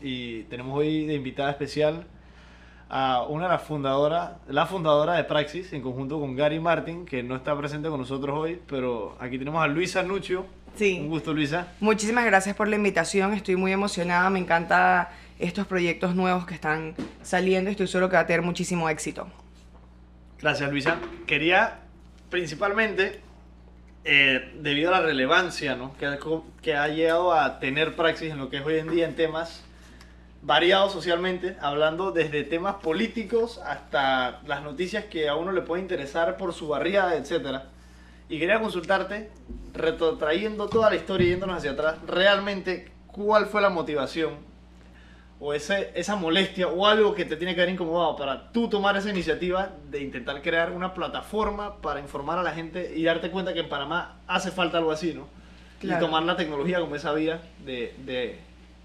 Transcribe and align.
Y 0.00 0.42
tenemos 0.44 0.76
hoy 0.76 1.06
de 1.06 1.14
invitada 1.14 1.50
especial 1.50 2.06
a 2.90 3.22
una 3.22 3.44
de 3.44 3.52
las 3.52 3.62
fundadoras, 3.62 4.32
la 4.48 4.66
fundadora 4.66 5.14
de 5.14 5.24
Praxis, 5.24 5.72
en 5.72 5.82
conjunto 5.82 6.20
con 6.20 6.36
Gary 6.36 6.60
Martin, 6.60 7.06
que 7.06 7.22
no 7.22 7.36
está 7.36 7.56
presente 7.56 7.88
con 7.88 8.00
nosotros 8.00 8.36
hoy, 8.38 8.60
pero 8.66 9.16
aquí 9.18 9.38
tenemos 9.38 9.62
a 9.62 9.66
Luisa 9.66 10.02
Nuccio. 10.02 10.46
Sí. 10.76 10.98
Un 11.00 11.08
gusto, 11.08 11.32
Luisa. 11.32 11.68
Muchísimas 11.80 12.24
gracias 12.26 12.54
por 12.54 12.68
la 12.68 12.76
invitación, 12.76 13.32
estoy 13.32 13.56
muy 13.56 13.72
emocionada, 13.72 14.28
me 14.30 14.40
encanta 14.40 15.10
estos 15.38 15.66
proyectos 15.66 16.14
nuevos 16.14 16.44
que 16.44 16.54
están 16.54 16.94
saliendo 17.22 17.70
y 17.70 17.72
estoy 17.72 17.86
seguro 17.86 18.08
que 18.10 18.16
va 18.16 18.22
a 18.22 18.26
tener 18.26 18.42
muchísimo 18.42 18.88
éxito. 18.88 19.26
Gracias, 20.38 20.70
Luisa. 20.70 20.98
Quería 21.26 21.83
principalmente, 22.34 23.20
eh, 24.02 24.50
debido 24.58 24.92
a 24.92 24.98
la 24.98 25.06
relevancia 25.06 25.76
¿no? 25.76 25.96
que, 25.96 26.18
que 26.62 26.74
ha 26.74 26.88
llegado 26.88 27.32
a 27.32 27.60
tener 27.60 27.94
Praxis 27.94 28.32
en 28.32 28.38
lo 28.38 28.50
que 28.50 28.56
es 28.56 28.66
hoy 28.66 28.78
en 28.80 28.90
día 28.90 29.06
en 29.06 29.14
temas 29.14 29.62
variados 30.42 30.92
socialmente, 30.92 31.56
hablando 31.60 32.10
desde 32.10 32.42
temas 32.42 32.74
políticos 32.82 33.60
hasta 33.64 34.40
las 34.48 34.64
noticias 34.64 35.04
que 35.04 35.28
a 35.28 35.36
uno 35.36 35.52
le 35.52 35.60
puede 35.60 35.82
interesar 35.82 36.36
por 36.36 36.52
su 36.52 36.66
barriada, 36.66 37.14
etc. 37.14 37.66
Y 38.28 38.40
quería 38.40 38.58
consultarte, 38.58 39.30
retrotrayendo 39.72 40.68
toda 40.68 40.90
la 40.90 40.96
historia 40.96 41.28
y 41.28 41.30
yéndonos 41.30 41.58
hacia 41.58 41.70
atrás, 41.70 41.98
realmente, 42.04 42.90
¿cuál 43.06 43.46
fue 43.46 43.62
la 43.62 43.70
motivación 43.70 44.38
o 45.46 45.52
ese, 45.52 45.90
esa 45.94 46.16
molestia 46.16 46.68
o 46.68 46.86
algo 46.86 47.14
que 47.14 47.26
te 47.26 47.36
tiene 47.36 47.54
que 47.54 47.60
haber 47.60 47.74
incomodado 47.74 48.16
para 48.16 48.50
tú 48.50 48.66
tomar 48.66 48.96
esa 48.96 49.10
iniciativa 49.10 49.72
de 49.90 50.00
intentar 50.00 50.40
crear 50.40 50.72
una 50.72 50.94
plataforma 50.94 51.82
para 51.82 52.00
informar 52.00 52.38
a 52.38 52.42
la 52.42 52.52
gente 52.52 52.94
y 52.96 53.04
darte 53.04 53.30
cuenta 53.30 53.52
que 53.52 53.60
en 53.60 53.68
Panamá 53.68 54.16
hace 54.26 54.50
falta 54.50 54.78
algo 54.78 54.90
así, 54.90 55.12
¿no? 55.12 55.28
Claro. 55.80 56.02
Y 56.02 56.06
tomar 56.06 56.22
la 56.22 56.38
tecnología 56.38 56.80
como 56.80 56.96
esa 56.96 57.12
vía 57.12 57.42
de, 57.62 57.94
de 58.06 58.38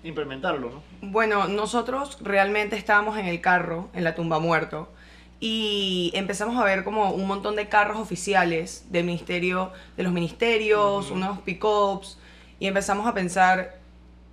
implementarlo, 0.04 0.70
¿no? 0.70 0.84
Bueno, 1.00 1.48
nosotros 1.48 2.18
realmente 2.20 2.76
estábamos 2.76 3.18
en 3.18 3.28
el 3.28 3.40
carro, 3.40 3.88
en 3.94 4.04
la 4.04 4.14
tumba 4.14 4.40
muerto, 4.40 4.90
y 5.40 6.12
empezamos 6.14 6.58
a 6.58 6.66
ver 6.66 6.84
como 6.84 7.12
un 7.12 7.26
montón 7.26 7.56
de 7.56 7.70
carros 7.70 8.00
oficiales 8.00 8.86
del 8.92 9.06
ministerio, 9.06 9.72
de 9.96 10.04
los 10.04 10.12
ministerios, 10.12 11.10
unos 11.10 11.40
pick-ups, 11.40 12.20
y 12.60 12.68
empezamos 12.68 13.08
a 13.08 13.14
pensar, 13.14 13.79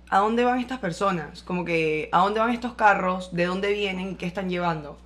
¿a 0.09 0.19
dónde 0.19 0.43
van 0.43 0.59
estas 0.59 0.79
personas? 0.79 1.43
Como 1.43 1.65
que, 1.65 2.09
¿a 2.11 2.19
dónde 2.19 2.39
van 2.39 2.51
estos 2.51 2.73
carros? 2.73 3.33
¿De 3.33 3.45
dónde 3.45 3.73
vienen? 3.73 4.15
¿Qué 4.15 4.25
están 4.25 4.49
llevando? 4.49 4.97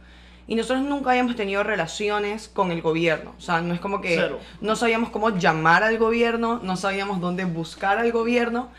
Y 0.48 0.56
nosotros 0.56 0.84
nunca 0.84 1.12
habíamos 1.12 1.36
tenido 1.36 1.64
relaciones 1.64 2.50
con 2.50 2.72
el 2.72 2.82
gobierno. 2.82 3.34
O 3.38 3.42
sea, 3.42 3.62
no 3.62 3.74
es 3.74 3.80
como 3.80 4.02
que 4.02 4.16
Cero. 4.16 4.40
no 4.60 4.76
sabíamos 4.76 5.10
cómo 5.10 5.30
llamar 5.30 5.84
al 5.84 5.98
gobierno, 5.98 6.60
no 6.62 6.76
sabíamos 6.76 7.22
dónde 7.22 7.46
buscar 7.46 7.98
al 7.98 8.12
gobierno. 8.12 8.70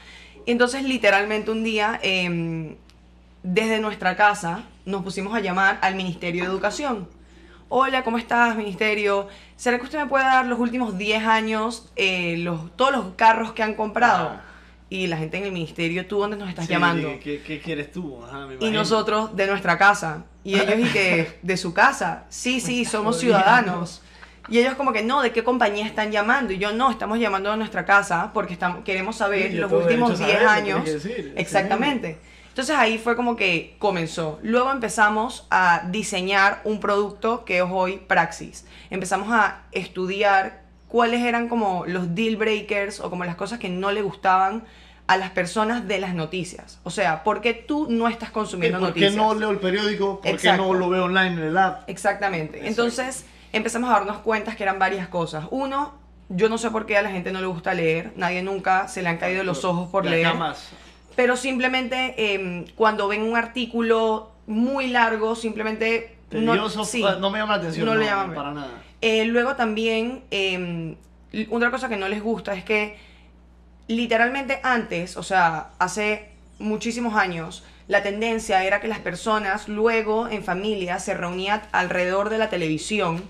Y 0.45 0.51
entonces, 0.51 0.83
literalmente 0.84 1.51
un 1.51 1.64
día, 1.64 1.98
em, 2.03 2.77
desde 3.42 3.81
nuestra 3.81 4.17
casa, 4.17 4.64
nos 4.84 5.03
pusimos 5.03 5.34
a 5.34 5.41
llamar 5.41 5.79
al 5.83 5.95
Ministerio 5.95 6.45
de 6.45 6.51
Educación. 6.51 7.09
Hola, 7.69 8.05
¿cómo 8.05 8.19
estás, 8.19 8.55
Ministerio? 8.57 9.29
¿Será 9.57 9.79
que 9.79 9.84
usted 9.84 9.98
me 9.98 10.07
puede 10.07 10.25
dar 10.25 10.45
los 10.45 10.59
últimos 10.59 10.98
10 10.98 11.25
años, 11.25 11.91
eh, 11.97 12.36
los, 12.39 12.77
todos 12.77 12.92
los 12.92 13.14
carros 13.14 13.53
que 13.53 13.62
han 13.62 13.75
comprado? 13.75 14.33
Ah. 14.34 14.52
Y 14.93 15.07
la 15.07 15.17
gente 15.17 15.39
en 15.39 15.45
el 15.47 15.53
ministerio, 15.53 16.07
¿tú 16.07 16.19
dónde 16.19 16.37
nos 16.37 16.51
estás 16.51 16.67
Sí, 16.67 16.73
llamando? 16.73 17.19
¿qué, 17.23 17.41
qué, 17.43 17.61
quieres 17.61 17.91
tú? 17.91 18.23
Ajá, 18.23 18.47
me 18.47 18.57
Y 18.61 18.71
nosotros 18.71 19.35
de 19.35 19.47
nuestra 19.47 19.79
casa. 19.79 20.25
Y 20.45 20.59
ellos 20.61 20.75
y 20.79 20.93
que 20.93 21.39
de 21.43 21.57
su 21.57 21.73
casa. 21.73 22.25
Sí, 22.29 22.61
sí, 22.61 22.85
somos 22.85 23.19
ciudadanos. 23.19 24.03
Y 24.48 24.59
ellos 24.59 24.75
como 24.75 24.93
que 24.93 25.03
no, 25.03 25.23
¿de 25.23 25.33
qué 25.33 25.43
compañía 25.45 25.87
están 25.87 26.11
llamando? 26.13 26.53
Y 26.53 26.59
yo 26.59 26.73
no, 26.73 26.91
estamos 26.91 27.19
llamando 27.19 27.51
a 27.51 27.57
nuestra 27.57 27.87
casa 27.87 28.33
porque 28.35 28.53
estamos, 28.53 28.85
queremos 28.85 29.17
saber 29.17 29.53
Sí, 29.53 29.57
los 29.57 29.73
últimos 29.73 30.19
derecho 30.19 30.25
a 30.25 30.27
10 30.27 30.39
saberlo, 30.43 30.51
años. 30.51 30.85
decir, 30.85 31.33
Exactamente. 31.37 32.19
Entonces 32.48 32.77
ahí 32.77 32.98
fue 32.98 33.17
como 33.17 33.35
que 33.35 33.77
comenzó. 33.79 34.41
Luego 34.42 34.70
empezamos 34.73 35.47
a 35.51 35.85
diseñar 35.91 36.61
un 36.64 36.81
producto 36.81 37.47
que 37.47 37.58
es 37.58 37.64
hoy 37.67 37.97
Praxis. 38.07 38.67
Empezamos 38.91 39.29
a 39.33 39.63
estudiar 39.73 40.64
cuáles 40.89 41.23
eran 41.23 41.48
como 41.48 41.85
los 41.86 42.14
deal 42.14 42.36
breakers 42.36 43.01
o 43.01 43.08
como 43.08 43.25
las 43.25 43.36
cosas 43.36 43.58
que 43.58 43.70
no 43.70 43.91
le 43.91 44.02
gustaban 44.02 44.64
a 45.12 45.17
las 45.18 45.30
personas 45.30 45.86
de 45.86 45.98
las 45.98 46.14
noticias. 46.14 46.78
O 46.84 46.90
sea, 46.90 47.23
¿por 47.23 47.40
qué 47.40 47.52
tú 47.55 47.86
no 47.90 48.08
estás 48.08 48.30
consumiendo 48.30 48.78
¿Por 48.78 48.95
qué 48.95 49.00
noticias? 49.00 49.14
no 49.17 49.34
leo 49.34 49.50
el 49.50 49.58
periódico? 49.58 50.20
¿Por 50.20 50.39
qué 50.39 50.52
no 50.55 50.73
lo 50.74 50.89
veo 50.89 51.05
online 51.05 51.34
en 51.34 51.39
el 51.40 51.56
app? 51.58 51.89
Exactamente. 51.89 52.58
Exacto. 52.58 52.68
Entonces 52.83 53.27
empezamos 53.52 53.90
a 53.90 53.95
darnos 53.95 54.18
cuenta 54.18 54.56
que 54.56 54.62
eran 54.62 54.78
varias 54.78 55.08
cosas. 55.08 55.45
Uno, 55.51 55.92
yo 56.30 56.48
no 56.48 56.56
sé 56.56 56.70
por 56.70 56.86
qué 56.86 56.96
a 56.96 57.02
la 57.02 57.11
gente 57.11 57.30
no 57.33 57.40
le 57.40 57.46
gusta 57.46 57.74
leer. 57.74 58.12
Nadie 58.17 58.42
nunca 58.42 58.89
se 58.89 59.02
le 59.02 59.08
han 59.11 59.18
caído 59.18 59.45
los 59.45 59.64
ojos 59.64 59.90
por 59.90 60.05
De 60.05 60.11
leer. 60.11 60.34
más. 60.34 60.70
Pero 61.14 61.36
simplemente 61.36 62.34
em, 62.34 62.64
cuando 62.74 63.06
ven 63.08 63.22
un 63.22 63.36
artículo 63.36 64.30
muy 64.46 64.86
largo, 64.89 65.36
simplemente... 65.36 66.17
Tedioso, 66.30 66.86
sí, 66.86 67.05
ah, 67.06 67.18
no 67.20 67.28
me 67.30 67.39
llama 67.39 67.56
la 67.56 67.58
atención. 67.58 67.84
no 67.84 67.92
No, 67.92 68.01
le 68.01 68.06
llama. 68.06 68.34
para 68.34 68.52
nada. 68.52 68.70
Eh, 69.02 69.27
luego 69.27 69.55
también, 69.56 70.22
em, 70.30 70.96
l- 71.33 71.48
otra 71.51 71.70
cosa 71.70 71.90
que 71.90 71.96
no 71.96 72.08
les 72.08 72.22
gusta 72.22 72.55
es 72.55 72.64
que 72.64 72.96
literalmente 73.97 74.61
antes, 74.63 75.17
o 75.17 75.23
sea, 75.23 75.70
hace 75.79 76.30
muchísimos 76.58 77.14
años, 77.14 77.64
la 77.89 78.03
tendencia 78.03 78.64
era 78.64 78.80
que 78.80 78.89
las 78.89 79.01
personas 79.01 79.69
luego 79.69 80.29
en 80.29 80.45
familia 80.45 80.98
se 80.98 81.14
reunían 81.14 81.63
alrededor 81.73 82.31
de 82.31 82.39
la 82.39 82.48
televisión 82.48 83.23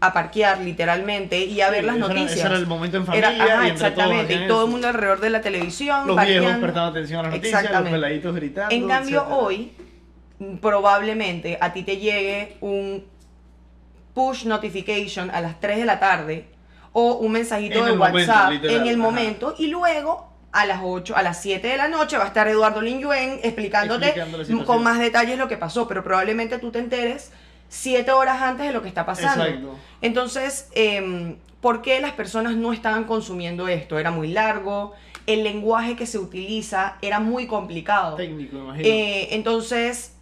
a 0.00 0.12
parquear 0.12 0.58
literalmente 0.60 1.44
y 1.44 1.60
a 1.60 1.66
Sí, 1.68 1.72
ver 1.72 1.84
las 1.84 1.96
ese 1.96 2.04
era- 2.04 2.14
noticias. 2.14 2.38
ese 2.38 2.46
era 2.46 2.56
el 2.56 2.66
momento 2.66 2.96
en 2.98 3.02
Era- 3.14 3.28
familia 3.28 3.54
ajá, 3.54 3.66
y 3.66 3.70
entre 3.70 3.90
todos 3.90 4.04
exactamente. 4.04 4.34
y 4.44 4.48
todo 4.48 4.64
el 4.64 4.70
mundo 4.70 4.88
alrededor 4.88 5.20
de 5.20 5.30
la 5.30 5.40
televisión. 5.40 6.06
Los 6.06 6.20
viejos 6.26 6.56
prestaban 6.56 6.90
atención 6.90 7.20
a 7.20 7.22
las 7.24 7.32
noticias, 7.36 7.70
los 7.70 7.90
peladitos 7.90 8.34
gritando. 8.34 8.74
En 8.74 8.88
cambio, 8.88 9.20
etcétera. 9.20 9.36
hoy 9.36 9.72
probablemente 10.60 11.58
a 11.60 11.72
ti 11.72 11.82
te 11.82 11.96
llegue 11.96 12.56
un 12.60 13.04
push 14.14 14.44
notification 14.44 15.30
a 15.30 15.40
las 15.40 15.60
3 15.60 15.78
de 15.78 15.84
la 15.84 15.98
tarde 15.98 16.46
o 16.94 17.14
un 17.16 17.32
mensajito 17.32 17.80
En 17.80 17.84
de 17.84 17.92
momento, 17.92 18.32
WhatsApp 18.32 18.52
en 18.64 18.86
el 18.86 18.94
ajá. 18.94 18.96
momento 18.96 19.54
y 19.58 19.66
luego 19.66 20.30
a 20.52 20.64
las 20.64 20.80
8, 20.82 21.14
a 21.16 21.22
las 21.22 21.42
7 21.42 21.66
de 21.68 21.76
la 21.76 21.88
noche 21.88 22.16
va 22.16 22.24
a 22.24 22.28
estar 22.28 22.46
Eduardo 22.48 22.80
Linyuen 22.80 23.40
explicándote 23.42 24.14
con 24.64 24.82
más 24.82 24.98
detalles 25.00 25.36
lo 25.36 25.48
que 25.48 25.56
pasó, 25.58 25.86
pero 25.88 26.02
probablemente 26.02 26.58
tú 26.58 26.70
te 26.70 26.78
enteres 26.78 27.32
7 27.68 28.10
horas 28.12 28.40
antes 28.40 28.66
de 28.68 28.72
lo 28.72 28.80
que 28.80 28.88
está 28.88 29.04
pasando. 29.04 29.44
Exacto. 29.44 29.76
Entonces, 30.00 30.68
em, 30.74 31.36
¿por 31.60 31.82
qué 31.82 32.00
las 32.00 32.12
personas 32.12 32.54
no 32.54 32.72
estaban 32.72 33.04
consumiendo 33.04 33.66
esto? 33.66 33.98
Era 33.98 34.12
muy 34.12 34.28
largo, 34.28 34.92
el 35.26 35.42
lenguaje 35.42 35.96
que 35.96 36.06
se 36.06 36.18
utiliza 36.18 36.98
era 37.02 37.18
muy 37.18 37.48
complicado. 37.48 38.14
Técnico, 38.14 38.56
imagino. 38.58 38.86
Eh, 38.88 39.28
entonces, 39.34 40.12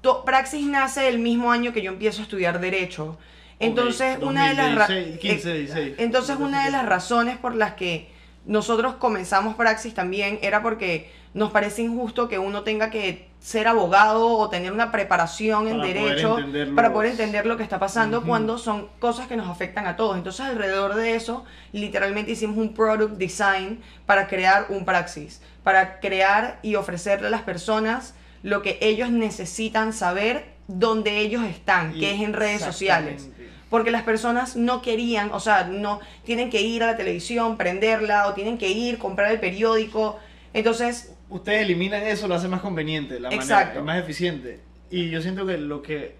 to- 0.00 0.24
Praxis 0.24 0.66
nace 0.66 1.08
el 1.08 1.18
mismo 1.18 1.52
año 1.52 1.74
que 1.74 1.82
yo 1.82 1.90
empiezo 1.92 2.20
a 2.20 2.22
estudiar 2.22 2.60
Derecho. 2.60 3.18
Entonces, 3.60 4.18
una 4.22 4.48
de 4.48 4.54
las 4.54 4.74
ra- 4.74 4.86
2016, 4.88 5.18
15, 5.20 5.50
eh, 5.50 5.58
16. 5.58 5.94
entonces 5.98 6.36
una 6.38 6.64
de 6.64 6.70
las 6.70 6.86
razones 6.86 7.36
por 7.38 7.54
las 7.54 7.74
que 7.74 8.10
nosotros 8.46 8.94
comenzamos 8.94 9.54
Praxis 9.54 9.94
también 9.94 10.38
era 10.42 10.62
porque 10.62 11.10
nos 11.34 11.52
parece 11.52 11.82
injusto 11.82 12.28
que 12.28 12.38
uno 12.38 12.62
tenga 12.62 12.90
que 12.90 13.28
ser 13.38 13.68
abogado 13.68 14.26
o 14.36 14.48
tener 14.48 14.72
una 14.72 14.90
preparación 14.90 15.68
en 15.68 15.78
Para 15.78 15.82
poder 15.88 15.94
derecho 16.04 16.40
los- 16.40 16.74
para 16.74 16.92
poder 16.92 17.10
entender 17.12 17.46
lo 17.46 17.56
que 17.56 17.62
está 17.62 17.78
pasando 17.78 18.22
cuando 18.24 18.58
son 18.58 18.88
cosas 18.98 19.28
que 19.28 19.36
nos 19.36 19.48
afectan 19.48 19.86
a 19.86 19.94
todos. 19.96 20.16
Entonces, 20.16 20.44
alrededor 20.46 20.94
de 20.94 21.14
eso, 21.14 21.44
literalmente 21.72 22.32
hicimos 22.32 22.56
un 22.56 22.74
product 22.74 23.12
design 23.18 23.80
para 24.06 24.26
crear 24.26 24.66
un 24.70 24.84
praxis, 24.84 25.40
para 25.62 26.00
crear 26.00 26.58
y 26.62 26.74
ofrecerle 26.74 27.28
a 27.28 27.30
las 27.30 27.42
personas 27.42 28.14
lo 28.42 28.62
que 28.62 28.78
ellos 28.80 29.10
necesitan 29.10 29.92
saber 29.92 30.54
donde 30.66 31.18
ellos 31.18 31.42
están, 31.44 31.92
que 31.94 32.14
es 32.14 32.20
en 32.22 32.32
redes 32.32 32.62
sociales. 32.62 33.28
Porque 33.70 33.90
las 33.90 34.02
personas 34.02 34.56
no 34.56 34.82
querían, 34.82 35.30
o 35.32 35.40
sea, 35.40 35.64
no 35.64 36.00
tienen 36.24 36.50
que 36.50 36.60
ir 36.60 36.82
a 36.82 36.88
la 36.88 36.96
televisión, 36.96 37.56
prenderla, 37.56 38.26
o 38.26 38.34
tienen 38.34 38.58
que 38.58 38.68
ir, 38.68 38.98
comprar 38.98 39.30
el 39.32 39.40
periódico. 39.40 40.18
Entonces, 40.52 41.14
Ustedes 41.28 41.62
eliminan 41.62 42.02
eso, 42.02 42.26
lo 42.26 42.34
hace 42.34 42.48
más 42.48 42.60
conveniente, 42.60 43.14
la 43.20 43.28
manera, 43.28 43.40
Exacto. 43.42 43.78
es 43.78 43.84
más 43.84 43.98
eficiente. 44.00 44.60
Y 44.90 45.08
yo 45.10 45.22
siento 45.22 45.46
que 45.46 45.56
lo 45.56 45.80
que 45.80 46.16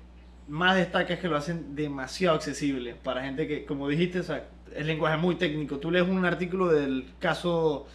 más 0.46 0.76
destaca 0.76 1.14
es 1.14 1.18
que 1.20 1.26
lo 1.26 1.36
hacen 1.36 1.74
demasiado 1.74 2.36
accesible 2.36 2.94
para 2.94 3.22
gente 3.24 3.48
que, 3.48 3.64
como 3.64 3.88
dijiste, 3.88 4.20
o 4.20 4.22
sea, 4.22 4.44
el 4.74 4.86
lenguaje 4.86 5.16
es 5.16 5.20
muy 5.20 5.34
técnico. 5.34 5.78
Tú 5.78 5.90
lees 5.90 6.06
un 6.08 6.24
artículo 6.24 6.68
del 6.68 7.06
caso 7.18 7.88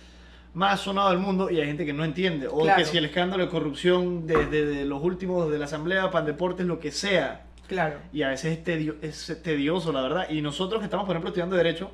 más 0.53 0.81
sonado 0.81 1.09
del 1.09 1.19
mundo 1.19 1.50
y 1.50 1.59
hay 1.59 1.68
gente 1.68 1.85
que 1.85 1.94
no 1.94 2.03
entiende. 2.03 2.47
O 2.47 2.63
Claro. 2.63 2.77
que 2.79 2.85
si 2.85 2.97
el 2.97 3.06
escándalo 3.06 3.44
de 3.45 3.50
corrupción 3.50 4.27
desde 4.27 4.65
de 4.65 4.85
los 4.85 5.01
últimos 5.01 5.50
de 5.50 5.57
la 5.59 5.65
Asamblea, 5.65 6.12
Pandeportes, 6.12 6.65
lo 6.65 6.79
que 6.79 6.91
sea. 6.91 7.45
Claro. 7.67 7.97
Y 8.13 8.21
a 8.23 8.29
veces 8.29 8.57
es, 8.57 8.63
tedio- 8.63 8.95
es 9.01 9.39
tedioso, 9.44 9.91
la 9.91 10.01
verdad. 10.01 10.29
Y 10.29 10.41
nosotros 10.41 10.79
que 10.79 10.85
estamos, 10.85 11.06
por 11.06 11.15
ejemplo, 11.15 11.29
estudiando 11.29 11.56
Derecho, 11.56 11.91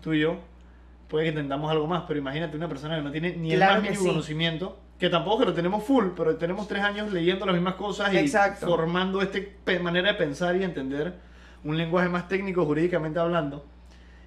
tú 0.00 0.12
y 0.14 0.20
yo, 0.20 0.38
puede 1.08 1.24
que 1.24 1.28
entendamos 1.30 1.70
algo 1.70 1.86
más, 1.86 2.04
pero 2.08 2.18
imagínate 2.18 2.56
una 2.56 2.68
persona 2.68 2.96
que 2.96 3.02
no 3.02 3.10
tiene 3.12 3.36
ni 3.36 3.50
Claro 3.54 3.74
el 3.74 3.80
más 3.80 3.82
mínimo 3.90 4.02
sí. 4.02 4.08
conocimiento, 4.08 4.78
que 4.98 5.08
tampoco 5.10 5.40
que 5.40 5.44
lo 5.46 5.52
tenemos 5.52 5.84
full, 5.84 6.06
pero 6.16 6.36
tenemos 6.36 6.66
tres 6.68 6.82
años 6.82 7.12
leyendo 7.12 7.44
las 7.44 7.54
mismas 7.54 7.74
cosas 7.74 8.12
y 8.14 8.18
Exacto. 8.18 8.66
formando 8.66 9.20
esta 9.20 9.38
manera 9.82 10.08
de 10.12 10.14
pensar 10.14 10.56
y 10.56 10.62
entender 10.64 11.14
un 11.64 11.76
lenguaje 11.76 12.08
más 12.08 12.28
técnico 12.28 12.64
jurídicamente 12.64 13.18
hablando 13.18 13.66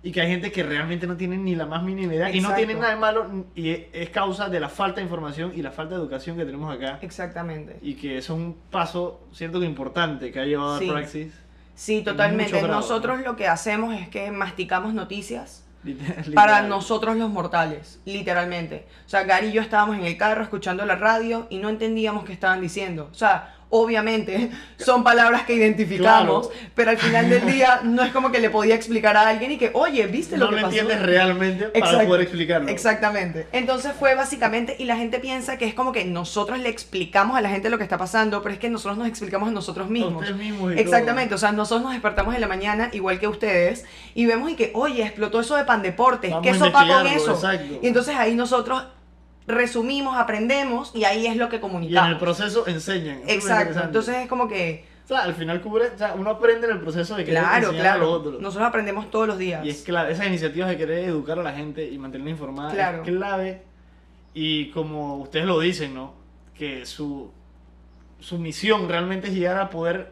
y 0.06 0.12
que 0.12 0.22
hay 0.22 0.28
gente 0.28 0.52
que 0.52 0.62
realmente 0.64 1.08
no 1.08 1.18
tiene 1.18 1.36
ni 1.36 1.56
la 1.56 1.66
más 1.66 1.82
mínima 1.84 2.14
idea 2.14 2.30
y 2.30 2.40
no 2.40 2.50
Exacto. 2.50 2.56
tiene 2.58 2.74
nada 2.76 2.94
de 2.94 3.00
malo 3.00 3.46
y 3.56 3.72
es- 3.72 4.10
causa 4.12 4.48
de 4.48 4.60
la 4.60 4.70
falta 4.70 4.98
de 4.98 5.04
información 5.04 5.52
y 5.56 5.62
la 5.64 5.72
falta 5.72 5.96
de 5.96 6.02
educación 6.02 6.38
que 6.38 6.46
tenemos 6.46 6.74
acá 6.74 7.00
Exactamente. 7.02 7.78
y 7.82 7.96
que 7.96 8.18
eso 8.20 8.34
es 8.36 8.40
un 8.40 8.56
paso 8.70 9.28
cierto 9.34 9.60
que 9.60 9.66
importante 9.66 10.32
que 10.32 10.40
ha 10.40 10.46
llevado 10.46 10.78
Sí. 10.80 10.90
a 10.90 10.94
Praxis 10.94 11.34
Sí, 11.74 12.04
totalmente. 12.04 12.62
Nosotros 12.62 13.18
¿no? 13.18 13.26
lo 13.26 13.36
que 13.36 13.48
hacemos 13.48 13.94
es 14.00 14.08
que 14.08 14.32
masticamos 14.32 14.94
noticias 14.94 15.66
para 16.34 16.62
nosotros 16.62 17.16
los 17.18 17.30
mortales, 17.30 18.00
literalmente. 18.06 18.88
O 19.06 19.10
sea, 19.10 19.24
Gary 19.24 19.48
y 19.48 19.52
yo 19.54 19.62
estábamos 19.62 19.98
en 19.98 20.04
el 20.06 20.18
carro 20.18 20.42
escuchando 20.44 20.86
la 20.86 20.96
radio 20.96 21.48
y 21.50 21.58
no 21.60 21.70
entendíamos 21.70 22.24
qué 22.26 22.34
estaban 22.34 22.62
diciendo. 22.62 23.10
O 23.12 23.16
sea, 23.16 23.55
obviamente 23.70 24.50
son 24.78 25.04
palabras 25.04 25.44
que 25.44 25.54
identificamos, 25.54 26.48
Claro. 26.48 26.70
pero 26.76 26.92
al 26.92 26.98
final 26.98 27.30
del 27.30 27.46
día 27.46 27.82
no 27.84 28.04
es 28.04 28.12
como 28.12 28.32
que 28.32 28.40
le 28.40 28.50
podía 28.50 28.76
explicar 28.76 29.18
a 29.18 29.28
alguien 29.28 29.52
y 29.52 29.58
que, 29.58 29.72
oye, 29.74 30.06
¿viste 30.08 30.38
lo 30.38 30.46
no 30.46 30.50
que 30.52 30.56
lo 30.58 30.62
pasó? 30.68 30.78
entiendes 30.80 31.02
realmente 31.06 31.66
para 31.66 31.80
Exacto. 31.86 32.08
poder 32.08 32.22
explicarlo 32.22 32.70
Exactamente. 32.70 33.48
Entonces 33.52 33.92
fue 33.98 34.16
básicamente, 34.16 34.76
y 34.80 34.86
la 34.86 34.96
gente 34.96 35.20
piensa 35.20 35.58
que 35.58 35.66
es 35.66 35.74
como 35.74 35.92
que 35.92 36.06
nosotros 36.06 36.60
le 36.60 36.70
explicamos 36.70 37.38
a 37.38 37.42
la 37.42 37.50
gente 37.50 37.70
lo 37.70 37.78
que 37.78 37.84
está 37.84 37.98
pasando, 37.98 38.42
pero 38.42 38.54
es 38.54 38.60
que 38.60 38.70
nosotros 38.70 38.98
nos 38.98 39.08
explicamos 39.08 39.50
a 39.50 39.52
nosotros 39.52 39.90
mismos. 39.90 40.22
ustedes 40.22 40.38
mismos 40.38 40.74
y 40.76 40.80
Exactamente, 40.80 41.34
o 41.36 41.38
sea, 41.38 41.52
nosotros 41.52 41.84
nos 41.84 41.92
despertamos 41.94 42.36
en 42.36 42.42
la 42.42 42.48
mañana, 42.48 42.90
igual 42.94 43.20
que 43.20 43.28
ustedes, 43.28 43.86
y 44.14 44.26
vemos 44.26 44.52
y 44.52 44.56
que, 44.56 44.72
oye, 44.74 45.04
explotó 45.04 45.40
eso 45.40 45.56
de 45.56 45.66
Pandeportes, 45.66 46.34
¿qué 46.44 46.54
sopa 46.54 46.88
con 46.88 47.08
eso? 47.08 47.34
exacto. 47.34 47.80
Y 47.82 47.88
entonces 47.88 48.16
ahí 48.16 48.36
nosotros 48.36 48.84
resumimos, 49.48 50.18
aprendemos, 50.18 50.92
y 50.96 51.04
ahí 51.06 51.28
es 51.28 51.36
lo 51.38 51.50
que 51.50 51.56
y 51.56 51.60
en 51.60 51.66
el 51.66 51.72
comunicamos. 51.72 52.20
proceso 52.20 52.68
enseñan 52.68 53.22
Exacto, 53.28 53.80
entonces 53.84 54.16
es 54.18 54.28
como 54.28 54.48
que, 54.48 54.86
o 55.04 55.08
sea, 55.08 55.20
al 55.22 55.36
final 55.36 55.62
cubre, 55.62 55.88
o 55.94 55.98
sea, 55.98 56.14
uno 56.18 56.32
aprende 56.32 56.66
en 56.68 56.74
el 56.74 56.80
proceso 56.80 57.16
de 57.16 57.24
querer 57.26 57.42
claro, 57.42 57.68
enseñar 57.68 57.86
a 57.88 57.98
los 57.98 58.08
claro, 58.08 58.12
otros. 58.12 58.42
nosotros 58.42 58.68
aprendemos 58.68 59.12
todos 59.12 59.28
los 59.28 59.38
días. 59.38 59.64
Y 59.64 59.70
es 59.70 59.84
clave, 59.84 60.12
esas 60.14 60.26
iniciativas 60.28 60.68
de 60.70 60.78
querer 60.78 61.06
educar 61.10 61.38
a 61.38 61.44
la 61.44 61.54
gente 61.54 61.88
y 61.88 61.98
mantenerla 62.00 62.32
informada 62.32 62.72
Claro. 62.74 63.04
es 63.04 63.08
clave. 63.08 63.62
Y 64.34 64.72
como 64.72 65.18
ustedes 65.18 65.46
lo 65.46 65.60
dicen, 65.60 65.94
¿no? 65.94 66.14
Que 66.56 66.86
su, 66.88 67.32
su 68.20 68.40
misión 68.40 68.90
realmente 68.90 69.28
es 69.28 69.34
llegar 69.34 69.58
a 69.60 69.70
poder 69.70 70.12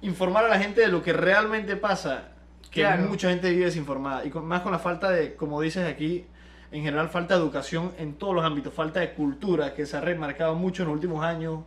informar 0.00 0.44
a 0.46 0.48
la 0.48 0.58
gente 0.58 0.80
de 0.80 0.88
lo 0.88 1.02
que 1.02 1.12
realmente 1.12 1.76
pasa. 1.76 2.28
Que 2.70 2.80
Claro. 2.80 3.04
mucha 3.04 3.28
gente 3.28 3.50
vive 3.50 3.66
desinformada. 3.66 4.24
Y 4.24 4.30
con- 4.30 4.46
más 4.46 4.62
con 4.62 4.72
la 4.72 4.78
falta 4.78 5.10
de, 5.10 5.34
como 5.36 5.60
dices 5.60 5.86
aquí, 5.86 6.24
en 6.72 6.82
general 6.82 7.08
falta 7.08 7.34
de 7.34 7.40
educación 7.40 7.92
en 7.98 8.14
todos 8.14 8.34
los 8.34 8.44
ámbitos, 8.44 8.72
falta 8.74 9.00
de 9.00 9.12
cultura 9.12 9.74
que 9.74 9.86
se 9.86 9.96
ha 9.96 10.00
remarcado 10.00 10.54
mucho 10.54 10.82
en 10.82 10.88
los 10.88 10.94
últimos 10.94 11.24
años. 11.24 11.60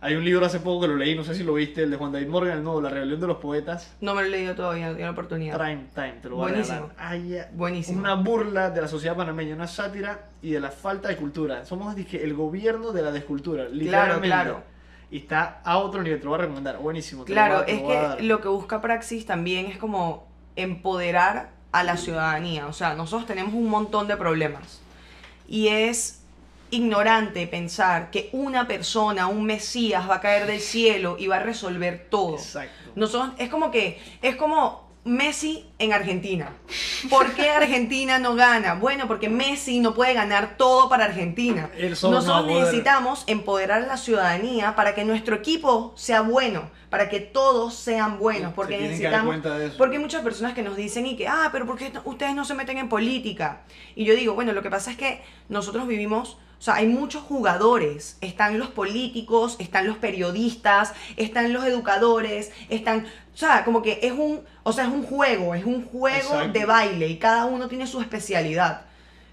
Hay 0.00 0.14
un 0.14 0.24
libro 0.24 0.44
hace 0.44 0.60
poco 0.60 0.82
que 0.82 0.88
lo 0.88 0.96
leí, 0.96 1.14
no 1.14 1.24
sé 1.24 1.34
si 1.34 1.42
lo 1.42 1.54
viste, 1.54 1.82
el 1.82 1.90
de 1.90 1.96
Juan 1.96 2.12
David 2.12 2.28
Morgan, 2.28 2.58
el 2.58 2.62
nuevo, 2.64 2.80
La 2.82 2.90
Rebelión 2.90 3.18
de 3.18 3.26
los 3.26 3.38
Poetas. 3.38 3.96
No 4.00 4.14
me 4.14 4.20
lo 4.22 4.28
he 4.28 4.30
leído 4.30 4.54
todavía, 4.54 4.86
no 4.88 4.92
tengo 4.92 5.06
la 5.06 5.12
oportunidad. 5.12 5.58
Prime 5.58 5.84
Time, 5.94 6.14
te 6.20 6.28
lo 6.28 6.36
voy 6.36 6.44
a 6.44 6.48
Buenísimo. 6.50 6.80
regalar. 6.88 6.96
Ay, 6.98 7.28
ya. 7.30 7.50
Buenísimo. 7.54 7.98
Una 8.00 8.14
burla 8.14 8.70
de 8.70 8.82
la 8.82 8.88
sociedad 8.88 9.16
panameña, 9.16 9.54
una 9.54 9.66
sátira 9.66 10.28
y 10.42 10.50
de 10.50 10.60
la 10.60 10.70
falta 10.70 11.08
de 11.08 11.16
cultura. 11.16 11.64
Somos 11.64 11.96
dije, 11.96 12.22
el 12.22 12.34
gobierno 12.34 12.92
de 12.92 13.02
la 13.02 13.10
descultura, 13.10 13.68
literalmente. 13.68 14.26
claro. 14.28 14.62
Y 15.10 15.18
está 15.18 15.60
a 15.64 15.78
otro 15.78 16.02
nivel, 16.02 16.18
te 16.18 16.24
lo 16.24 16.30
voy 16.32 16.40
a 16.40 16.42
recomendar. 16.42 16.78
Buenísimo. 16.78 17.24
Claro, 17.24 17.58
a- 17.58 17.62
es 17.64 17.80
a 17.82 18.16
que 18.18 18.22
lo 18.22 18.40
que 18.40 18.48
busca 18.48 18.80
Praxis 18.82 19.24
también 19.24 19.66
es 19.66 19.78
como 19.78 20.28
empoderar 20.56 21.50
a 21.78 21.84
la 21.84 21.96
ciudadanía. 21.96 22.66
O 22.66 22.72
sea, 22.72 22.94
nosotros 22.94 23.26
tenemos 23.26 23.54
un 23.54 23.68
montón 23.68 24.08
de 24.08 24.16
problemas. 24.16 24.80
Y 25.48 25.68
es 25.68 26.20
ignorante 26.70 27.46
pensar 27.46 28.10
que 28.10 28.28
una 28.32 28.66
persona, 28.66 29.28
un 29.28 29.44
mesías, 29.44 30.08
va 30.08 30.16
a 30.16 30.20
caer 30.20 30.46
del 30.46 30.60
cielo 30.60 31.16
y 31.18 31.26
va 31.26 31.36
a 31.36 31.40
resolver 31.40 32.06
todo. 32.10 32.36
Exacto. 32.36 32.92
Nosotros, 32.96 33.34
es 33.38 33.48
como 33.50 33.70
que, 33.70 34.00
es 34.22 34.36
como 34.36 34.85
Messi 35.06 35.64
en 35.78 35.92
Argentina. 35.92 36.52
¿Por 37.08 37.32
qué 37.32 37.48
Argentina 37.50 38.18
no 38.18 38.34
gana? 38.34 38.74
Bueno, 38.74 39.06
porque 39.06 39.28
Messi 39.28 39.78
no 39.78 39.94
puede 39.94 40.14
ganar 40.14 40.56
todo 40.56 40.88
para 40.88 41.04
Argentina. 41.04 41.70
Nosotros 41.78 42.46
necesitamos 42.46 43.24
empoderar 43.28 43.84
a 43.84 43.86
la 43.86 43.96
ciudadanía 43.96 44.74
para 44.74 44.94
que 44.94 45.04
nuestro 45.04 45.36
equipo 45.36 45.92
sea 45.96 46.22
bueno, 46.22 46.70
para 46.90 47.08
que 47.08 47.20
todos 47.20 47.74
sean 47.74 48.18
buenos, 48.18 48.52
porque 48.54 48.78
necesitamos... 48.78 49.36
Porque 49.78 49.96
hay 49.96 50.02
muchas 50.02 50.22
personas 50.22 50.54
que 50.54 50.62
nos 50.62 50.76
dicen 50.76 51.06
y 51.06 51.16
que, 51.16 51.28
ah, 51.28 51.50
pero 51.52 51.66
¿por 51.66 51.78
qué 51.78 51.92
ustedes 52.04 52.34
no 52.34 52.44
se 52.44 52.54
meten 52.54 52.78
en 52.78 52.88
política? 52.88 53.62
Y 53.94 54.04
yo 54.04 54.14
digo, 54.14 54.34
bueno, 54.34 54.52
lo 54.52 54.62
que 54.62 54.70
pasa 54.70 54.90
es 54.90 54.96
que 54.96 55.22
nosotros 55.48 55.86
vivimos, 55.86 56.36
o 56.58 56.62
sea, 56.62 56.74
hay 56.76 56.86
muchos 56.86 57.22
jugadores, 57.22 58.16
están 58.20 58.58
los 58.58 58.68
políticos, 58.68 59.56
están 59.58 59.86
los 59.86 59.98
periodistas, 59.98 60.94
están 61.16 61.52
los 61.52 61.64
educadores, 61.64 62.52
están, 62.70 63.06
o 63.34 63.36
sea, 63.36 63.64
como 63.64 63.82
que 63.82 64.00
es 64.02 64.12
un, 64.12 64.40
o 64.62 64.72
sea, 64.72 64.84
es 64.86 64.90
un 64.90 65.02
juego, 65.02 65.54
es 65.54 65.64
un 65.64 65.84
juego 65.84 66.16
Exacto. 66.34 66.58
de 66.58 66.64
baile 66.64 67.08
y 67.08 67.18
cada 67.18 67.44
uno 67.44 67.68
tiene 67.68 67.86
su 67.86 68.00
especialidad. 68.00 68.82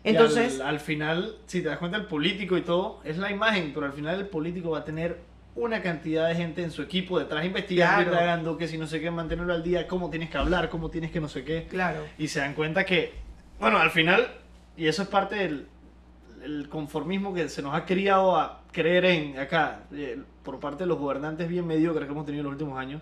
Entonces, 0.03 0.59
al, 0.59 0.67
al 0.67 0.79
final, 0.81 1.37
si 1.45 1.61
te 1.61 1.69
das 1.69 1.77
cuenta, 1.77 1.97
el 1.97 2.07
político 2.07 2.57
y 2.57 2.61
todo 2.61 2.99
es 3.05 3.17
la 3.17 3.31
imagen, 3.31 3.71
pero 3.73 3.85
al 3.85 3.93
final 3.93 4.19
el 4.19 4.27
político 4.27 4.71
va 4.71 4.79
a 4.79 4.83
tener 4.83 5.21
una 5.55 5.81
cantidad 5.81 6.27
de 6.27 6.35
gente 6.35 6.63
en 6.63 6.71
su 6.71 6.81
equipo 6.81 7.19
detrás 7.19 7.45
investigando, 7.45 8.11
Claro. 8.11 8.57
que 8.57 8.67
si 8.67 8.77
no 8.77 8.85
sé 8.87 8.99
qué, 8.99 9.11
mantenerlo 9.11 9.53
al 9.53 9.63
día, 9.63 9.87
cómo 9.87 10.09
tienes 10.09 10.29
que 10.29 10.37
hablar, 10.37 10.67
cómo 10.69 10.89
tienes 10.89 11.11
que 11.11 11.21
no 11.21 11.29
sé 11.29 11.43
qué. 11.45 11.67
claro, 11.69 11.99
Y 12.17 12.27
se 12.27 12.39
dan 12.39 12.53
cuenta 12.53 12.85
que, 12.85 13.13
bueno, 13.59 13.77
al 13.77 13.91
final, 13.91 14.27
y 14.75 14.87
eso 14.87 15.03
es 15.03 15.07
parte 15.07 15.35
del 15.35 15.67
el 16.43 16.67
conformismo 16.69 17.33
que 17.33 17.47
se 17.49 17.61
nos 17.61 17.73
ha 17.73 17.85
criado 17.85 18.35
a 18.35 18.61
creer 18.71 19.05
en 19.05 19.39
acá, 19.39 19.81
eh, 19.93 20.19
por 20.43 20.59
parte 20.59 20.83
de 20.83 20.87
los 20.87 20.97
gobernantes 20.99 21.47
bien 21.47 21.65
mediocres 21.65 22.05
que 22.05 22.11
hemos 22.11 22.25
tenido 22.25 22.41
en 22.41 22.45
los 22.45 22.53
últimos 22.53 22.77
años, 22.77 23.01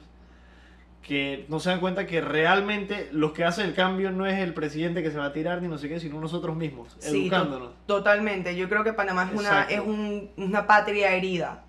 que 1.02 1.46
no 1.50 1.60
se 1.60 1.70
dan 1.72 1.80
cuenta 1.80 2.06
que 2.06 2.22
realmente 2.22 3.10
los 3.12 3.32
que 3.32 3.44
hacen 3.44 3.66
el 3.68 3.74
cambio 3.74 4.12
no 4.12 4.28
es 4.28 4.38
el 4.38 4.54
presidente 4.54 5.02
que 5.02 5.10
se 5.10 5.18
va 5.18 5.26
a 5.26 5.34
tirar 5.34 5.62
ni 5.62 5.68
no 5.68 5.78
sé 5.80 5.90
qué, 5.90 6.00
sino 6.00 6.20
nosotros 6.22 6.56
mismos, 6.56 6.96
sí, 7.00 7.10
to- 7.12 7.18
educándonos. 7.36 7.70
totalmente. 7.88 8.56
Yo 8.56 8.70
creo 8.70 8.84
que 8.84 8.94
Panamá 8.94 9.24
es 9.32 9.40
una, 9.40 9.50
Exacto. 9.64 9.74
es 9.74 9.80
un- 9.82 10.30
una 10.38 10.68
patria 10.68 11.14
herida, 11.16 11.64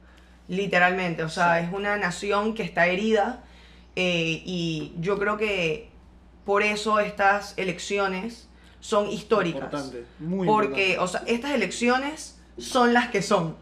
literalmente. 0.49 1.23
O 1.25 1.31
sea, 1.31 1.59
Sí. 1.61 1.67
es 1.67 1.73
una 1.73 1.97
nación 1.97 2.55
que 2.55 2.63
está 2.63 2.87
herida 2.87 3.43
eh, 3.97 4.43
y 4.45 4.93
yo 5.01 5.19
creo 5.19 5.37
que 5.39 5.89
por 6.45 6.63
eso 6.63 6.99
estas 7.01 7.57
elecciones 7.59 8.49
son 8.83 9.09
históricas. 9.09 9.63
Importante, 9.63 10.05
muy 10.19 10.45
Porque, 10.47 10.91
importante. 10.91 10.99
o 10.99 11.07
sea, 11.07 11.23
estas 11.27 11.53
elecciones 11.53 12.37
son 12.59 12.93
las 12.93 13.09
que 13.11 13.23
son. 13.23 13.47
O 13.47 13.57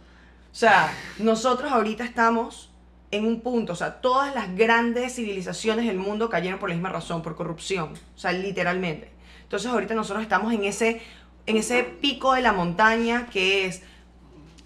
sea, 0.54 0.92
nosotros 1.18 1.70
ahorita 1.70 2.04
estamos 2.04 2.70
en 3.10 3.26
un 3.26 3.42
punto, 3.42 3.74
o 3.74 3.76
sea, 3.76 4.00
todas 4.00 4.34
las 4.34 4.56
grandes 4.56 5.16
civilizaciones 5.16 5.86
del 5.86 5.98
mundo 5.98 6.30
cayeron 6.30 6.58
por 6.58 6.70
la 6.70 6.74
misma 6.74 6.88
razón, 6.88 7.22
por 7.22 7.36
corrupción, 7.36 7.92
o 8.16 8.18
sea, 8.18 8.32
literalmente. 8.32 9.10
Entonces 9.42 9.70
ahorita 9.70 9.94
nosotros 9.94 10.22
estamos 10.22 10.54
en 10.54 10.64
ese, 10.64 11.02
en 11.46 11.58
ese 11.58 11.82
pico 11.82 12.32
de 12.32 12.40
la 12.40 12.54
montaña 12.54 13.28
que 13.30 13.66
es, 13.66 13.82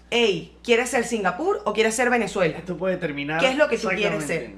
hey, 0.09 0.55
¿quieres 0.63 0.89
ser 0.89 1.03
Singapur 1.03 1.63
o 1.65 1.73
quieres 1.73 1.95
ser 1.95 2.09
Venezuela? 2.09 2.57
Esto 2.57 2.77
puede 2.77 2.95
terminar. 2.95 3.41
¿Qué 3.41 3.49
es 3.49 3.57
lo 3.57 3.67
que 3.67 3.77
tú 3.77 3.89
quieres 3.89 4.23
ser? 4.23 4.53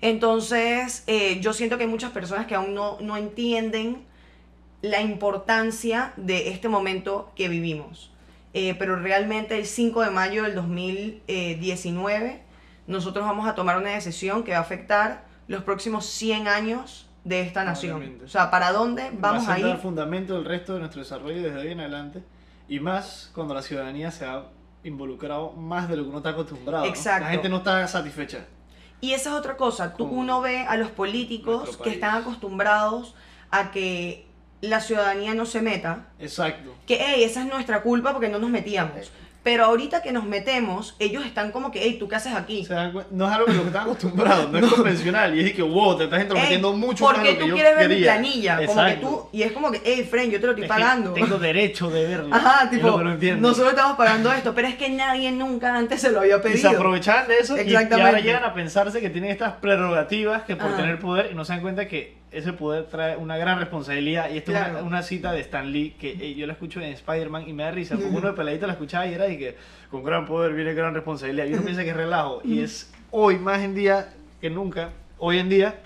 Entonces, 0.00 1.04
eh, 1.06 1.38
yo 1.40 1.52
siento 1.52 1.76
que 1.76 1.84
hay 1.84 1.90
muchas 1.90 2.12
personas 2.12 2.46
que 2.46 2.54
aún 2.54 2.72
no, 2.72 2.98
no 3.00 3.18
entienden 3.18 4.06
la 4.84 5.00
importancia 5.00 6.12
de 6.18 6.50
este 6.50 6.68
momento 6.68 7.32
que 7.34 7.48
vivimos. 7.48 8.10
Eh, 8.52 8.76
pero 8.78 8.96
realmente 8.96 9.58
el 9.58 9.64
5 9.64 10.02
de 10.02 10.10
mayo 10.10 10.42
del 10.42 10.54
2019 10.54 12.42
nosotros 12.86 13.24
vamos 13.24 13.48
a 13.48 13.54
tomar 13.54 13.78
una 13.78 13.90
decisión 13.90 14.44
que 14.44 14.52
va 14.52 14.58
a 14.58 14.60
afectar 14.60 15.24
los 15.48 15.62
próximos 15.62 16.04
100 16.04 16.48
años 16.48 17.08
de 17.24 17.40
esta 17.40 17.64
nación. 17.64 17.96
Obviamente. 17.96 18.26
O 18.26 18.28
sea, 18.28 18.50
¿para 18.50 18.72
dónde 18.72 19.10
vamos 19.14 19.48
va 19.48 19.54
a 19.54 19.58
ir? 19.58 19.76
fundamento 19.78 20.34
del 20.34 20.44
resto 20.44 20.74
de 20.74 20.80
nuestro 20.80 21.00
desarrollo 21.00 21.42
desde 21.42 21.60
hoy 21.60 21.72
en 21.72 21.80
adelante 21.80 22.22
y 22.68 22.78
más 22.78 23.30
cuando 23.34 23.54
la 23.54 23.62
ciudadanía 23.62 24.10
se 24.10 24.26
ha 24.26 24.44
involucrado 24.82 25.52
más 25.52 25.88
de 25.88 25.96
lo 25.96 26.02
que 26.02 26.10
uno 26.10 26.18
está 26.18 26.30
acostumbrado. 26.30 26.84
¿no? 26.84 26.90
Exacto. 26.90 27.24
La 27.24 27.30
gente 27.30 27.48
no 27.48 27.56
está 27.56 27.88
satisfecha. 27.88 28.44
Y 29.00 29.14
esa 29.14 29.30
es 29.30 29.36
otra 29.36 29.56
cosa. 29.56 29.94
Tú, 29.94 30.04
uno 30.04 30.42
ve 30.42 30.66
a 30.66 30.76
los 30.76 30.90
políticos 30.90 31.78
que 31.78 31.88
están 31.88 32.16
acostumbrados 32.16 33.14
a 33.50 33.70
que 33.70 34.33
la 34.68 34.80
ciudadanía 34.80 35.34
no 35.34 35.46
se 35.46 35.62
meta. 35.62 36.06
Exacto. 36.18 36.74
Que, 36.86 36.98
hey, 37.00 37.24
esa 37.24 37.40
es 37.42 37.46
nuestra 37.46 37.82
culpa 37.82 38.12
porque 38.12 38.28
no 38.28 38.38
nos 38.38 38.50
metíamos. 38.50 39.10
Pero 39.42 39.66
ahorita 39.66 40.00
que 40.00 40.10
nos 40.10 40.24
metemos, 40.24 40.96
ellos 40.98 41.26
están 41.26 41.52
como 41.52 41.70
que, 41.70 41.78
hey, 41.82 41.96
¿tú 41.98 42.08
qué 42.08 42.16
haces 42.16 42.32
aquí? 42.34 42.66
No 43.10 43.26
es 43.26 43.32
algo 43.34 43.44
que 43.44 43.52
lo 43.52 43.60
que 43.60 43.66
están 43.66 43.82
acostumbrados, 43.82 44.50
no, 44.50 44.58
es 44.58 44.64
convencional. 44.72 45.38
Y 45.38 45.44
es 45.44 45.52
que, 45.52 45.60
wow, 45.60 45.98
te 45.98 46.04
estás 46.04 46.22
intrometiendo 46.22 46.70
Ey, 46.72 46.78
mucho 46.78 47.04
¿Por 47.04 47.16
más 47.18 47.24
de 47.24 47.32
lo 47.32 47.36
que 47.36 47.42
tú 47.42 47.48
yo 47.48 47.54
quieres 47.54 47.76
ver 47.76 47.88
mi 47.90 48.00
planilla? 48.04 48.64
Como 48.64 48.84
que 48.86 48.92
tú, 48.94 49.28
y 49.32 49.42
es 49.42 49.52
como 49.52 49.70
que, 49.70 49.82
hey, 49.84 50.08
friend, 50.10 50.32
yo 50.32 50.40
te 50.40 50.46
lo 50.46 50.52
estoy 50.52 50.64
Es 50.64 50.68
pagando. 50.70 51.12
Tengo 51.12 51.36
derecho 51.38 51.90
de 51.90 52.06
verlo. 52.06 52.34
Ajá, 52.34 52.64
Es 52.64 52.70
tipo, 52.70 53.02
no 53.02 53.12
entiendo. 53.12 53.46
nosotros 53.46 53.74
estamos 53.74 53.98
pagando 53.98 54.32
esto, 54.32 54.54
pero 54.54 54.66
es 54.66 54.76
que 54.76 54.88
nadie 54.88 55.30
nunca 55.30 55.76
antes 55.76 56.00
se 56.00 56.10
lo 56.10 56.20
había 56.20 56.36
Y 56.36 56.38
se 56.38 56.48
pedido. 56.48 56.70
aprovechaban 56.70 57.28
de 57.28 57.36
eso 57.36 57.54
y- 57.58 57.60
y, 57.60 57.62
Exactamente. 57.64 58.02
ahora 58.08 58.20
llegan 58.20 58.44
a 58.44 58.54
pensarse 58.54 59.02
que 59.02 59.10
tienen 59.10 59.30
estas 59.30 59.52
prerrogativas 59.56 60.44
que 60.44 60.56
por 60.56 60.68
Ajá. 60.68 60.76
tener 60.78 60.98
poder 60.98 61.28
y 61.30 61.34
no 61.34 61.44
se 61.44 61.52
dan 61.52 61.60
cuenta 61.60 61.86
que 61.86 62.16
ese 62.34 62.52
poder 62.52 62.84
trae 62.86 63.16
una 63.16 63.36
gran 63.36 63.58
responsabilidad. 63.58 64.30
Y 64.30 64.38
esto 64.38 64.52
es 64.52 64.58
una, 64.70 64.82
una 64.82 65.02
cita 65.02 65.32
de 65.32 65.40
Stan 65.40 65.70
Lee 65.70 65.96
que 65.98 66.34
yo 66.34 66.46
la 66.46 66.52
escucho 66.54 66.80
en 66.80 66.86
Spider-Man 66.92 67.48
y 67.48 67.52
me 67.52 67.62
da 67.64 67.70
risa. 67.70 67.94
Porque 67.96 68.10
uno 68.10 68.28
de 68.28 68.32
peladito 68.34 68.66
la 68.66 68.72
escuchaba 68.74 69.06
y 69.06 69.14
era 69.14 69.28
y 69.28 69.38
que 69.38 69.56
con 69.90 70.02
gran 70.02 70.26
poder 70.26 70.52
viene 70.52 70.74
gran 70.74 70.94
responsabilidad. 70.94 71.46
Y 71.46 71.54
uno 71.54 71.62
piensa 71.62 71.82
que 71.84 71.90
es 71.90 71.96
relajo. 71.96 72.40
Y 72.44 72.60
es 72.60 72.92
hoy 73.10 73.38
más 73.38 73.60
en 73.60 73.74
día 73.74 74.12
que 74.40 74.50
nunca, 74.50 74.90
hoy 75.18 75.38
en 75.38 75.48
día, 75.48 75.76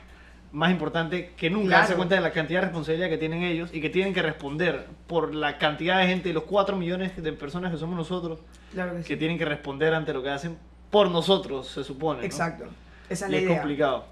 más 0.50 0.71
importante 0.71 1.33
que 1.37 1.50
nunca 1.50 1.67
Claro. 1.69 1.81
darse 1.83 1.95
cuenta 1.97 2.14
de 2.14 2.23
la 2.23 2.33
cantidad 2.33 2.61
de 2.61 2.67
responsabilidad 2.69 3.09
que 3.11 3.19
tienen 3.19 3.43
ellos 3.43 3.69
y 3.73 3.81
que 3.83 3.90
tienen 3.90 4.14
que 4.14 4.23
responder 4.23 4.87
por 5.07 5.35
la 5.35 5.59
cantidad 5.59 5.99
de 6.00 6.07
gente, 6.07 6.33
los 6.33 6.45
4 6.45 6.75
millones 6.76 7.23
de 7.23 7.33
personas 7.35 7.71
que 7.71 7.76
somos 7.76 7.97
nosotros, 7.97 8.38
Claro 8.73 8.95
que 8.97 9.02
sí. 9.02 9.09
que 9.09 9.17
tienen 9.19 9.37
que 9.37 9.45
responder 9.45 9.93
ante 9.93 10.12
lo 10.14 10.23
que 10.23 10.31
hacen 10.31 10.57
por 10.90 11.11
nosotros, 11.11 11.69
se 11.69 11.85
supone. 11.85 12.21
¿no? 12.21 12.25
Exacto. 12.25 12.64
Esa 13.11 13.26
es 13.26 13.28
Y 13.28 13.33
la 13.33 13.38
es 13.38 13.45
idea. 13.45 13.59
complicado. 13.59 14.07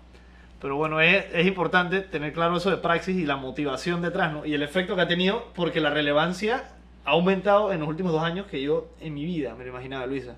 Pero 0.61 0.77
bueno, 0.77 1.01
es, 1.01 1.25
es 1.35 1.47
importante 1.47 2.01
tener 2.01 2.33
claro 2.33 2.57
eso 2.57 2.71
de 2.71 2.79
praxis 2.79 3.17
y 3.17 3.27
la 3.27 3.37
motivación 3.37 4.01
detrás, 4.03 4.33
¿no? 4.33 4.47
Y 4.47 4.55
el 4.55 4.63
efecto 4.63 4.97
que 4.97 5.03
ha 5.03 5.09
tenido, 5.09 5.53
porque 5.55 5.81
la 5.81 5.91
relevancia 5.91 6.65
ha 7.05 7.11
aumentado 7.11 7.73
en 7.73 7.81
los 7.81 7.89
últimos 7.89 8.11
dos 8.13 8.23
años 8.23 8.47
que 8.47 8.61
yo 8.63 8.89
en 9.01 9.15
mi 9.15 9.25
vida 9.25 9.55
me 9.55 9.65
lo 9.65 9.71
imaginaba, 9.71 10.07
Luisa. 10.07 10.33
Yo 10.33 10.37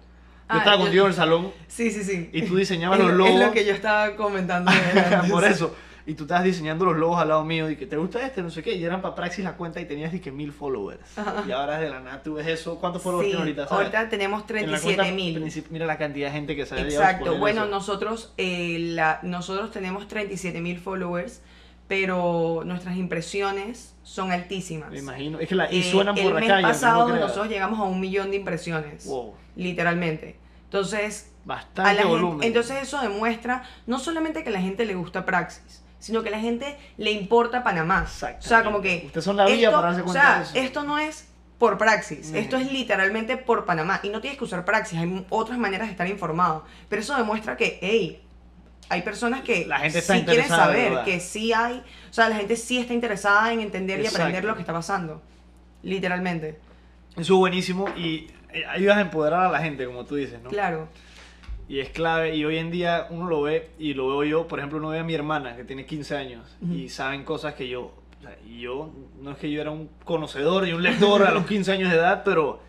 Ah, 0.49 0.59
estaba 0.59 0.77
yo- 0.77 0.83
contigo 0.85 1.05
en 1.05 1.11
el 1.11 1.15
salón 1.17 1.51
Sí, 1.67 1.91
sí, 1.91 2.03
sí. 2.03 2.31
y 2.33 2.43
tú 2.43 2.57
diseñabas 2.57 2.99
los 2.99 3.13
lo- 3.13 3.27
es 3.27 3.33
logos. 3.33 3.47
lo 3.49 3.53
que 3.53 3.65
yo 3.67 3.73
estaba 3.73 4.17
comentando. 4.17 4.71
Por 5.31 5.45
eso. 5.45 5.75
Y 6.09 6.15
tú 6.15 6.25
estabas 6.25 6.45
diseñando 6.45 6.87
los 6.87 6.97
logos 6.97 7.21
al 7.21 7.29
lado 7.29 7.45
mío 7.45 7.69
y 7.69 7.77
que 7.77 7.87
te 7.87 7.97
gusta 7.99 8.25
este, 8.27 8.41
no 8.43 8.49
sé 8.51 8.63
qué. 8.63 8.75
Y 8.75 8.83
eran 8.83 9.03
para 9.03 9.15
Praxis 9.15 9.45
la 9.45 9.57
cuenta 9.59 9.79
y 9.81 9.85
tenías 9.85 10.11
que 10.19 10.33
mil 10.33 10.53
followers. 10.53 11.01
Y 11.47 11.51
ahora 11.53 11.79
de 11.79 11.91
la 11.91 12.01
nada 12.01 12.23
tú 12.23 12.35
ves 12.35 12.47
eso. 12.47 12.79
¿Cuántos 12.81 13.03
followers 13.03 13.27
Sí, 13.27 13.33
tienes 13.37 13.47
ahorita? 13.59 13.69
¿sabes? 13.69 13.95
ahorita 13.95 14.09
tenemos 14.09 14.45
En 14.51 14.73
la 14.73 14.81
cuenta 14.81 15.03
37 15.03 15.13
mil. 15.13 15.65
Mira 15.71 15.85
la 15.87 15.99
cantidad 15.99 16.29
de 16.29 16.33
gente 16.33 16.57
que 16.57 16.65
sabe 16.65 16.83
Exacto. 16.83 17.37
Bueno, 17.37 17.67
nosotros, 17.67 18.33
eh, 18.39 18.79
la, 18.81 19.21
nosotros 19.23 19.71
tenemos 19.71 20.09
37 20.09 20.61
mil 20.63 20.79
followers, 20.79 21.43
pero 21.89 22.63
nuestras 22.65 22.97
impresiones 22.97 23.95
son 24.03 24.33
altísimas. 24.33 24.91
Me 24.91 24.99
imagino. 25.01 25.39
Es 25.41 25.49
que 25.49 25.55
la, 25.55 25.71
y 25.73 25.81
Eh, 25.81 25.91
suenan 25.91 26.15
por 26.15 26.25
el 26.25 26.35
la 26.35 26.41
mes 26.41 26.49
calle. 26.49 26.53
aunque 26.55 26.63
no 26.63 26.69
pasado 26.73 27.17
nosotros 27.17 27.49
llegamos 27.49 27.79
a 27.81 27.83
un 27.83 28.01
millón 28.01 28.31
de 28.31 28.37
impresiones. 28.39 29.07
Wow. 29.07 29.35
Literalmente. 29.57 30.37
Entonces, 30.65 31.33
a 31.45 31.49
Bastante 31.49 31.83
la 31.83 31.89
gente- 32.03 32.07
volumen. 32.09 32.47
entonces 32.47 32.79
eso 32.83 33.01
demuestra 33.01 33.63
no 33.87 33.99
solamente 33.99 34.43
que 34.43 34.51
a 34.51 34.53
la 34.53 34.61
gente 34.61 34.85
le 34.87 34.95
gusta 34.95 35.25
Praxis, 35.25 35.83
sino 35.99 36.23
que 36.23 36.29
a 36.29 36.33
la 36.33 36.41
gente 36.41 36.77
le 36.97 37.13
importa 37.13 37.63
Panamá. 37.63 38.05
O 38.07 38.41
sea, 38.43 38.63
como 38.65 38.81
que 38.81 39.03
Ustedes 39.07 39.25
son 39.25 39.37
la 39.37 39.47
vía 39.47 39.55
esto, 39.69 39.73
para 39.73 39.87
darse 39.89 40.01
o 40.01 40.05
cuenta 40.05 40.23
sea, 40.23 40.37
de 40.39 40.43
eso. 40.45 40.53
esto 40.57 40.83
no 40.85 40.99
es 40.99 41.29
por 41.59 41.77
Praxis, 41.77 42.29
Ujú. 42.29 42.37
esto 42.39 42.57
es 42.57 42.71
literalmente 42.73 43.37
por 43.37 43.65
Panamá 43.65 43.99
y 44.05 44.11
no 44.11 44.21
tienes 44.21 44.39
que 44.39 44.45
usar 44.45 44.65
Praxis, 44.65 44.99
hay 44.99 45.27
otras 45.29 45.59
maneras 45.59 45.89
de 45.89 45.93
estar 45.93 46.07
informado, 46.07 46.65
pero 46.89 47.03
eso 47.03 47.17
demuestra 47.17 47.57
que, 47.57 47.79
hey, 47.83 48.23
hay 48.91 49.03
personas 49.03 49.43
que 49.43 49.67
La 49.67 49.81
gente 49.81 49.99
está 49.99 50.15
sí 50.15 50.25
quieren 50.25 50.49
saber, 50.49 51.03
que 51.05 51.19
sí 51.21 51.53
hay, 51.53 51.83
o 52.09 52.13
sea, 52.13 52.29
la 52.29 52.37
gente 52.37 52.55
sí 52.57 52.79
está 52.79 52.95
interesada 52.95 53.53
en 53.53 53.61
entender 53.61 54.01
y 54.01 54.07
aprender 54.07 54.29
Exacto. 54.37 54.47
lo 54.49 54.55
que 54.55 54.61
está 54.61 54.73
pasando, 54.73 55.21
literalmente. 55.83 56.59
Eso 57.17 57.35
es 57.35 57.39
buenísimo 57.39 57.89
y 57.97 58.29
eh, 58.53 58.65
ayudas 58.67 58.97
a 58.99 59.01
empoderar 59.01 59.47
a 59.47 59.51
la 59.51 59.59
gente, 59.59 59.85
como 59.85 60.05
tú 60.05 60.15
dices, 60.15 60.41
¿no? 60.41 60.51
Claro. 60.51 60.89
Y 61.69 61.81
es 61.81 61.91
clave, 61.91 62.35
y 62.35 62.45
hoy 62.45 62.57
en 62.57 62.71
día 62.71 63.07
uno 63.11 63.29
lo 63.29 63.43
ve, 63.43 63.71
y 63.79 63.93
lo 63.95 64.09
veo 64.09 64.25
yo, 64.25 64.49
por 64.49 64.59
ejemplo, 64.59 64.79
uno 64.79 64.89
ve 64.89 65.01
a 65.01 65.05
mi 65.05 65.15
hermana, 65.15 65.55
que 65.55 65.65
tiene 65.65 65.85
15 65.85 66.17
años, 66.17 66.57
y 66.73 66.89
saben 66.89 67.25
cosas 67.25 67.55
que 67.55 67.69
yo, 67.69 67.83
o 67.83 68.23
sea, 68.23 68.37
y 68.47 68.61
yo, 68.61 68.91
no 69.21 69.33
es 69.33 69.37
que 69.37 69.51
yo 69.51 69.61
era 69.61 69.71
un 69.71 69.91
conocedor 70.05 70.67
y 70.67 70.73
un 70.73 70.83
lector 70.83 71.23
a 71.25 71.31
los 71.31 71.47
15 71.47 71.73
años 71.73 71.91
de 71.91 71.97
edad, 71.97 72.23
pero 72.25 72.61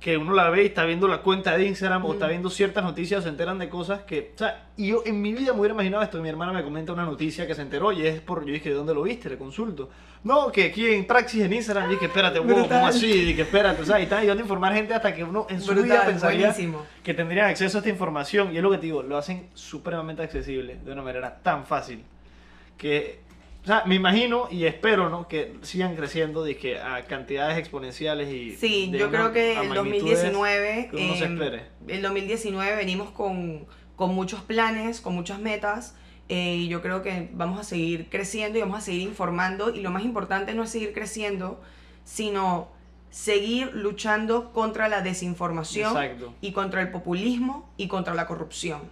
que 0.00 0.16
uno 0.16 0.32
la 0.32 0.48
ve 0.48 0.62
y 0.62 0.66
está 0.66 0.84
viendo 0.84 1.08
la 1.08 1.22
cuenta 1.22 1.56
de 1.56 1.66
Instagram 1.66 2.04
o 2.04 2.12
está 2.12 2.28
viendo 2.28 2.50
ciertas 2.50 2.84
noticias 2.84 3.20
o 3.20 3.22
se 3.22 3.28
enteran 3.30 3.58
de 3.58 3.68
cosas 3.68 4.02
que, 4.02 4.30
o 4.34 4.38
sea, 4.38 4.68
y 4.76 4.88
yo 4.88 5.02
en 5.04 5.20
mi 5.20 5.32
vida 5.32 5.52
me 5.52 5.60
hubiera 5.60 5.74
imaginado 5.74 6.04
esto, 6.04 6.22
mi 6.22 6.28
hermana 6.28 6.52
me 6.52 6.62
comenta 6.62 6.92
una 6.92 7.04
noticia 7.04 7.46
que 7.48 7.54
se 7.54 7.62
enteró 7.62 7.90
y 7.90 8.06
es 8.06 8.20
por, 8.20 8.44
yo 8.44 8.52
dije, 8.52 8.68
¿de 8.68 8.76
dónde 8.76 8.94
lo 8.94 9.02
viste? 9.02 9.28
Le 9.28 9.36
consulto. 9.36 9.90
No, 10.22 10.52
que 10.52 10.66
aquí 10.66 10.86
en 10.86 11.06
Praxis 11.06 11.42
en 11.42 11.52
Instagram, 11.52 11.90
y 11.90 11.94
dije, 11.94 12.06
espérate, 12.06 12.38
wow. 12.38 12.68
¿cómo 12.68 12.86
así? 12.86 13.10
Dije, 13.24 13.42
espérate, 13.42 13.82
o 13.82 13.84
sea, 13.84 13.98
y 13.98 14.04
están 14.04 14.20
ayudando 14.20 14.42
a 14.42 14.44
informar 14.44 14.74
gente 14.74 14.94
hasta 14.94 15.14
que 15.14 15.24
uno 15.24 15.46
en 15.48 15.60
su 15.60 15.74
vida 15.74 16.04
pensaría 16.04 16.48
buenísimo. 16.48 16.84
que 17.02 17.14
tendrían 17.14 17.48
acceso 17.48 17.78
a 17.78 17.80
esta 17.80 17.90
información. 17.90 18.52
Y 18.52 18.56
es 18.56 18.62
lo 18.62 18.70
que 18.70 18.78
te 18.78 18.86
digo, 18.86 19.02
lo 19.02 19.16
hacen 19.16 19.48
supremamente 19.54 20.22
accesible, 20.22 20.78
de 20.84 20.92
una 20.92 21.02
manera 21.02 21.38
tan 21.42 21.66
fácil. 21.66 22.04
Que, 22.76 23.20
sea, 23.68 23.82
me 23.86 23.94
imagino 23.94 24.48
y 24.50 24.64
espero, 24.64 25.08
¿no? 25.10 25.28
Que 25.28 25.56
sigan 25.62 25.94
creciendo 25.94 26.42
de 26.42 26.56
que 26.56 26.78
a 26.78 27.04
cantidades 27.04 27.58
exponenciales 27.58 28.32
y... 28.32 28.56
Sí, 28.56 28.90
yo 28.90 29.10
creo 29.10 29.32
que 29.32 29.52
el 29.52 29.68
magnitudes 29.68 30.22
2019, 30.22 30.88
que 30.90 30.96
uno 30.96 31.14
se 31.14 31.24
em, 31.24 31.32
espere. 31.34 31.62
el 31.86 32.02
2019 32.02 32.76
venimos 32.76 33.10
con, 33.10 33.66
con 33.96 34.14
muchos 34.14 34.40
planes, 34.42 35.00
con 35.00 35.14
muchas 35.14 35.38
metas, 35.38 35.96
eh, 36.28 36.56
y 36.56 36.68
yo 36.68 36.82
creo 36.82 37.02
que 37.02 37.30
vamos 37.32 37.60
a 37.60 37.64
seguir 37.64 38.08
creciendo 38.10 38.58
y 38.58 38.62
vamos 38.62 38.78
a 38.78 38.80
seguir 38.80 39.02
informando, 39.02 39.74
y 39.74 39.80
lo 39.80 39.90
más 39.90 40.02
importante 40.02 40.54
no 40.54 40.62
es 40.62 40.70
seguir 40.70 40.92
creciendo, 40.92 41.60
sino 42.04 42.68
seguir 43.10 43.72
luchando 43.74 44.52
contra 44.52 44.88
la 44.88 45.00
desinformación 45.00 45.96
Exacto. 45.96 46.34
y 46.40 46.52
contra 46.52 46.82
el 46.82 46.90
populismo 46.90 47.70
y 47.76 47.88
contra 47.88 48.14
la 48.14 48.26
corrupción. 48.26 48.82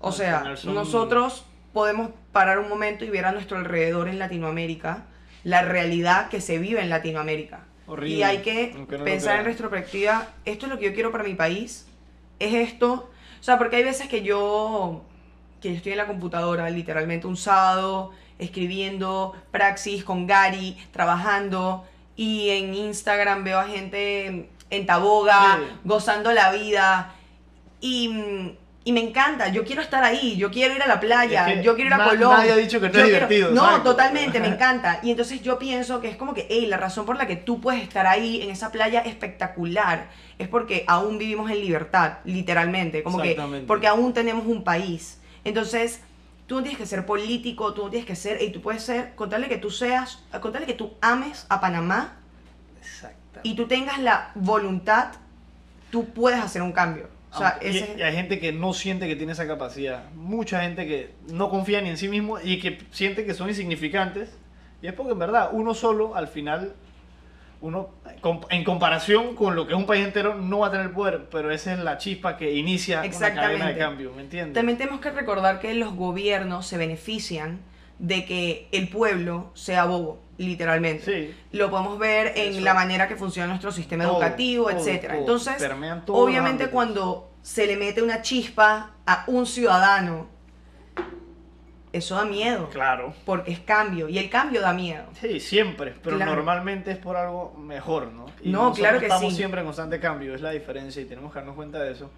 O 0.00 0.08
Al 0.08 0.14
sea, 0.14 0.54
nosotros 0.64 1.44
podemos 1.72 2.10
parar 2.32 2.58
un 2.58 2.68
momento 2.68 3.04
y 3.04 3.10
ver 3.10 3.24
a 3.26 3.32
nuestro 3.32 3.56
alrededor 3.58 4.08
en 4.08 4.18
Latinoamérica 4.18 5.04
la 5.44 5.62
realidad 5.62 6.28
que 6.28 6.40
se 6.40 6.58
vive 6.58 6.80
en 6.80 6.90
Latinoamérica. 6.90 7.60
Horrible, 7.86 8.16
Y 8.16 8.22
hay 8.22 8.38
que 8.38 8.74
no 8.74 9.04
pensar 9.04 9.40
en 9.40 9.46
retrospectiva, 9.46 10.28
esto 10.44 10.66
es 10.66 10.72
lo 10.72 10.78
que 10.78 10.86
yo 10.86 10.94
quiero 10.94 11.10
para 11.10 11.24
mi 11.24 11.34
país, 11.34 11.86
es 12.38 12.54
esto. 12.54 13.10
O 13.40 13.42
sea, 13.42 13.58
porque 13.58 13.76
hay 13.76 13.84
veces 13.84 14.08
que 14.08 14.22
yo, 14.22 15.02
que 15.60 15.70
yo 15.70 15.76
estoy 15.76 15.92
en 15.92 15.98
la 15.98 16.06
computadora 16.06 16.68
literalmente 16.70 17.26
un 17.26 17.36
sábado, 17.36 18.12
escribiendo 18.38 19.34
praxis 19.50 20.04
con 20.04 20.26
Gary, 20.26 20.76
trabajando, 20.92 21.84
y 22.16 22.50
en 22.50 22.74
Instagram 22.74 23.44
veo 23.44 23.58
a 23.58 23.66
gente 23.66 24.50
en 24.68 24.86
Taboga, 24.86 25.58
Sí. 25.58 25.64
gozando 25.84 26.32
la 26.32 26.52
vida, 26.52 27.14
y, 27.80 28.56
y 28.82 28.92
me 28.92 29.00
encanta, 29.00 29.48
yo 29.48 29.62
quiero 29.64 29.82
estar 29.82 30.02
ahí, 30.02 30.36
yo 30.38 30.50
quiero 30.50 30.74
ir 30.74 30.82
a 30.82 30.86
la 30.86 31.00
playa, 31.00 31.46
Es 31.50 31.58
que 31.58 31.62
yo 31.62 31.74
quiero 31.74 31.88
ir 31.94 32.00
a 32.00 32.04
Colón. 32.08 32.30
nadie 32.38 32.52
ha 32.52 32.56
dicho 32.56 32.80
que 32.80 32.88
no 32.88 32.98
es 32.98 33.04
quiero- 33.04 33.08
divertido, 33.28 33.50
No, 33.50 33.64
exacto. 33.66 33.90
totalmente, 33.90 34.40
me 34.40 34.46
encanta. 34.54 35.00
Y 35.02 35.10
entonces 35.10 35.42
yo 35.42 35.58
pienso 35.58 36.00
que 36.00 36.08
es 36.08 36.16
como 36.16 36.32
que, 36.32 36.46
hey, 36.48 36.64
la 36.66 36.78
razón 36.78 37.04
por 37.04 37.16
la 37.18 37.26
que 37.26 37.36
tú 37.36 37.60
puedes 37.60 37.82
estar 37.82 38.06
ahí 38.06 38.40
en 38.42 38.50
esa 38.50 38.72
playa 38.72 39.00
espectacular 39.00 40.08
es 40.38 40.48
porque 40.48 40.84
aún 40.88 41.18
vivimos 41.18 41.50
en 41.50 41.60
libertad, 41.60 42.18
literalmente. 42.24 43.02
Como 43.02 43.20
que, 43.20 43.36
porque 43.66 43.86
aún 43.86 44.14
tenemos 44.14 44.46
un 44.46 44.64
país. 44.64 45.18
Entonces, 45.44 46.00
tú 46.46 46.56
no 46.56 46.62
tienes 46.62 46.78
que 46.78 46.86
ser 46.86 47.04
político, 47.04 47.74
tú 47.74 47.84
no 47.84 47.90
tienes 47.90 48.06
que 48.06 48.16
ser, 48.16 48.38
hey, 48.40 48.50
tú 48.50 48.62
puedes 48.62 48.82
ser, 48.82 49.14
contarle 49.14 49.48
que 49.48 49.58
tú 49.58 49.70
seas, 49.70 50.20
contarle 50.40 50.66
que 50.66 50.72
tú 50.74 50.94
ames 51.02 51.44
a 51.50 51.60
Panamá 51.60 52.16
y 53.42 53.54
tú 53.54 53.66
tengas 53.68 53.98
la 54.00 54.30
voluntad, 54.34 55.08
tú 55.90 56.06
puedes 56.06 56.40
hacer 56.40 56.62
un 56.62 56.72
cambio. 56.72 57.08
O 57.32 57.38
sea, 57.38 57.58
y- 57.62 57.66
ese- 57.68 57.94
y 57.98 58.02
hay 58.02 58.12
gente 58.14 58.38
que 58.40 58.52
no 58.52 58.72
siente 58.72 59.06
que 59.06 59.16
tiene 59.16 59.32
esa 59.32 59.46
capacidad. 59.46 60.10
Mucha 60.14 60.62
gente 60.62 60.86
que 60.86 61.10
no 61.32 61.48
confía 61.50 61.80
ni 61.80 61.88
en 61.90 61.96
sí 61.96 62.08
mismo 62.08 62.38
y 62.42 62.58
que 62.58 62.78
siente 62.90 63.24
que 63.24 63.34
son 63.34 63.48
insignificantes. 63.48 64.36
Y 64.82 64.86
es 64.88 64.92
porque 64.94 65.12
en 65.12 65.18
verdad 65.18 65.50
uno 65.52 65.74
solo 65.74 66.16
al 66.16 66.26
final, 66.26 66.72
uno 67.60 67.90
en 68.50 68.64
comparación 68.64 69.34
con 69.36 69.54
lo 69.54 69.66
que 69.66 69.74
es 69.74 69.78
un 69.78 69.86
país 69.86 70.04
entero 70.04 70.34
no 70.34 70.60
va 70.60 70.68
a 70.68 70.70
tener 70.70 70.90
poder, 70.92 71.26
pero 71.30 71.50
esa 71.50 71.72
es 71.74 71.78
la 71.78 71.98
chispa 71.98 72.36
que 72.38 72.52
inicia 72.54 73.02
una 73.18 73.34
cadena 73.34 73.66
de 73.68 73.76
cambio, 73.78 74.12
¿me 74.16 74.22
entiendes? 74.22 74.54
También 74.54 74.78
tenemos 74.78 75.00
que 75.00 75.10
recordar 75.10 75.60
que 75.60 75.74
los 75.74 75.94
gobiernos 75.94 76.66
se 76.66 76.78
benefician 76.78 77.60
de 78.00 78.24
que 78.24 78.68
el 78.72 78.88
pueblo 78.88 79.50
sea 79.54 79.84
bobo, 79.84 80.18
literalmente. 80.38 81.04
Sí. 81.04 81.34
Lo 81.56 81.70
podemos 81.70 81.98
ver 81.98 82.32
en 82.34 82.52
Eso. 82.54 82.60
la 82.62 82.72
manera 82.74 83.06
que 83.06 83.14
funciona 83.14 83.46
nuestro 83.48 83.70
sistema 83.72 84.04
Todo, 84.04 84.14
educativo, 84.16 84.70
etcétera. 84.70 85.18
Entonces, 85.18 85.62
obviamente 86.08 86.68
cuando 86.68 87.30
se 87.42 87.66
le 87.66 87.76
mete 87.76 88.02
una 88.02 88.22
chispa 88.22 88.92
a 89.06 89.24
un 89.26 89.46
ciudadano, 89.46 90.28
eso 91.92 92.14
da 92.14 92.24
miedo, 92.24 92.68
Claro. 92.70 93.12
porque 93.26 93.50
es 93.52 93.60
cambio 93.60 94.08
y 94.08 94.16
el 94.18 94.30
cambio 94.30 94.60
da 94.60 94.72
miedo. 94.72 95.04
Sí, 95.20 95.40
siempre, 95.40 95.94
pero 96.02 96.16
Claro. 96.16 96.36
normalmente 96.36 96.92
es 96.92 96.98
por 96.98 97.16
algo 97.16 97.52
mejor, 97.58 98.06
¿no? 98.12 98.26
Y 98.42 98.50
No, 98.50 98.72
claro 98.72 98.98
que 99.00 99.06
estamos 99.06 99.30
sí. 99.32 99.36
siempre 99.38 99.60
en 99.60 99.66
constante 99.66 99.98
cambio, 100.00 100.34
es 100.34 100.40
la 100.40 100.50
diferencia 100.52 101.02
y 101.02 101.04
tenemos 101.04 101.32
que 101.32 101.40
darnos 101.40 101.56
cuenta 101.56 101.80
de 101.80 101.92
eso. 101.92 102.10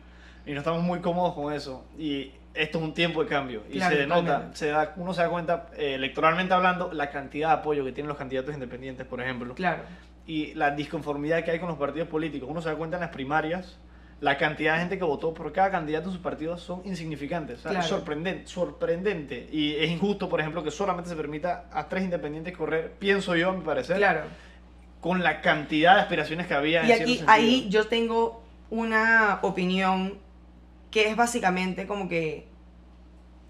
Y 0.44 0.52
no 0.52 0.58
estamos 0.58 0.82
muy 0.82 1.00
cómodos 1.00 1.34
con 1.34 1.52
eso. 1.52 1.84
Y 1.98 2.32
esto 2.54 2.78
es 2.78 2.85
un 2.85 2.94
tiempo 2.94 3.23
de 3.23 3.28
cambio. 3.28 3.62
Y 3.71 3.75
Claro, 3.75 3.94
se 3.94 4.00
denota, 4.00 4.50
se 4.54 4.66
da, 4.68 4.92
uno 4.97 5.14
se 5.14 5.23
da 5.23 5.28
cuenta, 5.28 5.66
eh, 5.76 5.94
electoralmente 5.94 6.52
hablando, 6.54 6.92
la 6.92 7.11
cantidad 7.11 7.49
de 7.49 7.54
apoyo 7.54 7.85
que 7.85 7.92
tienen 7.92 8.09
los 8.09 8.18
candidatos 8.18 8.54
independientes, 8.54 9.06
por 9.06 9.21
ejemplo. 9.21 9.54
Claro. 9.54 9.82
Y 10.26 10.54
la 10.54 10.71
disconformidad 10.71 11.42
que 11.44 11.50
hay 11.50 11.59
con 11.59 11.68
los 11.68 11.78
partidos 11.78 12.09
políticos. 12.09 12.49
Uno 12.50 12.61
se 12.62 12.68
da 12.68 12.75
cuenta 12.76 12.97
en 12.97 13.00
las 13.02 13.11
primarias, 13.11 13.78
la 14.21 14.38
cantidad 14.38 14.75
de 14.75 14.80
gente 14.80 14.99
que 14.99 15.04
votó 15.04 15.35
por 15.35 15.52
cada 15.52 15.71
candidato 15.73 16.06
en 16.09 16.12
sus 16.12 16.23
partidos 16.23 16.61
son 16.62 16.82
insignificantes. 16.85 17.59
O 17.59 17.62
sea, 17.62 17.71
Claro. 17.73 17.85
es 17.85 17.90
sorprendente, 17.90 18.47
sorprendente. 18.47 19.49
Y 19.50 19.75
es 19.76 19.90
injusto, 19.90 20.28
por 20.28 20.38
ejemplo, 20.40 20.62
que 20.62 20.71
solamente 20.71 21.11
se 21.11 21.16
permita 21.16 21.64
a 21.73 21.88
tres 21.88 22.04
independientes 22.04 22.56
correr, 22.56 22.92
pienso 22.99 23.35
yo, 23.35 23.49
a 23.50 23.52
mi 23.52 23.62
parecer 23.64 23.97
Claro. 23.97 24.21
con 25.00 25.25
la 25.25 25.40
cantidad 25.40 25.97
de 25.97 26.00
aspiraciones 26.02 26.47
que 26.47 26.54
había. 26.54 26.85
Y 26.85 26.92
en 26.92 27.02
aquí, 27.02 27.25
ahí 27.26 27.66
yo 27.68 27.88
tengo 27.88 28.44
una 28.71 29.40
opinión 29.42 30.18
que 30.92 31.08
es 31.08 31.16
básicamente 31.16 31.88
como 31.88 32.08
que 32.08 32.46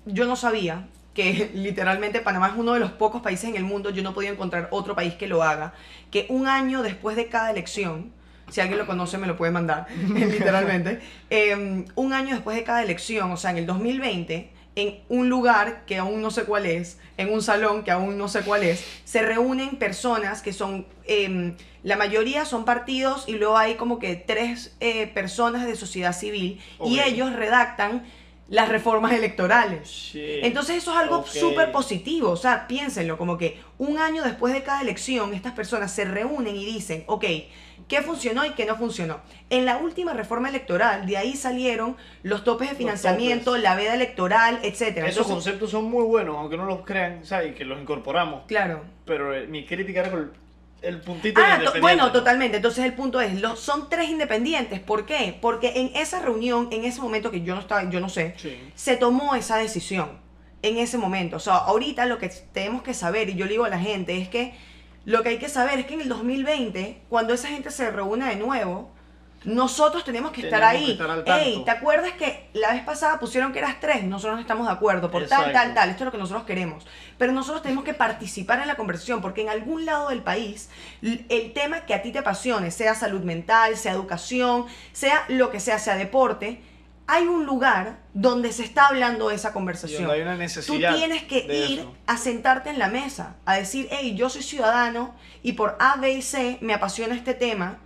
yo 0.07 0.25
no 0.25 0.37
sabía 0.37 0.89
que 1.13 1.51
literalmente 1.55 2.21
Panamá 2.21 2.49
es 2.49 2.55
uno 2.57 2.73
de 2.73 2.81
los 2.81 2.93
pocos 2.93 3.21
países 3.21 3.51
en 3.51 3.57
el 3.57 3.65
mundo, 3.65 3.91
yo 3.91 4.03
no 4.03 4.15
podido 4.15 4.33
encontrar 4.33 4.69
otro 4.71 4.95
país 4.95 5.15
que 5.15 5.27
lo 5.27 5.43
haga, 5.43 5.75
que 6.11 6.25
un 6.31 6.47
año 6.47 6.83
después 6.83 7.17
de 7.17 7.27
cada 7.27 7.51
elección, 7.51 8.13
si 8.49 8.61
alguien 8.61 8.79
lo 8.79 8.87
conoce 8.87 9.19
me 9.19 9.27
lo 9.27 9.37
puede 9.37 9.53
mandar, 9.53 9.87
literalmente, 10.15 11.01
eh, 11.29 11.85
un 11.95 12.13
año 12.15 12.35
después 12.35 12.57
de 12.57 12.65
cada 12.65 12.83
elección, 12.83 13.31
o 13.31 13.37
sea, 13.37 13.51
en 13.51 13.59
el 13.59 13.67
2020, 13.67 14.51
en 14.75 15.01
un 15.09 15.29
lugar 15.29 15.85
que 15.85 15.99
aún 15.99 16.23
no 16.23 16.31
sé 16.31 16.45
cuál 16.45 16.65
es, 16.65 16.99
en 17.19 17.33
un 17.33 17.43
salón 17.43 17.85
que 17.85 17.91
aún 17.91 18.17
no 18.17 18.29
sé 18.29 18.41
cuál 18.41 18.63
es, 18.63 18.85
se 19.05 19.23
reúnen 19.23 19.77
personas 19.77 20.41
que 20.41 20.53
son, 20.53 20.87
em, 21.05 21.57
la 21.83 21.97
mayoría 21.97 22.45
son 22.45 22.65
partidos 22.65 23.25
y 23.29 23.33
luego 23.33 23.57
hay 23.57 23.75
como 23.75 23.99
que 23.99 24.15
tres 24.17 24.77
eh, 24.81 25.07
personas 25.09 25.67
de 25.67 25.77
sociedad 25.77 26.13
civil 26.13 26.61
y 26.85 27.01
ellos 27.01 27.33
redactan 27.33 28.05
las 28.49 28.69
reformas 28.69 29.13
electorales. 29.13 29.89
Shit. 29.89 30.45
Entonces 30.45 30.77
eso 30.77 30.93
es 30.93 30.99
algo 30.99 31.19
Ok. 31.19 31.27
súper 31.27 31.73
positivo, 31.73 32.31
o 32.31 32.37
sea, 32.37 32.67
piénsenlo, 32.67 33.17
como 33.17 33.39
que 33.39 33.59
un 33.79 33.99
año 33.99 34.23
después 34.23 34.53
de 34.53 34.63
cada 34.63 34.83
elección 34.83 35.33
estas 35.33 35.53
personas 35.53 35.91
se 35.93 36.05
reúnen 36.05 36.55
y 36.55 36.65
dicen, 36.67 37.05
ok, 37.07 37.25
¿qué 37.89 38.03
funcionó 38.03 38.45
y 38.45 38.51
qué 38.51 38.67
no 38.67 38.77
funcionó? 38.77 39.21
En 39.49 39.65
la 39.65 39.79
última 39.79 40.13
reforma 40.13 40.51
electoral, 40.51 41.07
de 41.07 41.17
ahí 41.17 41.35
salieron 41.35 41.97
los 42.23 42.45
topes 42.45 42.69
de 42.69 42.77
financiamiento, 42.77 43.53
topes. 43.53 43.63
la 43.63 43.75
veda 43.75 43.95
electoral, 43.95 44.61
etcétera. 44.63 45.07
Esos 45.09 45.23
Entonces, 45.27 45.33
conceptos 45.35 45.71
son 45.71 45.85
muy 45.85 46.05
buenos, 46.05 46.37
aunque 46.37 46.57
no 46.59 46.67
los 46.67 46.83
crean, 46.85 47.25
¿sabes? 47.25 47.53
Y 47.53 47.55
que 47.55 47.65
los 47.65 47.81
incorporamos. 47.81 48.43
Claro. 48.47 48.83
Pero 49.07 49.35
eh, 49.35 49.47
mi 49.47 49.65
crítica 49.65 50.01
era 50.01 50.11
con 50.11 50.31
el 50.83 51.01
puntito 51.01 51.41
Ah, 51.45 51.59
de 51.73 51.81
bueno, 51.81 52.11
totalmente. 52.13 52.57
Entonces 52.57 52.85
el 52.85 52.95
punto 52.95 53.21
es, 53.21 53.41
los, 53.41 53.59
son 53.61 53.89
tres 53.89 54.09
independientes. 54.11 54.81
¿Por 54.81 55.07
qué? 55.07 55.39
Porque 55.41 55.73
en 55.77 55.93
esa 55.97 56.21
reunión, 56.21 56.69
en 56.73 56.85
ese 56.85 57.01
momento 57.01 57.31
que 57.31 57.43
yo 57.43 57.55
no 57.55 57.61
estaba, 57.61 57.89
yo 57.89 58.01
no 58.01 58.09
sé, 58.09 58.35
Sí. 58.37 58.59
se 58.75 58.97
tomó 58.97 59.35
esa 59.35 59.57
decisión 59.57 60.21
en 60.63 60.79
ese 60.79 60.99
momento. 60.99 61.37
O 61.37 61.41
sea, 61.41 61.55
ahorita 61.57 62.07
lo 62.07 62.19
que 62.19 62.29
tenemos 62.53 62.83
que 62.83 62.95
saber, 62.95 63.29
y 63.31 63.35
yo 63.35 63.47
le 63.47 63.53
digo 63.53 63.65
a 63.65 63.69
la 63.69 63.79
gente, 63.79 64.17
es 64.19 64.29
que 64.29 64.55
lo 65.05 65.23
que 65.23 65.31
hay 65.31 65.39
que 65.39 65.49
saber 65.49 65.79
es 65.81 65.87
que 65.87 65.95
en 65.95 66.03
el 66.03 66.09
2020, 66.09 67.03
cuando 67.09 67.35
esa 67.35 67.49
gente 67.49 67.71
se 67.71 67.91
reúna 67.91 68.29
de 68.29 68.37
nuevo, 68.37 68.91
nosotros 69.45 70.05
tenemos 70.05 70.33
que 70.33 70.43
estar 70.43 70.61
que 70.61 70.67
ahí. 70.67 70.91
estar 70.93 71.11
al 71.11 71.25
tanto. 71.25 71.45
Ey, 71.45 71.63
¿te 71.65 71.71
acuerdas 71.71 72.13
que 72.13 72.49
la 72.53 72.73
vez 72.73 72.83
pasada 72.85 73.19
pusieron 73.19 73.53
que 73.53 73.59
eras 73.59 73.77
tres? 73.81 74.05
Nosotros 74.05 74.35
no 74.37 74.41
estamos 74.41 74.67
de 74.67 74.73
acuerdo 74.73 75.11
por 75.11 75.23
tal, 75.27 75.41
Exacto. 75.49 75.53
tal, 75.53 75.75
tal. 75.75 75.91
Esto 75.91 76.03
es 76.03 76.07
lo 76.07 76.13
que 76.13 76.19
nosotros 76.19 76.45
queremos. 76.45 76.87
Pero 77.19 77.33
nosotros 77.33 77.63
tenemos 77.63 77.85
que 77.85 77.95
participar 77.95 78.61
en 78.61 78.69
la 78.69 78.75
conversación 78.77 79.21
porque 79.21 79.43
en 79.43 79.49
algún 79.49 79.85
lado 79.85 80.09
del 80.11 80.23
país 80.23 80.69
el 81.03 81.53
tema 81.53 81.81
que 81.87 81.95
a 81.95 82.03
ti 82.03 82.13
te 82.13 82.21
apasione, 82.21 82.71
sea 82.71 82.95
salud 82.95 83.23
mental, 83.23 83.77
sea 83.77 83.93
educación, 83.93 84.67
sea 84.93 85.25
lo 85.29 85.51
que 85.51 85.61
sea, 85.61 85.79
sea 85.79 85.97
deporte, 85.97 86.61
hay 87.07 87.27
un 87.27 87.45
lugar 87.45 87.99
donde 88.15 88.53
se 88.53 88.63
está 88.63 88.87
hablando 88.87 89.31
esa 89.31 89.53
conversación. 89.53 90.03
donde 90.05 90.17
hay 90.17 90.23
una 90.23 90.35
Tú 90.35 90.39
necesidad. 90.39 90.95
tienes 90.95 91.25
que 91.25 91.39
ir 91.41 91.81
eso. 91.81 91.95
a 92.07 92.17
sentarte 92.17 92.71
en 92.71 92.79
la 92.79 92.89
mesa, 92.89 93.37
a 93.45 93.55
decir, 93.57 93.89
hey, 93.91 94.15
yo 94.17 94.31
soy 94.31 94.43
ciudadano 94.43 95.15
y 95.43 95.53
por 95.53 95.77
A, 95.81 95.97
B 95.97 96.13
y 96.13 96.23
C 96.23 96.59
me 96.61 96.75
apasiona 96.75 97.15
este 97.15 97.35
tema. 97.35 97.79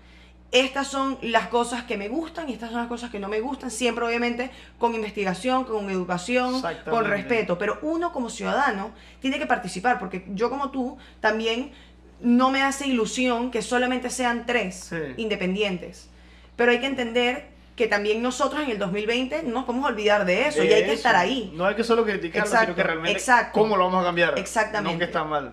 Estas 0.52 0.86
son 0.86 1.18
las 1.22 1.48
cosas 1.48 1.82
que 1.84 1.96
me 1.96 2.08
gustan 2.08 2.48
y 2.48 2.52
estas 2.52 2.70
son 2.70 2.78
las 2.78 2.88
cosas 2.88 3.10
que 3.10 3.18
no 3.18 3.28
me 3.28 3.40
gustan, 3.40 3.70
siempre 3.70 4.04
obviamente 4.04 4.50
con 4.78 4.94
investigación, 4.94 5.64
con 5.64 5.90
educación, 5.90 6.62
con 6.88 7.04
respeto. 7.04 7.58
Pero 7.58 7.78
uno 7.82 8.12
como 8.12 8.30
ciudadano 8.30 8.92
tiene 9.20 9.38
que 9.38 9.46
participar, 9.46 9.98
porque 9.98 10.24
yo 10.34 10.48
como 10.48 10.70
tú 10.70 10.98
también 11.20 11.72
no 12.20 12.50
me 12.50 12.62
hace 12.62 12.86
ilusión 12.86 13.50
que 13.50 13.60
solamente 13.60 14.08
sean 14.08 14.46
tres 14.46 14.76
Sí. 14.88 14.96
independientes. 15.16 16.08
Pero 16.54 16.70
hay 16.70 16.78
que 16.80 16.86
entender 16.86 17.48
que 17.74 17.88
también 17.88 18.22
nosotros 18.22 18.62
en 18.62 18.70
el 18.70 18.78
2020 18.78 19.42
no 19.42 19.50
nos 19.50 19.64
podemos 19.64 19.90
olvidar 19.90 20.24
de 20.24 20.48
eso 20.48 20.60
De 20.60 20.66
y 20.68 20.72
hay 20.72 20.84
que 20.84 20.94
estar 20.94 21.14
ahí. 21.14 21.52
No 21.54 21.66
hay 21.66 21.74
que 21.74 21.84
solo 21.84 22.04
criticarlo, 22.04 22.46
Exacto, 22.46 22.66
sino 22.66 22.76
que 22.76 22.82
realmente 22.82 23.18
exacto. 23.18 23.52
cómo 23.58 23.76
lo 23.76 23.84
vamos 23.84 24.00
a 24.02 24.06
cambiar. 24.06 24.38
Exactamente. 24.38 24.92
No 24.94 24.98
que 24.98 25.04
está 25.04 25.24
mal. 25.24 25.52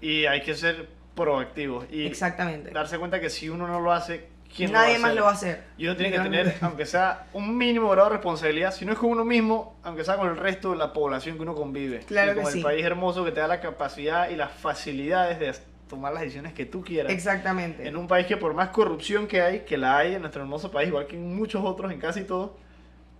Y 0.00 0.24
hay 0.26 0.42
que 0.42 0.56
ser 0.56 0.88
proactivos. 1.14 1.86
Y 1.90 2.06
Exactamente. 2.06 2.70
darse 2.70 2.98
cuenta 2.98 3.20
que 3.20 3.30
si 3.30 3.48
uno 3.48 3.66
no 3.66 3.80
lo 3.80 3.92
hace, 3.92 4.28
¿quién 4.54 4.72
Nadie 4.72 4.94
lo 4.94 4.94
va 4.94 4.96
a 4.96 5.00
más 5.00 5.04
hacer? 5.10 5.16
lo 5.18 5.24
va 5.24 5.30
a 5.30 5.34
hacer. 5.34 5.64
Y 5.76 5.86
uno 5.86 5.96
tiene 5.96 6.12
que 6.12 6.20
tener, 6.22 6.54
aunque 6.62 6.86
sea 6.86 7.26
un 7.32 7.56
mínimo 7.56 7.90
grado 7.90 8.08
de 8.08 8.14
responsabilidad, 8.16 8.72
si 8.72 8.84
no 8.84 8.92
es 8.92 8.98
con 8.98 9.10
uno 9.10 9.24
mismo, 9.24 9.76
aunque 9.82 10.04
sea 10.04 10.16
con 10.16 10.28
el 10.28 10.36
resto 10.36 10.70
de 10.72 10.76
la 10.78 10.92
población 10.92 11.36
que 11.36 11.42
uno 11.42 11.54
convive. 11.54 12.00
Claro 12.00 12.32
y 12.32 12.34
con 12.36 12.44
que 12.44 12.48
el 12.50 12.54
sí. 12.56 12.62
país 12.62 12.84
hermoso 12.84 13.24
que 13.24 13.32
te 13.32 13.40
da 13.40 13.48
la 13.48 13.60
capacidad 13.60 14.30
y 14.30 14.36
las 14.36 14.52
facilidades 14.52 15.38
de 15.38 15.52
tomar 15.88 16.12
las 16.14 16.22
decisiones 16.22 16.54
que 16.54 16.64
tú 16.64 16.82
quieras. 16.82 17.12
Exactamente. 17.12 17.86
En 17.86 17.96
un 17.96 18.06
país 18.08 18.26
que 18.26 18.38
por 18.38 18.54
más 18.54 18.68
corrupción 18.70 19.26
que 19.26 19.42
hay, 19.42 19.60
que 19.60 19.76
la 19.76 19.98
hay 19.98 20.14
en 20.14 20.22
nuestro 20.22 20.40
hermoso 20.42 20.70
país, 20.70 20.88
igual 20.88 21.06
que 21.06 21.16
en 21.16 21.36
muchos 21.36 21.62
otros, 21.64 21.92
en 21.92 21.98
casi 22.00 22.24
todos, 22.24 22.52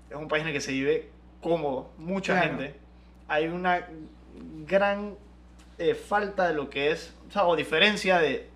es 0.09 0.17
un 0.17 0.29
país 0.29 0.43
en 0.43 0.49
el 0.49 0.55
que 0.55 0.61
se 0.63 0.73
vive 0.73 1.11
cómodo, 1.43 1.91
mucha 1.99 2.33
Claro. 2.35 2.49
gente. 2.59 2.75
Hay 3.29 3.49
una 3.49 3.87
gran 4.67 5.17
eh, 5.79 5.95
falta 5.95 6.49
de 6.49 6.55
lo 6.55 6.71
que 6.71 6.93
es, 6.93 7.15
o, 7.33 7.35
sea, 7.35 7.47
o 7.47 7.57
diferencia 7.57 8.19
de, 8.19 8.51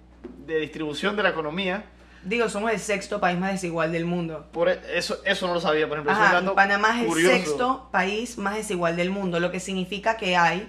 de 0.46 0.60
distribución 0.60 1.16
de 1.16 1.22
la 1.22 1.30
economía. 1.30 1.86
Digo, 2.22 2.50
somos 2.50 2.70
el 2.72 2.78
sexto 2.78 3.20
país 3.20 3.38
más 3.38 3.52
desigual 3.52 3.90
del 3.90 4.04
mundo. 4.04 4.46
Por 4.52 4.68
e- 4.68 4.80
eso, 4.94 5.18
eso 5.24 5.46
no 5.46 5.54
lo 5.54 5.60
sabía, 5.62 5.88
por 5.88 5.96
ejemplo. 5.98 6.12
Ajá, 6.12 6.54
Panamá 6.54 6.90
es 6.96 7.00
el 7.02 7.06
curioso. 7.06 7.34
sexto 7.34 7.88
país 7.90 8.36
más 8.36 8.56
desigual 8.56 8.96
del 8.96 9.08
mundo, 9.10 9.40
lo 9.40 9.50
que 9.50 9.60
significa 9.60 10.18
que 10.18 10.36
hay 10.36 10.68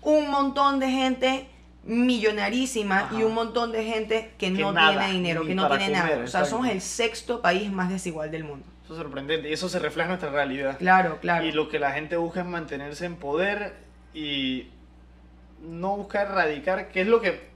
un 0.00 0.30
montón 0.30 0.80
de 0.80 0.90
gente 0.90 1.48
millonarísima 1.84 3.00
Ajá. 3.00 3.18
y 3.18 3.24
un 3.24 3.34
montón 3.34 3.72
de 3.72 3.84
gente 3.84 4.32
que, 4.38 4.46
Que 4.54 4.62
no 4.62 4.72
nada, 4.72 4.92
tiene 4.92 5.12
dinero, 5.12 5.44
que 5.44 5.54
no 5.54 5.68
tiene 5.68 5.86
comer, 5.98 6.10
nada. 6.12 6.24
O 6.24 6.28
sea, 6.28 6.46
somos 6.46 6.68
el 6.68 6.80
sexto 6.80 7.42
país 7.42 7.70
más 7.70 7.90
desigual 7.90 8.30
del 8.30 8.44
mundo. 8.44 8.64
Eso 8.84 8.94
es 8.94 9.00
sorprendente 9.02 9.50
y 9.50 9.52
eso 9.52 9.68
se 9.68 9.78
refleja 9.78 10.06
en 10.06 10.10
nuestra 10.12 10.30
realidad. 10.30 10.78
Claro, 10.78 11.18
claro. 11.20 11.44
Y 11.44 11.52
lo 11.52 11.68
que 11.68 11.78
la 11.78 11.90
gente 11.92 12.16
busca 12.16 12.40
es 12.40 12.46
mantenerse 12.46 13.04
en 13.04 13.16
poder 13.16 13.74
y 14.14 14.68
no 15.62 15.96
buscar 15.96 16.28
erradicar, 16.28 16.88
que 16.88 17.00
es 17.02 17.06
lo 17.06 17.20
que... 17.20 17.48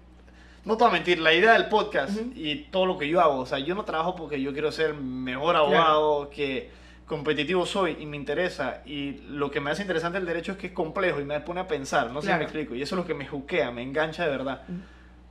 No 0.65 0.77
te 0.77 0.85
voy 0.85 0.91
a 0.91 0.93
mentir, 0.95 1.19
la 1.19 1.35
idea 1.35 1.55
del 1.55 1.67
podcast 1.67 2.17
y 2.37 2.67
todo 2.71 2.87
lo 2.87 2.97
que 2.97 3.09
yo 3.09 3.21
hago, 3.21 3.39
o 3.41 3.47
sea, 3.47 3.59
yo 3.59 3.75
no 3.75 3.85
trabajo 3.85 4.15
porque 4.15 4.41
yo 4.41 4.53
quiero 4.53 4.71
ser 4.71 4.95
mejor 4.95 5.57
abogado, 5.57 6.31
que 6.31 6.71
competitivo 7.07 7.67
soy 7.67 7.97
y 7.99 8.07
me 8.07 8.17
interesa. 8.17 8.81
Y 8.87 9.19
lo 9.29 9.51
que 9.51 9.61
me 9.61 9.71
hace 9.73 9.83
interesante 9.83 10.19
el 10.19 10.25
derecho 10.27 10.53
es 10.53 10.59
que 10.59 10.69
es 10.69 10.73
complejo 10.73 11.21
y 11.21 11.25
me 11.25 11.41
pone 11.41 11.61
a 11.61 11.67
pensar, 11.67 12.11
no 12.13 12.21
sé 12.21 12.27
si 12.27 12.29
Claro. 12.29 12.39
me 12.39 12.45
explico. 12.45 12.75
Y 12.77 12.83
eso 12.83 12.95
es 12.95 12.99
lo 13.01 13.05
que 13.07 13.13
me 13.15 13.27
juquea, 13.27 13.73
me 13.73 13.83
engancha 13.83 14.23
de 14.25 14.31
verdad. 14.31 14.63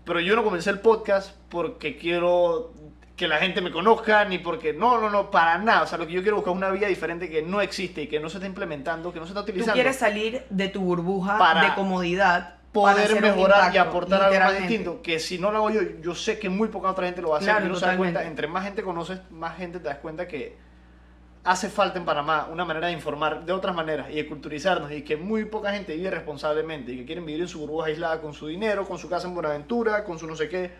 Pero 0.04 0.20
yo 0.20 0.36
no 0.36 0.44
comencé 0.44 0.70
el 0.70 0.80
podcast 0.80 1.34
porque 1.48 1.96
quiero 1.96 2.74
que 3.16 3.28
la 3.30 3.38
gente 3.38 3.62
me 3.62 3.72
conozca, 3.72 4.26
ni 4.26 4.38
porque 4.40 4.74
no, 4.74 5.00
no, 5.00 5.10
no, 5.10 5.32
para 5.32 5.58
nada. 5.60 5.84
O 5.84 5.88
sea, 5.88 5.98
lo 5.98 6.08
que 6.08 6.14
yo 6.14 6.22
quiero 6.24 6.36
buscar 6.38 6.54
es 6.54 6.58
una 6.58 6.72
vida 6.72 6.88
diferente 6.88 7.30
que 7.30 7.42
no 7.42 7.62
existe 7.62 8.02
y 8.02 8.08
que 8.08 8.20
no 8.20 8.28
se 8.30 8.38
está 8.38 8.48
implementando, 8.48 9.14
que 9.14 9.20
no 9.20 9.26
se 9.26 9.32
está 9.32 9.42
Tú 9.46 9.52
utilizando. 9.52 9.74
quieres 9.76 9.96
salir 9.96 10.44
de 10.50 10.68
tu 10.68 10.82
burbuja 10.82 11.38
Para 11.38 11.70
de 11.70 11.74
comodidad 11.76 12.56
poder 12.72 13.20
mejorar 13.22 13.74
y 13.74 13.78
aportar 13.78 14.22
algo 14.24 14.40
más 14.40 14.58
distinto. 14.60 15.02
Que 15.02 15.20
si 15.20 15.38
no 15.38 15.52
lo 15.52 15.58
hago 15.60 15.70
yo, 15.72 15.82
yo 16.02 16.16
sé 16.16 16.40
que 16.40 16.50
muy 16.50 16.70
poca 16.70 16.90
otra 16.90 17.06
gente 17.06 17.22
lo 17.22 17.30
va 17.30 17.36
a 17.36 17.40
hacer. 17.40 17.50
Claro, 17.52 17.66
y 17.66 17.70
uno 17.70 17.80
se 17.80 17.86
da 17.86 17.98
cuenta, 17.98 18.24
entre 18.24 18.48
más 18.48 18.64
gente 18.64 18.82
conoces, 18.84 19.20
más 19.32 19.58
gente 19.58 19.80
te 19.80 19.90
das 19.90 19.98
cuenta 19.98 20.28
que 20.28 20.58
hace 21.44 21.70
falta 21.70 21.98
en 21.98 22.06
Panamá 22.06 22.48
una 22.52 22.64
manera 22.66 22.88
de 22.88 22.94
informar 22.94 23.44
de 23.46 23.52
otras 23.52 23.76
maneras 23.76 24.08
y 24.12 24.16
de 24.16 24.28
culturizarnos 24.28 24.92
y 24.92 25.02
que 25.02 25.18
muy 25.18 25.46
poca 25.46 25.72
gente 25.74 25.96
vive 25.96 26.12
responsablemente 26.12 26.92
y 26.92 26.98
que 26.98 27.06
quieren 27.06 27.26
vivir 27.26 27.42
en 27.42 27.48
su 27.48 27.60
burbuja 27.60 27.88
aislada 27.88 28.22
con 28.22 28.34
su 28.34 28.46
dinero, 28.48 28.88
con 28.88 29.00
su 29.00 29.10
casa 29.10 29.28
en 29.28 29.34
Buenaventura, 29.34 30.04
con 30.04 30.20
su 30.20 30.28
no 30.28 30.36
sé 30.36 30.48
qué. 30.48 30.72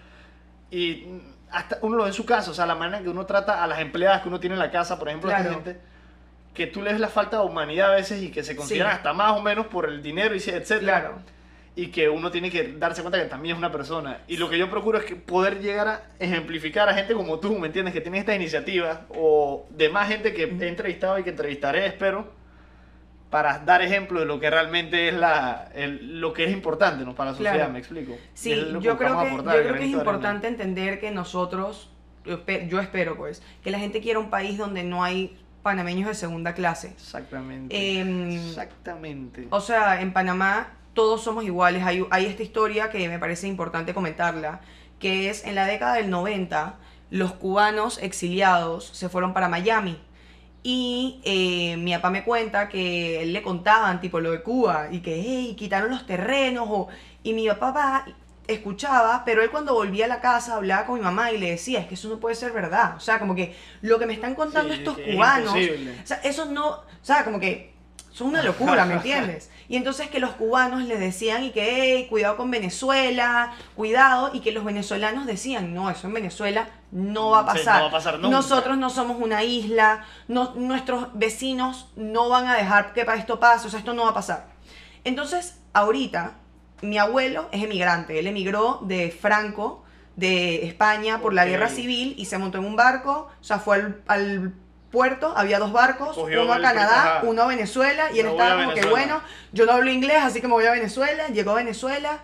Y 0.70 1.08
hasta 1.50 1.80
uno 1.82 1.98
lo 1.98 2.04
ve 2.04 2.10
en 2.10 2.14
su 2.14 2.26
casa, 2.26 2.52
o 2.52 2.54
sea, 2.54 2.66
la 2.66 2.76
manera 2.76 3.00
en 3.00 3.04
que 3.04 3.10
uno 3.10 3.26
trata 3.26 3.64
a 3.64 3.68
las 3.68 3.80
empleadas 3.80 4.22
que 4.22 4.30
uno 4.30 4.40
tiene 4.40 4.54
en 4.56 4.60
la 4.60 4.72
casa, 4.72 4.98
por 5.00 5.08
ejemplo, 5.10 5.32
a 5.32 5.36
Claro. 5.38 5.50
gente, 5.56 5.82
que 6.54 6.68
tú 6.68 6.82
le 6.82 6.92
ves 6.92 7.00
la 7.02 7.08
falta 7.10 7.38
de 7.40 7.44
humanidad 7.44 7.92
a 7.92 7.96
veces 7.96 8.22
y 8.22 8.30
que 8.30 8.44
se 8.44 8.56
consideran 8.56 8.92
Sí. 8.92 8.98
hasta 8.98 9.14
más 9.14 9.32
o 9.32 9.42
menos 9.42 9.66
por 9.68 9.90
el 9.90 10.02
dinero 10.04 10.36
y 10.36 10.38
etcétera 10.38 10.80
Claro. 10.80 11.16
Y 11.76 11.88
que 11.88 12.10
uno 12.10 12.32
tiene 12.32 12.50
que 12.52 12.74
darse 12.78 13.02
cuenta 13.02 13.18
que 13.22 13.30
también 13.30 13.54
es 13.56 13.58
una 13.60 13.72
persona. 13.72 14.20
Y 14.28 14.38
lo 14.38 14.50
que 14.50 14.58
yo 14.58 14.70
procuro 14.70 14.98
es 14.98 15.06
que 15.06 15.16
poder 15.16 15.62
llegar 15.62 15.88
a 15.88 16.02
ejemplificar 16.20 16.90
a 16.90 16.94
gente 16.94 17.14
como 17.14 17.40
tú, 17.40 17.58
¿me 17.58 17.68
entiendes? 17.68 17.94
Que 17.94 18.02
tiene 18.02 18.18
esta 18.20 18.36
iniciativa 18.36 19.06
o 19.10 19.66
de 19.70 19.88
más 19.90 20.10
gente 20.10 20.34
que 20.34 20.44
he 20.44 20.68
entrevistado 20.68 21.18
y 21.18 21.24
que 21.24 21.30
entrevistaré, 21.30 21.86
espero, 21.86 22.40
para 23.30 23.60
dar 23.60 23.82
ejemplo 23.82 24.20
de 24.20 24.26
lo 24.26 24.42
que 24.42 24.50
realmente 24.50 25.08
es 25.08 25.14
la, 25.14 25.70
el- 25.74 26.20
lo 26.20 26.34
que 26.34 26.44
es 26.44 26.52
importante 26.52 27.06
¿no? 27.06 27.16
para 27.16 27.32
la 27.32 27.38
sociedad, 27.38 27.56
Claro. 27.56 27.72
me 27.74 27.80
explico. 27.80 28.18
Sí, 28.34 28.52
es 28.52 28.68
yo 28.82 28.98
creo 28.98 29.18
que, 29.22 29.28
aportar, 29.30 29.56
yo 29.56 29.62
creo 29.62 29.74
que 29.76 29.80
es 29.80 29.86
arena. 29.86 29.98
importante 30.00 30.48
entender 30.50 31.00
que 31.00 31.12
nosotros, 31.12 31.90
yo 32.26 32.80
espero 32.82 33.16
pues, 33.16 33.42
que 33.64 33.72
la 33.72 33.80
gente 33.80 34.02
quiera 34.02 34.20
un 34.20 34.30
país 34.30 34.58
donde 34.58 34.84
no 34.84 35.06
hay 35.06 35.38
panameños 35.64 36.10
de 36.10 36.16
segunda 36.16 36.54
clase. 36.54 36.90
Exactamente. 36.90 38.00
Em, 38.02 38.32
Exactamente. 38.32 39.48
O 39.50 39.62
sea, 39.62 40.02
en 40.02 40.12
Panamá 40.12 40.74
todos 40.94 41.24
somos 41.24 41.44
iguales. 41.44 41.84
Hay, 41.84 42.06
hay 42.12 42.26
esta 42.26 42.44
historia 42.44 42.90
que 42.90 43.08
me 43.10 43.20
parece 43.20 43.48
importante 43.48 43.94
comentarla, 43.94 44.62
que 45.00 45.30
es 45.30 45.46
en 45.46 45.56
la 45.56 45.66
década 45.66 45.96
del 45.96 46.10
90, 46.10 46.78
los 47.10 47.34
cubanos 47.34 47.98
exiliados 48.02 48.86
se 48.94 49.10
fueron 49.10 49.34
para 49.34 49.50
Miami. 49.50 50.00
Y 50.64 51.20
eh, 51.24 51.76
mi 51.78 51.94
papá 51.96 52.12
me 52.12 52.24
cuenta 52.24 52.70
que 52.70 53.24
él 53.24 53.34
le 53.34 53.42
contaban 53.42 54.00
tipo 54.00 54.20
lo 54.20 54.32
de 54.32 54.44
Cuba 54.44 54.90
y 54.92 55.00
que 55.00 55.20
hey, 55.20 55.56
quitaron 55.58 55.90
los 55.90 56.06
terrenos. 56.06 56.68
O, 56.70 56.88
y 57.24 57.34
mi 57.34 57.48
papá 57.48 58.06
escuchaba, 58.48 59.24
pero 59.26 59.42
él 59.42 59.50
cuando 59.50 59.74
volvía 59.74 60.06
a 60.06 60.08
la 60.08 60.22
casa 60.22 60.56
hablaba 60.56 60.86
con 60.86 60.96
mi 61.00 61.02
mamá 61.04 61.32
y 61.32 61.38
le 61.38 61.52
decía, 61.52 61.80
es 61.80 61.88
que 61.88 61.96
eso 61.96 62.10
no 62.10 62.20
puede 62.20 62.36
ser 62.36 62.52
verdad. 62.52 62.96
O 62.96 63.00
sea, 63.00 63.18
como 63.18 63.34
que 63.34 63.56
lo 63.82 63.98
que 63.98 64.06
me 64.06 64.14
están 64.14 64.36
contando 64.36 64.74
Sí, 64.74 64.80
estos 64.80 65.00
es 65.00 65.16
cubanos, 65.16 65.56
imposible. 65.56 66.00
o 66.04 66.08
sea, 66.08 66.18
eso 66.18 66.46
no, 66.46 66.70
o 66.70 66.84
sea, 67.02 67.24
como 67.24 67.40
que 67.40 67.71
Es 68.14 68.20
una 68.22 68.44
locura, 68.44 68.84
¿me 68.86 68.96
entiendes? 68.96 69.50
Y 69.70 69.78
entonces 69.78 70.10
que 70.10 70.20
los 70.20 70.32
cubanos 70.32 70.84
les 70.84 71.00
decían 71.00 71.44
y 71.46 71.52
que, 71.52 71.64
hey, 71.96 72.08
cuidado 72.10 72.36
con 72.36 72.52
Venezuela, 72.52 73.54
cuidado, 73.76 74.32
y 74.34 74.42
que 74.42 74.52
los 74.52 74.66
venezolanos 74.66 75.26
decían, 75.26 75.74
no, 75.74 75.90
eso 75.90 76.08
en 76.08 76.14
Venezuela 76.14 76.68
no 76.92 77.30
va 77.30 77.40
a 77.40 77.52
Sí, 77.54 77.60
pasar. 77.60 77.76
no 77.78 77.84
va 77.84 77.88
a 77.88 77.92
pasar 77.92 78.16
nunca. 78.20 78.30
Nosotros 78.36 78.78
no 78.78 78.90
somos 78.90 79.18
una 79.22 79.44
isla, 79.44 80.04
no- 80.28 80.54
nuestros 80.56 81.08
vecinos 81.14 81.90
no 81.96 82.28
van 82.28 82.48
a 82.48 82.56
dejar 82.56 82.92
que 82.92 83.02
esto 83.16 83.40
pase, 83.40 83.68
o 83.68 83.70
sea, 83.70 83.80
esto 83.80 83.94
no 83.94 84.04
va 84.04 84.10
a 84.10 84.14
pasar. 84.14 84.48
Entonces, 85.06 85.60
ahorita, 85.72 86.34
mi 86.82 86.98
abuelo 86.98 87.48
es 87.54 87.64
emigrante, 87.64 88.20
él 88.20 88.28
emigró 88.28 88.80
de 88.84 89.10
Franco, 89.12 89.84
de 90.18 90.66
España, 90.66 91.20
por 91.20 91.34
la 91.34 91.46
guerra 91.46 91.70
civil, 91.70 92.14
y 92.18 92.26
se 92.26 92.38
montó 92.38 92.58
en 92.58 92.66
un 92.66 92.76
barco, 92.76 93.30
o 93.40 93.44
sea, 93.44 93.60
fue 93.60 93.78
al, 93.78 94.02
al 94.08 94.54
puerto, 94.92 95.34
había 95.36 95.58
dos 95.60 95.72
barcos, 95.72 96.16
Cogió 96.16 96.44
uno 96.44 96.54
a 96.54 96.62
Canadá, 96.62 97.18
ajá. 97.18 97.22
uno 97.24 97.42
a 97.44 97.48
Venezuela, 97.48 98.10
y 98.14 98.20
él 98.20 98.28
estaba 98.28 98.64
como 98.64 98.76
que, 98.76 98.86
bueno, 98.86 99.22
yo 99.54 99.66
no 99.66 99.72
hablo 99.74 99.90
inglés, 99.90 100.18
así 100.22 100.42
que 100.42 100.48
me 100.48 100.54
voy 100.54 100.66
a 100.66 100.72
Venezuela, 100.72 101.28
llegó 101.30 101.52
a 101.52 101.56
Venezuela, 101.56 102.20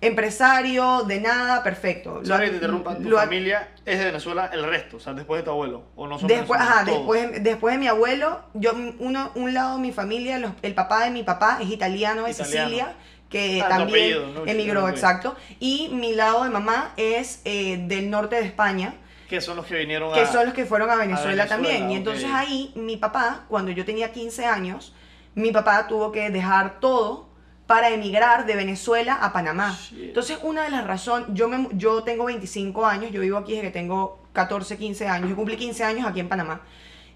empresario, 0.00 1.02
de 1.02 1.20
nada, 1.20 1.62
perfecto. 1.62 2.20
Que 2.22 2.28
te 2.28 2.46
interrumpa, 2.46 2.96
tu 2.96 3.08
lo- 3.08 3.18
familia 3.18 3.68
es 3.84 3.98
de 3.98 4.04
Venezuela, 4.06 4.50
el 4.52 4.64
resto, 4.64 4.96
o 4.96 5.00
sea, 5.00 5.12
después 5.12 5.40
de 5.40 5.44
tu 5.44 5.50
abuelo, 5.50 5.82
o 5.96 6.06
no 6.06 6.18
son 6.18 6.28
Después, 6.28 6.60
ajá, 6.60 6.84
después, 6.84 7.42
después 7.42 7.74
de 7.74 7.78
mi 7.78 7.88
abuelo, 7.88 8.40
yo 8.54 8.72
uno, 8.98 9.30
un 9.34 9.54
lado 9.54 9.76
de 9.76 9.82
mi 9.82 9.92
familia, 9.92 10.38
los- 10.38 10.52
el 10.62 10.74
papá 10.74 11.04
de 11.04 11.10
mi 11.10 11.22
papá 11.22 11.58
es 11.60 11.68
italiano 11.70 12.24
de 12.24 12.30
Italiano. 12.32 12.68
Sicilia, 12.68 12.92
que 13.28 13.60
Ah, 13.62 13.68
también 13.68 13.88
apellido, 14.14 14.26
¿no? 14.44 14.46
emigró, 14.50 14.88
exacto. 14.88 15.36
Y 15.60 15.90
mi 15.92 16.14
lado 16.14 16.44
de 16.44 16.50
mamá 16.50 16.92
es 16.96 17.42
eh, 17.44 17.76
del 17.86 18.08
norte 18.08 18.36
de 18.36 18.42
España, 18.42 18.94
Que 19.28 19.40
son 19.40 19.56
los 19.56 19.66
que 19.66 19.76
vinieron 19.76 20.12
que 20.14 20.20
a... 20.20 20.26
son 20.26 20.46
los 20.46 20.54
que 20.54 20.64
fueron 20.64 20.88
a 20.90 20.96
Venezuela, 20.96 21.44
Venezuela, 21.44 21.46
también. 21.46 21.90
Y 21.90 21.96
entonces 21.96 22.28
ahí, 22.32 22.72
mi 22.74 22.96
papá, 22.96 23.44
cuando 23.48 23.70
yo 23.70 23.84
tenía 23.84 24.10
15 24.12 24.46
años, 24.46 24.94
mi 25.34 25.52
papá 25.52 25.86
tuvo 25.86 26.10
que 26.12 26.30
dejar 26.30 26.80
todo 26.80 27.28
para 27.66 27.90
emigrar 27.90 28.46
de 28.46 28.56
Venezuela 28.56 29.18
a 29.20 29.32
Panamá. 29.32 29.76
Shit. 29.78 29.98
Entonces, 30.04 30.38
una 30.42 30.62
de 30.62 30.70
las 30.70 30.86
razones, 30.86 31.28
yo, 31.32 31.48
me, 31.48 31.68
yo 31.72 32.02
tengo 32.02 32.24
25 32.24 32.86
años, 32.86 33.10
yo 33.12 33.20
vivo 33.20 33.36
aquí 33.36 33.52
desde 33.52 33.66
que 33.66 33.70
tengo 33.72 34.22
14, 34.32 34.78
15 34.78 35.06
años, 35.06 35.28
yo 35.28 35.36
cumplí 35.36 35.56
15 35.56 35.84
años 35.84 36.06
aquí 36.06 36.20
en 36.20 36.28
Panamá. 36.30 36.62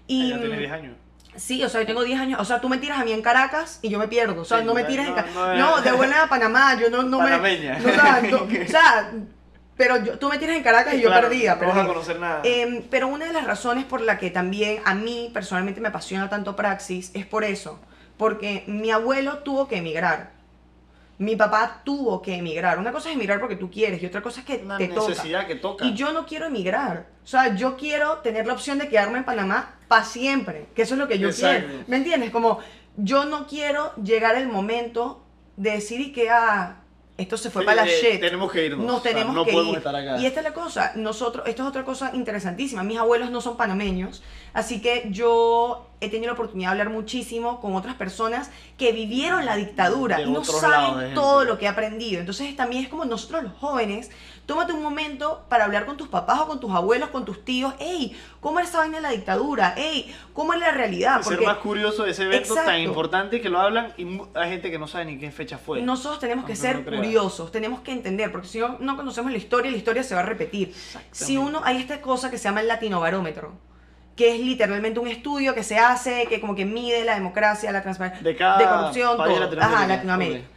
Y, 0.05 0.27
Ella 0.31 0.39
tiene 0.39 0.57
10 0.59 0.71
años. 0.71 0.95
Sí, 1.35 1.63
o 1.63 1.69
sea, 1.69 1.81
yo 1.81 1.87
tengo 1.87 2.03
10 2.03 2.19
años. 2.19 2.39
O 2.39 2.45
sea, 2.45 2.61
tú 2.61 2.69
me 2.69 2.77
tiras 2.77 2.99
a 2.99 3.03
mí 3.05 3.11
en 3.11 3.23
Caracas 3.23 3.79
y 3.81 3.89
yo 3.89 3.97
me 3.97 4.07
pierdo. 4.07 4.41
O 4.41 4.45
sea, 4.45 4.59
Sí, 4.59 4.65
no 4.65 4.75
me 4.75 4.83
no, 4.83 4.87
tiras 4.87 5.07
en 5.07 5.15
no, 5.15 5.15
Caracas. 5.15 5.35
no 5.35 5.55
No, 5.57 5.77
es- 5.79 5.83
devuelven 5.83 6.17
a 6.19 6.27
Panamá. 6.29 6.77
Yo 6.79 6.91
no, 6.91 7.01
no 7.01 7.17
me. 7.19 7.25
Panameña. 7.31 7.79
no, 7.79 7.89
o 7.89 7.91
sea, 7.91 8.21
no, 8.21 8.37
o 8.43 8.67
sea, 8.67 9.11
pero 9.77 9.97
yo- 10.03 10.19
tú 10.19 10.29
me 10.29 10.37
tiras 10.37 10.55
en 10.57 10.63
Caracas 10.63 10.93
y 10.95 11.01
yo 11.01 11.09
Claro, 11.09 11.29
perdía. 11.29 11.55
No 11.55 11.67
vas 11.67 11.77
a 11.77 11.87
conocer 11.87 12.19
nada. 12.19 12.41
Em, 12.43 12.83
pero 12.89 13.07
una 13.07 13.25
de 13.25 13.33
las 13.33 13.45
razones 13.45 13.85
por 13.85 14.01
la 14.01 14.17
que 14.17 14.29
también 14.29 14.81
a 14.85 14.93
mí 14.93 15.29
personalmente 15.33 15.81
me 15.81 15.87
apasiona 15.89 16.29
tanto 16.29 16.55
Praxis 16.55 17.11
es 17.13 17.25
por 17.25 17.43
eso. 17.43 17.79
Porque 18.17 18.63
mi 18.67 18.91
abuelo 18.91 19.39
tuvo 19.39 19.67
que 19.67 19.77
emigrar. 19.77 20.31
Mi 21.17 21.35
papá 21.35 21.81
tuvo 21.83 22.21
que 22.21 22.35
emigrar. 22.35 22.79
Una 22.79 22.91
cosa 22.91 23.09
es 23.09 23.15
emigrar 23.15 23.39
porque 23.39 23.55
tú 23.55 23.69
quieres 23.71 24.01
y 24.01 24.05
otra 24.05 24.21
cosa 24.21 24.41
es 24.41 24.45
que 24.45 24.57
Una 24.63 24.77
te 24.77 24.87
toca. 24.87 25.09
necesidad 25.09 25.47
que 25.47 25.55
toca. 25.55 25.85
Y 25.85 25.93
yo 25.93 26.11
no 26.11 26.25
quiero 26.25 26.47
emigrar. 26.47 27.05
O 27.23 27.27
sea, 27.27 27.55
yo 27.55 27.77
quiero 27.77 28.17
tener 28.19 28.45
la 28.47 28.53
opción 28.53 28.77
de 28.79 28.89
quedarme 28.89 29.19
en 29.19 29.23
Panamá 29.23 29.75
para 29.87 30.03
siempre. 30.03 30.65
Que 30.75 30.81
eso 30.83 30.95
es 30.95 30.99
lo 30.99 31.07
que 31.07 31.19
yo 31.19 31.29
Exacto. 31.29 31.67
quiero. 31.67 31.83
¿Me 31.87 31.97
entiendes? 31.97 32.31
Como 32.31 32.59
yo 32.97 33.25
no 33.25 33.47
quiero 33.47 33.93
llegar 33.95 34.35
el 34.35 34.47
momento 34.47 35.23
de 35.55 35.71
decir 35.71 36.01
y 36.01 36.11
que 36.11 36.29
ah, 36.29 36.77
esto 37.17 37.37
se 37.37 37.49
fue 37.51 37.61
Sí, 37.61 37.65
para 37.67 37.85
la 37.85 37.91
eh, 37.91 37.99
shit. 38.01 38.19
tenemos 38.21 38.51
que 38.51 38.65
irnos. 38.65 38.85
Nos 38.85 38.99
O 38.99 39.03
sea, 39.03 39.11
tenemos 39.13 39.35
no 39.35 39.45
que 39.45 39.51
podemos 39.51 39.73
ir. 39.73 39.77
estar 39.77 39.95
acá. 39.95 40.17
Y 40.19 40.25
esta 40.25 40.39
es 40.39 40.43
la 40.43 40.53
cosa. 40.53 40.91
Nosotros, 40.95 41.47
esto 41.47 41.61
es 41.63 41.69
otra 41.69 41.83
cosa 41.85 42.11
interesantísima. 42.13 42.81
Mis 42.83 42.97
abuelos 42.97 43.29
no 43.29 43.39
son 43.41 43.55
panameños. 43.55 44.23
Así 44.53 44.81
que 44.81 45.07
yo 45.11 45.89
he 46.01 46.09
tenido 46.09 46.27
la 46.27 46.33
oportunidad 46.33 46.69
de 46.69 46.71
hablar 46.81 46.89
muchísimo 46.89 47.61
con 47.61 47.75
otras 47.75 47.95
personas 47.95 48.49
que 48.77 48.91
vivieron 48.91 49.45
la 49.45 49.55
dictadura 49.55 50.17
De 50.17 50.23
y 50.23 50.31
no 50.31 50.43
saben 50.43 51.13
todo 51.13 51.43
lo 51.45 51.57
que 51.57 51.65
he 51.65 51.67
aprendido. 51.67 52.19
Entonces 52.19 52.55
también 52.55 52.83
es 52.83 52.89
como 52.89 53.05
nosotros 53.05 53.43
los 53.43 53.53
jóvenes, 53.53 54.09
tómate 54.45 54.73
un 54.73 54.81
momento 54.81 55.45
para 55.49 55.65
hablar 55.65 55.85
con 55.85 55.97
tus 55.97 56.07
papás 56.07 56.39
o 56.39 56.47
con 56.47 56.59
tus 56.59 56.71
abuelos, 56.71 57.09
con 57.09 57.25
tus 57.25 57.43
tíos. 57.45 57.73
Ey, 57.79 58.17
¿cómo 58.39 58.59
era 58.59 58.67
esa 58.67 58.79
vaina 58.79 58.97
de 58.97 59.01
la 59.01 59.09
dictadura? 59.09 59.73
Ey, 59.77 60.13
¿cómo 60.33 60.53
es 60.53 60.59
la 60.59 60.71
realidad? 60.71 61.21
Y 61.21 61.23
ser 61.23 61.41
más 61.41 61.57
curioso 61.57 62.03
de 62.03 62.11
ese 62.11 62.23
evento 62.23 62.53
tan 62.53 62.63
Exacto. 62.65 62.81
importante 62.81 63.41
que 63.41 63.49
lo 63.49 63.59
hablan 63.59 63.93
y 63.97 64.21
hay 64.33 64.49
gente 64.49 64.71
que 64.71 64.79
no 64.79 64.87
sabe 64.87 65.05
ni 65.05 65.17
qué 65.17 65.31
fecha 65.31 65.57
fue. 65.57 65.81
Nosotros 65.81 66.19
tenemos 66.19 66.45
que 66.45 66.55
ser 66.55 66.79
no 66.79 66.97
curiosos, 66.97 67.51
tenemos 67.51 67.81
que 67.81 67.91
entender, 67.91 68.31
porque 68.31 68.47
si 68.47 68.59
no, 68.59 68.77
no 68.79 68.95
conocemos 68.95 69.31
la 69.31 69.37
historia, 69.37 69.71
la 69.71 69.77
historia 69.77 70.03
se 70.03 70.15
va 70.15 70.21
a 70.21 70.25
repetir. 70.25 70.73
Si 71.11 71.37
uno, 71.37 71.61
hay 71.63 71.77
esta 71.77 72.01
cosa 72.01 72.29
que 72.29 72.37
se 72.37 72.45
llama 72.45 72.61
el 72.61 72.67
latinobarómetro, 72.67 73.53
que 74.15 74.35
es 74.35 74.41
literalmente 74.41 74.99
un 74.99 75.07
estudio 75.07 75.55
que 75.55 75.63
se 75.63 75.79
hace, 75.79 76.27
que 76.27 76.39
como 76.39 76.55
que 76.55 76.65
mide 76.65 77.03
la 77.03 77.15
democracia, 77.15 77.71
la 77.71 77.81
transparencia, 77.81 78.21
De 78.21 78.35
cada 78.35 78.79
corrupción, 78.79 79.17
país 79.17 79.39
de 79.39 79.39
todo. 79.39 79.55
Latinoamérica. 79.55 79.77
Ajá, 79.77 79.87
Latinoamérica. 79.87 80.47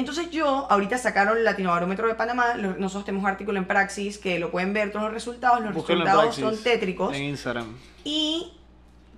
Entonces 0.00 0.30
yo, 0.30 0.66
ahorita 0.70 0.96
sacaron 0.96 1.36
el 1.36 1.44
latinobarómetro 1.44 2.08
de 2.08 2.14
Panamá, 2.14 2.54
nosotros 2.54 3.04
tenemos 3.04 3.22
un 3.22 3.30
artículo 3.30 3.58
en 3.58 3.66
Praxis 3.66 4.16
que 4.16 4.38
lo 4.38 4.50
pueden 4.50 4.72
ver 4.72 4.90
todos 4.92 5.04
los 5.04 5.12
resultados, 5.12 5.60
los 5.60 5.74
resultados 5.74 6.36
son 6.36 6.56
tétricos. 6.56 7.14
En 7.14 7.24
Instagram. 7.24 7.76
Y 8.02 8.50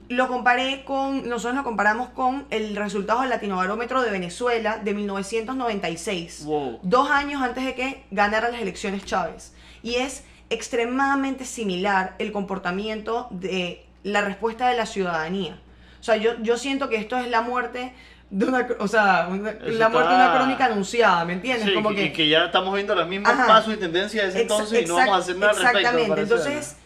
lo 0.09 0.27
comparé 0.27 0.85
con, 0.85 1.29
nosotros 1.29 1.55
lo 1.55 1.63
comparamos 1.63 2.09
con 2.09 2.47
el 2.51 2.75
resultado 2.75 3.21
del 3.21 3.31
latinobarómetro 3.31 4.03
de 4.03 4.11
Venezuela 4.11 4.79
de 4.79 4.93
1996. 4.93 6.45
Wow. 6.47 6.81
Dos 6.83 7.09
años 7.13 7.41
antes 7.41 7.65
de 7.65 7.77
que 7.77 8.03
ganara 8.11 8.51
las 8.51 8.61
elecciones 8.61 9.05
Chávez. 9.05 9.55
Y 9.85 9.95
es 9.95 10.25
extremadamente 10.51 11.45
similar 11.45 12.17
el 12.19 12.33
comportamiento 12.33 13.29
de 13.31 13.87
la 14.03 14.23
respuesta 14.23 14.69
de 14.69 14.77
la 14.77 14.87
ciudadanía. 14.87 15.61
O 16.01 16.03
sea, 16.03 16.17
yo, 16.17 16.33
yo 16.43 16.59
siento 16.59 16.89
que 16.89 16.97
esto 16.97 17.17
es 17.19 17.31
la 17.31 17.43
muerte 17.43 17.95
de 18.33 18.47
una, 18.47 18.67
o 18.79 18.89
sea, 18.89 19.29
una- 19.31 19.53
la 19.61 19.89
muerte 19.91 20.09
de 20.09 20.15
una 20.17 20.35
crónica 20.35 20.65
anunciada, 20.65 21.23
¿me 21.27 21.35
entiendes? 21.35 21.69
Sí, 21.69 21.75
Como 21.75 21.91
que, 21.91 22.07
y 22.07 22.13
que 22.13 22.29
ya 22.29 22.47
estamos 22.47 22.75
viendo 22.75 22.95
los 22.95 23.07
mismos 23.07 23.31
Ajá. 23.31 23.47
pasos 23.47 23.75
y 23.75 23.77
tendencias 23.77 24.25
de 24.25 24.31
ese 24.31 24.43
entonces 24.43 24.83
y 24.83 24.87
no 24.87 24.95
vamos 24.95 25.15
a 25.15 25.19
hacer 25.19 25.37
nada 25.37 25.51
al 25.53 25.57
respecto. 25.59 25.79
Exactamente. 25.79 26.09
me 26.23 26.27
parece. 26.27 26.35
Entonces, 26.51 26.77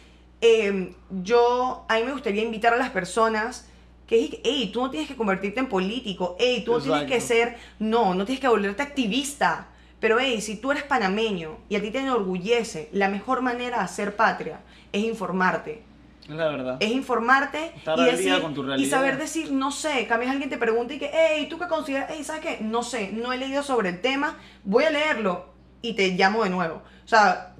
eh, 0.40 0.92
yo, 1.22 1.86
a 1.88 1.94
mí 1.96 2.02
me 2.02 2.12
gustaría 2.12 2.42
invitar 2.42 2.74
a 2.74 2.76
las 2.76 2.90
personas 2.90 3.68
que, 4.08 4.40
hey, 4.44 4.70
tú 4.72 4.82
no 4.82 4.90
tienes 4.90 5.08
que 5.08 5.14
convertirte 5.16 5.60
en 5.60 5.68
político, 5.68 6.36
hey, 6.40 6.62
tú 6.66 6.72
no 6.72 6.80
tienes 6.80 7.04
que 7.04 7.20
ser, 7.20 7.56
no, 7.78 8.14
no 8.14 8.24
tienes 8.24 8.40
que 8.40 8.48
volverte 8.48 8.82
activista. 8.82 9.68
Pero, 10.00 10.18
hey, 10.20 10.40
si 10.40 10.56
tú 10.56 10.72
eres 10.72 10.82
panameño 10.82 11.58
y 11.68 11.76
a 11.76 11.80
ti 11.80 11.90
te 11.90 12.00
enorgullece, 12.00 12.88
la 12.92 13.08
mejor 13.08 13.40
manera 13.40 13.78
de 13.78 13.84
hacer 13.84 14.14
patria 14.16 14.60
es 14.92 15.02
informarte. 15.04 15.82
Es 16.28 16.34
la 16.34 16.48
verdad. 16.48 16.76
Es 16.80 16.90
informarte 16.90 17.72
Estar 17.76 17.98
y, 17.98 18.04
decir, 18.04 18.40
con 18.40 18.54
tu 18.54 18.70
y 18.74 18.86
saber 18.86 19.18
decir, 19.18 19.52
no 19.52 19.70
sé, 19.70 20.06
cambias 20.06 20.32
alguien 20.32 20.50
te 20.50 20.58
pregunta 20.58 20.94
y 20.94 20.98
que, 20.98 21.10
hey, 21.12 21.46
¿tú 21.48 21.58
qué 21.58 21.68
consideras? 21.68 22.10
Hey, 22.12 22.24
¿sabes 22.24 22.42
qué? 22.42 22.58
No 22.60 22.82
sé, 22.82 23.10
no 23.12 23.32
he 23.32 23.38
leído 23.38 23.62
sobre 23.62 23.90
el 23.90 24.00
tema, 24.00 24.36
voy 24.64 24.84
a 24.84 24.90
leerlo 24.90 25.46
y 25.82 25.94
te 25.94 26.08
llamo 26.10 26.44
de 26.44 26.50
nuevo. 26.50 26.82
O 27.04 27.08
sea, 27.08 27.54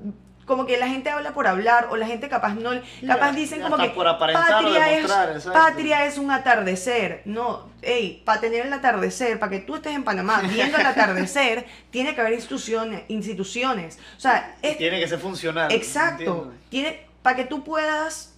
como 0.47 0.65
que 0.65 0.79
la 0.79 0.89
gente 0.89 1.11
habla 1.11 1.35
por 1.35 1.47
hablar 1.47 1.89
o 1.91 1.97
la 1.97 2.07
gente 2.07 2.29
capaz 2.29 2.55
no, 2.55 2.71
capaz 3.07 3.33
dicen 3.33 3.61
como 3.61 3.77
que 3.77 3.91
por 3.91 4.07
patria, 4.19 4.93
es, 4.93 5.05
exacto. 5.05 5.53
patria 5.53 6.07
es 6.07 6.19
un 6.19 6.31
atardecer. 6.31 7.23
No, 7.25 7.69
hey, 7.83 8.23
para 8.25 8.41
tener 8.41 8.65
el 8.65 8.73
atardecer, 8.73 9.39
para 9.41 9.51
que 9.51 9.59
tú 9.61 9.75
estés 9.75 9.95
en 9.95 10.05
Panamá 10.05 10.41
viendo 10.49 10.79
el 10.79 10.87
atardecer, 10.87 11.67
tiene 11.91 12.15
que 12.15 12.21
haber 12.21 12.35
instituciones, 12.35 13.03
instituciones. 13.09 13.99
O 14.17 14.21
sea, 14.21 14.57
es, 14.63 14.79
Tiene 14.79 15.01
que 15.01 15.09
ser 15.09 15.19
funcional. 15.19 15.71
Exacto. 15.73 16.53
Tiene, 16.69 17.07
para 17.23 17.37
que 17.37 17.45
tú 17.45 17.65
puedas 17.65 18.36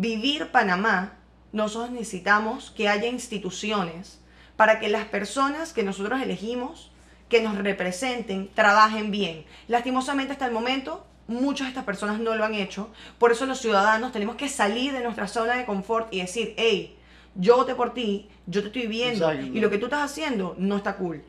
vivir 0.00 0.48
Panamá, 0.50 1.12
nosotros 1.52 1.90
necesitamos 1.90 2.70
que 2.70 2.88
haya 2.88 3.08
instituciones 3.08 4.20
para 4.56 4.80
que 4.80 4.88
las 4.88 5.04
personas 5.04 5.72
que 5.72 5.82
nosotros 5.82 6.20
elegimos, 6.22 6.90
que 7.28 7.42
nos 7.42 7.56
representen, 7.58 8.48
trabajen 8.54 9.10
bien. 9.10 9.44
Lastimosamente 9.68 10.32
hasta 10.32 10.46
el 10.46 10.52
momento, 10.52 11.06
muchas 11.26 11.66
de 11.66 11.70
estas 11.70 11.84
personas 11.84 12.20
no 12.20 12.34
lo 12.34 12.44
han 12.44 12.54
hecho. 12.54 12.90
Por 13.18 13.32
eso 13.32 13.46
los 13.46 13.60
ciudadanos 13.60 14.12
tenemos 14.12 14.36
que 14.36 14.48
salir 14.48 14.92
de 14.92 15.02
nuestra 15.02 15.28
zona 15.28 15.54
de 15.56 15.64
confort 15.66 16.12
y 16.12 16.20
decir, 16.20 16.54
hey, 16.56 16.96
yo 17.34 17.56
voté 17.56 17.74
por 17.74 17.94
ti, 17.94 18.28
yo 18.46 18.60
te 18.60 18.68
estoy 18.68 18.86
viendo 18.86 19.30
Exacto. 19.30 19.56
y 19.56 19.60
lo 19.60 19.70
que 19.70 19.78
tú 19.78 19.86
estás 19.86 20.10
haciendo 20.10 20.54
no 20.58 20.76
está 20.76 20.96
cool. 20.96 21.22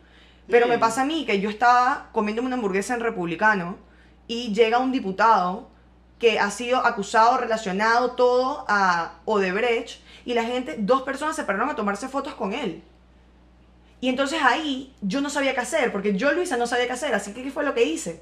Pero 0.48 0.66
Sí. 0.66 0.72
me 0.72 0.78
pasa 0.78 1.02
a 1.04 1.06
mí 1.06 1.26
que 1.26 1.40
yo 1.40 1.50
estaba 1.50 2.10
comiéndome 2.12 2.48
una 2.48 2.56
hamburguesa 2.58 2.94
en 2.94 3.00
Republicano 3.02 3.78
y 4.28 4.54
llega 4.54 4.78
un 4.80 4.92
diputado 4.92 5.70
que 6.20 6.40
ha 6.40 6.50
sido 6.52 6.86
acusado, 6.86 7.38
relacionado 7.38 8.12
todo 8.12 8.66
a 8.68 9.16
Odebrecht 9.26 10.02
y 10.26 10.34
la 10.34 10.44
gente, 10.44 10.76
dos 10.80 11.02
personas 11.02 11.36
se 11.36 11.44
pararon 11.44 11.70
a 11.70 11.76
tomarse 11.76 12.08
fotos 12.08 12.34
con 12.34 12.54
él. 12.54 12.82
Y 14.00 14.10
entonces 14.10 14.42
ahí 14.44 14.94
yo 15.02 15.22
no 15.22 15.30
sabía 15.30 15.54
qué 15.54 15.62
hacer, 15.62 15.92
porque 15.92 16.16
yo, 16.16 16.32
Luisa, 16.34 16.58
no 16.58 16.68
sabía 16.68 16.88
qué 16.88 16.94
hacer, 16.94 17.14
así 17.14 17.34
que 17.34 17.44
¿qué 17.44 17.52
fue 17.52 17.64
lo 17.64 17.74
que 17.74 17.84
hice? 17.84 18.22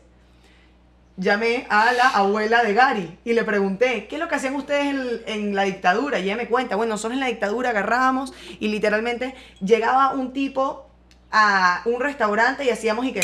Llamé 1.18 1.68
a 1.70 1.92
la 1.92 2.10
abuela 2.10 2.64
de 2.64 2.74
Gary 2.74 3.20
y 3.26 3.34
le 3.34 3.44
pregunté, 3.44 4.08
¿qué 4.08 4.16
es 4.16 4.22
lo 4.22 4.28
que 4.28 4.36
hacían 4.36 4.56
ustedes 4.56 4.88
en, 4.88 5.22
en 5.26 5.56
la 5.56 5.64
dictadura? 5.64 6.20
Y 6.20 6.24
ella 6.24 6.38
me 6.38 6.48
cuenta, 6.48 6.76
bueno, 6.76 6.94
nosotros 6.94 7.14
en 7.14 7.20
la 7.20 7.28
dictadura 7.28 7.72
agarrábamos 7.72 8.34
y 8.60 8.68
literalmente 8.70 9.36
llegaba 9.60 10.14
un 10.14 10.34
tipo 10.34 10.88
a 11.32 11.82
un 11.86 12.00
restaurante 12.00 12.64
y 12.66 12.70
hacíamos 12.70 13.06
y 13.06 13.14
que 13.14 13.22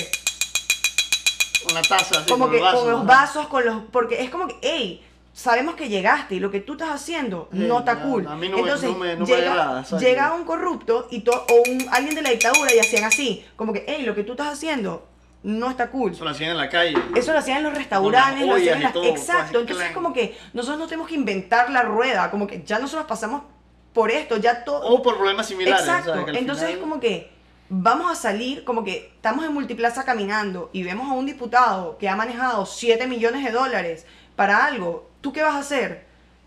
Con 1.67 1.75
la 1.75 1.81
taza, 1.81 2.19
así, 2.21 2.29
como 2.31 2.45
con 2.45 2.53
que 2.55 2.59
con 2.61 2.89
los 2.91 3.05
vasos, 3.05 3.47
con 3.47 3.65
los. 3.65 3.81
Porque 3.91 4.23
es 4.23 4.29
como 4.29 4.47
que, 4.47 4.55
hey, 4.61 5.03
sabemos 5.33 5.75
que 5.75 5.89
llegaste 5.89 6.35
y 6.35 6.39
lo 6.39 6.49
que 6.49 6.61
tú 6.61 6.73
estás 6.73 6.89
haciendo 6.89 7.49
Sí, 7.51 7.59
no 7.59 7.79
está 7.79 8.01
cool. 8.01 8.25
a 8.27 8.35
mí 8.35 8.49
no 8.49 8.55
me- 8.57 8.63
Entonces, 8.63 8.89
no 8.89 8.97
me- 8.97 9.15
no 9.15 9.25
me 9.25 9.35
llega, 9.35 9.51
agrada, 9.51 9.81
exacto. 9.81 10.03
llega 10.03 10.33
un 10.33 10.45
corrupto 10.45 11.07
y 11.11 11.19
to- 11.21 11.45
o 11.49 11.69
un, 11.69 11.85
alguien 11.91 12.15
de 12.15 12.21
la 12.23 12.29
dictadura 12.31 12.73
y 12.73 12.79
hacían 12.79 13.03
así, 13.03 13.45
como 13.55 13.73
que, 13.73 13.83
hey, 13.87 14.03
lo 14.05 14.15
que 14.15 14.23
tú 14.23 14.31
estás 14.33 14.47
haciendo 14.47 15.07
no 15.43 15.69
está 15.69 15.89
cool. 15.91 16.11
Eso 16.13 16.23
lo 16.23 16.31
hacían 16.31 16.51
en 16.51 16.57
la 16.57 16.69
calle. 16.69 16.95
Eso 17.15 17.31
lo 17.33 17.39
hacían 17.39 17.57
en 17.59 17.63
los 17.65 17.73
restaurantes, 17.75 18.47
lo 18.47 18.55
hacían 18.55 18.77
en 18.77 18.83
las... 18.83 18.93
todo, 18.93 19.05
Exacto, 19.05 19.59
entonces 19.59 19.85
clan. 19.85 19.93
como 19.93 20.13
que 20.13 20.35
nosotros 20.53 20.79
no 20.79 20.87
tenemos 20.87 21.07
que 21.07 21.15
inventar 21.15 21.69
la 21.69 21.83
rueda, 21.83 22.31
como 22.31 22.47
que 22.47 22.63
ya 22.65 22.79
nosotros 22.79 23.05
pasamos 23.07 23.43
por 23.93 24.09
esto, 24.11 24.37
ya 24.37 24.63
todo... 24.63 24.81
O 24.87 25.01
por 25.03 25.15
problemas 25.17 25.45
similares. 25.47 25.81
Exacto, 25.85 26.25
entonces 26.33 26.69
es 26.71 26.77
como 26.77 26.99
que 26.99 27.31
vamos 27.69 28.11
a 28.11 28.15
salir, 28.15 28.63
como 28.63 28.83
que 28.83 29.11
estamos 29.15 29.45
en 29.45 29.53
Multiplaza 29.53 30.05
caminando 30.05 30.69
y 30.73 30.83
vemos 30.83 31.09
a 31.09 31.13
un 31.13 31.25
diputado 31.25 31.97
que 31.97 32.09
ha 32.09 32.15
manejado 32.15 32.65
7 32.65 33.07
millones 33.07 33.43
de 33.43 33.51
dólares 33.51 34.05
para 34.35 34.65
algo, 34.65 35.09
¿tú 35.21 35.33
qué 35.33 35.41
vas 35.43 35.55
a 35.55 35.59
hacer? 35.59 36.05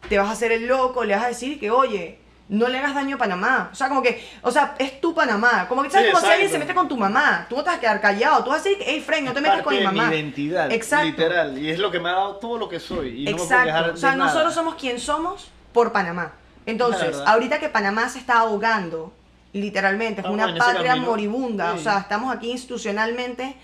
Te 0.09 0.18
vas 0.18 0.28
a 0.28 0.33
hacer 0.33 0.52
el 0.52 0.66
loco, 0.66 1.04
le 1.04 1.14
vas 1.14 1.24
a 1.24 1.28
decir 1.28 1.61
que, 1.61 1.70
oye, 1.70 2.18
no 2.48 2.68
le 2.68 2.78
hagas 2.78 2.94
daño 2.94 3.16
a 3.16 3.18
Panamá. 3.18 3.68
O 3.72 3.74
sea, 3.76 3.88
como 3.88 4.02
que, 4.02 4.26
o 4.42 4.50
sea, 4.50 4.74
es 4.78 5.00
tu 5.00 5.14
Panamá. 5.14 5.66
Como 5.68 5.83
que, 5.83 5.90
¿sabes? 5.90 6.09
Sí, 6.09 6.12
como 6.12 6.24
si 6.24 6.33
alguien 6.33 6.46
exacto. 6.46 6.64
se 6.64 6.66
mete 6.66 6.74
con 6.74 6.88
tu 6.88 6.96
mamá, 6.96 7.46
tú 7.48 7.56
no 7.56 7.62
te 7.62 7.68
vas 7.68 7.78
a 7.78 7.80
quedar 7.80 8.00
callado, 8.00 8.42
tú 8.42 8.50
vas 8.50 8.61
a 8.61 8.64
decir, 8.64 8.78
hey, 8.85 9.02
Frank, 9.04 9.22
no 9.22 9.33
te 9.33 9.40
metas 9.40 9.62
con 9.62 9.74
mi 9.74 9.83
mamá. 9.83 10.06
mi 10.06 10.16
identidad, 10.16 10.72
Exacto. 10.72 11.06
literal. 11.06 11.59
Y 11.59 11.70
es 11.70 11.78
lo 11.78 11.90
que 11.90 12.00
me 12.00 12.09
ha 12.09 12.12
dado 12.12 12.37
todo 12.37 12.59
lo 12.59 12.68
que 12.68 12.80
soy. 12.80 13.22
Y 13.22 13.24
no 13.30 13.37
me 13.37 13.42
Exacto. 13.42 13.85
de 13.85 13.90
O 13.92 13.96
sea, 13.96 14.16
nada. 14.16 14.24
nosotros 14.26 14.54
somos 14.54 14.74
quien 14.74 14.98
somos 14.98 15.50
por 15.72 15.92
Panamá. 15.92 16.33
Entonces, 16.66 17.16
ahorita 17.26 17.59
que 17.61 17.68
Panamá 17.68 18.09
se 18.09 18.18
está 18.18 18.38
ahogando, 18.40 19.12
literalmente, 19.52 20.20
es 20.20 20.26
Estamos 20.26 20.34
una 20.50 20.58
patria 20.58 20.96
moribunda. 20.96 21.74
O 21.74 21.78
sea, 21.78 21.98
estamos 21.98 22.34
aquí 22.34 22.50
institucionalmente 22.50 23.56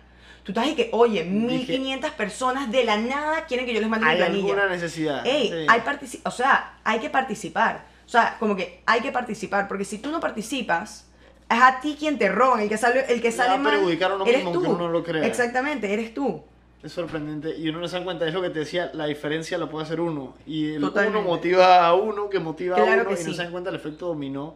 Tú 0.46 0.52
estás 0.52 0.64
ahí 0.64 0.76
que, 0.76 0.90
oye, 0.92 1.24
1500 1.24 2.12
personas 2.12 2.70
de 2.70 2.84
la 2.84 2.96
nada 2.96 3.46
quieren 3.46 3.66
que 3.66 3.74
yo 3.74 3.80
les 3.80 3.90
mande 3.90 4.06
hay 4.06 4.16
planilla. 4.18 4.44
alguna 4.44 4.68
necesidad 4.68 5.26
Ey, 5.26 5.48
sí. 5.48 5.66
hay 5.68 5.82
o 6.22 6.30
sea, 6.30 6.78
hay 6.84 7.00
que 7.00 7.10
participar. 7.10 7.84
O 8.06 8.08
sea, 8.08 8.36
como 8.38 8.54
que 8.54 8.80
hay 8.86 9.00
que 9.00 9.10
participar, 9.10 9.66
porque 9.66 9.84
si 9.84 9.98
tú 9.98 10.08
no 10.12 10.20
participas, 10.20 11.08
es 11.50 11.60
a 11.60 11.80
ti 11.80 11.96
quien 11.98 12.16
te 12.16 12.28
roban, 12.28 12.60
el 12.60 12.68
que 12.68 12.78
sale, 12.78 13.04
el 13.12 13.20
que 13.20 13.32
sale 13.32 13.58
mal, 13.58 13.72
perjudicar 13.72 14.12
a 14.12 14.14
uno 14.14 14.24
eres 14.24 14.44
mismo, 14.44 14.52
tú. 14.52 14.60
uno 14.60 14.78
no 14.78 14.88
lo 14.88 15.02
crea. 15.02 15.26
Exactamente, 15.26 15.92
eres 15.92 16.14
tú. 16.14 16.40
Es 16.80 16.92
sorprendente 16.92 17.56
y 17.58 17.68
uno 17.68 17.80
no 17.80 17.88
se 17.88 17.98
da 17.98 18.04
cuenta, 18.04 18.28
es 18.28 18.32
lo 18.32 18.40
que 18.40 18.50
te 18.50 18.60
decía, 18.60 18.92
la 18.94 19.06
diferencia 19.06 19.58
la 19.58 19.68
puede 19.68 19.84
hacer 19.84 20.00
uno. 20.00 20.36
Y 20.46 20.74
el 20.74 20.80
Totalmente. 20.80 21.18
uno 21.18 21.28
motiva 21.28 21.84
a 21.84 21.94
uno, 21.94 22.30
que 22.30 22.38
motiva 22.38 22.76
Claro 22.76 22.92
a 22.92 22.94
uno 23.02 23.10
y 23.10 23.14
no 23.14 23.16
sí. 23.20 23.34
se 23.34 23.42
dan 23.42 23.50
cuenta 23.50 23.72
del 23.72 23.80
efecto 23.80 24.06
dominó 24.06 24.54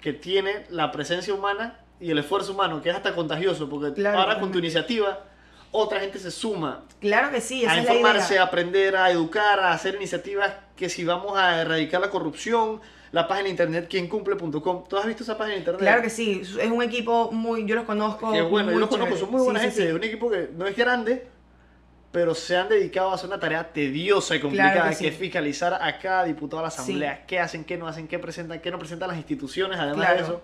que 0.00 0.12
tiene 0.12 0.66
la 0.70 0.90
presencia 0.90 1.32
humana 1.32 1.78
y 2.00 2.10
el 2.10 2.18
esfuerzo 2.18 2.52
humano, 2.52 2.80
que 2.82 2.90
es 2.90 2.96
hasta 2.96 3.14
contagioso, 3.14 3.68
porque 3.68 3.92
Claro, 3.94 4.18
ahora 4.18 4.40
con 4.40 4.50
tu 4.50 4.58
iniciativa 4.58 5.20
otra 5.72 6.00
gente 6.00 6.18
se 6.18 6.30
suma 6.30 6.82
Claro 7.00 7.30
que 7.30 7.40
sí, 7.40 7.62
esa 7.62 7.72
a 7.72 7.78
es 7.78 7.84
la 7.84 7.92
informarse, 7.94 8.34
idea. 8.34 8.42
a 8.42 8.46
aprender, 8.46 8.96
a 8.96 9.10
educar, 9.10 9.60
a 9.60 9.72
hacer 9.72 9.94
iniciativas 9.94 10.52
que 10.76 10.88
si 10.88 11.04
vamos 11.04 11.38
a 11.38 11.60
erradicar 11.60 12.00
la 12.00 12.10
corrupción, 12.10 12.80
la 13.12 13.26
página 13.28 13.44
de 13.44 13.50
internet 13.50 13.88
quiencumple.com. 13.88 14.84
¿Tú 14.88 14.96
has 14.96 15.06
visto 15.06 15.22
esa 15.22 15.36
página 15.36 15.54
de 15.54 15.58
internet? 15.60 15.80
Claro 15.82 16.02
que 16.02 16.10
sí, 16.10 16.40
es 16.42 16.70
un 16.70 16.82
equipo 16.82 17.30
muy, 17.32 17.66
yo 17.66 17.74
los 17.76 17.84
conozco. 17.84 18.32
Que 18.32 18.42
bueno, 18.42 18.68
yo 18.68 18.72
muy 18.74 18.80
los 18.80 18.88
conozco, 18.88 19.16
son 19.16 19.30
muy 19.30 19.42
buena 19.42 19.60
Sí, 19.60 19.66
gente, 19.66 19.86
sí. 19.88 19.92
un 19.92 20.04
equipo 20.04 20.30
que 20.30 20.50
no 20.56 20.66
es 20.66 20.76
grande, 20.76 21.26
pero 22.12 22.34
se 22.34 22.56
han 22.56 22.68
dedicado 22.68 23.10
a 23.10 23.14
hacer 23.14 23.28
una 23.28 23.38
tarea 23.38 23.72
tediosa 23.72 24.34
y 24.36 24.40
complicada, 24.40 24.72
Claro 24.72 24.96
que, 24.98 25.08
es 25.08 25.16
fiscalizar 25.16 25.74
a 25.80 25.98
cada 25.98 26.24
diputado 26.24 26.62
de 26.62 26.66
la 26.66 26.70
Sí. 26.70 26.80
asamblea, 26.82 27.26
qué 27.26 27.38
hacen, 27.38 27.64
qué 27.64 27.76
no 27.76 27.86
hacen, 27.86 28.08
qué 28.08 28.18
presentan, 28.18 28.60
qué 28.60 28.70
no 28.70 28.78
presentan 28.78 29.08
las 29.08 29.18
instituciones, 29.18 29.78
además 29.78 30.06
Claro. 30.06 30.16
de 30.16 30.22
eso. 30.24 30.40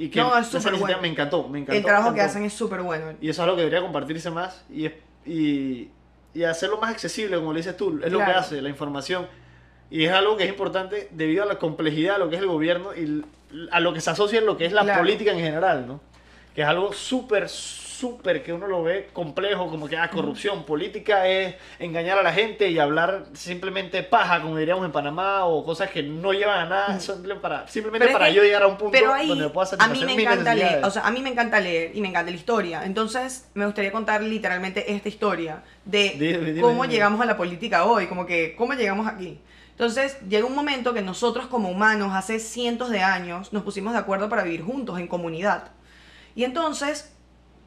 Y 0.00 0.08
que 0.08 0.18
No, 0.18 0.36
es 0.38 0.46
súper 0.46 0.74
bueno. 0.76 0.98
me 1.02 1.08
encantó, 1.08 1.46
me 1.48 1.58
encantó. 1.58 1.76
El 1.78 1.84
trabajo 1.84 2.14
que 2.14 2.22
hacen 2.22 2.42
es 2.44 2.54
súper 2.54 2.80
bueno. 2.80 3.12
Y 3.20 3.28
eso 3.28 3.42
es 3.42 3.44
algo 3.44 3.54
que 3.56 3.62
debería 3.62 3.82
compartirse 3.82 4.30
más 4.30 4.64
y, 4.70 4.86
es- 4.86 4.94
y, 5.26 5.88
y 6.32 6.42
hacerlo 6.44 6.78
más 6.80 6.90
accesible, 6.90 7.36
como 7.36 7.52
le 7.52 7.58
dices 7.58 7.76
tú, 7.76 8.00
es 8.02 8.10
lo 8.10 8.18
que 8.18 8.24
hace, 8.24 8.62
la 8.62 8.70
información. 8.70 9.26
Y 9.90 10.04
es 10.04 10.12
algo 10.12 10.36
que 10.38 10.44
es 10.44 10.48
importante 10.50 11.08
debido 11.10 11.42
a 11.42 11.46
la 11.46 11.58
complejidad 11.58 12.14
de 12.14 12.18
lo 12.20 12.30
que 12.30 12.36
es 12.36 12.40
el 12.42 12.48
gobierno 12.48 12.94
y 12.94 13.22
a 13.70 13.80
lo 13.80 13.92
que 13.92 14.00
se 14.00 14.08
asocia 14.10 14.38
en 14.38 14.46
lo 14.46 14.56
que 14.56 14.64
es 14.64 14.72
la 14.72 14.82
Claro. 14.84 15.00
política 15.00 15.32
en 15.32 15.40
general, 15.40 15.86
¿no? 15.86 16.00
Que 16.54 16.62
es 16.62 16.66
algo 16.68 16.92
súper, 16.94 17.48
súper 17.48 17.89
que 18.44 18.52
uno 18.52 18.66
lo 18.66 18.82
ve 18.82 19.08
complejo, 19.12 19.68
como 19.68 19.86
que, 19.88 19.96
ah, 19.96 20.08
corrupción, 20.10 20.64
política 20.64 21.26
es 21.26 21.54
engañar 21.78 22.18
a 22.18 22.22
la 22.22 22.32
gente 22.32 22.68
y 22.70 22.78
hablar 22.78 23.26
simplemente 23.34 24.02
paja, 24.02 24.40
como 24.40 24.56
diríamos 24.56 24.84
en 24.86 24.92
Panamá, 24.92 25.44
o 25.44 25.64
cosas 25.64 25.90
que 25.90 26.02
no 26.02 26.32
llevan 26.32 26.60
a 26.60 26.66
nada, 26.68 27.00
simplemente 27.00 27.40
para, 27.42 27.68
simplemente 27.68 28.06
Pero 28.06 28.10
es 28.10 28.18
para 28.18 28.30
que- 28.30 28.36
yo 28.36 28.42
llegar 28.42 28.62
a 28.62 28.66
un 28.68 28.76
punto 28.78 28.92
Pero 28.92 29.12
ahí, 29.12 29.28
donde 29.28 29.48
pueda 29.50 29.64
a 29.64 29.70
satisfacer 29.70 30.06
mí 30.06 30.14
me 30.14 30.22
encanta 30.22 30.54
leer, 30.54 30.84
o 30.84 30.90
sea, 30.90 31.06
a 31.06 31.10
mí 31.10 31.20
me 31.20 31.30
encanta 31.30 31.60
leer 31.60 31.90
y 31.94 32.00
me 32.00 32.08
encanta 32.08 32.30
la 32.30 32.36
historia. 32.36 32.84
Entonces, 32.84 33.48
me 33.54 33.66
gustaría 33.66 33.92
contar 33.92 34.22
literalmente 34.22 34.92
esta 34.92 35.08
historia 35.08 35.62
de 35.84 36.10
Dime, 36.18 36.38
dime, 36.38 36.60
cómo 36.60 36.82
dime. 36.82 36.94
llegamos 36.94 37.20
a 37.20 37.26
la 37.26 37.36
política 37.36 37.84
hoy, 37.84 38.06
como 38.06 38.24
que 38.26 38.54
cómo 38.56 38.72
llegamos 38.74 39.06
aquí. 39.06 39.40
Entonces, 39.72 40.18
llega 40.28 40.46
un 40.46 40.54
momento 40.54 40.92
que 40.92 41.00
nosotros 41.02 41.46
como 41.46 41.70
humanos, 41.70 42.12
hace 42.14 42.38
cientos 42.38 42.90
de 42.90 43.00
años, 43.02 43.52
nos 43.52 43.62
pusimos 43.62 43.92
de 43.94 43.98
acuerdo 43.98 44.28
para 44.28 44.42
vivir 44.42 44.62
juntos 44.62 44.98
en 44.98 45.06
comunidad. 45.06 45.70
Y 46.34 46.44
entonces, 46.44 47.14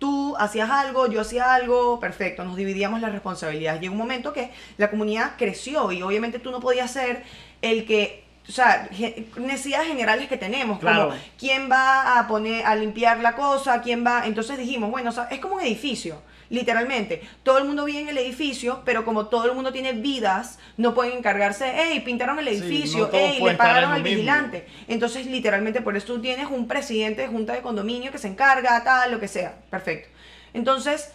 tú 0.04 0.36
hacías 0.38 0.70
algo, 0.70 1.08
yo 1.08 1.22
hacía 1.22 1.54
algo, 1.54 1.98
perfecto, 1.98 2.44
nos 2.44 2.58
dividíamos 2.58 3.00
las 3.00 3.14
responsabilidades. 3.14 3.80
Llegó 3.80 3.94
un 3.94 4.00
momento 4.00 4.34
que 4.34 4.52
la 4.76 4.90
comunidad 4.90 5.36
creció 5.38 5.94
y 5.94 6.02
obviamente 6.02 6.40
tú 6.40 6.52
no 6.52 6.60
podías 6.60 6.92
ser 6.92 7.24
el 7.62 7.86
que, 7.86 8.26
o 8.50 8.52
sea, 8.52 8.90
necesidades 9.38 9.88
generales 9.88 10.28
que 10.28 10.36
tenemos, 10.36 10.80
Claro. 10.80 11.06
como 11.12 11.22
quién 11.40 11.70
va 11.72 12.20
a 12.20 12.28
poner, 12.28 12.66
a 12.66 12.76
limpiar 12.76 13.22
la 13.22 13.34
cosa, 13.34 13.82
quién 13.82 14.06
va, 14.06 14.24
entonces 14.26 14.58
dijimos, 14.58 14.92
bueno, 14.92 15.10
o 15.10 15.14
sea, 15.14 15.30
es 15.32 15.40
como 15.40 15.56
un 15.56 15.62
edificio. 15.62 16.22
Literalmente, 16.50 17.22
todo 17.44 17.58
el 17.58 17.66
mundo 17.66 17.86
vive 17.86 18.02
en 18.02 18.10
el 18.10 18.18
edificio, 18.18 18.82
pero 18.86 19.06
como 19.06 19.28
todo 19.28 19.46
el 19.46 19.54
mundo 19.54 19.72
tiene 19.72 19.94
vidas, 19.94 20.60
no 20.78 20.94
pueden 20.94 21.18
encargarse, 21.18 21.72
hey, 21.76 22.02
pintaron 22.06 22.40
el 22.40 22.48
Sí, 22.48 22.52
edificio, 22.52 23.00
no 23.00 23.08
todos 23.08 23.24
hey, 23.24 23.40
le 23.44 23.54
pagaron 23.56 23.92
al 23.92 24.04
mismo. 24.04 24.16
vigilante. 24.18 24.68
Entonces, 24.88 25.26
literalmente, 25.26 25.82
por 25.82 25.96
eso 25.98 26.08
tú 26.14 26.22
tienes 26.22 26.48
un 26.50 26.68
presidente 26.68 27.24
de 27.24 27.28
junta 27.28 27.54
de 27.54 27.62
condominio 27.62 28.12
que 28.12 28.18
se 28.18 28.28
encarga, 28.28 28.84
tal, 28.84 29.12
lo 29.12 29.20
que 29.20 29.28
sea. 29.28 29.56
Perfecto. 29.70 30.10
Entonces, 30.54 31.12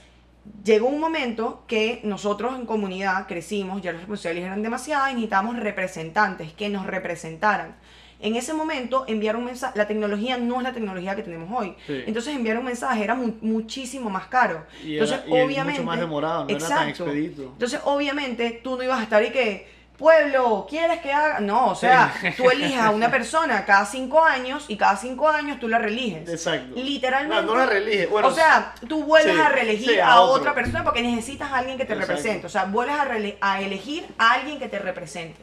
llegó 0.65 0.89
un 0.89 0.99
momento 1.01 1.65
que 1.67 2.01
nosotros 2.05 2.59
en 2.59 2.67
comunidad 2.67 3.27
crecimos, 3.27 3.83
ya 3.83 3.93
las 3.93 4.01
responsabilidades 4.01 4.49
eran 4.53 4.63
demasiadas 4.63 5.11
y 5.11 5.15
necesitábamos 5.15 5.59
representantes 5.59 6.53
que 6.53 6.69
nos 6.69 6.87
representaran. 6.87 7.77
En 8.21 8.35
ese 8.35 8.53
momento, 8.53 9.05
enviar 9.07 9.37
un 9.37 9.45
mensaje, 9.45 9.79
la 9.79 9.87
tecnología 9.87 10.37
no 10.39 10.57
es 10.59 10.63
la 10.65 10.73
tecnología 10.73 11.15
que 11.15 11.23
tenemos 11.23 11.49
hoy. 11.57 11.77
Sí. 11.87 12.03
Entonces, 12.07 12.35
enviar 12.35 12.59
un 12.59 12.65
mensaje 12.65 13.05
era 13.05 13.15
mu- 13.15 13.35
muchísimo 13.43 14.11
más 14.11 14.27
caro. 14.27 14.67
Y 14.83 14.97
era- 14.97 15.05
Entonces, 15.05 15.29
mucho 15.29 15.45
obviamente. 15.45 15.83
más 15.83 16.01
demorado, 16.01 16.45
no 16.45 16.51
era 16.57 16.69
tan 16.69 16.89
expedito. 16.89 17.43
Entonces, 17.43 17.81
obviamente, 17.85 18.61
tú 18.63 18.77
no 18.77 18.83
ibas 18.83 18.99
a 18.99 19.03
estar 19.05 19.23
y 19.23 19.31
que 19.31 19.79
pueblo, 19.97 20.65
¿quieres 20.71 21.01
que 21.01 21.13
haga? 21.13 21.41
No, 21.41 21.71
o 21.71 21.75
sea, 21.75 22.15
tú 22.37 22.49
eliges 22.51 22.81
a 22.81 22.91
una 22.91 23.11
persona 23.11 23.65
cada 23.65 23.85
cinco 23.85 24.25
años 24.25 24.65
y 24.69 24.77
cada 24.77 24.97
cinco 24.97 25.29
años 25.29 25.59
tú 25.59 25.69
la 25.69 25.79
reeliges. 25.79 26.29
Exacto. 26.29 26.75
Literalmente. 26.81 27.43
No, 27.45 27.53
no 27.53 27.57
la 27.59 27.67
reeliges. 27.67 28.09
Bueno, 28.09 28.29
o 28.29 28.31
sea, 28.33 28.75
tú 28.89 29.03
vuelves 29.05 29.35
sí, 29.35 29.41
a 29.41 29.49
reelegir 29.49 29.91
sí, 29.91 29.99
a, 30.01 30.21
otra 30.21 30.55
persona 30.55 30.85
porque 30.85 31.03
necesitas 31.03 31.51
a 31.51 31.59
alguien 31.59 31.77
que 31.79 31.85
te 31.85 31.95
Exacto. 31.95 32.13
represente. 32.15 32.47
O 32.47 32.51
sea, 32.51 32.65
vuelves 32.67 32.95
a, 32.97 33.09
a 33.53 33.61
elegir 33.61 34.07
a 34.19 34.33
alguien 34.35 34.59
que 34.61 34.69
te 34.69 34.79
represente. 34.79 35.41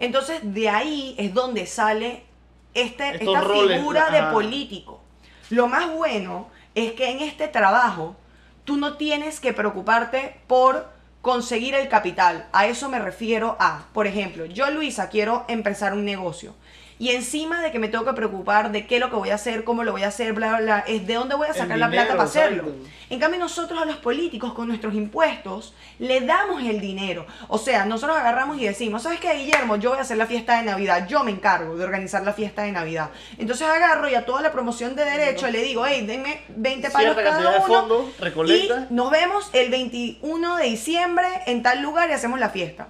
Entonces, 0.00 0.40
de 0.42 0.68
ahí 0.68 1.14
es 1.18 1.32
donde 1.32 1.66
sale 1.66 2.24
este, 2.74 3.10
Estos 3.10 3.28
esta 3.28 3.40
roles, 3.42 3.78
figura 3.78 4.10
de 4.10 4.32
político. 4.32 5.00
Lo 5.50 5.68
más 5.68 5.92
bueno 5.92 6.48
es 6.74 6.92
que 6.92 7.10
en 7.10 7.20
este 7.20 7.48
trabajo 7.48 8.16
tú 8.64 8.76
no 8.76 8.96
tienes 8.96 9.40
que 9.40 9.52
preocuparte 9.52 10.40
por 10.46 10.88
conseguir 11.20 11.74
el 11.74 11.88
capital. 11.88 12.48
A 12.52 12.66
eso 12.66 12.88
me 12.88 12.98
refiero 12.98 13.56
a, 13.60 13.84
por 13.92 14.06
ejemplo, 14.06 14.46
yo 14.46 14.70
Luisa 14.70 15.08
quiero 15.08 15.44
empezar 15.48 15.92
un 15.92 16.04
negocio. 16.04 16.54
Y 17.00 17.12
encima 17.12 17.62
de 17.62 17.72
que 17.72 17.78
me 17.78 17.88
tengo 17.88 18.04
que 18.04 18.12
preocupar 18.12 18.70
de 18.72 18.86
qué 18.86 18.96
es 18.96 19.00
lo 19.00 19.08
que 19.08 19.16
voy 19.16 19.30
a 19.30 19.36
hacer, 19.36 19.64
cómo 19.64 19.84
lo 19.84 19.92
voy 19.92 20.02
a 20.02 20.08
hacer, 20.08 20.34
bla, 20.34 20.48
bla, 20.50 20.58
bla, 20.60 20.78
es 20.86 21.06
de 21.06 21.14
dónde 21.14 21.34
voy 21.34 21.46
a 21.46 21.50
El 21.52 21.56
sacar 21.56 21.78
la 21.78 21.86
dinero, 21.88 22.02
plata 22.06 22.16
para 22.18 22.28
hacerlo. 22.28 22.62
exacto. 22.64 22.88
En 23.08 23.18
cambio, 23.18 23.40
nosotros 23.40 23.80
a 23.80 23.86
los 23.86 23.96
políticos, 23.96 24.52
con 24.52 24.68
nuestros 24.68 24.92
impuestos, 24.94 25.72
le 25.98 26.20
damos 26.20 26.62
el 26.62 26.78
dinero. 26.80 27.26
O 27.48 27.56
sea, 27.56 27.86
nosotros 27.86 28.18
agarramos 28.18 28.58
y 28.60 28.66
decimos, 28.66 29.02
¿sabes 29.02 29.18
qué, 29.18 29.32
Guillermo? 29.34 29.76
Yo 29.76 29.90
voy 29.90 29.98
a 29.98 30.02
hacer 30.02 30.18
la 30.18 30.26
fiesta 30.26 30.58
de 30.58 30.64
Navidad. 30.64 31.08
Yo 31.08 31.24
me 31.24 31.30
encargo 31.30 31.74
de 31.74 31.84
organizar 31.84 32.22
la 32.22 32.34
fiesta 32.34 32.62
de 32.64 32.72
Navidad. 32.72 33.08
Entonces 33.38 33.66
agarro 33.66 34.06
y 34.08 34.14
a 34.14 34.26
toda 34.26 34.42
la 34.42 34.52
promoción 34.52 34.94
de 34.94 35.04
derecho 35.06 35.48
le 35.50 35.62
digo, 35.62 35.86
hey, 35.86 36.04
denme 36.06 36.42
20 36.50 36.90
palos 36.90 37.14
Cierta 37.14 37.30
cada 37.30 37.64
uno. 37.66 38.10
recolecta. 38.20 38.86
Y 38.90 38.94
nos 38.94 39.10
vemos 39.10 39.48
el 39.54 39.70
21 39.70 40.56
de 40.56 40.64
diciembre 40.66 41.26
en 41.46 41.62
tal 41.62 41.80
lugar 41.80 42.10
y 42.10 42.12
hacemos 42.12 42.38
la 42.38 42.50
fiesta. 42.50 42.88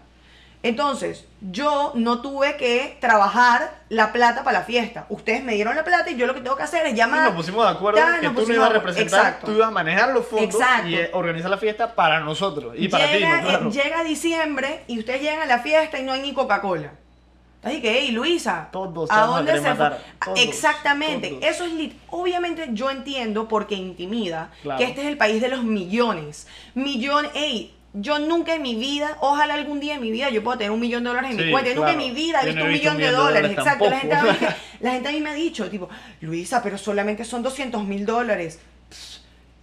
Entonces, 0.62 1.25
yo 1.40 1.92
no 1.94 2.20
tuve 2.20 2.57
que 2.59 2.99
trabajar 3.01 3.79
la 3.88 4.12
plata 4.12 4.44
para 4.44 4.59
la 4.59 4.64
fiesta. 4.66 5.07
Ustedes 5.09 5.42
me 5.42 5.55
dieron 5.55 5.75
la 5.75 5.85
plata 5.85 6.11
y 6.11 6.16
yo 6.16 6.27
lo 6.27 6.35
que 6.35 6.42
tengo 6.42 6.55
que 6.57 6.64
hacer 6.64 6.85
es 6.87 6.92
Y 6.92 6.96
llamar. 6.96 7.25
nos 7.25 7.33
pusimos 7.35 7.64
de 7.64 7.70
acuerdo 7.70 7.99
que 8.20 8.29
tú 8.29 8.46
no 8.46 8.55
ibas 8.55 8.68
a 8.70 8.73
representar, 8.75 9.20
Exacto. 9.20 9.46
tú 9.46 9.53
ibas 9.53 9.68
a 9.68 9.70
manejar 9.70 10.12
los 10.12 10.27
fondos 10.27 10.55
Exacto. 10.55 10.88
y 10.88 10.96
eh, 10.96 11.11
organizar 11.14 11.51
la 11.51 11.57
fiesta 11.57 11.94
para 11.94 12.20
nosotros 12.20 12.75
y 12.77 12.88
para 12.88 13.07
ti, 13.07 13.12
llega, 13.14 13.40
¿no? 13.40 13.49
Claro. 13.49 13.68
eh, 13.68 13.73
llega 13.73 14.05
diciembre 14.05 14.85
y 14.87 14.99
ustedes 14.99 15.23
llegan 15.23 15.40
a 15.40 15.46
la 15.46 15.61
fiesta 15.61 15.99
y 15.99 16.03
no 16.03 16.12
hay 16.12 16.20
ni 16.20 16.35
Coca-Cola. 16.35 16.92
Así 17.62 17.81
que, 17.83 17.92
hey, 17.99 18.11
Luisa, 18.12 18.68
Todos 18.70 19.11
¿a 19.11 19.20
dónde 19.27 19.53
se 19.53 19.61
matar. 19.61 19.99
Ah, 20.20 20.25
Todos, 20.27 20.40
Exactamente, 20.40 21.29
todos. 21.29 21.42
eso 21.44 21.64
es 21.64 21.73
lit. 21.73 21.94
Obviamente 22.09 22.68
yo 22.73 22.90
entiendo 22.90 23.49
porque 23.49 23.75
intimida 23.75 24.51
Claro. 24.62 24.79
que 24.79 24.85
este 24.85 25.03
es 25.03 25.07
el 25.09 25.16
país 25.18 25.40
de 25.42 25.49
los 25.49 25.62
millones. 25.62 26.46
Millón, 26.75 27.27
hey, 27.35 27.75
yo 27.92 28.18
nunca 28.20 28.55
en 28.55 28.62
mi 28.62 28.76
vida, 28.76 29.16
ojalá 29.20 29.55
algún 29.55 29.81
día 29.81 29.94
en 29.96 30.00
mi 30.00 30.11
vida 30.12 30.31
yo 30.31 30.44
pueda 30.44 30.59
tener 30.59 30.70
un 30.70 30.79
millón 30.81 31.03
de 31.03 31.09
dólares 31.11 31.31
en 31.33 31.37
mi 31.38 31.42
Sí, 31.44 31.50
cuenta. 31.50 31.70
Yo 31.70 31.76
Nunca 31.76 31.90
en 31.90 31.96
claro. 31.98 32.09
mi 32.09 32.14
vida 32.14 32.40
he 32.42 32.46
visto 32.46 32.61
no 32.61 32.64
he 32.64 32.68
un 32.68 32.72
visto 32.72 32.90
millón 32.94 32.98
de 33.11 33.16
dólares. 33.16 33.50
Exacto, 33.53 33.90
la 33.90 33.98
gente, 33.98 34.14
a 34.14 34.22
mí, 34.22 34.29
la 34.81 34.90
gente 34.92 35.09
a 35.09 35.12
mí 35.12 35.20
me 35.20 35.31
ha 35.31 35.35
dicho, 35.35 35.68
tipo, 35.68 35.88
Luisa, 36.20 36.62
pero 36.62 36.79
solamente 36.79 37.24
son 37.24 37.42
200 37.42 37.85
mil 37.85 38.07
dólares. 38.07 38.61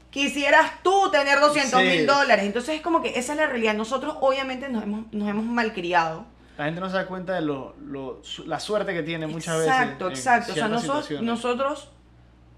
Quisieras 0.10 0.72
tú 0.84 1.10
tener 1.12 1.40
200 1.40 1.82
mil 1.82 2.00
Sí. 2.00 2.06
dólares. 2.06 2.46
Entonces 2.46 2.76
es 2.76 2.82
como 2.82 3.02
que 3.02 3.18
esa 3.20 3.34
es 3.34 3.40
la 3.40 3.46
realidad. 3.48 3.76
Nosotros 3.76 4.16
obviamente 4.22 4.68
nos 4.70 4.84
hemos, 4.84 5.12
nos 5.14 5.28
hemos 5.30 5.46
malcriado. 5.46 6.26
La 6.58 6.66
gente 6.66 6.80
no 6.82 6.90
se 6.90 6.96
da 6.96 7.06
cuenta 7.06 7.34
de 7.36 7.42
lo, 7.42 7.76
lo- 7.86 8.22
la 8.46 8.60
suerte 8.60 8.94
que 8.94 9.04
tiene 9.04 9.28
muchas 9.28 9.60
exacto, 9.62 10.06
veces. 10.10 10.26
exacto. 10.26 10.52
O 10.54 10.56
sea, 10.56 10.68
nosotros, 10.68 11.22
nosotros, 11.22 11.90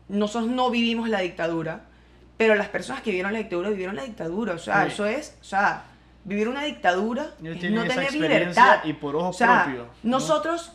nosotros 0.08 0.50
no 0.50 0.70
vivimos 0.70 1.10
la 1.10 1.20
dictadura, 1.20 1.86
pero 2.40 2.56
las 2.56 2.70
personas 2.70 3.02
que 3.02 3.10
vivieron 3.12 3.34
la 3.34 3.40
dictadura 3.40 3.70
vivieron 3.70 3.98
la 3.98 4.04
dictadura. 4.04 4.54
O 4.54 4.58
sea, 4.58 4.86
Sí. 4.86 4.94
eso 4.94 5.06
es, 5.06 5.36
o 5.42 5.44
sea, 5.44 5.84
vivir 6.24 6.48
una 6.48 6.64
dictadura 6.64 7.28
Ellos 7.42 7.56
es 7.56 7.60
tienen 7.60 7.80
no 7.82 7.86
tener 7.86 8.14
libertad. 8.14 8.80
y 8.86 8.94
por 8.94 9.18
ojo 9.18 9.28
o 9.28 9.34
sea, 9.34 9.66
propio, 9.66 9.88
¿no? 10.04 10.10
nosotros 10.18 10.72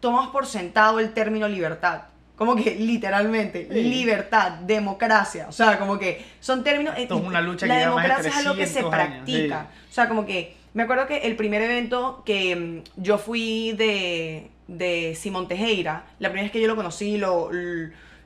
tomamos 0.00 0.28
por 0.28 0.44
sentado 0.46 1.00
el 1.00 1.14
término 1.14 1.48
libertad. 1.48 2.02
Como 2.36 2.54
que 2.56 2.74
literalmente, 2.74 3.66
Sí. 3.72 3.82
libertad, 3.84 4.52
democracia, 4.66 5.46
o 5.48 5.52
sea, 5.52 5.78
como 5.78 5.98
que 5.98 6.22
son 6.40 6.62
términos... 6.62 6.94
Esto 6.98 7.16
es 7.18 7.24
una 7.24 7.40
lucha 7.40 7.66
la 7.66 7.74
que 7.74 7.80
lleva 7.80 7.94
más 7.94 8.02
de 8.04 8.08
democracia 8.10 8.30
es 8.40 8.46
algo 8.46 8.54
que 8.58 8.66
se 8.66 8.72
300 8.74 8.94
años, 8.94 9.08
practica. 9.14 9.66
sí. 9.72 9.86
O 9.90 9.92
sea, 9.94 10.08
como 10.08 10.26
que 10.26 10.56
me 10.74 10.82
acuerdo 10.82 11.06
que 11.06 11.16
el 11.26 11.36
primer 11.36 11.62
evento 11.62 12.22
que 12.26 12.54
mm, 12.54 13.02
yo 13.02 13.16
fui 13.16 13.72
de, 13.72 14.50
de 14.68 15.16
Simón 15.18 15.48
Tejera, 15.48 16.04
la 16.18 16.28
primera 16.28 16.44
vez 16.44 16.52
que 16.52 16.60
yo 16.60 16.68
lo 16.68 16.76
conocí, 16.76 17.16
lo, 17.16 17.48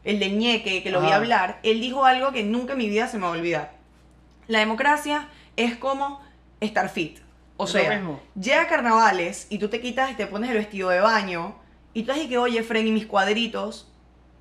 el 0.05 0.19
del 0.19 0.39
ñeque, 0.39 0.83
que 0.83 0.91
lo 0.91 1.01
vi 1.01 1.09
Ajá. 1.09 1.17
hablar, 1.17 1.61
él 1.63 1.81
dijo 1.81 2.05
algo 2.05 2.33
que 2.33 2.43
nunca 2.43 2.73
en 2.73 2.79
mi 2.79 2.89
vida 2.89 3.09
se 3.09 3.19
me 3.19 3.25
va 3.25 3.29
a 3.31 3.33
olvidar. 3.33 3.73
La 4.49 4.59
democracia 4.59 5.29
es 5.57 5.77
como 5.77 6.21
estar 6.61 6.89
fit. 6.89 7.19
O 7.57 7.67
sea, 7.67 8.03
llega 8.35 8.67
carnavales 8.67 9.47
y 9.49 9.59
tú 9.59 9.69
te 9.69 9.81
quitas 9.81 10.11
y 10.11 10.15
te 10.15 10.27
pones 10.27 10.51
el 10.51 10.57
vestido 10.57 10.89
de 10.89 11.01
baño 11.01 11.55
y 11.95 12.03
tú 12.03 12.13
dices 12.13 12.29
que, 12.29 12.39
oye, 12.39 12.63
Fren, 12.63 12.89
y 12.89 12.91
mis 12.91 13.07
cuadritos, 13.07 13.89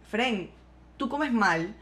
Fren, 0.10 0.50
tú 0.97 1.08
comes 1.08 1.32
mal, 1.32 1.76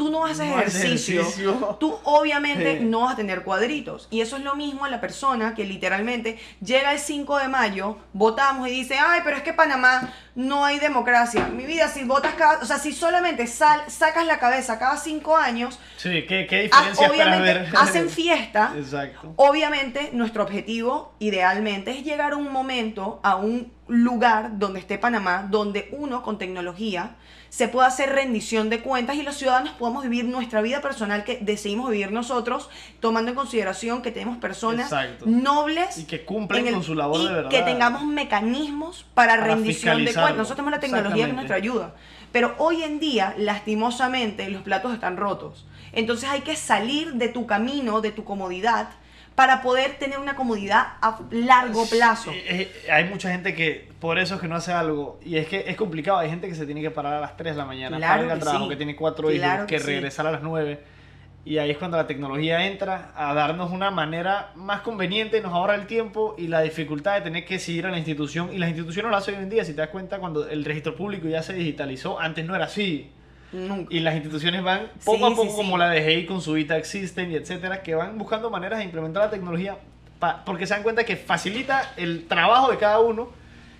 tú 0.00 0.08
no 0.10 0.24
haces 0.24 0.46
No 0.46 0.58
ejercicio, 0.58 1.20
ejercicio. 1.20 1.76
tú 1.78 1.94
obviamente 2.04 2.78
Sí. 2.78 2.84
no 2.86 3.00
vas 3.00 3.12
a 3.12 3.16
tener 3.16 3.42
cuadritos. 3.42 4.08
Y 4.10 4.22
eso 4.22 4.38
es 4.38 4.42
lo 4.44 4.54
mismo 4.56 4.86
a 4.86 4.88
la 4.88 4.98
persona 4.98 5.54
que 5.54 5.66
literalmente 5.66 6.38
llega 6.64 6.94
el 6.94 6.98
5 6.98 7.36
de 7.36 7.48
mayo, 7.48 7.98
votamos 8.14 8.66
y 8.68 8.70
dice, 8.70 8.96
ay, 8.98 9.20
pero 9.24 9.36
es 9.36 9.42
que 9.42 9.52
Panamá 9.52 10.10
no 10.34 10.64
hay 10.64 10.78
democracia. 10.78 11.48
Mi 11.48 11.66
vida, 11.66 11.88
si 11.88 12.04
votas 12.04 12.32
cada, 12.32 12.60
o 12.60 12.64
sea, 12.64 12.78
si 12.78 12.92
solamente 12.94 13.46
sal, 13.46 13.82
sacas 13.88 14.24
la 14.26 14.38
cabeza 14.38 14.78
cada 14.78 14.96
5 14.96 15.36
años, 15.36 15.78
Sí, 15.98 16.24
¿qué, 16.26 16.46
qué 16.48 16.62
diferencia 16.62 17.10
obviamente 17.10 17.42
ver? 17.52 17.68
hacen 17.78 18.08
fiesta. 18.08 18.72
Exacto. 18.78 19.34
Obviamente, 19.36 20.08
nuestro 20.14 20.44
objetivo 20.44 21.12
idealmente 21.18 21.90
es 21.90 22.04
llegar 22.04 22.32
a 22.32 22.36
un 22.36 22.50
momento, 22.50 23.20
a 23.22 23.36
un 23.36 23.70
lugar 23.86 24.58
donde 24.58 24.80
esté 24.80 24.96
Panamá, 24.96 25.46
donde 25.50 25.90
uno 25.92 26.22
con 26.22 26.38
tecnología 26.38 27.16
se 27.50 27.68
pueda 27.68 27.88
hacer 27.88 28.10
rendición 28.14 28.70
de 28.70 28.80
cuentas 28.80 29.16
y 29.16 29.22
los 29.22 29.36
ciudadanos 29.36 29.72
podamos 29.74 30.02
vivir 30.04 30.24
nuestra 30.24 30.62
vida 30.62 30.80
personal 30.80 31.24
que 31.24 31.36
decidimos 31.42 31.90
vivir 31.90 32.12
nosotros, 32.12 32.70
tomando 33.00 33.30
en 33.32 33.34
consideración 33.36 34.00
que 34.02 34.10
tenemos 34.12 34.38
personas 34.38 34.86
Exacto. 34.86 35.26
nobles 35.26 35.98
Y 35.98 36.04
que 36.04 36.24
cumplen 36.24 36.68
el- 36.68 36.74
con 36.74 36.82
su 36.84 36.94
labor 36.94 37.20
y 37.20 37.24
de 37.26 37.32
verdad. 37.34 37.50
que 37.50 37.62
tengamos 37.62 38.04
mecanismos 38.06 39.04
para, 39.14 39.32
Para 39.36 39.44
rendición 39.54 39.98
de 40.04 40.12
cuentas. 40.14 40.36
Nosotros 40.36 40.56
tenemos 40.56 40.70
la 40.72 40.80
tecnología 40.80 41.24
que 41.24 41.30
es 41.30 41.34
nuestra 41.36 41.56
ayuda. 41.56 41.94
Pero 42.32 42.54
hoy 42.58 42.84
en 42.84 43.00
día, 43.00 43.34
lastimosamente, 43.36 44.48
los 44.50 44.62
platos 44.62 44.94
están 44.94 45.16
rotos. 45.16 45.66
Entonces 45.92 46.28
hay 46.28 46.42
que 46.42 46.54
salir 46.56 47.14
de 47.14 47.28
tu 47.28 47.46
camino, 47.46 48.00
de 48.00 48.12
tu 48.12 48.22
comodidad, 48.24 48.90
para 49.34 49.62
poder 49.62 49.98
tener 49.98 50.18
una 50.18 50.36
comodidad 50.36 50.94
a 51.00 51.18
largo 51.30 51.86
plazo. 51.88 52.30
Eh, 52.30 52.70
eh, 52.86 52.90
hay 52.90 53.04
mucha 53.04 53.30
gente 53.30 53.54
que 53.54 53.88
por 53.98 54.18
eso 54.18 54.34
es 54.34 54.40
que 54.40 54.48
no 54.48 54.56
hace 54.56 54.72
algo. 54.72 55.18
Y 55.24 55.36
es 55.36 55.46
que 55.46 55.64
es 55.66 55.76
complicado. 55.76 56.18
Hay 56.18 56.28
gente 56.28 56.48
que 56.48 56.54
se 56.54 56.66
tiene 56.66 56.82
que 56.82 56.90
parar 56.90 57.14
a 57.14 57.20
las 57.20 57.36
3 57.36 57.54
de 57.54 57.58
la 57.58 57.64
mañana 57.64 57.96
Claro 57.96 58.12
para 58.12 58.24
ir 58.26 58.30
al 58.32 58.38
que 58.38 58.44
trabajo, 58.44 58.64
sí. 58.64 58.70
que 58.70 58.76
tiene 58.76 58.96
cuatro 58.96 59.28
Claro 59.28 59.54
hijos, 59.54 59.66
que, 59.66 59.76
que 59.76 59.80
sí. 59.80 59.86
regresar 59.86 60.26
a 60.26 60.32
las 60.32 60.42
9. 60.42 60.80
Y 61.42 61.56
ahí 61.56 61.70
es 61.70 61.78
cuando 61.78 61.96
la 61.96 62.06
tecnología 62.06 62.66
entra 62.66 63.12
a 63.16 63.32
darnos 63.32 63.70
una 63.70 63.90
manera 63.90 64.52
más 64.56 64.82
conveniente, 64.82 65.40
nos 65.40 65.52
ahorra 65.54 65.74
el 65.74 65.86
tiempo 65.86 66.34
y 66.36 66.48
la 66.48 66.60
dificultad 66.60 67.14
de 67.14 67.22
tener 67.22 67.46
que 67.46 67.58
seguir 67.58 67.86
a 67.86 67.90
la 67.90 67.96
institución. 67.96 68.50
Y 68.52 68.58
las 68.58 68.68
instituciones 68.68 69.10
lo 69.10 69.16
hacen 69.16 69.36
hoy 69.36 69.44
en 69.44 69.48
día. 69.50 69.64
Si 69.64 69.72
te 69.72 69.80
das 69.80 69.88
cuenta, 69.88 70.18
cuando 70.18 70.46
el 70.46 70.64
registro 70.66 70.94
público 70.94 71.28
ya 71.28 71.42
se 71.42 71.54
digitalizó, 71.54 72.20
antes 72.20 72.44
no 72.44 72.54
era 72.54 72.66
así. 72.66 73.10
Nunca. 73.52 73.92
Y 73.94 74.00
las 74.00 74.14
instituciones 74.14 74.62
van 74.62 74.88
poco 75.04 75.18
Sí, 75.26 75.32
a 75.32 75.36
poco, 75.36 75.50
sí, 75.50 75.56
como 75.56 75.76
la 75.78 75.90
DGI 75.90 76.26
con 76.26 76.40
su 76.40 76.52
Vita 76.52 76.76
Existen 76.76 77.30
y 77.32 77.34
etcétera, 77.34 77.82
que 77.82 77.94
van 77.94 78.16
buscando 78.16 78.50
maneras 78.50 78.78
de 78.78 78.84
implementar 78.84 79.24
la 79.24 79.30
tecnología 79.30 79.76
pa- 80.18 80.44
porque 80.44 80.66
se 80.66 80.74
dan 80.74 80.82
cuenta 80.82 81.04
que 81.04 81.16
facilita 81.16 81.92
el 81.96 82.26
trabajo 82.28 82.70
de 82.70 82.78
cada 82.78 83.00
uno 83.00 83.28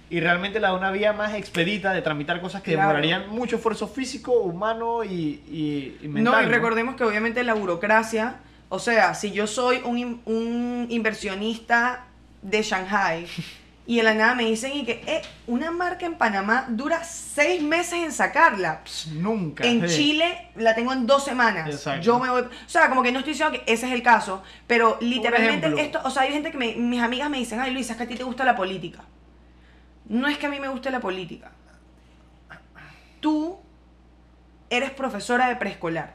y 0.09 0.19
realmente 0.19 0.59
le 0.59 0.67
da 0.67 0.75
una 0.75 0.91
vía 0.91 1.13
más 1.13 1.35
expedita 1.35 1.93
de 1.93 2.03
tramitar 2.03 2.41
cosas 2.41 2.63
que 2.63 2.73
Claro. 2.73 2.89
demorarían 2.89 3.31
mucho 3.31 3.57
esfuerzo 3.57 3.87
físico, 3.87 4.33
humano 4.41 5.05
y, 5.05 5.09
y, 5.49 5.99
y 6.03 6.09
mental. 6.09 6.33
no, 6.33 6.43
y 6.43 6.47
recordemos 6.53 6.97
que 6.97 7.05
obviamente 7.05 7.45
la 7.45 7.55
burocracia, 7.55 8.37
o 8.71 8.81
sea, 8.81 9.15
si 9.15 9.31
yo 9.31 9.47
soy 9.47 9.81
un, 9.85 10.21
un 10.25 10.87
inversionista 10.91 12.07
de 12.43 12.63
Shanghai 12.63 13.27
y 13.91 13.97
de 13.97 14.05
la 14.05 14.15
nada 14.15 14.37
me 14.37 14.45
dicen 14.45 14.73
y 14.73 14.85
que 14.85 15.03
eh, 15.05 15.21
una 15.49 15.73
marca 15.73 16.07
en 16.07 16.15
Panamá 16.15 16.67
dura 16.69 17.03
seis 17.03 17.61
meses 17.61 17.95
en 17.95 18.13
sacarla. 18.13 18.83
Pss, 18.85 19.09
Nunca. 19.15 19.65
En 19.67 19.89
sí. 19.89 19.97
Chile 19.97 20.51
la 20.55 20.77
tengo 20.77 20.93
en 20.93 21.09
dos 21.09 21.25
semanas. 21.25 21.69
Exacto. 21.69 22.01
Yo 22.01 22.21
me 22.21 22.31
voy. 22.31 22.43
O 22.43 22.49
sea, 22.69 22.89
como 22.89 23.03
que 23.03 23.11
no 23.11 23.19
estoy 23.19 23.33
diciendo 23.33 23.53
que 23.59 23.73
ese 23.73 23.89
es 23.89 23.93
el 23.93 24.05
caso, 24.05 24.45
pero 24.69 24.97
literalmente 25.01 25.73
esto. 25.83 25.99
O 26.05 26.11
sea, 26.11 26.23
hay 26.23 26.31
gente 26.33 26.53
que 26.53 26.57
me- 26.59 26.77
mis 26.77 27.03
amigas 27.03 27.29
me 27.31 27.39
dicen, 27.39 27.59
ay 27.59 27.73
Luisa, 27.73 27.95
es 27.95 27.97
que 27.97 28.05
a 28.05 28.07
ti 28.07 28.15
te 28.15 28.23
gusta 28.23 28.45
la 28.45 28.55
política. 28.55 29.01
No 30.07 30.29
es 30.29 30.39
que 30.39 30.47
a 30.47 30.51
mí 30.51 30.61
me 30.61 30.69
guste 30.69 30.93
la 30.93 31.01
política. 31.01 31.51
Tú 33.19 33.59
eres 34.71 34.91
profesora 34.93 35.49
de 35.49 35.57
preescolar. 35.57 36.15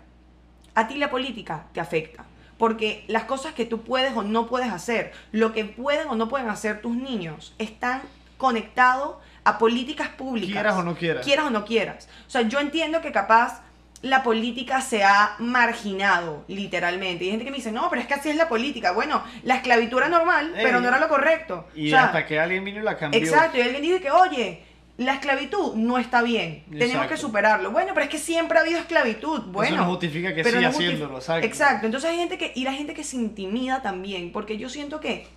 A 0.76 0.88
ti 0.88 0.96
la 0.98 1.10
política 1.10 1.66
te 1.74 1.82
afecta. 1.82 2.24
Porque 2.58 3.04
las 3.08 3.26
cosas 3.26 3.54
que 3.54 3.66
tú 3.66 3.82
puedes 3.82 4.16
o 4.16 4.24
no 4.24 4.48
puedes 4.48 4.72
hacer, 4.72 5.12
lo 5.32 5.54
que 5.54 5.66
pueden 5.66 6.08
o 6.08 6.16
no 6.16 6.30
pueden 6.30 6.50
hacer 6.50 6.82
tus 6.82 6.96
niños, 6.96 7.54
están 7.58 8.02
conectados 8.38 9.18
a 9.44 9.58
políticas 9.58 10.10
públicas. 10.10 10.52
Quieras 10.52 10.76
o 10.76 10.84
no 10.84 10.96
quieras. 10.96 11.26
Quieras 11.26 11.46
o 11.46 11.50
no 11.50 11.66
quieras. 11.66 12.08
O 12.28 12.30
sea, 12.30 12.42
yo 12.42 12.60
entiendo 12.60 13.02
que 13.02 13.12
capaz 13.12 13.62
la 14.02 14.24
política 14.24 14.82
se 14.82 15.04
ha 15.04 15.36
marginado, 15.40 16.44
literalmente. 16.48 17.24
Y 17.24 17.28
hay 17.28 17.32
gente 17.32 17.46
que 17.46 17.52
me 17.52 17.58
dice, 17.58 17.72
no, 17.72 17.90
pero 17.90 18.02
es 18.02 18.08
que 18.08 18.14
así 18.14 18.30
es 18.30 18.36
la 18.36 18.48
política. 18.48 18.92
Bueno, 18.92 19.24
la 19.44 19.56
esclavitud 19.56 19.98
era 19.98 20.10
normal, 20.10 20.54
pero 20.56 20.80
no 20.80 20.88
era 20.88 21.00
lo 21.00 21.10
correcto. 21.10 21.68
Y 21.76 21.88
O 21.88 21.90
sea, 21.92 22.06
hasta 22.06 22.26
que 22.26 22.40
alguien 22.40 22.64
vino 22.64 22.80
y 22.82 22.84
la 22.84 22.98
cambió. 22.98 23.20
Exacto, 23.20 23.58
y 23.58 23.62
alguien 23.62 23.82
dice 23.82 24.02
que, 24.02 24.12
oye, 24.12 24.64
la 24.98 25.14
esclavitud 25.16 25.76
no 25.76 25.98
está 25.98 26.22
bien, 26.22 26.64
tenemos 26.70 26.84
Exacto. 26.94 27.10
que 27.10 27.18
superarlo. 27.18 27.72
Bueno, 27.72 27.92
pero 27.94 28.06
es 28.06 28.10
que 28.10 28.18
siempre 28.18 28.58
ha 28.58 28.62
habido 28.62 28.80
esclavitud. 28.80 29.42
Bueno, 29.48 29.78
no 29.78 29.86
justifica 29.86 30.34
que 30.34 30.44
siga 30.44 30.62
no 30.62 30.70
haciéndolo, 30.70 31.18
exacto. 31.18 31.46
Exacto, 31.46 31.86
entonces 31.86 32.10
hay 32.10 32.18
gente 32.18 32.38
que, 32.38 32.54
y 32.56 32.64
la 32.64 32.74
gente 32.74 32.94
que 32.94 33.04
se 33.04 33.18
intimida 33.18 33.82
también, 33.82 34.32
porque 34.32 34.58
yo 34.58 34.70
siento 34.70 35.00
que 35.02 35.28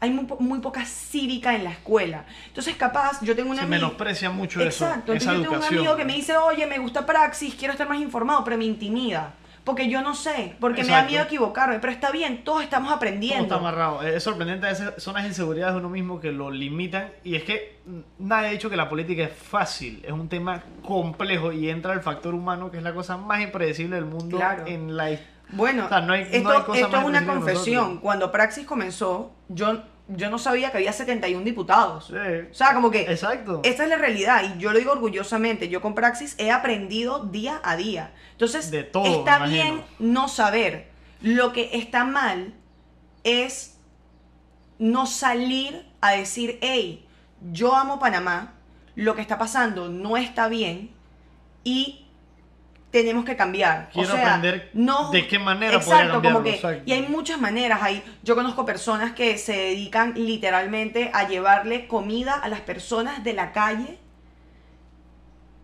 hay 0.00 0.10
muy, 0.10 0.24
po- 0.24 0.38
muy 0.40 0.58
poca 0.60 0.84
cívica 0.84 1.54
en 1.54 1.62
la 1.62 1.70
escuela. 1.70 2.24
Entonces, 2.48 2.74
capaz, 2.74 3.20
yo 3.22 3.36
tengo 3.36 3.50
una 3.50 3.60
Se 3.60 3.64
amiga. 3.66 3.82
menosprecia 3.82 4.30
mucho 4.30 4.60
eso, 4.60 4.84
Exacto, 4.86 5.12
esa 5.12 5.30
entonces 5.32 5.44
yo 5.44 5.50
tengo 5.60 5.66
un 5.68 5.78
amigo 5.78 5.96
que 5.96 6.04
me 6.04 6.14
dice, 6.14 6.36
oye, 6.36 6.66
me 6.66 6.78
gusta 6.78 7.06
Praxis, 7.06 7.54
quiero 7.54 7.72
estar 7.72 7.88
más 7.88 8.00
informado, 8.00 8.42
pero 8.42 8.56
me 8.58 8.64
intimida. 8.64 9.34
Porque 9.64 9.88
yo 9.88 10.02
no 10.02 10.14
sé, 10.16 10.56
porque 10.58 10.82
me 10.82 10.90
da 10.90 11.04
miedo 11.04 11.22
equivocarme, 11.22 11.78
pero 11.78 11.92
está 11.92 12.10
bien, 12.10 12.42
todos 12.42 12.62
estamos 12.64 12.88
Todo 12.88 12.96
aprendiendo. 12.96 13.42
está 13.44 13.54
amarrado. 13.56 14.02
Es 14.02 14.22
sorprendente, 14.24 14.66
a 14.66 14.70
veces 14.70 14.92
son 14.96 15.14
las 15.14 15.24
inseguridades 15.24 15.74
de 15.74 15.78
uno 15.80 15.88
mismo 15.88 16.20
que 16.20 16.32
lo 16.32 16.50
limitan. 16.50 17.12
Y 17.22 17.36
es 17.36 17.44
que 17.44 17.78
nadie 18.18 18.48
ha 18.48 18.50
dicho 18.50 18.68
que 18.68 18.76
la 18.76 18.88
política 18.88 19.22
es 19.22 19.32
fácil. 19.32 20.02
Es 20.04 20.10
un 20.12 20.28
tema 20.28 20.62
complejo 20.84 21.52
y 21.52 21.70
entra 21.70 21.92
el 21.92 22.00
factor 22.00 22.34
humano, 22.34 22.70
que 22.72 22.78
es 22.78 22.82
la 22.82 22.92
cosa 22.92 23.16
más 23.16 23.40
impredecible 23.40 23.94
del 23.96 24.04
mundo 24.06 24.36
Claro. 24.36 24.64
en 24.66 24.96
la 24.96 25.10
his- 25.12 25.20
Bueno, 25.54 25.84
O 25.84 25.88
sea, 25.88 26.00
no 26.00 26.14
hay- 26.14 26.22
no 26.24 26.30
esto, 26.30 26.48
hay 26.50 26.62
cosa 26.62 26.80
esto 26.80 26.96
es 26.96 27.04
una 27.04 27.26
confesión. 27.26 27.98
Cuando 27.98 28.32
Praxis 28.32 28.66
comenzó, 28.66 29.32
yo, 29.48 29.82
yo 30.16 30.30
no 30.30 30.38
sabía 30.38 30.70
que 30.70 30.78
había 30.78 30.92
71 30.92 31.44
diputados. 31.44 32.06
Sí. 32.06 32.14
O 32.50 32.54
sea, 32.54 32.74
como 32.74 32.90
que 32.90 33.02
Exacto. 33.02 33.60
esta 33.64 33.82
es 33.84 33.88
la 33.88 33.96
realidad 33.96 34.42
y 34.42 34.58
yo 34.58 34.72
lo 34.72 34.78
digo 34.78 34.92
orgullosamente. 34.92 35.68
Yo 35.68 35.80
con 35.80 35.94
Praxis 35.94 36.34
he 36.38 36.50
aprendido 36.50 37.24
día 37.26 37.60
a 37.62 37.76
día. 37.76 38.12
Entonces, 38.32 38.70
De 38.70 38.82
todo, 38.82 39.04
está 39.04 39.46
bien 39.46 39.82
no 39.98 40.28
saber. 40.28 40.90
Lo 41.20 41.52
que 41.52 41.70
está 41.72 42.04
mal 42.04 42.54
es 43.24 43.78
no 44.78 45.06
salir 45.06 45.86
a 46.00 46.12
decir, 46.12 46.58
hey, 46.60 47.06
yo 47.52 47.74
amo 47.74 47.98
Panamá, 47.98 48.54
lo 48.96 49.14
que 49.14 49.22
está 49.22 49.38
pasando 49.38 49.88
no 49.88 50.16
está 50.16 50.48
bien 50.48 50.90
y 51.64 52.01
tenemos 52.92 53.24
que 53.24 53.34
cambiar. 53.34 53.88
Quiero 53.92 54.12
o 54.12 54.16
sea, 54.16 54.34
aprender 54.36 54.70
no, 54.74 55.10
de 55.10 55.26
qué 55.26 55.38
manera 55.38 55.76
exacto, 55.76 56.22
como 56.22 56.42
que, 56.42 56.54
exacto. 56.56 56.82
Y 56.86 56.92
hay 56.92 57.02
muchas 57.02 57.40
maneras. 57.40 57.80
Hay, 57.82 58.02
yo 58.22 58.36
conozco 58.36 58.64
personas 58.64 59.12
que 59.12 59.38
se 59.38 59.52
dedican 59.52 60.12
literalmente 60.14 61.10
a 61.14 61.26
llevarle 61.26 61.88
comida 61.88 62.34
a 62.34 62.48
las 62.48 62.60
personas 62.60 63.24
de 63.24 63.32
la 63.32 63.52
calle 63.52 63.98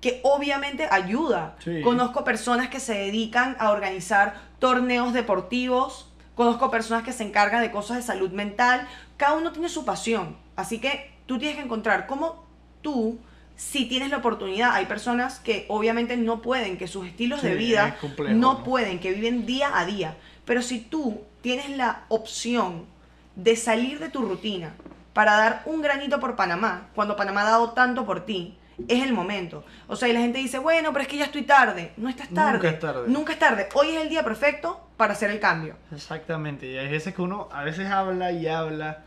que 0.01 0.20
obviamente 0.22 0.89
ayuda. 0.91 1.57
Sí. 1.59 1.83
Conozco 1.83 2.24
personas 2.24 2.68
que 2.68 2.81
se 2.81 2.95
dedican 2.95 3.57
a 3.61 3.70
organizar 3.70 4.35
torneos 4.59 5.12
deportivos, 5.12 6.11
conozco 6.35 6.70
personas 6.70 7.03
que 7.03 7.12
se 7.12 7.24
encargan 7.24 7.61
de 7.61 7.70
cosas 7.70 7.99
de 7.99 8.03
salud 8.05 8.31
mental, 8.31 8.89
cada 9.16 9.35
uno 9.35 9.53
tiene 9.53 9.68
su 9.68 9.85
pasión, 9.85 10.37
así 10.57 10.81
que 10.81 11.12
tú 11.26 11.39
tienes 11.39 11.57
que 11.57 11.64
encontrar 11.64 12.07
cómo 12.07 12.47
tú, 12.81 13.18
si 13.59 13.86
tienes 13.86 14.11
la 14.11 14.18
oportunidad, 14.18 14.70
hay 14.72 14.86
personas 14.86 15.40
que 15.40 15.66
obviamente 15.68 16.16
no 16.16 16.40
pueden, 16.42 16.78
que 16.78 16.86
sus 16.86 17.09
estilos 17.09 17.42
de 17.42 17.56
vida 17.56 17.88
es 17.88 17.94
complejo, 17.96 18.32
no 18.34 18.54
¿no? 18.54 18.64
pueden, 18.64 19.00
que 19.00 19.11
viven 19.11 19.46
día 19.46 19.76
a 19.76 19.84
día, 19.84 20.14
pero 20.44 20.62
si 20.62 20.78
tú 20.78 21.22
tienes 21.40 21.68
la 21.70 22.04
opción 22.06 22.86
de 23.34 23.56
salir 23.56 23.98
de 23.98 24.11
tu 24.11 24.22
rutina 24.22 24.74
para 25.12 25.32
dar 25.32 25.62
un 25.64 25.82
granito 25.82 26.20
por 26.20 26.36
Panamá, 26.36 26.90
cuando 26.94 27.16
Panamá 27.16 27.42
ha 27.42 27.50
dado 27.50 27.70
tanto 27.72 28.06
por 28.06 28.24
ti, 28.24 28.56
es 28.86 29.02
el 29.02 29.12
momento. 29.12 29.64
O 29.88 29.96
sea, 29.96 30.06
y 30.06 30.12
la 30.12 30.20
gente 30.20 30.38
dice, 30.38 30.61
bueno, 30.61 30.92
pero 30.92 31.02
es 31.02 31.09
que 31.09 31.16
ya 31.16 31.24
estoy 31.24 31.42
tarde. 31.42 31.90
No 31.96 32.09
estás 32.09 32.30
Nunca 32.30 32.52
tarde. 32.52 32.68
es 32.68 32.78
tarde. 32.78 33.09
Nunca 33.09 33.32
es 33.32 33.38
tarde. 33.40 33.68
Hoy 33.74 33.88
es 33.88 34.02
el 34.02 34.09
día 34.09 34.22
perfecto 34.22 34.88
para 34.96 35.14
hacer 35.14 35.30
el 35.32 35.40
cambio. 35.40 35.74
Exactamente, 35.92 36.70
y 36.70 36.78
hay 36.78 36.88
veces 36.88 37.12
que 37.12 37.22
uno 37.22 37.48
a 37.50 37.64
veces 37.64 37.90
habla 37.90 38.30
y 38.30 38.46
habla 38.46 39.02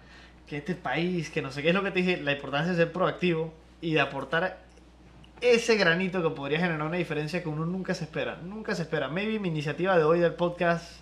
que 0.46 0.58
este 0.58 0.76
país, 0.76 1.30
que 1.30 1.42
no 1.42 1.52
sé 1.52 1.62
qué 1.62 1.70
es 1.70 1.74
lo 1.74 1.84
que 1.84 1.92
te 1.92 2.00
dije, 2.00 2.18
la 2.18 2.34
importancia 2.34 2.74
de 2.74 2.78
ser 2.78 2.92
proactivo 2.92 3.54
y 3.82 3.94
de 3.94 4.00
aportar 4.00 4.60
ese 5.42 5.76
granito 5.76 6.22
que 6.22 6.30
podría 6.30 6.60
generar 6.60 6.84
una 6.86 6.98
diferencia 6.98 7.42
que 7.42 7.50
uno 7.50 7.66
nunca 7.66 7.94
se 7.96 8.04
espera, 8.04 8.38
nunca 8.44 8.76
se 8.76 8.84
espera. 8.84 9.08
Maybe 9.08 9.40
mi 9.40 9.48
iniciativa 9.50 9.98
de 9.98 10.04
hoy 10.04 10.20
del 10.20 10.34
podcast 10.36 11.02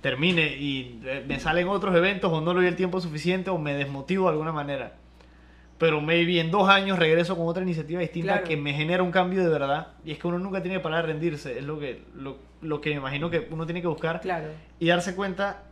termine 0.00 0.56
y 0.56 1.00
eh, 1.04 1.24
me 1.26 1.40
salen 1.40 1.68
otros 1.68 1.94
eventos 1.96 2.32
o 2.32 2.40
no 2.40 2.52
le 2.52 2.60
doy 2.60 2.68
el 2.68 2.76
tiempo 2.76 3.00
suficiente 3.00 3.50
o 3.50 3.58
me 3.58 3.74
desmotivo 3.74 4.24
de 4.26 4.32
alguna 4.32 4.52
manera. 4.52 4.92
Pero 5.78 6.00
maybe 6.00 6.40
en 6.40 6.50
dos 6.50 6.68
años 6.68 6.98
regreso 6.98 7.36
con 7.36 7.46
otra 7.46 7.62
iniciativa 7.62 8.00
distinta 8.00 8.32
Claro. 8.34 8.46
que 8.48 8.56
me 8.56 8.74
genera 8.74 9.02
un 9.02 9.12
cambio 9.12 9.42
de 9.44 9.48
verdad. 9.48 9.88
Y 10.04 10.10
es 10.12 10.18
que 10.18 10.26
uno 10.26 10.38
nunca 10.38 10.60
tiene 10.60 10.76
que 10.78 10.82
parar 10.82 11.06
de 11.06 11.12
rendirse. 11.12 11.58
Es 11.58 11.64
lo 11.64 11.78
que, 11.78 12.02
lo, 12.14 12.36
lo 12.62 12.80
que 12.80 12.90
me 12.90 12.96
imagino 12.96 13.30
que 13.30 13.46
uno 13.50 13.64
tiene 13.64 13.80
que 13.80 13.86
buscar 13.86 14.20
Claro. 14.20 14.48
y 14.80 14.88
darse 14.88 15.14
cuenta 15.14 15.62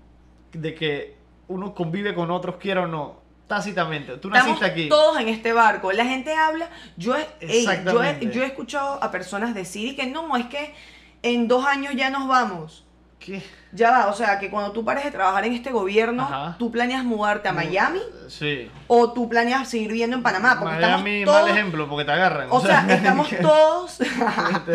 de 0.53 0.75
que 0.75 1.17
uno 1.49 1.75
convive 1.75 2.15
con 2.15 2.31
otros, 2.31 2.57
quiera 2.57 2.83
o 2.83 2.87
no, 2.87 3.21
tácitamente. 3.47 4.17
Tú 4.19 4.29
Estamos 4.29 4.61
naciste 4.61 4.67
aquí. 4.67 4.89
todos 4.89 5.19
en 5.21 5.29
este 5.29 5.53
barco. 5.53 5.93
La 5.93 6.05
gente 6.05 6.35
habla. 6.35 6.69
Yo 6.97 7.15
he, 7.17 7.21
ey, 7.21 7.27
yo, 7.41 7.47
he, 7.47 7.59
Exactamente. 7.61 8.31
yo 8.33 8.43
he 8.43 8.47
escuchado 8.47 9.03
a 9.03 9.11
personas 9.11 9.55
decir 9.55 9.89
y 9.91 9.97
que 9.97 10.07
no, 10.07 10.37
es 10.37 10.47
que 10.47 10.75
en 11.23 11.49
dos 11.49 11.65
años 11.67 11.95
ya 11.97 12.11
nos 12.11 12.27
vamos. 12.29 12.83
¿Qué? 13.19 13.43
Ya 13.73 13.91
va, 13.91 14.07
o 14.09 14.13
sea, 14.15 14.39
que 14.39 14.51
cuando 14.51 14.73
tú 14.73 14.85
pares 14.85 15.03
de 15.05 15.11
trabajar 15.11 15.45
en 15.47 15.53
este 15.55 15.71
gobierno, 15.71 16.23
Ajá. 16.23 16.57
tú 16.59 16.71
planeas 16.71 17.03
mudarte 17.03 17.49
a 17.49 17.53
Miami 17.53 17.99
Sí. 18.29 18.71
o 18.87 19.13
tú 19.13 19.29
planeas 19.29 19.69
seguir 19.69 19.89
viviendo 19.89 20.17
en 20.17 20.23
Panamá. 20.23 20.59
Porque 20.61 20.77
Miami, 20.77 21.21
estamos 21.21 21.35
todos, 21.41 21.49
mal 21.49 21.59
ejemplo, 21.59 21.89
porque 21.89 22.05
te 22.05 22.13
agarran. 22.13 22.49
O 22.51 22.61
sea, 22.61 22.87
estamos 22.89 23.29
todos, 23.41 23.99
Te 23.99 24.05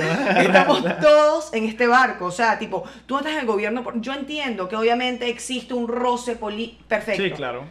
agarran. 0.04 0.38
estamos 0.38 1.00
todos 1.00 1.54
en 1.54 1.66
este 1.66 1.88
barco. 1.88 2.26
O 2.26 2.32
sea, 2.32 2.58
tipo, 2.60 2.84
tú 3.06 3.18
estás 3.18 3.34
en 3.34 3.40
el 3.40 3.46
gobierno. 3.46 3.84
por- 3.84 4.02
Yo 4.02 4.14
entiendo 4.14 4.68
que 4.68 4.76
obviamente 4.76 5.30
existe 5.30 5.74
un 5.74 5.88
roce 5.88 6.36
político. 6.36 6.84
Perfecto. 6.88 7.24
Sí, 7.24 7.32
claro. 7.32 7.66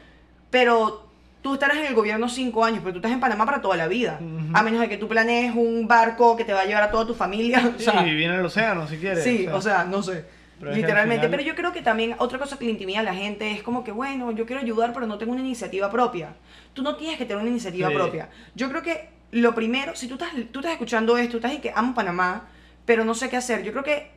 Pero 0.50 1.06
tú 1.42 1.54
estarás 1.54 1.78
en 1.78 1.86
el 1.86 1.94
gobierno 1.94 2.28
cinco 2.28 2.64
años, 2.64 2.80
pero 2.80 2.92
tú 2.92 2.98
estás 2.98 3.12
en 3.12 3.20
Panamá 3.20 3.46
para 3.46 3.62
toda 3.62 3.76
la 3.76 3.88
vida. 3.88 4.20
A 4.52 4.62
menos 4.62 4.80
de 4.80 4.88
que 4.88 4.96
tú 4.98 5.08
planees 5.08 5.54
un 5.54 5.86
barco 5.88 6.36
que 6.36 6.44
te 6.44 6.52
va 6.52 6.60
a 6.60 6.64
llevar 6.64 6.82
a 6.84 6.90
toda 6.90 7.06
tu 7.06 7.14
familia. 7.14 7.60
O 7.74 7.78
Sí, 7.78 7.84
sea, 7.84 8.02
viene 8.02 8.34
el 8.36 8.44
océano 8.44 8.86
si 8.88 8.96
quieres. 8.98 9.22
Sí, 9.24 9.46
o 9.46 9.60
sea, 9.62 9.84
no 9.84 10.02
sé. 10.02 10.24
Pero 10.58 10.72
Literalmente. 10.72 11.26
final- 11.26 11.30
Pero 11.30 11.42
yo 11.42 11.54
creo 11.54 11.72
que 11.72 11.80
también 11.80 12.14
otra 12.18 12.38
cosa 12.38 12.58
que 12.58 12.66
le 12.66 12.72
intimida 12.72 13.00
a 13.00 13.02
la 13.02 13.14
gente 13.14 13.50
es 13.52 13.62
como 13.62 13.82
que, 13.82 13.92
bueno, 13.92 14.30
yo 14.32 14.44
quiero 14.44 14.60
ayudar, 14.60 14.92
pero 14.92 15.06
no 15.06 15.16
tengo 15.16 15.32
una 15.32 15.40
iniciativa 15.40 15.90
propia. 15.90 16.34
Tú 16.74 16.82
no 16.82 16.96
tienes 16.96 17.16
que 17.16 17.24
tener 17.24 17.40
una 17.40 17.48
iniciativa 17.50 17.88
Sí. 17.88 17.94
propia. 17.94 18.28
Yo 18.54 18.68
creo 18.68 18.82
que 18.82 19.08
lo 19.30 19.54
primero, 19.54 19.96
si 19.96 20.06
tú 20.06 20.14
estás, 20.14 20.30
tú 20.52 20.58
estás 20.58 20.72
escuchando 20.72 21.16
esto, 21.16 21.36
estás 21.38 21.54
y 21.54 21.58
que 21.60 21.72
amo 21.74 21.94
Panamá, 21.94 22.48
pero 22.84 23.04
no 23.06 23.14
sé 23.14 23.30
qué 23.30 23.38
hacer, 23.38 23.62
yo 23.62 23.72
creo 23.72 23.84
que 23.84 24.10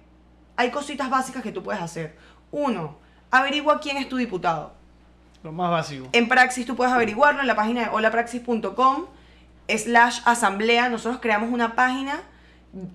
hay 0.58 0.70
cositas 0.72 1.10
básicas 1.10 1.44
que 1.44 1.52
tú 1.54 1.64
puedes 1.64 1.82
hacer. 1.82 2.16
Uno, 2.52 2.98
averigua 3.32 3.80
quién 3.80 3.96
es 3.98 4.10
tu 4.10 4.18
diputado. 4.18 4.74
Lo 5.44 5.52
más 5.52 5.70
básico. 5.70 6.08
En 6.14 6.28
Praxis 6.30 6.66
tú 6.66 6.76
puedes 6.76 6.94
averiguarlo 6.94 7.42
en 7.42 7.48
la 7.48 7.56
página 7.56 7.82
de 7.82 7.90
holapraxis.com 7.90 9.06
slash 9.68 10.20
asamblea. 10.26 10.90
Nosotros 10.90 11.20
creamos 11.22 11.52
una 11.52 11.76
página 11.76 12.22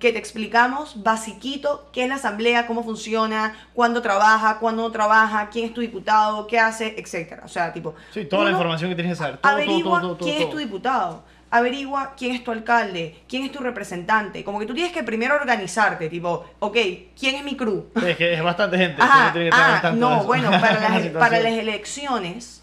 que 0.00 0.12
te 0.12 0.18
explicamos 0.18 1.04
basiquito 1.04 1.88
qué 1.92 2.02
es 2.02 2.08
la 2.08 2.16
asamblea, 2.16 2.66
cómo 2.66 2.82
funciona, 2.82 3.54
cuándo 3.74 4.02
trabaja, 4.02 4.58
cuándo 4.58 4.82
no 4.82 4.90
trabaja, 4.90 5.50
quién 5.50 5.66
es 5.66 5.74
tu 5.74 5.80
diputado, 5.80 6.46
qué 6.48 6.58
hace, 6.58 6.98
etcétera. 6.98 7.42
O 7.44 7.48
sea, 7.48 7.72
tipo, 7.72 7.94
Sí, 8.12 8.24
toda 8.24 8.44
la 8.46 8.50
información 8.50 8.90
que 8.90 8.96
tienes 8.96 9.12
que 9.12 9.18
saber. 9.18 9.38
Todo, 9.38 9.52
todo, 9.52 9.62
averigua 9.62 10.00
todo, 10.00 10.16
todo, 10.16 10.28
quién 10.28 10.42
es 10.42 10.50
tu 10.50 10.56
diputado. 10.56 11.22
Averigua 11.50 12.14
quién 12.16 12.34
es 12.34 12.44
tu 12.44 12.50
alcalde, 12.50 13.22
quién 13.28 13.44
es 13.44 13.52
tu 13.52 13.60
representante. 13.60 14.44
Como 14.44 14.58
que 14.58 14.66
tú 14.66 14.74
tienes 14.74 14.92
que 14.92 15.02
primero 15.02 15.34
organizarte, 15.34 16.08
tipo, 16.08 16.44
ok, 16.58 16.76
¿quién 17.18 17.36
es 17.36 17.44
mi 17.44 17.56
crew? 17.56 17.86
Es 18.06 18.16
que 18.16 18.34
es 18.34 18.42
bastante 18.42 18.76
gente. 18.76 19.00
Ajá, 19.00 19.32
que 19.32 19.48
ah, 19.52 19.78
tanto 19.80 19.98
no, 19.98 20.24
bueno, 20.24 20.50
las, 20.50 21.06
para 21.08 21.40
las 21.40 21.52
elecciones, 21.52 22.62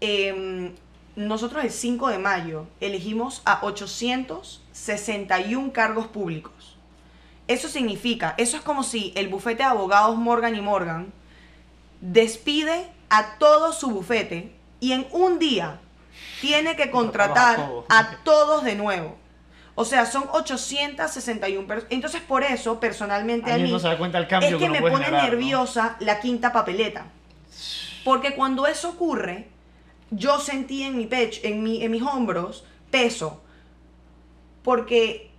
em, 0.00 0.72
nosotros 1.14 1.64
el 1.64 1.70
5 1.70 2.08
de 2.08 2.18
mayo 2.18 2.66
elegimos 2.80 3.42
a 3.44 3.58
861 3.62 5.72
cargos 5.72 6.06
públicos. 6.06 6.76
Eso 7.48 7.68
significa, 7.68 8.34
eso 8.38 8.56
es 8.56 8.62
como 8.62 8.82
si 8.82 9.12
el 9.14 9.28
bufete 9.28 9.62
de 9.62 9.68
abogados 9.68 10.16
Morgan 10.16 10.56
y 10.56 10.60
Morgan 10.60 11.12
despide 12.00 12.88
a 13.08 13.38
todo 13.38 13.72
su 13.72 13.90
bufete 13.90 14.52
y 14.80 14.92
en 14.92 15.06
un 15.12 15.38
día 15.38 15.80
tiene 16.40 16.76
que 16.76 16.90
contratar 16.90 17.60
a 17.88 18.16
todos. 18.24 18.64
de 18.64 18.74
nuevo. 18.74 19.16
O 19.74 19.84
sea, 19.84 20.06
son 20.06 20.24
861 20.32 21.66
personas. 21.66 21.92
Entonces, 21.92 22.22
por 22.22 22.42
eso, 22.42 22.80
personalmente 22.80 23.52
a 23.52 23.58
mí, 23.58 23.68
uno 23.68 23.78
se 23.78 23.88
da 23.88 23.98
cuenta 23.98 24.18
del 24.18 24.26
cambio 24.26 24.48
es 24.50 24.56
que 24.56 24.70
me 24.70 24.80
pone 24.80 25.04
generar, 25.04 25.24
¿no? 25.24 25.28
nerviosa 25.30 25.96
la 26.00 26.18
quinta 26.20 26.52
papeleta. 26.52 27.06
Porque 28.04 28.34
cuando 28.34 28.66
eso 28.66 28.88
ocurre, 28.90 29.48
yo 30.10 30.38
sentí 30.40 30.82
en 30.84 30.96
mi 30.96 31.06
pecho, 31.06 31.40
en, 31.44 31.62
mi, 31.62 31.82
en 31.82 31.90
mis 31.90 32.02
hombros, 32.02 32.64
peso. 32.90 33.42
Porque 34.62 35.30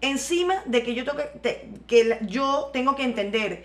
encima 0.00 0.62
de 0.66 0.82
que 0.82 0.94
yo, 0.94 1.04
tengo 1.04 1.18
que, 1.18 1.24
te- 1.40 1.68
que 1.86 2.04
la- 2.04 2.20
yo 2.22 2.70
tengo 2.72 2.94
que 2.96 3.02
entender 3.02 3.64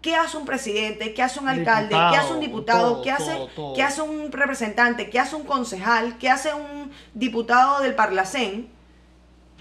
qué 0.00 0.14
hace 0.14 0.36
un 0.36 0.44
presidente, 0.44 1.14
qué 1.14 1.22
hace 1.22 1.40
un 1.40 1.48
alcalde, 1.48 1.88
Diputado, 1.88 2.12
qué 2.12 2.18
hace 2.18 2.32
un 2.32 2.40
diputado, 2.40 2.92
todo, 2.92 3.02
qué, 3.02 3.10
hace, 3.10 3.32
todo, 3.32 3.46
todo. 3.48 3.74
qué 3.74 3.82
hace 3.82 4.02
un 4.02 4.32
representante, 4.32 5.10
qué 5.10 5.18
hace 5.18 5.36
un 5.36 5.44
concejal, 5.44 6.18
qué 6.18 6.30
hace 6.30 6.54
un 6.54 6.90
diputado 7.14 7.82
del 7.82 7.94
Parlacén, 7.94 8.68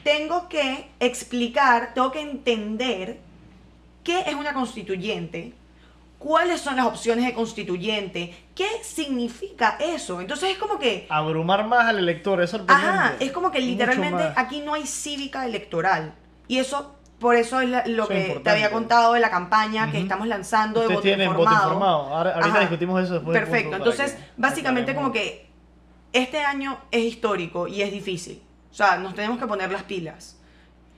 tengo 0.04 0.48
que 0.50 0.92
explicar, 1.00 1.94
tengo 1.96 2.12
que 2.12 2.22
entender 2.22 3.20
qué 4.04 4.20
es 4.22 4.36
una 4.36 4.54
constituyente, 4.54 5.54
cuáles 6.20 6.62
son 6.62 6.76
las 6.76 6.86
opciones 6.86 7.26
de 7.26 7.34
constituyente, 7.34 8.36
qué 8.54 8.68
significa 8.84 9.78
eso. 9.80 10.22
Entonces 10.22 10.52
es 10.52 10.58
como 10.58 10.80
que... 10.80 11.08
Abrumar 11.10 11.68
más 11.68 11.86
al 11.86 12.00
elector, 12.00 12.42
es 12.42 12.52
sorprendente. 12.52 12.90
Ajá, 12.90 13.16
es 13.20 13.32
como 13.32 13.52
que 13.52 13.60
literalmente 13.60 14.32
aquí 14.36 14.62
no 14.62 14.74
hay 14.74 14.86
cívica 14.86 15.46
electoral. 15.46 16.14
Y 16.48 16.60
eso, 16.60 16.95
por 17.26 17.36
eso 17.36 17.60
es 17.60 17.70
la- 17.70 17.84
lo 17.88 18.04
Eso 18.04 18.14
es 18.14 18.34
que 18.36 18.40
te 18.40 18.50
había 18.52 18.70
contado 18.70 19.14
de 19.14 19.20
la 19.20 19.32
campaña 19.32 19.86
que 19.90 19.98
Ujú. 19.98 20.04
estamos 20.04 20.28
lanzando 20.28 20.82
de 20.82 20.88
voto 20.90 21.02
tienen 21.02 21.28
voto 21.30 21.40
informado. 21.42 21.68
informado. 21.74 22.02
Ahora- 22.16 22.30
ahorita 22.36 22.50
Ajá. 22.50 22.60
discutimos 22.60 23.04
eso 23.04 23.14
después 23.16 23.38
Perfecto, 23.40 23.72
punto 23.72 23.78
entonces 23.90 24.12
que 24.14 24.24
básicamente 24.38 24.94
como 24.94 25.12
que 25.12 25.50
este 26.14 26.40
año 26.44 26.78
es 26.92 27.04
histórico 27.04 27.68
y 27.68 27.82
es 27.82 27.92
difícil. 27.92 28.42
O 28.72 28.74
sea, 28.76 28.98
nos 28.98 29.16
tenemos 29.16 29.40
que 29.40 29.48
poner 29.48 29.72
las 29.72 29.84
pilas. 29.84 30.40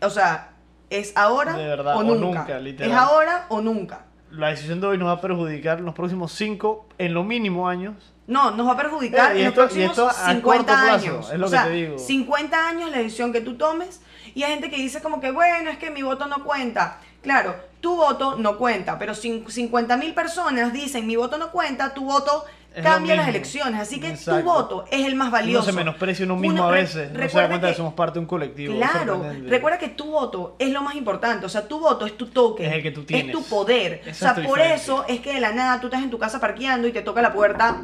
O 0.01 0.09
sea, 0.09 0.49
es 0.89 1.13
ahora 1.15 1.55
verdad, 1.55 1.95
o 1.95 1.99
o 1.99 2.03
nunca. 2.03 2.39
nunca, 2.41 2.59
literal. 2.59 2.91
es 2.91 2.97
ahora 2.97 3.45
o 3.49 3.61
nunca. 3.61 4.01
La 4.31 4.49
decisión 4.49 4.81
de 4.81 4.87
hoy 4.87 4.97
nos 4.97 5.07
va 5.07 5.13
a 5.13 5.21
perjudicar 5.21 5.79
en 5.79 5.85
los 5.85 5.93
próximos 5.95 6.33
cinco, 6.33 6.87
en 6.97 7.13
lo 7.13 7.23
mínimo 7.23 7.69
años. 7.69 8.13
No, 8.27 8.51
nos 8.51 8.67
va 8.67 8.73
a 8.73 8.77
perjudicar 8.77 9.31
Eh, 9.35 9.39
en 9.41 9.47
esto- 9.47 9.61
los 9.61 9.71
próximos 9.71 9.89
esto 9.91 10.07
a 10.09 10.33
50 10.33 10.41
corto 10.41 10.65
plazo, 10.65 11.07
años. 11.07 11.31
es 11.31 11.39
lo 11.39 11.45
o 11.47 11.49
que 11.49 11.55
sea, 11.55 11.63
te 11.63 11.69
digo. 11.71 11.97
50 11.97 12.67
años 12.67 12.91
la 12.91 12.97
decisión 12.97 13.31
que 13.31 13.39
tú 13.39 13.55
tomes 13.55 14.01
y 14.37 14.43
hay 14.43 14.51
gente 14.53 14.69
que 14.69 14.77
dice 14.77 15.01
como 15.01 15.19
que, 15.19 15.31
bueno, 15.31 15.69
es 15.69 15.77
que 15.77 15.89
mi 15.89 16.03
voto 16.03 16.27
no 16.27 16.43
cuenta. 16.43 16.99
Claro, 17.21 17.55
tu 17.81 17.95
voto 17.95 18.35
no 18.37 18.57
cuenta, 18.57 18.97
pero 18.99 19.13
50 19.15 19.97
mil 19.97 20.13
personas 20.13 20.71
dicen 20.73 21.05
mi 21.07 21.15
voto 21.15 21.37
no 21.37 21.51
cuenta, 21.51 21.93
tu 21.93 22.05
voto 22.05 22.45
Es 22.75 22.83
cambia 22.83 23.15
las 23.15 23.27
elecciones. 23.27 23.81
Así 23.81 23.99
que 23.99 24.09
Exacto. 24.09 24.39
tu 24.39 24.45
voto 24.45 24.85
es 24.91 25.05
el 25.05 25.15
más 25.15 25.31
valioso. 25.31 25.65
se 25.65 25.73
menosprecia 25.73 26.25
uno 26.25 26.35
mismo 26.35 26.59
Uno 26.59 26.67
a 26.69 26.71
veces. 26.71 27.11
No 27.11 27.27
se 27.27 27.37
da 27.37 27.47
cuenta 27.47 27.67
que, 27.67 27.73
que- 27.73 27.77
somos 27.77 27.95
parte 27.95 28.13
de 28.13 28.19
un 28.19 28.25
colectivo. 28.27 28.73
es 28.73 28.79
Claro, 28.91 29.25
recuerda 29.47 29.79
que 29.79 29.89
tu 29.89 30.05
voto 30.11 30.55
es 30.59 30.69
lo 30.69 30.81
más 30.83 30.95
importante, 30.95 31.45
o 31.45 31.49
sea, 31.49 31.67
tu 31.67 31.79
voto 31.79 32.05
es 32.05 32.15
tu 32.15 32.27
token, 32.27 32.67
Es 32.67 32.73
el 32.73 32.83
que 32.83 32.91
tú 32.91 33.01
es 33.01 33.07
tienes. 33.07 33.31
tu 33.31 33.43
poder. 33.43 34.01
O 34.09 34.13
sea, 34.13 34.29
es 34.29 34.33
por 34.35 34.43
diferencia. 34.59 34.75
eso 34.75 35.05
es 35.07 35.19
que 35.21 35.33
de 35.33 35.39
la 35.39 35.51
nada 35.51 35.81
tú 35.81 35.87
estás 35.87 36.03
en 36.03 36.11
tu 36.11 36.19
casa 36.19 36.39
parqueando 36.39 36.87
y 36.87 36.91
te 36.93 37.01
toca 37.01 37.21
la 37.23 37.33
puerta 37.33 37.81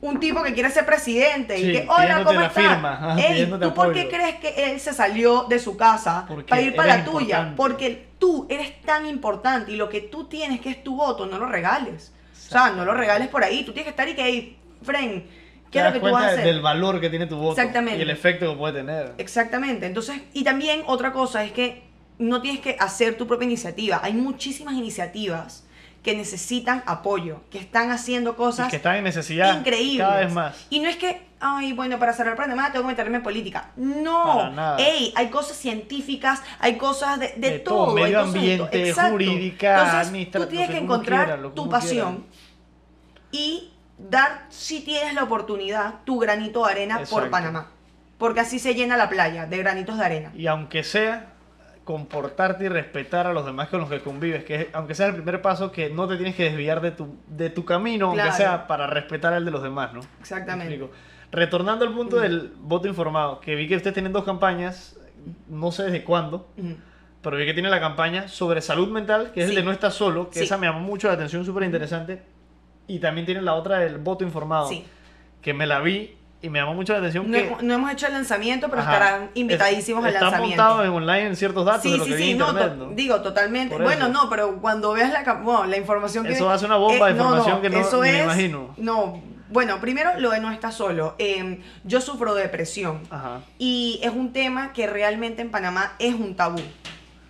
un 0.00 0.20
tipo 0.20 0.42
que 0.42 0.54
quiere 0.54 0.70
ser 0.70 0.86
presidente 0.86 1.56
Sí, 1.56 1.70
y 1.70 1.72
que, 1.72 1.86
hola, 1.88 2.22
¿cómo 2.24 2.40
estás? 2.40 3.18
Ey, 3.18 3.46
¿tú 3.60 3.74
por 3.74 3.92
qué 3.92 4.08
crees 4.08 4.36
que 4.36 4.70
él 4.70 4.80
se 4.80 4.92
salió 4.92 5.44
de 5.44 5.58
su 5.58 5.76
casa 5.76 6.24
Porque 6.28 6.48
para 6.48 6.62
ir 6.62 6.76
para 6.76 6.98
la 6.98 7.04
tuya? 7.04 7.54
Porque 7.56 8.06
tú 8.18 8.46
eres 8.48 8.80
tan 8.82 9.06
importante 9.06 9.72
y 9.72 9.76
lo 9.76 9.88
que 9.88 10.00
tú 10.00 10.24
tienes, 10.24 10.60
que 10.60 10.70
es 10.70 10.84
tu 10.84 10.96
voto, 10.96 11.26
no 11.26 11.38
lo 11.38 11.46
regales. 11.46 12.12
O 12.32 12.50
sea, 12.50 12.70
no 12.70 12.84
lo 12.84 12.94
regales 12.94 13.28
por 13.28 13.44
ahí. 13.44 13.64
Tú 13.64 13.72
tienes 13.72 13.84
que 13.84 13.90
estar 13.90 14.08
y 14.08 14.14
que, 14.14 14.24
hey, 14.24 14.58
Fren, 14.82 15.22
Te 15.22 15.28
¿qué 15.70 15.78
es 15.80 15.84
lo 15.84 15.92
que 15.92 16.00
tú 16.00 16.10
vas 16.10 16.24
a 16.24 16.28
hacer? 16.28 16.44
del 16.44 16.62
valor 16.62 17.00
que 17.00 17.10
tiene 17.10 17.26
tu 17.26 17.36
voto. 17.36 17.60
Exactamente. 17.60 17.98
Y 17.98 18.02
el 18.02 18.10
efecto 18.10 18.50
que 18.50 18.56
puede 18.56 18.74
tener. 18.74 19.14
Exactamente. 19.18 19.86
Entonces, 19.86 20.22
y 20.32 20.44
también 20.44 20.82
otra 20.86 21.12
cosa 21.12 21.44
es 21.44 21.52
que 21.52 21.82
no 22.18 22.40
tienes 22.40 22.60
que 22.60 22.76
hacer 22.78 23.16
tu 23.16 23.26
propia 23.26 23.46
iniciativa. 23.46 24.00
Hay 24.02 24.14
muchísimas 24.14 24.74
iniciativas 24.74 25.67
que 26.08 26.16
necesitan 26.16 26.82
apoyo, 26.86 27.42
que 27.50 27.58
están 27.58 27.90
haciendo 27.90 28.30
Y 28.30 28.34
cosas 28.34 28.70
que 28.70 28.76
están 28.76 28.96
en 28.96 29.04
necesidad 29.04 29.58
increíbles. 29.58 30.06
cada 30.06 30.20
vez 30.20 30.32
más. 30.32 30.66
Y 30.70 30.80
no 30.80 30.88
es 30.88 30.96
que, 30.96 31.26
ay, 31.38 31.74
bueno, 31.74 31.98
para 31.98 32.14
cerrar 32.14 32.34
Panamá 32.34 32.72
tengo 32.72 32.84
que 32.84 32.92
meterme 32.92 33.18
en 33.18 33.22
política. 33.22 33.72
No. 33.76 34.76
Ey, 34.78 35.12
hay 35.14 35.28
cosas 35.28 35.58
científicas, 35.58 36.42
hay 36.60 36.76
cosas 36.78 37.20
de, 37.20 37.34
de 37.36 37.50
De 37.50 37.58
todo. 37.58 37.84
todo, 37.86 37.94
medio 37.96 38.20
todo. 38.20 38.28
ambiente, 38.32 38.94
jurídica, 38.94 39.74
Entonces, 39.74 40.08
administra- 40.08 40.40
tú 40.40 40.46
tienes 40.46 40.70
que 40.70 40.78
encontrar 40.78 41.26
quiera, 41.26 41.50
tu 41.54 41.68
pasión 41.68 42.24
quiera. 43.30 43.44
y 43.44 43.70
dar, 43.98 44.46
si 44.48 44.80
tienes 44.80 45.12
la 45.12 45.24
oportunidad, 45.24 45.96
tu 46.04 46.18
granito 46.18 46.64
de 46.64 46.72
arena 46.72 47.02
por. 47.10 47.28
Panamá. 47.28 47.68
Porque 48.16 48.40
así 48.40 48.58
se 48.58 48.74
llena 48.74 48.96
la 48.96 49.10
playa 49.10 49.44
de 49.46 49.58
granitos 49.58 49.98
de 49.98 50.04
arena. 50.06 50.32
Y 50.34 50.46
aunque 50.46 50.82
sea 50.82 51.34
comportarte 51.88 52.66
y 52.66 52.68
respetar 52.68 53.26
a 53.26 53.32
los 53.32 53.46
demás 53.46 53.68
con 53.70 53.80
los 53.80 53.88
que 53.88 54.00
convives, 54.00 54.44
que 54.44 54.54
es- 54.56 54.66
aunque 54.74 54.94
sea 54.94 55.06
el 55.06 55.14
primer 55.14 55.40
paso, 55.40 55.72
que 55.72 55.88
no 55.88 56.06
te 56.06 56.16
tienes 56.16 56.34
que 56.36 56.44
desviar 56.44 56.82
de 56.82 56.90
tu, 56.90 57.16
de 57.28 57.48
tu 57.48 57.64
camino, 57.64 58.12
Claro. 58.12 58.28
aunque 58.28 58.36
sea 58.44 58.66
para 58.66 58.86
respetar 58.86 59.32
al 59.32 59.46
de 59.46 59.50
los 59.50 59.62
demás, 59.62 59.94
¿no? 59.94 60.00
Exactamente. 60.20 60.86
Retornando 61.32 61.86
al 61.86 61.94
punto 61.94 62.20
del 62.20 62.52
voto 62.58 62.88
informado, 62.88 63.40
que 63.40 63.54
vi 63.54 63.66
que 63.68 63.76
ustedes 63.76 63.94
tienen 63.94 64.12
dos 64.12 64.24
campañas, 64.24 65.00
no 65.48 65.72
sé 65.72 65.84
desde 65.84 66.04
cuándo, 66.04 66.50
Ujú. 66.58 66.76
pero 67.22 67.38
vi 67.38 67.46
que 67.46 67.54
tiene 67.54 67.70
la 67.70 67.80
campaña 67.80 68.28
sobre 68.28 68.60
salud 68.60 68.88
mental, 68.90 69.30
que 69.32 69.40
es 69.42 69.48
el 69.48 69.54
de 69.54 69.62
no 69.62 69.72
estar 69.72 69.90
solo, 69.90 70.28
que 70.28 70.40
Sí. 70.40 70.44
esa 70.44 70.58
me 70.58 70.66
llamó 70.66 70.80
mucho 70.80 71.08
la 71.08 71.14
atención, 71.14 71.42
súper 71.46 71.62
interesante. 71.62 72.22
Y 72.86 72.98
también 72.98 73.24
tiene 73.24 73.40
la 73.40 73.54
otra 73.54 73.78
del 73.78 73.96
voto 73.96 74.24
informado, 74.24 74.68
Sí. 74.68 74.84
que 75.40 75.54
me 75.54 75.66
la 75.66 75.80
vi 75.80 76.17
y 76.40 76.48
me 76.50 76.60
llamó 76.60 76.74
mucho 76.74 76.92
la 76.92 77.00
atención 77.00 77.28
No, 77.30 77.36
que... 77.36 77.56
no 77.64 77.74
hemos 77.74 77.90
hecho 77.92 78.06
el 78.06 78.12
lanzamiento, 78.12 78.68
pero 78.68 78.82
Ajá. 78.82 78.92
estarán 78.92 79.30
invitadísimos 79.34 80.04
Es- 80.06 80.14
al 80.14 80.20
lanzamiento. 80.20 80.50
Están 80.52 80.66
montados 80.68 80.86
en 80.86 80.92
online 81.02 81.26
en 81.28 81.36
ciertos 81.36 81.64
datos 81.66 81.82
Sí, 81.82 81.90
de 81.92 81.98
lo 81.98 82.04
sí, 82.04 82.10
que 82.10 82.16
vi 82.16 82.22
sí, 82.24 82.30
en 82.32 82.38
no, 82.38 82.48
internet, 82.50 82.74
¿no? 82.78 82.88
digo 82.90 83.20
totalmente. 83.22 83.74
Por 83.74 83.82
Bueno, 83.84 84.04
eso. 84.06 84.12
no, 84.12 84.30
pero 84.30 84.56
cuando 84.60 84.92
veas 84.92 85.12
la, 85.12 85.32
bueno, 85.34 85.64
la 85.66 85.76
información 85.76 86.24
que... 86.24 86.32
Eso 86.34 86.56
ser 86.58 86.66
una 86.68 86.76
bomba 86.76 87.06
de 87.06 87.12
Eh, 87.12 87.14
no, 87.16 87.24
información 87.24 87.60
que 87.62 87.70
no- 87.70 87.78
eso 87.80 87.96
ni 88.02 88.10
me 88.10 88.18
es- 88.18 88.24
imagino. 88.24 88.74
No, 88.76 89.20
bueno, 89.50 89.80
primero 89.80 90.10
lo 90.18 90.30
de 90.30 90.40
no 90.40 90.52
estar 90.52 90.72
solo. 90.72 91.14
Eh, 91.18 91.60
yo 91.84 92.00
sufro 92.00 92.34
de 92.34 92.42
depresión 92.42 93.00
Ajá. 93.10 93.40
y 93.58 93.98
es 94.02 94.10
un 94.12 94.32
tema 94.32 94.72
que 94.72 94.86
realmente 94.86 95.42
en 95.42 95.50
Panamá 95.50 95.94
es 95.98 96.14
un 96.14 96.36
tabú. 96.36 96.60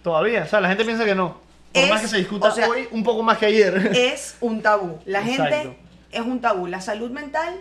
Todavía, 0.02 0.42
o 0.42 0.46
sea, 0.46 0.60
la 0.60 0.68
gente 0.68 0.84
piensa 0.84 1.04
que 1.04 1.14
no. 1.14 1.38
Por 1.72 1.82
Es- 1.84 1.90
más 1.90 2.00
que 2.00 2.08
se 2.08 2.16
discuta 2.18 2.48
o 2.48 2.50
sea, 2.50 2.68
hoy, 2.68 2.88
un 2.90 3.04
poco 3.04 3.22
más 3.22 3.38
que 3.38 3.46
ayer. 3.46 3.90
Es 3.94 4.36
un 4.40 4.62
tabú. 4.62 4.98
La 5.06 5.20
Exacto. 5.26 5.54
gente 5.56 5.78
es 6.10 6.20
un 6.20 6.40
tabú. 6.40 6.66
La 6.66 6.80
salud 6.80 7.10
mental 7.10 7.54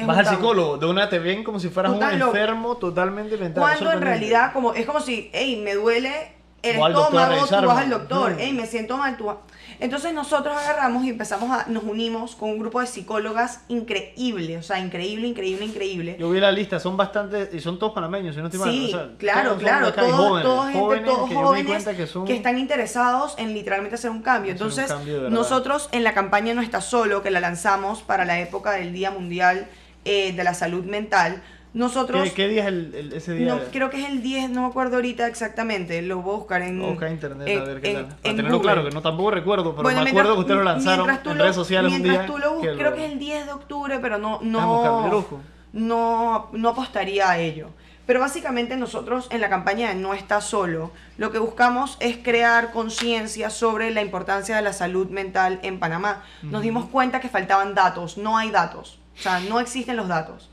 es 0.00 0.06
Vas 0.06 0.18
un 0.18 0.26
al 0.26 0.34
psicólogo, 0.34 0.76
de 0.78 0.86
una 0.86 1.08
te 1.08 1.18
ven 1.18 1.44
como 1.44 1.60
si 1.60 1.68
fueras 1.68 1.92
un 1.92 2.02
enfermo 2.02 2.76
totalmente 2.76 3.36
mental. 3.36 3.62
Cuando 3.62 3.92
en 3.92 4.00
realidad 4.00 4.52
como, 4.52 4.72
es 4.74 4.86
como 4.86 5.00
si, 5.00 5.30
hey, 5.32 5.60
me 5.62 5.74
duele 5.74 6.32
el 6.62 6.76
estómago, 6.76 7.46
tú 7.46 7.66
vas 7.66 7.78
al 7.78 7.90
doctor, 7.90 8.32
Mm. 8.32 8.36
hey, 8.38 8.52
me 8.52 8.66
siento 8.66 8.96
mal, 8.96 9.16
tú 9.16 9.24
vas. 9.26 9.36
Entonces 9.78 10.12
nosotros 10.12 10.54
agarramos 10.54 11.04
y 11.04 11.08
empezamos 11.08 11.50
a, 11.50 11.64
nos 11.70 11.84
unimos 11.84 12.36
con 12.36 12.50
un 12.50 12.58
grupo 12.58 12.82
de 12.82 12.86
psicólogas 12.86 13.62
increíble, 13.68 14.58
o 14.58 14.62
sea, 14.62 14.78
increíble, 14.78 15.26
increíble, 15.26 15.64
increíble. 15.64 16.16
Yo 16.20 16.28
vi 16.28 16.38
la 16.38 16.52
lista, 16.52 16.78
son 16.78 16.98
bastantes, 16.98 17.54
y 17.54 17.60
son 17.60 17.78
todos 17.78 17.94
panameños, 17.94 18.34
si 18.34 18.42
no 18.42 18.48
estoy 18.48 18.60
mal. 18.60 18.70
Sí, 18.70 18.86
o 18.88 18.90
sea, 18.90 19.08
claro, 19.16 19.56
claro, 19.56 19.90
todos, 19.94 20.12
jóvenes, 20.12 20.42
todos 20.44 20.64
gente, 20.66 20.78
jóvenes 20.78 21.06
todos 21.06 21.28
que 21.30 21.34
jóvenes 21.34 21.84
que 21.96 22.06
son... 22.06 22.28
están 22.28 22.58
interesados 22.58 23.34
en 23.38 23.54
literalmente 23.54 23.94
hacer 23.94 24.10
un 24.10 24.20
cambio. 24.20 24.50
Un 24.50 24.56
Entonces, 24.56 24.86
cambio 24.88 25.30
nosotros 25.30 25.88
en 25.92 26.04
la 26.04 26.12
campaña 26.12 26.52
No 26.52 26.60
Está 26.60 26.82
Solo, 26.82 27.22
que 27.22 27.30
la 27.30 27.40
lanzamos 27.40 28.02
para 28.02 28.26
la 28.26 28.38
época 28.38 28.72
del 28.72 28.92
Día 28.92 29.10
Mundial 29.10 29.66
eh, 30.04 30.32
de 30.32 30.44
la 30.44 30.54
Salud 30.54 30.84
Mental, 30.84 31.42
nosotros... 31.72 32.24
¿Qué, 32.30 32.32
qué 32.34 32.48
día 32.48 32.62
es 32.62 32.68
el, 32.68 32.94
el- 32.94 33.12
ese 33.12 33.32
día? 33.34 33.54
No, 33.54 33.60
creo 33.70 33.90
que 33.90 34.02
es 34.02 34.08
el 34.10 34.22
10, 34.22 34.50
no 34.50 34.62
me 34.62 34.66
acuerdo 34.68 34.96
ahorita 34.96 35.28
exactamente, 35.28 36.02
lo 36.02 36.20
voy 36.20 36.34
a 36.34 36.38
buscar 36.38 36.62
en... 36.62 36.80
Busca 36.80 37.08
internet 37.10 37.46
en- 37.48 37.58
a 37.60 37.64
ver 37.64 37.80
qué 37.80 37.88
en- 37.90 37.94
tal. 37.96 38.04
Para 38.06 38.16
en 38.30 38.36
tenerlo 38.36 38.58
Google. 38.58 38.72
claro, 38.72 38.88
que 38.88 38.94
no 38.94 39.02
tampoco 39.02 39.30
recuerdo, 39.30 39.70
pero 39.72 39.82
Bueno, 39.84 39.98
me 40.00 40.04
mientras- 40.06 40.22
acuerdo 40.24 40.34
que 40.34 40.40
ustedes 40.40 40.58
lo 40.58 40.64
lanzaron 40.64 41.18
tú 41.22 41.30
en 41.30 41.38
lo- 41.38 41.44
redes 41.44 41.56
sociales 41.56 41.92
un 41.92 42.02
mientras 42.02 42.26
día. 42.26 42.34
tú 42.34 42.38
lo 42.40 42.54
buscas, 42.54 42.76
creo 42.76 42.90
lo- 42.90 42.96
que 42.96 43.06
es 43.06 43.12
el 43.12 43.18
10 43.20 43.46
de 43.46 43.52
octubre, 43.52 43.98
pero 44.00 44.18
no, 44.18 44.40
no, 44.42 45.24
no, 45.72 46.48
no 46.52 46.68
apostaría 46.68 47.30
a 47.30 47.38
ello. 47.38 47.68
Pero 48.06 48.18
básicamente 48.18 48.76
nosotros 48.76 49.28
en 49.30 49.40
la 49.40 49.48
campaña 49.48 49.90
de 49.90 49.94
No 49.94 50.14
Está 50.14 50.40
Solo, 50.40 50.90
lo 51.16 51.30
que 51.30 51.38
buscamos 51.38 51.96
es 52.00 52.16
crear 52.16 52.72
conciencia 52.72 53.50
sobre 53.50 53.92
la 53.92 54.00
importancia 54.02 54.56
de 54.56 54.62
la 54.62 54.72
salud 54.72 55.08
mental 55.10 55.60
en 55.62 55.78
Panamá. 55.78 56.24
Nos 56.42 56.62
dimos 56.62 56.86
cuenta 56.86 57.20
que 57.20 57.28
faltaban 57.28 57.74
datos, 57.76 58.18
no 58.18 58.36
hay 58.36 58.50
datos, 58.50 58.98
o 59.20 59.22
sea, 59.22 59.38
no 59.40 59.60
existen 59.60 59.96
los 59.96 60.08
datos. 60.08 60.50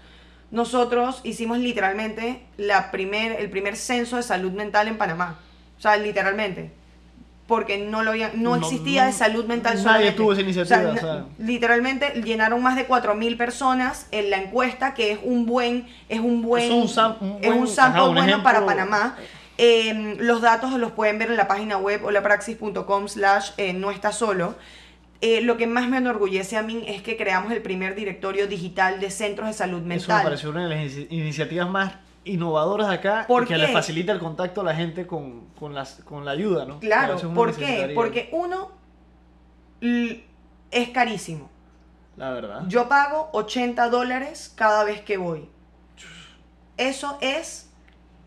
Nosotros 0.52 1.22
hicimos 1.24 1.58
literalmente 1.60 2.44
la 2.58 2.92
primer, 2.92 3.34
el 3.34 3.50
primer 3.50 3.76
censo 3.76 4.16
de 4.18 4.24
salud 4.24 4.52
mental 4.52 4.88
en 4.88 4.98
Panamá. 4.98 5.40
O 5.78 5.82
sea, 5.82 5.98
literalmente. 5.98 6.72
Porque 7.48 7.78
no, 7.78 8.04
lo 8.04 8.12
había- 8.12 8.32
no 8.34 8.56
No, 8.58 8.66
existía 8.68 9.02
no, 9.04 9.08
de 9.08 9.14
salud 9.14 9.46
mental 9.46 9.74
nadie 9.76 9.84
solamente. 9.84 10.12
tuvo 10.18 10.34
esa 10.34 10.42
iniciativa, 10.42 10.80
O 10.80 10.90
o 10.90 10.94
sea, 10.94 11.02
sea. 11.02 11.14
na- 11.16 11.26
literalmente 11.40 12.22
llenaron 12.22 12.62
más 12.62 12.76
de 12.76 12.86
4.000 12.88 13.38
personas 13.38 14.08
en 14.12 14.30
la 14.30 14.38
encuesta, 14.38 14.94
que 14.94 15.12
es 15.14 15.20
un 15.24 15.46
buen, 15.46 15.88
es 16.10 16.20
un 16.20 16.42
buen, 16.42 16.64
Es 16.66 16.72
un 16.72 16.88
sam- 16.90 17.16
un 17.22 17.40
es 17.42 17.50
un 17.52 17.68
sample 17.68 18.00
ajá, 18.02 18.10
un 18.10 18.16
bueno 18.16 18.28
ejemplo. 18.30 18.44
para 18.44 18.66
Panamá. 18.66 19.16
Eh, 19.58 20.16
los 20.20 20.42
datos 20.42 20.72
los 20.74 20.92
pueden 20.92 21.18
ver 21.20 21.32
en 21.32 21.38
la 21.38 21.48
página 21.48 21.78
web 21.78 22.04
holapraxis.com 22.06 23.08
slash 23.08 23.52
eh, 23.58 23.74
no 23.74 23.92
está 23.92 24.12
solo. 24.12 24.56
Eh, 25.22 25.42
lo 25.42 25.58
que 25.58 25.66
más 25.66 25.88
me 25.90 25.98
enorgullece 25.98 26.58
a 26.58 26.62
mí 26.62 26.84
es 26.88 27.02
que 27.02 27.18
creamos 27.18 27.52
el 27.52 27.62
primer 27.64 27.96
directorio 27.96 28.48
digital 28.48 29.00
de 29.00 29.10
centros 29.10 29.48
de 29.48 29.54
salud 29.54 29.80
Eso 29.80 29.88
me 29.88 29.96
mental. 29.96 30.24
pareció 30.24 30.50
una 30.52 30.68
de 30.68 30.76
las 30.76 30.80
inici- 30.80 31.08
iniciativas 31.10 31.70
más 31.70 31.96
innovadoras 32.24 32.90
de 32.90 32.96
acá 32.96 33.26
¿Por 33.28 33.44
y 33.44 33.48
que 33.48 33.58
le 33.58 33.68
facilita 33.70 34.12
el 34.12 34.20
contacto 34.20 34.62
a 34.62 34.64
la 34.66 34.76
gente 34.76 35.08
con, 35.08 35.46
con, 35.60 35.74
las, 35.74 36.02
con 36.04 36.24
la 36.26 36.32
ayuda, 36.32 36.66
¿no? 36.66 36.80
Claro, 36.80 37.18
¿por 37.34 37.56
qué? 37.56 37.92
Porque 37.96 38.30
uno 38.32 38.72
es 39.82 40.90
carísimo. 40.90 41.50
La 42.16 42.32
verdad. 42.32 42.64
Yo 42.68 42.90
pago 42.90 43.30
80 43.34 43.90
dólares 43.90 44.52
cada 44.56 44.84
vez 44.84 45.02
que 45.02 45.18
voy. 45.18 45.50
Eso 46.78 47.18
es 47.22 47.67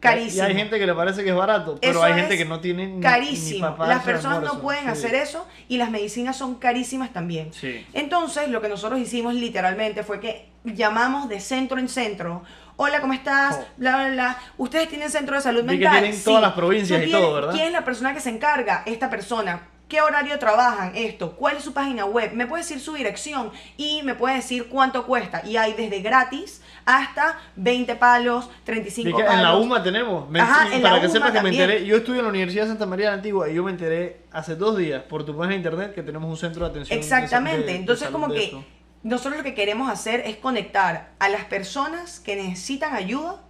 carísimo. 0.01 0.43
Y 0.45 0.47
hay 0.51 0.57
gente 0.57 0.79
que 0.79 0.87
le 0.87 0.95
parece 0.95 1.23
que 1.23 1.31
es 1.31 1.37
barato, 1.37 1.79
pero 1.81 1.93
Eso 1.93 2.03
hay 2.03 2.15
gente 2.15 2.37
que 2.37 2.45
no 2.45 2.61
tiene 2.61 2.87
ni, 2.87 2.95
ni 2.95 3.01
carísimo. 3.03 3.77
Las 3.87 4.03
personas 4.03 4.43
no 4.43 4.61
pueden 4.61 4.85
Sí. 4.85 4.89
hacer 4.91 5.15
eso 5.15 5.47
y 5.69 5.77
las 5.77 5.91
medicinas 5.91 6.37
son 6.37 6.57
carísimas 6.57 7.13
también. 7.13 7.53
Sí. 7.53 7.87
Entonces, 7.93 8.49
lo 8.49 8.61
que 8.61 8.69
nosotros 8.69 8.99
hicimos 8.99 9.35
literalmente 9.35 10.03
fue 10.03 10.19
que 10.21 10.49
llamamos 10.65 11.29
de 11.29 11.39
centro 11.41 11.79
en 11.79 11.89
centro. 11.89 12.43
Hola, 12.77 13.01
¿cómo 13.01 13.13
estás? 13.13 13.59
Oh. 13.61 13.65
Bla, 13.77 13.97
bla, 13.97 14.09
bla. 14.13 14.39
Ustedes 14.57 14.89
tienen 14.89 15.11
centro 15.11 15.37
de 15.37 15.43
salud 15.43 15.63
Vi 15.65 15.79
que 15.79 15.85
mental. 15.85 16.01
tienen 16.03 16.25
todas 16.25 16.41
las 16.43 16.53
provincias 16.55 17.03
¿Tú 17.03 17.09
y 17.09 17.13
todo, 17.13 17.35
¿verdad? 17.35 17.53
¿Quién 17.53 17.67
es 17.67 17.73
la 17.73 17.85
persona 17.85 18.15
que 18.15 18.21
se 18.21 18.31
encarga? 18.31 18.83
Esta 18.87 19.11
persona. 19.11 19.69
¿Qué 19.91 20.01
horario 20.01 20.39
trabajan 20.39 20.93
esto? 20.95 21.33
¿Cuál 21.33 21.57
es 21.57 21.65
su 21.65 21.75
página 21.75 22.05
web? 22.07 22.33
Me 22.33 22.47
puede 22.47 22.63
decir 22.63 22.79
su 22.81 22.95
dirección 22.95 23.51
y 23.77 24.03
me 24.05 24.15
puede 24.15 24.37
decir 24.37 24.69
cuánto 24.69 25.05
cuesta. 25.05 25.43
Y 25.45 25.57
hay 25.57 25.73
desde 25.75 26.01
gratis 26.01 26.63
hasta 26.87 27.39
20 27.57 27.97
palos, 27.97 28.49
35 28.65 29.07
Vi 29.09 29.13
que 29.23 29.25
palos. 29.25 29.35
en 29.37 29.43
la 29.43 29.57
UMA 29.57 29.83
tenemos, 29.83 30.31
me- 30.31 30.41
Ajá, 30.41 30.73
en 30.75 30.81
para 30.81 30.95
la 30.95 31.01
que 31.01 31.07
UMA 31.09 31.15
sepas 31.15 31.33
que 31.33 31.43
me 31.43 31.51
enteré, 31.51 31.85
yo 31.85 31.97
estudio 31.97 32.21
en 32.21 32.25
la 32.27 32.31
Universidad 32.31 32.63
de 32.65 32.69
Santa 32.71 32.87
María 32.87 33.07
de 33.07 33.11
la 33.11 33.17
Antigua 33.17 33.51
y 33.51 33.55
yo 33.55 33.65
me 33.65 33.73
enteré 33.73 34.23
hace 34.31 34.55
dos 34.55 34.79
días 34.79 35.03
por 35.03 35.25
tu 35.27 35.33
página 35.37 35.51
de 35.51 35.57
internet 35.57 35.93
que 35.95 36.03
tenemos 36.05 36.31
un 36.31 36.37
centro 36.37 36.65
de 36.65 36.71
atención. 36.71 36.97
Exactamente. 36.97 37.61
de- 37.67 37.73
de 37.73 37.77
Entonces, 37.77 38.09
como 38.11 38.29
que 38.29 38.57
nosotros 39.03 39.39
lo 39.39 39.43
que 39.43 39.55
queremos 39.55 39.91
hacer 39.91 40.21
es 40.25 40.37
conectar 40.37 41.11
a 41.19 41.29
las 41.29 41.45
personas 41.47 42.21
que 42.21 42.37
necesitan 42.37 42.95
ayuda 42.95 43.41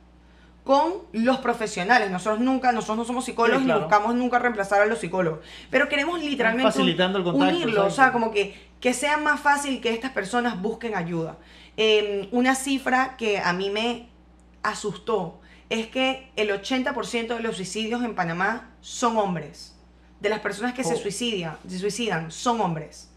con 0.64 0.94
los 1.12 1.38
profesionales. 1.38 2.10
Nosotros 2.10 2.40
nunca, 2.40 2.72
nosotros 2.72 2.98
no 2.98 3.04
somos 3.04 3.24
psicólogos 3.24 3.60
Sí, 3.60 3.64
claro. 3.66 3.80
ni 3.80 3.86
buscamos 3.86 4.14
nunca 4.14 4.38
reemplazar 4.38 4.82
a 4.82 4.86
los 4.86 4.98
psicólogos. 4.98 5.40
Pero 5.70 5.88
queremos 5.88 6.20
literalmente 6.22 6.70
Facilitando 6.70 7.18
el 7.18 7.24
contacto, 7.24 7.54
unirlo. 7.56 7.86
O 7.86 7.90
sea, 7.90 8.12
como 8.12 8.30
que, 8.30 8.54
que 8.80 8.92
sea 8.94 9.16
más 9.16 9.40
fácil 9.40 9.80
que 9.80 9.90
estas 9.92 10.12
personas 10.12 10.60
busquen 10.60 10.94
ayuda. 10.94 11.38
Eh, 11.76 12.28
una 12.32 12.54
cifra 12.54 13.16
que 13.16 13.38
a 13.38 13.52
mí 13.52 13.70
me 13.70 14.08
asustó 14.62 15.40
es 15.70 15.86
que 15.86 16.30
el 16.36 16.50
80% 16.50 17.28
de 17.36 17.40
los 17.40 17.56
suicidios 17.56 18.02
en 18.02 18.14
Panamá 18.14 18.70
son 18.80 19.16
hombres. 19.16 19.76
De 20.20 20.28
las 20.28 20.40
personas 20.40 20.74
que 20.74 20.84
se, 20.84 20.94
Oh. 20.94 20.98
suicidan, 20.98 21.56
se 21.66 21.78
suicidan 21.78 22.30
son 22.30 22.60
hombres. 22.60 23.10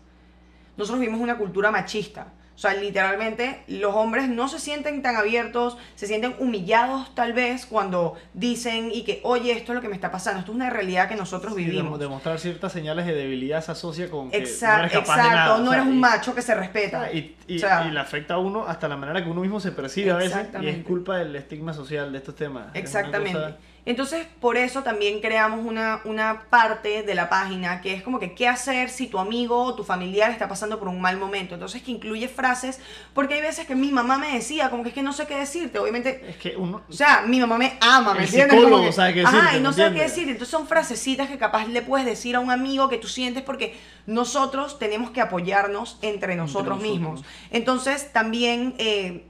Nosotros 0.78 1.02
vivimos 1.02 1.20
una 1.22 1.38
cultura 1.38 1.70
machista. 1.72 2.28
O 2.56 2.60
sea, 2.60 2.76
literalmente 2.76 3.64
los 3.68 3.96
hombres 3.96 4.30
no 4.30 4.48
se 4.48 4.60
sienten 4.60 5.02
tan 5.02 5.16
abiertos, 5.16 5.76
se 5.96 6.06
sienten 6.06 6.36
humillados 6.38 7.14
tal 7.16 7.34
vez 7.34 7.66
cuando 7.66 8.14
dicen 8.36 8.90
y 8.94 9.04
que, 9.04 9.22
oye, 9.24 9.54
esto 9.54 9.72
es 9.72 9.76
lo 9.78 9.82
que 9.82 9.90
me 9.90 9.96
está 9.96 10.12
pasando, 10.12 10.40
esto 10.40 10.52
es 10.52 10.56
una 10.56 10.70
realidad 10.70 11.10
que 11.10 11.16
nosotros 11.16 11.56
vivimos. 11.56 11.98
de- 11.98 12.06
demostrar 12.06 12.40
ciertas 12.40 12.72
señales 12.72 13.08
de 13.08 13.14
debilidad 13.16 13.64
se 13.64 13.72
asocia 13.72 14.10
con 14.10 14.30
que 14.30 14.38
no 14.40 14.44
Exacto, 14.46 14.80
eres 14.86 14.92
capaz 14.92 15.16
exacto, 15.16 15.30
de 15.30 15.36
nada. 15.36 15.58
no 15.58 15.64
o 15.64 15.68
sea, 15.72 15.74
eres 15.80 15.88
un 15.92 15.98
y- 15.98 16.00
macho 16.00 16.36
que 16.36 16.42
se 16.44 16.54
respeta. 16.56 17.12
Y, 17.12 17.36
y, 17.48 17.58
O 17.58 17.60
sea, 17.60 17.88
y 17.88 17.92
le 17.92 18.00
afecta 18.00 18.36
a 18.36 18.38
uno 18.38 18.66
hasta 18.68 18.88
la 18.88 18.98
manera 18.98 19.24
que 19.24 19.30
uno 19.32 19.42
mismo 19.42 19.60
se 19.60 19.72
percibe 19.72 20.12
a 20.12 20.18
veces 20.18 20.46
y 20.62 20.68
es 20.68 20.84
culpa 20.84 21.18
del 21.18 21.36
estigma 21.36 21.74
social 21.74 22.12
de 22.12 22.20
estos 22.20 22.36
temas. 22.36 22.68
Exactamente. 22.76 23.56
Entonces, 23.86 24.26
por 24.40 24.56
eso 24.56 24.82
también 24.82 25.20
creamos 25.20 25.66
una, 25.66 26.00
una 26.06 26.44
parte 26.50 27.04
de 27.04 27.16
la 27.16 27.28
página 27.28 27.82
que 27.82 27.94
es 27.94 28.02
como 28.02 28.18
que 28.18 28.34
qué 28.34 28.48
hacer 28.48 28.90
si 28.90 29.08
tu 29.08 29.20
amigo 29.20 29.62
o 29.62 29.76
tu 29.76 29.84
familiar 29.84 30.32
está 30.32 30.48
pasando 30.48 30.80
por 30.80 30.88
un 30.88 31.02
mal 31.02 31.18
momento. 31.18 31.54
Entonces, 31.56 31.82
que 31.82 31.92
incluye 31.92 32.30
frases, 32.30 32.80
porque 33.14 33.34
hay 33.34 33.42
veces 33.42 33.68
que 33.68 33.76
mi 33.76 33.92
mamá 33.92 34.18
me 34.18 34.34
decía, 34.34 34.70
como 34.70 34.84
que 34.84 34.90
es 34.90 34.96
que 34.96 35.04
no 35.04 35.12
sé 35.12 35.28
qué 35.28 35.36
decirte. 35.38 35.80
Obviamente, 35.80 36.24
Es 36.30 36.38
que 36.38 36.56
uno... 36.56 36.82
o 36.88 36.94
sea, 36.94 37.24
mi 37.28 37.40
mamá 37.42 37.58
me 37.58 37.78
ama, 37.82 38.14
¿me 38.14 38.20
El 38.20 38.26
entiendes? 38.26 38.58
psicólogo 38.58 38.84
que- 38.86 38.92
sabe 38.94 39.14
qué 39.16 39.22
Ajá, 39.24 39.32
decirte, 39.36 39.58
y 39.58 39.62
no 39.62 39.70
¿me 39.70 39.76
sabe 39.76 39.96
qué 39.96 40.02
decirte. 40.04 40.32
Entonces 40.32 40.52
son 40.52 40.68
frasecitas 40.68 41.28
que 41.28 41.38
capaz 41.38 41.68
le 41.68 41.82
puedes 41.82 42.06
decir 42.06 42.38
a 42.38 42.40
un 42.40 42.52
amigo 42.52 42.88
que 42.88 42.98
tú 42.98 43.10
sientes 43.10 43.44
porque 43.44 43.78
nosotros 44.06 44.80
tenemos 44.80 45.12
que 45.12 45.20
apoyarnos 45.20 45.98
entre 46.02 46.36
nosotros, 46.38 46.78
nosotros. 46.78 46.90
mismos. 46.92 47.24
Entonces 47.52 48.14
también... 48.14 48.76
eh, 48.78 49.26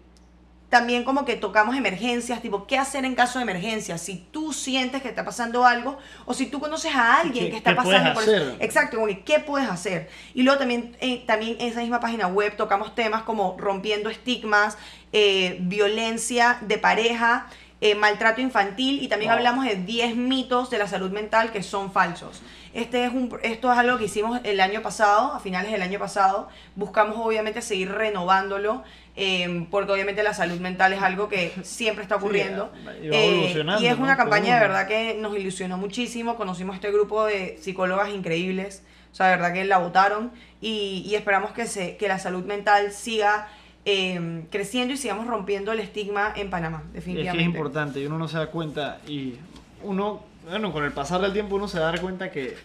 también 0.74 1.03
como 1.03 1.24
que 1.24 1.36
tocamos 1.36 1.76
emergencias, 1.76 2.41
tipo, 2.41 2.65
¿qué 2.65 2.80
hacer 2.80 3.05
en 3.05 3.13
caso 3.13 3.38
de 3.38 3.43
emergencia? 3.43 3.99
Si 3.99 4.26
tú 4.32 4.51
sientes 4.53 5.03
que 5.03 5.07
está 5.09 5.24
pasando 5.24 5.67
algo 5.67 5.99
o 6.26 6.34
si 6.34 6.47
tú 6.47 6.59
conoces 6.59 6.95
a 6.95 7.19
alguien 7.19 7.45
¿Qué- 7.45 7.51
que 7.51 7.57
está 7.57 7.76
pasando 7.76 8.11
por 8.15 8.24
eso. 8.24 8.55
Exacto, 8.59 8.95
como 8.97 9.05
que, 9.05 9.19
¿qué 9.21 9.38
puedes 9.39 9.69
hacer? 9.69 10.09
Y 10.34 10.41
luego 10.41 10.57
también, 10.57 10.97
eh, 10.99 11.24
también 11.28 11.57
en 11.59 11.67
esa 11.67 11.82
misma 11.82 11.99
página 11.99 12.26
web 12.26 12.55
tocamos 12.57 12.95
temas 12.95 13.21
como 13.21 13.55
rompiendo 13.59 14.09
estigmas, 14.09 14.76
eh, 15.11 15.57
violencia 15.61 16.57
de 16.61 16.80
pareja, 16.80 17.45
eh, 17.80 17.93
maltrato 17.93 18.41
infantil 18.41 19.03
y 19.03 19.09
también 19.09 19.30
Wow. 19.30 19.38
hablamos 19.38 19.65
de 19.65 19.76
10 19.76 20.15
mitos 20.15 20.71
de 20.71 20.80
la 20.80 20.88
salud 20.88 21.11
mental 21.11 21.51
que 21.51 21.61
son 21.61 21.91
falsos. 21.91 22.41
Este 22.74 23.05
es 23.05 23.13
un, 23.13 23.38
esto 23.43 23.71
es 23.71 23.78
algo 23.78 23.97
que 23.99 24.05
hicimos 24.05 24.39
el 24.43 24.59
año 24.59 24.82
pasado, 24.82 25.34
a 25.34 25.39
finales 25.39 25.71
del 25.71 25.82
año 25.84 25.99
pasado. 25.99 26.49
Buscamos 26.76 27.17
obviamente 27.17 27.61
seguir 27.61 27.91
renovándolo, 27.91 28.84
eh, 29.15 29.67
porque 29.69 29.91
obviamente 29.91 30.24
la 30.24 30.34
salud 30.34 30.59
mental 30.59 30.91
es 30.93 31.01
algo 31.01 31.30
que 31.30 31.53
siempre 31.63 32.01
está 32.03 32.15
ocurriendo. 32.21 32.71
y 33.01 33.09
va 33.09 33.15
Eh, 33.15 33.63
y 33.80 33.86
es 33.86 33.97
¿no? 33.97 34.03
una 34.03 34.17
campaña 34.17 34.55
de 34.55 34.61
verdad 34.61 34.88
que 34.88 35.15
nos 35.19 35.38
ilusionó 35.38 35.78
muchísimo. 35.78 36.36
Conocimos 36.36 36.76
este 36.76 36.91
grupo 36.91 37.26
de 37.26 37.57
psicólogas 37.61 38.09
increíbles. 38.09 38.84
O 39.11 39.15
sea, 39.15 39.28
de 39.28 39.36
verdad 39.36 39.53
que 39.53 39.63
la 39.65 39.78
votaron 39.78 40.32
y, 40.59 41.03
y 41.05 41.13
esperamos 41.13 41.51
que, 41.51 41.67
se, 41.67 41.97
que 41.97 42.07
la 42.07 42.17
salud 42.17 42.43
mental 42.45 42.91
siga 42.91 43.47
eh, 43.86 44.45
creciendo 44.49 44.93
y 44.95 44.97
sigamos 44.97 45.28
rompiendo 45.28 45.71
el 45.71 45.80
estigma 45.80 46.34
en 46.36 46.49
Panamá, 46.49 46.82
Es 46.86 46.89
que 46.91 46.95
definitivamente. 46.95 47.43
es 47.43 47.47
importante 47.47 47.99
y 47.99 48.05
uno 48.07 48.17
no 48.17 48.28
se 48.28 48.38
da 48.38 48.47
cuenta 48.47 48.99
y 49.07 49.36
uno, 49.84 50.24
bueno, 50.50 50.72
con 50.72 50.84
el 50.84 50.91
pasar 50.91 51.22
del 51.22 51.34
tiempo 51.34 51.56
uno 51.56 51.68
se 51.68 51.80
da 51.80 51.96
cuenta 52.00 52.32
que 52.32 52.56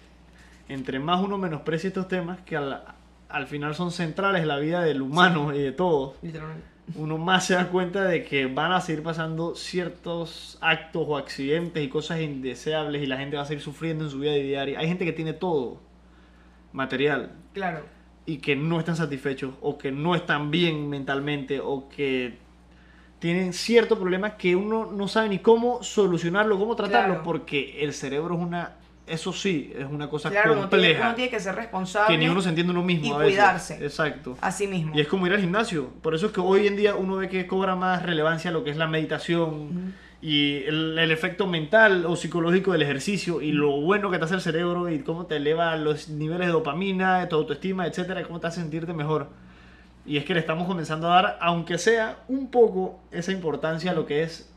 entre 0.69 0.99
más 0.99 1.23
uno 1.23 1.39
menosprecia 1.39 1.89
estos 1.89 2.09
temas 2.09 2.41
que 2.43 2.57
al, 2.57 2.83
al 3.29 3.47
final 3.47 3.75
son 3.75 3.91
centrales 3.91 4.43
en 4.43 4.49
la 4.49 4.59
vida 4.59 4.83
del 4.83 5.01
humano 5.03 5.55
y 5.55 5.59
de 5.61 5.73
todos, 5.73 6.15
Literalmente. 6.23 6.67
uno 6.97 7.17
más 7.19 7.47
se 7.47 7.55
da 7.55 7.69
cuenta 7.69 8.05
de 8.05 8.25
que 8.25 8.47
van 8.47 8.73
a 8.73 8.81
seguir 8.81 9.03
pasando 9.03 9.55
ciertos 9.55 10.59
actos 10.61 11.05
o 11.09 11.17
accidentes 11.17 11.83
y 11.83 11.89
cosas 11.89 12.21
indeseables 12.21 13.03
y 13.03 13.07
la 13.07 13.17
gente 13.17 13.37
va 13.37 13.43
a 13.43 13.47
seguir 13.47 13.63
sufriendo 13.63 14.05
en 14.05 14.11
su 14.11 14.19
vida 14.21 14.33
diaria. 14.35 14.79
Hay 14.79 14.89
gente 14.89 15.05
que 15.05 15.13
tiene 15.13 15.33
todo 15.33 15.81
material 16.73 17.33
Claro. 17.55 17.81
y 18.27 18.39
que 18.39 18.57
no 18.57 18.79
están 18.79 18.97
satisfechos 18.97 19.55
o 19.63 19.79
que 19.79 19.91
no 19.91 20.15
están 20.15 20.51
bien 20.51 20.89
mentalmente 20.89 21.61
o 21.61 21.89
que 21.89 22.39
tienen 23.19 23.53
ciertos 23.53 23.99
problemas 23.99 24.35
que 24.35 24.55
uno 24.57 24.91
no 24.93 25.09
sabe 25.09 25.29
ni 25.29 25.39
cómo 25.41 25.83
solucionarlo, 25.83 26.59
cómo 26.59 26.77
tratarlo, 26.77 27.09
Claro. 27.15 27.23
porque 27.25 27.83
el 27.83 27.93
cerebro 27.93 28.35
es 28.37 28.41
una, 28.41 28.73
eso 29.07 29.33
sí, 29.33 29.73
es 29.77 29.87
una 29.91 30.09
cosa 30.09 30.31
Claro, 30.31 30.53
uno 30.53 30.69
tiene, 30.69 30.85
compleja 30.89 31.07
uno 31.07 31.15
tiene 31.17 31.31
que 31.31 31.41
ser 31.41 31.55
responsable. 31.57 32.15
que 32.15 32.19
ni 32.23 32.29
uno 32.29 32.41
se 32.43 32.51
entiende 32.51 32.71
uno 32.73 32.83
mismo 32.85 33.07
y 33.07 33.11
a 33.11 33.17
veces. 33.19 33.35
cuidarse. 33.35 33.85
Exacto. 33.85 34.37
a 34.41 34.53
sí 34.53 34.67
mismo. 34.69 34.93
Y 34.97 35.01
es 35.01 35.09
como 35.09 35.27
ir 35.27 35.33
al 35.33 35.41
gimnasio. 35.41 35.89
Por 36.03 36.15
eso 36.15 36.27
es 36.27 36.33
que 36.33 36.41
hoy 36.41 36.67
en 36.67 36.77
día 36.77 36.95
uno 36.95 37.17
ve 37.17 37.29
que 37.29 37.47
cobra 37.47 37.75
más 37.75 38.03
relevancia 38.05 38.51
lo 38.51 38.63
que 38.65 38.71
es 38.71 38.77
la 38.77 38.87
meditación 38.87 39.95
y 40.21 40.65
el, 40.67 40.99
el 40.99 41.11
efecto 41.11 41.47
mental 41.47 42.05
o 42.07 42.17
psicológico 42.17 42.73
del 42.73 42.83
ejercicio 42.83 43.41
y 43.41 43.53
lo 43.53 43.81
bueno 43.81 44.11
que 44.11 44.19
te 44.19 44.25
hace 44.25 44.35
el 44.35 44.41
cerebro 44.41 44.89
y 44.89 45.01
cómo 45.01 45.27
te 45.27 45.37
eleva 45.37 45.75
los 45.77 46.09
niveles 46.09 46.47
de 46.49 46.53
dopamina, 46.53 47.21
de 47.21 47.27
tu 47.29 47.37
autoestima, 47.37 47.87
etcétera, 47.87 48.23
cómo 48.25 48.39
te 48.41 48.47
hace 48.49 48.61
sentirte 48.61 48.93
mejor. 48.93 49.29
Y 50.09 50.17
es 50.17 50.25
que 50.25 50.33
le 50.35 50.41
estamos 50.41 50.67
comenzando 50.67 51.11
a 51.13 51.15
dar, 51.23 51.39
aunque 51.41 51.77
sea 51.77 52.17
un 52.29 52.49
poco, 52.49 52.99
esa 53.13 53.31
importancia 53.31 53.91
a 53.91 53.95
lo 53.95 54.07
que 54.07 54.23
es 54.23 54.51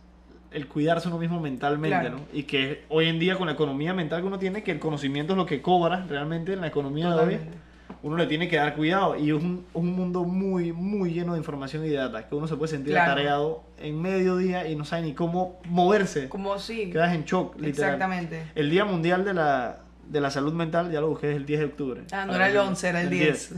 el 0.52 0.68
cuidarse 0.68 1.08
uno 1.10 1.18
mismo 1.18 1.40
mentalmente, 1.42 2.00
Claro. 2.00 2.18
¿no? 2.20 2.24
Y 2.34 2.44
que 2.44 2.84
hoy 2.90 3.08
en 3.08 3.20
día 3.20 3.38
con 3.38 3.48
la 3.48 3.54
economía 3.54 3.94
mental 3.94 4.22
que 4.22 4.28
uno 4.28 4.40
tiene, 4.40 4.64
que 4.64 4.72
el 4.72 4.80
conocimiento 4.80 5.34
es 5.34 5.38
lo 5.38 5.46
que 5.46 5.62
cobra 5.62 6.06
realmente 6.08 6.54
en 6.54 6.62
la 6.62 6.68
economía 6.68 7.08
de 7.08 7.14
hoy 7.14 7.20
Totalmente. 7.36 7.58
uno 8.04 8.18
le 8.18 8.28
tiene 8.28 8.48
que 8.48 8.56
dar 8.58 8.76
cuidado 8.76 9.18
y 9.18 9.28
es 9.30 9.34
un, 9.36 9.66
un 9.74 9.94
mundo 9.94 10.24
muy, 10.24 10.72
muy 10.74 11.12
lleno 11.14 11.34
de 11.34 11.40
información 11.40 11.86
y 11.86 11.90
de 11.90 11.96
data, 11.98 12.28
que 12.28 12.36
uno 12.36 12.48
se 12.48 12.56
puede 12.56 12.70
sentir 12.72 12.94
Claro. 12.94 13.12
atareado 13.12 13.64
en 13.78 14.02
medio 14.02 14.38
día 14.38 14.68
y 14.70 14.76
no 14.76 14.86
sabe 14.86 15.02
ni 15.04 15.14
cómo 15.14 15.60
moverse. 15.66 16.28
Como 16.30 16.58
sí. 16.60 16.90
Quedas 16.92 17.14
en 17.14 17.24
shock, 17.26 17.56
literal. 17.56 17.70
Exactamente. 17.96 18.44
El 18.56 18.70
Día 18.70 18.86
Mundial 18.86 19.24
de 19.26 19.34
la, 19.34 19.80
de 20.12 20.20
la 20.20 20.30
Salud 20.30 20.52
Mental, 20.54 20.92
ya 20.92 21.00
lo 21.00 21.08
busqué, 21.08 21.30
es 21.32 21.38
el 21.38 21.46
10 21.46 21.60
de 21.62 21.66
octubre. 21.68 22.02
Ah, 22.12 22.26
no 22.26 22.36
era 22.36 22.48
el 22.48 22.54
que- 22.54 22.60
11, 22.60 22.90
era 22.90 23.02
el 23.02 23.10
10. 23.10 23.54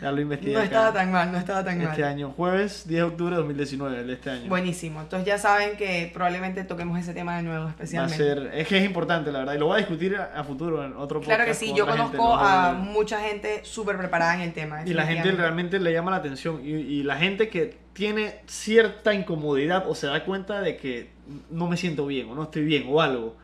Ya 0.00 0.10
lo 0.10 0.20
investigué 0.20 0.52
No 0.54 0.58
acá. 0.60 0.66
estaba 0.66 0.92
tan 0.94 1.12
mal, 1.12 1.30
no 1.32 1.36
estaba 1.38 1.62
tan 1.64 1.80
Este 1.82 2.00
mal. 2.02 2.10
año, 2.10 2.32
jueves 2.36 2.84
10 2.88 3.00
de 3.00 3.02
octubre 3.02 3.30
de 3.32 3.36
2019, 3.42 4.00
el 4.00 4.06
de 4.06 4.12
este 4.14 4.30
año. 4.30 4.48
Buenísimo. 4.48 5.02
Entonces 5.02 5.26
ya 5.26 5.36
saben 5.36 5.76
que 5.76 6.10
probablemente 6.14 6.64
toquemos 6.64 6.98
ese 6.98 7.12
tema 7.12 7.36
de 7.36 7.42
nuevo, 7.42 7.64
Va 7.64 7.68
a 7.68 7.72
especialmente. 7.72 8.16
ser, 8.16 8.50
es 8.54 8.66
que 8.66 8.78
es 8.78 8.84
importante, 8.86 9.30
la 9.30 9.40
verdad, 9.40 9.54
y 9.54 9.58
lo 9.58 9.66
voy 9.66 9.74
a 9.74 9.78
discutir 9.78 10.16
a, 10.16 10.32
a 10.34 10.44
futuro 10.44 10.82
en 10.84 10.94
otro 10.94 11.20
Claro 11.20 11.44
que 11.44 11.50
podcast 11.50 11.60
sí, 11.60 11.74
yo 11.76 11.84
gente, 11.86 11.98
conozco 12.02 12.16
vamos 12.30 12.48
a 12.48 12.72
ver. 12.72 12.80
mucha 12.80 13.20
gente 13.20 13.60
súper 13.64 13.98
preparada 13.98 14.34
en 14.36 14.40
el 14.40 14.52
tema. 14.54 14.82
Y 14.86 14.94
la 14.94 15.06
gente 15.06 15.30
realmente 15.32 15.78
le 15.78 15.92
llama 15.92 16.10
la 16.10 16.16
atención. 16.16 16.60
Y, 16.64 16.70
y 16.70 17.02
la 17.02 17.16
gente 17.16 17.48
que 17.50 17.76
tiene 17.92 18.36
cierta 18.46 19.12
incomodidad 19.12 19.84
o 19.88 19.94
se 19.94 20.06
da 20.06 20.24
cuenta 20.24 20.60
de 20.62 20.76
que 20.76 21.10
no 21.50 21.66
me 21.66 21.76
siento 21.76 22.06
bien 22.06 22.30
o 22.30 22.34
no 22.34 22.44
estoy 22.44 22.64
bien 22.64 22.84
o 22.88 23.00
algo. 23.02 23.36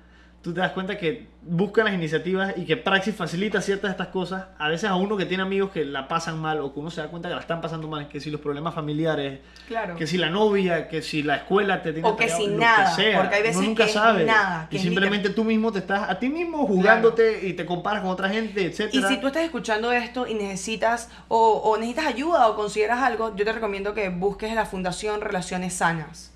Tú 0.45 0.53
te 0.53 0.61
das 0.61 0.72
cuenta 0.72 0.99
que 0.99 1.26
buscan 1.40 1.86
las 1.86 1.95
iniciativas 1.95 2.53
y 2.59 2.66
que 2.66 2.76
Praxis 2.76 3.14
facilita 3.16 3.62
ciertas 3.62 3.88
de 3.88 3.92
estas 3.92 4.09
cosas. 4.09 4.45
A 4.59 4.68
veces 4.68 4.90
a 4.90 4.95
uno 4.95 5.16
que 5.16 5.24
tiene 5.24 5.42
amigos 5.42 5.70
que 5.70 5.86
la 5.86 6.07
pasan 6.07 6.38
mal 6.38 6.61
o 6.61 6.74
que 6.74 6.80
uno 6.80 6.90
se 6.90 7.01
da 7.01 7.09
cuenta 7.09 7.30
que 7.30 7.34
la 7.34 7.40
están 7.40 7.62
pasando 7.62 7.88
mal, 7.88 8.09
que 8.09 8.20
si 8.20 8.30
los 8.30 8.42
problemas 8.42 8.74
familiares, 8.74 9.40
Claro. 9.66 9.97
que 9.97 10.07
si 10.07 10.18
la 10.18 10.28
novia, 10.28 10.86
que 10.86 11.01
si 11.01 11.22
la 11.22 11.36
escuela 11.36 11.82
te 11.82 11.95
tiene 11.95 12.07
O 12.07 12.14
que 12.14 12.28
si 12.28 12.47
nada, 12.49 12.95
sea. 12.95 13.20
porque 13.22 13.36
hay 13.36 13.42
veces 13.42 13.57
Uno 13.57 13.68
nunca 13.68 13.86
que 13.86 13.92
sabe. 13.92 14.24
nada, 14.26 14.68
que 14.68 14.76
y 14.76 14.80
simplemente 14.80 15.30
tú 15.30 15.45
mismo 15.45 15.72
te 15.72 15.78
estás 15.78 16.11
a 16.11 16.18
ti 16.18 16.28
mismo 16.28 16.66
jugándote 16.66 17.49
y 17.49 17.55
te 17.55 17.64
comparas 17.64 18.03
con 18.03 18.11
otra 18.11 18.28
gente, 18.28 18.61
Y 18.61 18.66
etcétera. 18.66 19.09
si 19.09 19.16
tú 19.22 19.28
estás 19.28 19.45
escuchando 19.45 19.92
esto 19.92 20.26
y 20.26 20.34
necesitas 20.34 21.09
o, 21.28 21.38
o 21.64 21.78
necesitas 21.78 22.05
ayuda 22.07 22.49
o 22.49 22.55
consideras 22.55 23.01
algo, 23.03 23.34
yo 23.34 23.47
te 23.47 23.53
recomiendo 23.55 23.95
que 23.95 24.11
busques 24.11 24.55
la 24.55 24.66
Fundación 24.66 25.22
Relaciones 25.22 25.72
Sanas. 25.72 26.32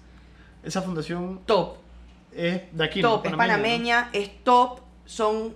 Esa 0.63 0.81
fundación 0.81 1.41
Top. 1.45 1.77
Es 2.33 2.63
de 2.73 2.85
aquí, 2.85 3.03
¿no? 3.03 3.17
top, 3.17 3.27
es 3.27 3.33
panameña, 3.35 4.11
es 4.13 4.43
top, 4.45 4.81
son 5.05 5.55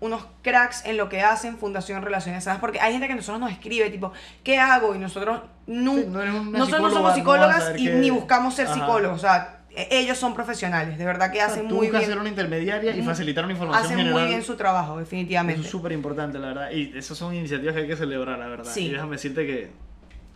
unos 0.00 0.26
cracks 0.42 0.84
en 0.84 0.96
lo 0.98 1.08
que 1.08 1.22
hacen 1.22 1.56
Fundación 1.56 2.02
Relaciones 2.02 2.44
Sanas, 2.44 2.60
porque 2.60 2.80
hay 2.80 2.92
gente 2.92 3.08
que 3.08 3.14
nosotros 3.14 3.40
nos 3.40 3.50
escribe, 3.50 3.88
tipo, 3.90 4.12
¿qué 4.42 4.58
hago? 4.58 4.94
Y 4.94 4.98
nosotros 4.98 5.40
no, 5.66 5.94
Sí, 5.94 6.04
no 6.10 6.44
nosotros 6.44 6.92
somos 6.92 7.14
psicólogas 7.14 7.72
y 7.76 7.86
qué- 7.86 7.94
ni 7.94 8.10
buscamos 8.10 8.54
ser 8.54 8.66
Ajá. 8.66 8.74
psicólogos, 8.74 9.16
o 9.18 9.20
sea, 9.20 9.60
e- 9.70 9.88
ellos 9.90 10.18
son 10.18 10.34
profesionales, 10.34 10.98
de 10.98 11.04
verdad 11.06 11.32
que 11.32 11.40
hacen 11.40 11.68
tú 11.68 11.76
muy 11.76 11.88
bien, 11.90 12.04
ser 12.04 12.18
una 12.18 12.28
intermediaria 12.28 12.94
y 12.94 13.02
facilitar 13.02 13.44
una 13.44 13.54
información 13.54 13.84
hacen 13.84 13.96
general. 13.98 14.20
muy 14.20 14.28
bien 14.28 14.42
su 14.42 14.56
trabajo, 14.56 14.92
Eso 14.92 15.00
definitivamente. 15.00 15.62
es 15.62 15.68
súper 15.70 15.92
importante, 15.92 16.38
la 16.38 16.48
verdad. 16.48 16.70
Y 16.70 16.92
esas 16.98 17.16
son 17.16 17.34
iniciativas 17.34 17.74
que 17.74 17.80
hay 17.82 17.88
que 17.88 17.96
celebrar, 17.96 18.38
la 18.38 18.46
verdad. 18.46 18.70
Sí. 18.70 18.86
Y 18.86 18.90
déjame 18.90 19.12
decirte 19.12 19.46
que 19.46 19.70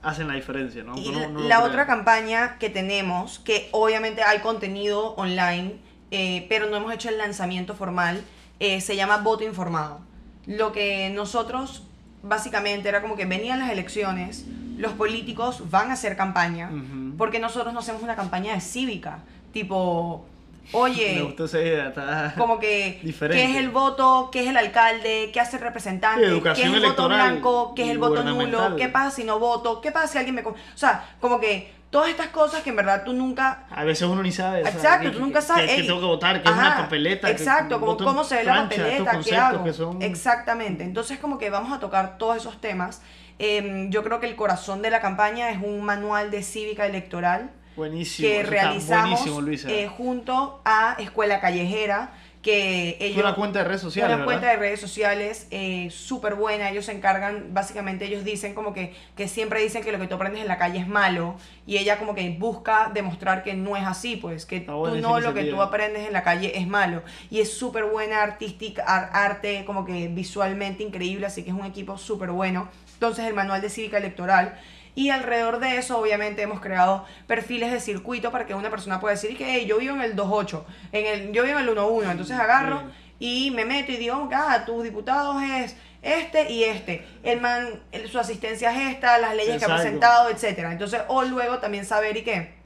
hacen 0.02 0.28
la 0.28 0.34
diferencia, 0.34 0.82
¿no? 0.84 0.96
Y 0.96 1.10
la- 1.12 1.28
otra 1.64 1.86
campaña 1.86 2.56
que 2.58 2.70
tenemos, 2.70 3.38
que 3.40 3.68
obviamente 3.72 4.22
hay 4.22 4.38
contenido 4.40 5.14
online, 5.16 5.76
eh, 6.10 6.46
pero 6.48 6.68
no 6.70 6.76
hemos 6.76 6.92
hecho 6.94 7.08
el 7.08 7.18
lanzamiento 7.18 7.74
formal, 7.74 8.22
eh, 8.60 8.80
se 8.80 8.96
llama 8.96 9.18
Voto 9.18 9.44
Informado. 9.44 10.00
Lo 10.46 10.72
que 10.72 11.10
nosotros 11.10 11.82
básicamente 12.22 12.88
era 12.88 13.02
como 13.02 13.16
que 13.16 13.26
venían 13.26 13.58
las 13.58 13.70
elecciones, 13.70 14.44
los 14.76 14.92
políticos 14.92 15.70
van 15.70 15.90
a 15.90 15.94
hacer 15.94 16.16
campaña, 16.16 16.70
porque 17.18 17.38
nosotros 17.40 17.72
no 17.74 17.80
hacemos 17.80 18.02
una 18.02 18.14
campaña 18.16 18.54
de 18.54 18.60
cívica, 18.60 19.18
tipo, 19.52 20.24
Me 20.72 20.78
oye, 20.78 21.22
gustó 21.22 21.44
esa 21.46 21.60
idea, 21.60 21.88
está... 21.88 22.34
como 22.36 22.58
que 22.58 23.00
Diferente. 23.02 23.42
qué 23.42 23.50
es 23.52 23.56
el 23.56 23.70
voto, 23.70 24.28
qué 24.30 24.42
es 24.42 24.48
el 24.48 24.56
alcalde, 24.56 25.30
qué 25.32 25.40
hace 25.40 25.56
el 25.56 25.62
representante, 25.62 26.20
qué 26.42 26.50
es 26.50 26.58
el 26.74 26.80
voto 26.84 27.08
blanco, 27.08 27.72
qué 27.74 27.84
es 27.84 27.90
el 27.90 27.98
voto 27.98 28.22
nulo, 28.22 28.76
qué 28.76 28.88
pasa 28.88 29.10
si 29.10 29.24
no 29.24 29.38
voto, 29.38 29.80
qué 29.80 29.92
pasa 29.92 30.06
si 30.08 30.18
alguien 30.18 30.34
me... 30.34 30.42
O 30.42 30.54
sea, 30.74 31.08
como 31.20 31.40
que 31.40 31.72
todas 31.90 32.10
estas 32.10 32.28
cosas 32.28 32.62
que 32.62 32.70
en 32.70 32.76
verdad 32.76 33.02
tú 33.04 33.14
nunca... 33.14 33.64
A 33.70 33.84
veces 33.84 34.06
uno 34.06 34.22
ni 34.22 34.30
sabe. 34.30 34.60
Exacto, 34.60 35.04
que- 35.10 35.16
tú 35.16 35.20
nunca 35.20 35.40
que- 35.40 35.46
sabes. 35.46 35.70
Que, 35.70 35.76
que 35.76 35.82
tengo 35.84 36.00
que 36.00 36.06
votar, 36.06 36.42
que 36.42 36.48
es 36.48 36.54
una 36.54 36.76
papeleta. 36.76 37.28
que- 37.28 37.32
Exacto, 37.32 37.80
como 37.80 37.92
voto 37.92 38.04
en 38.04 38.08
cómo 38.10 38.24
se 38.24 38.36
ve 38.36 38.44
la 38.44 38.52
plancha, 38.52 38.76
papeleta, 38.76 39.20
qué 39.24 39.36
hago. 39.36 39.64
que 39.64 39.72
son- 39.72 40.02
Exactamente. 40.02 40.84
Entonces 40.84 41.18
como 41.18 41.38
que 41.38 41.48
vamos 41.50 41.72
a 41.72 41.80
tocar 41.80 42.18
todos 42.18 42.36
esos 42.36 42.60
temas. 42.60 43.00
Em, 43.38 43.88
yo 43.90 44.02
creo 44.02 44.20
que 44.20 44.26
el 44.26 44.36
corazón 44.36 44.82
de 44.82 44.90
la 44.90 45.00
campaña 45.00 45.50
es 45.50 45.62
un 45.62 45.80
manual 45.82 46.30
de 46.30 46.42
cívica 46.42 46.84
electoral 46.86 47.50
Buenísimo. 47.78 48.28
que 48.28 48.42
realizamos 48.42 49.26
Buenísimo, 49.26 49.72
eh, 49.72 49.86
junto 49.86 50.60
a 50.64 50.96
Escuela 50.98 51.40
Callejera, 51.40 52.10
que 52.42 52.96
ellos... 53.00 53.22
una 53.22 53.34
cuenta 53.34 53.60
de 53.60 53.64
redes 53.66 53.80
sociales. 53.80 54.16
Una 54.16 54.24
cuenta 54.24 54.48
de 54.48 54.56
redes 54.56 54.80
sociales 54.80 55.46
eh, 55.50 55.88
súper 55.90 56.34
buena. 56.34 56.70
Ellos 56.70 56.86
se 56.86 56.92
encargan, 56.92 57.52
básicamente 57.52 58.06
ellos 58.06 58.24
dicen 58.24 58.54
como 58.54 58.72
que, 58.72 58.94
que 59.16 59.28
siempre 59.28 59.60
dicen 59.60 59.82
que 59.82 59.90
lo 59.92 59.98
que 59.98 60.06
tú 60.06 60.14
aprendes 60.14 60.42
en 60.42 60.48
la 60.48 60.56
calle 60.56 60.78
es 60.78 60.88
malo. 60.88 61.36
Y 61.66 61.78
ella 61.78 61.98
como 61.98 62.14
que 62.14 62.30
busca 62.30 62.90
demostrar 62.94 63.42
que 63.42 63.54
no 63.54 63.76
es 63.76 63.84
así, 63.84 64.16
pues 64.16 64.46
que 64.46 64.56
Está 64.58 64.72
tú 64.72 64.96
no 64.96 65.20
lo 65.20 65.34
que 65.34 65.44
tú 65.44 65.60
aprendes 65.62 66.06
en 66.06 66.12
la 66.12 66.22
calle 66.22 66.58
es 66.58 66.66
malo. 66.66 67.02
Y 67.30 67.40
es 67.40 67.52
súper 67.56 67.84
buena 67.84 68.22
artística, 68.22 68.82
ar- 68.84 69.10
arte 69.12 69.64
como 69.64 69.84
que 69.84 70.08
visualmente 70.08 70.82
increíble, 70.82 71.26
así 71.26 71.42
que 71.42 71.50
es 71.50 71.56
un 71.56 71.66
equipo 71.66 71.98
súper 71.98 72.30
bueno. 72.30 72.68
Entonces 72.94 73.24
el 73.26 73.34
manual 73.34 73.60
de 73.60 73.70
cívica 73.70 73.98
electoral. 73.98 74.58
Y 74.94 75.10
alrededor 75.10 75.60
de 75.60 75.76
eso, 75.78 75.98
obviamente, 75.98 76.42
hemos 76.42 76.60
creado 76.60 77.04
perfiles 77.26 77.70
de 77.72 77.80
circuito 77.80 78.30
para 78.32 78.46
que 78.46 78.54
una 78.54 78.70
persona 78.70 78.98
pueda 79.00 79.14
decir 79.14 79.36
que 79.36 79.44
"Hey, 79.54 79.66
yo 79.66 79.78
vivo 79.78 79.94
en 79.94 80.02
el 80.02 80.16
2.8, 80.16 80.64
en 80.92 81.06
el, 81.06 81.32
yo 81.32 81.44
vivo 81.44 81.58
en 81.58 81.64
el 81.68 81.70
1.1. 81.70 82.10
Entonces 82.10 82.36
agarro 82.38 82.82
y 83.20 83.50
me 83.52 83.64
meto 83.64 83.92
y 83.92 83.96
digo, 83.96 84.28
ah, 84.32 84.64
tus 84.66 84.82
diputados 84.84 85.42
es 85.42 85.76
este 86.02 86.50
y 86.50 86.64
este. 86.64 87.06
El 87.22 87.40
man, 87.40 87.80
el- 87.92 88.08
su 88.08 88.18
asistencia 88.18 88.70
es 88.72 88.94
esta, 88.94 89.18
las 89.18 89.34
leyes 89.36 89.58
que 89.58 89.64
ha 89.64 89.68
presentado, 89.82 90.28
etcétera. 90.30 90.72
Entonces, 90.72 91.00
o 91.08 91.22
luego 91.24 91.58
también 91.58 91.84
saber 91.84 92.16
y 92.16 92.22
qué. 92.22 92.58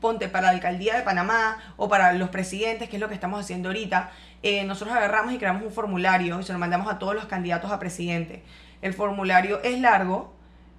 Ponte 0.00 0.28
para 0.28 0.48
la 0.48 0.50
alcaldía 0.52 0.96
de 0.96 1.02
Panamá 1.02 1.58
o 1.76 1.88
para 1.88 2.12
los 2.12 2.28
presidentes, 2.28 2.88
que 2.88 2.96
es 2.96 3.00
lo 3.00 3.08
que 3.08 3.14
estamos 3.14 3.40
haciendo 3.40 3.68
ahorita. 3.70 4.10
eh, 4.46 4.62
nosotros 4.64 4.94
agarramos 4.94 5.32
y 5.32 5.38
creamos 5.38 5.62
un 5.62 5.72
formulario 5.72 6.38
y 6.38 6.42
se 6.42 6.52
lo 6.52 6.58
mandamos 6.58 6.92
a 6.92 6.98
todos 6.98 7.14
los 7.14 7.24
candidatos 7.24 7.72
a 7.72 7.78
presidente. 7.78 8.42
El 8.82 8.92
formulario 8.92 9.62
es 9.62 9.80
largo, 9.80 10.33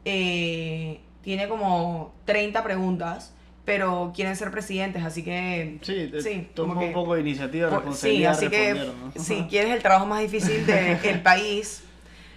eh, 0.06 1.02
tiene 1.22 1.48
como 1.48 2.14
30 2.26 2.64
preguntas, 2.64 3.34
pero 3.66 4.12
quieren 4.16 4.36
ser 4.36 4.52
presidentes, 4.52 5.04
así 5.04 5.24
que 5.24 5.80
Sí, 5.82 6.10
te- 6.12 6.22
sí, 6.22 6.48
toma 6.54 6.80
un 6.80 6.94
poco 6.94 7.16
de 7.16 7.22
iniciativa, 7.22 7.70
por- 7.70 7.80
responsabilidad. 7.80 8.38
Sí, 8.38 8.46
así 8.46 8.50
que 8.56 9.20
si 9.20 9.44
quieres 9.44 9.72
el 9.74 9.82
trabajo 9.82 10.06
más 10.06 10.22
difícil 10.22 10.66
del 10.68 11.22
país, 11.24 11.84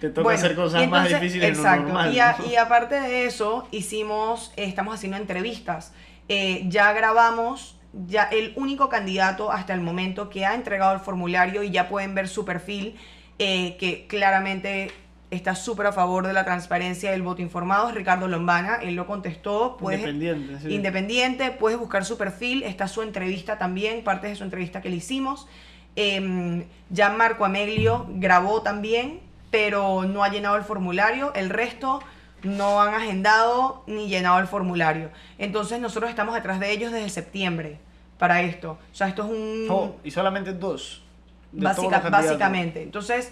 Te 0.01 0.09
toca 0.09 0.23
bueno, 0.23 0.39
hacer 0.39 0.55
cosas 0.55 0.87
más 0.89 1.07
difíciles 1.07 1.49
lo 1.49 1.55
exacto, 1.63 1.83
normal. 1.83 2.13
Y, 2.15 2.19
a- 2.19 2.35
¿no? 2.39 2.45
y 2.47 2.55
aparte 2.55 2.95
de 2.99 3.25
eso, 3.25 3.67
hicimos, 3.71 4.51
eh, 4.57 4.63
estamos 4.65 4.95
haciendo 4.95 5.17
entrevistas. 5.17 5.93
Eh, 6.29 6.63
ya 6.67 6.93
grabamos, 6.93 7.75
ya 8.07 8.23
el 8.23 8.53
único 8.55 8.89
candidato 8.89 9.51
hasta 9.51 9.73
el 9.73 9.81
momento 9.81 10.29
que 10.29 10.45
ha 10.45 10.55
entregado 10.55 10.93
el 10.93 10.99
formulario 10.99 11.61
y 11.63 11.69
ya 11.71 11.89
pueden 11.89 12.15
ver 12.15 12.27
su 12.27 12.43
perfil, 12.45 12.95
eh, 13.39 13.77
que 13.79 14.07
claramente 14.07 14.91
está 15.31 15.53
súper 15.55 15.85
a 15.87 15.91
favor 15.91 16.25
de 16.25 16.33
la 16.33 16.43
transparencia 16.43 17.11
del 17.11 17.21
voto 17.21 17.41
informado, 17.41 17.89
es 17.89 17.95
Ricardo 17.95 18.27
Lombana, 18.27 18.77
él 18.81 18.95
lo 18.95 19.05
contestó, 19.05 19.77
puedes, 19.77 19.99
Independiente, 19.99 20.59
sí. 20.59 20.73
Independiente, 20.73 21.51
puedes 21.51 21.77
buscar 21.77 22.03
su 22.05 22.17
perfil, 22.17 22.63
está 22.63 22.87
su 22.87 23.01
entrevista 23.03 23.57
también, 23.57 24.03
parte 24.03 24.27
de 24.27 24.35
su 24.35 24.43
entrevista 24.43 24.81
que 24.81 24.89
le 24.89 24.95
hicimos. 24.95 25.47
Eh, 25.95 26.65
ya 26.89 27.09
Marco 27.09 27.45
Ameglio 27.45 28.05
grabó 28.09 28.61
también, 28.61 29.19
pero 29.51 30.03
no 30.03 30.23
ha 30.23 30.29
llenado 30.29 30.55
el 30.55 30.63
formulario. 30.63 31.33
El 31.35 31.49
resto 31.49 31.99
no 32.43 32.81
han 32.81 32.93
agendado 32.93 33.83
ni 33.87 34.07
llenado 34.07 34.39
el 34.39 34.47
formulario. 34.47 35.09
Entonces 35.37 35.79
nosotros 35.79 36.09
estamos 36.09 36.35
detrás 36.35 36.59
de 36.59 36.71
ellos 36.71 36.91
desde 36.91 37.09
septiembre 37.09 37.79
para 38.17 38.41
esto. 38.41 38.77
O 38.91 38.95
sea, 38.95 39.07
esto 39.07 39.23
es 39.25 39.29
un... 39.29 39.67
Oh, 39.69 39.95
y 40.03 40.11
solamente 40.11 40.53
dos. 40.53 41.03
de 41.51 41.63
Básica- 41.65 41.99
básicamente. 42.09 42.81
Entonces, 42.83 43.31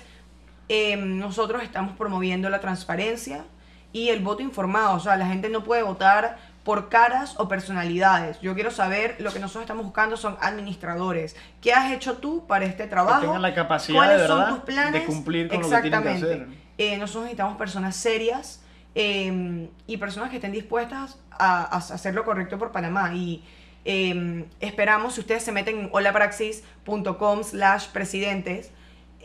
eh, 0.70 0.96
nosotros 0.98 1.64
estamos 1.64 1.96
promoviendo 1.98 2.50
la 2.50 2.60
transparencia 2.60 3.46
y 3.94 4.10
el 4.10 4.22
voto 4.22 4.42
informado. 4.44 4.96
O 4.96 5.00
sea, 5.00 5.16
la 5.18 5.28
gente 5.28 5.50
no 5.50 5.64
puede 5.64 5.84
votar 5.84 6.38
por 6.64 6.90
caras 6.90 7.36
o 7.40 7.48
personalidades. 7.48 8.42
Yo 8.42 8.54
quiero 8.54 8.72
saber, 8.72 9.16
lo 9.20 9.32
que 9.32 9.40
nosotros 9.40 9.64
estamos 9.64 9.86
buscando 9.86 10.18
son 10.18 10.38
administradores. 10.42 11.36
¿Qué 11.62 11.72
has 11.74 11.92
hecho 11.94 12.18
tú 12.18 12.46
para 12.46 12.66
este 12.66 12.88
trabajo? 12.88 13.22
tengan 13.22 13.42
la 13.42 13.54
capacidad 13.54 13.98
¿Cuáles 13.98 14.22
de 14.22 14.28
son 14.28 14.40
verdad 14.40 14.54
tus 14.56 14.64
planes? 14.66 14.94
de 14.94 15.06
cumplir 15.06 15.48
con 15.48 15.62
lo 15.62 15.70
que 15.70 15.82
tienen 15.82 16.04
que 16.04 16.10
Exactamente. 16.12 16.44
hacer. 16.44 16.68
Eh, 16.78 16.98
nosotros 16.98 17.24
necesitamos 17.24 17.58
personas 17.58 17.96
serias 17.96 18.62
eh, 18.96 19.70
y 19.88 19.98
personas 19.98 20.30
que 20.30 20.36
estén 20.36 20.52
dispuestas 20.52 21.18
a, 21.32 21.64
a 21.64 21.78
hacer 21.78 22.14
lo 22.14 22.26
correcto 22.26 22.58
por 22.60 22.72
Panamá. 22.74 23.14
Y 23.14 23.44
eh, 23.86 24.46
esperamos, 24.60 25.14
si 25.16 25.22
ustedes 25.22 25.44
se 25.44 25.54
meten 25.54 25.80
en 25.80 25.90
holapraxis.com 25.94 27.44
slash 27.44 27.88
presidentes, 27.88 28.72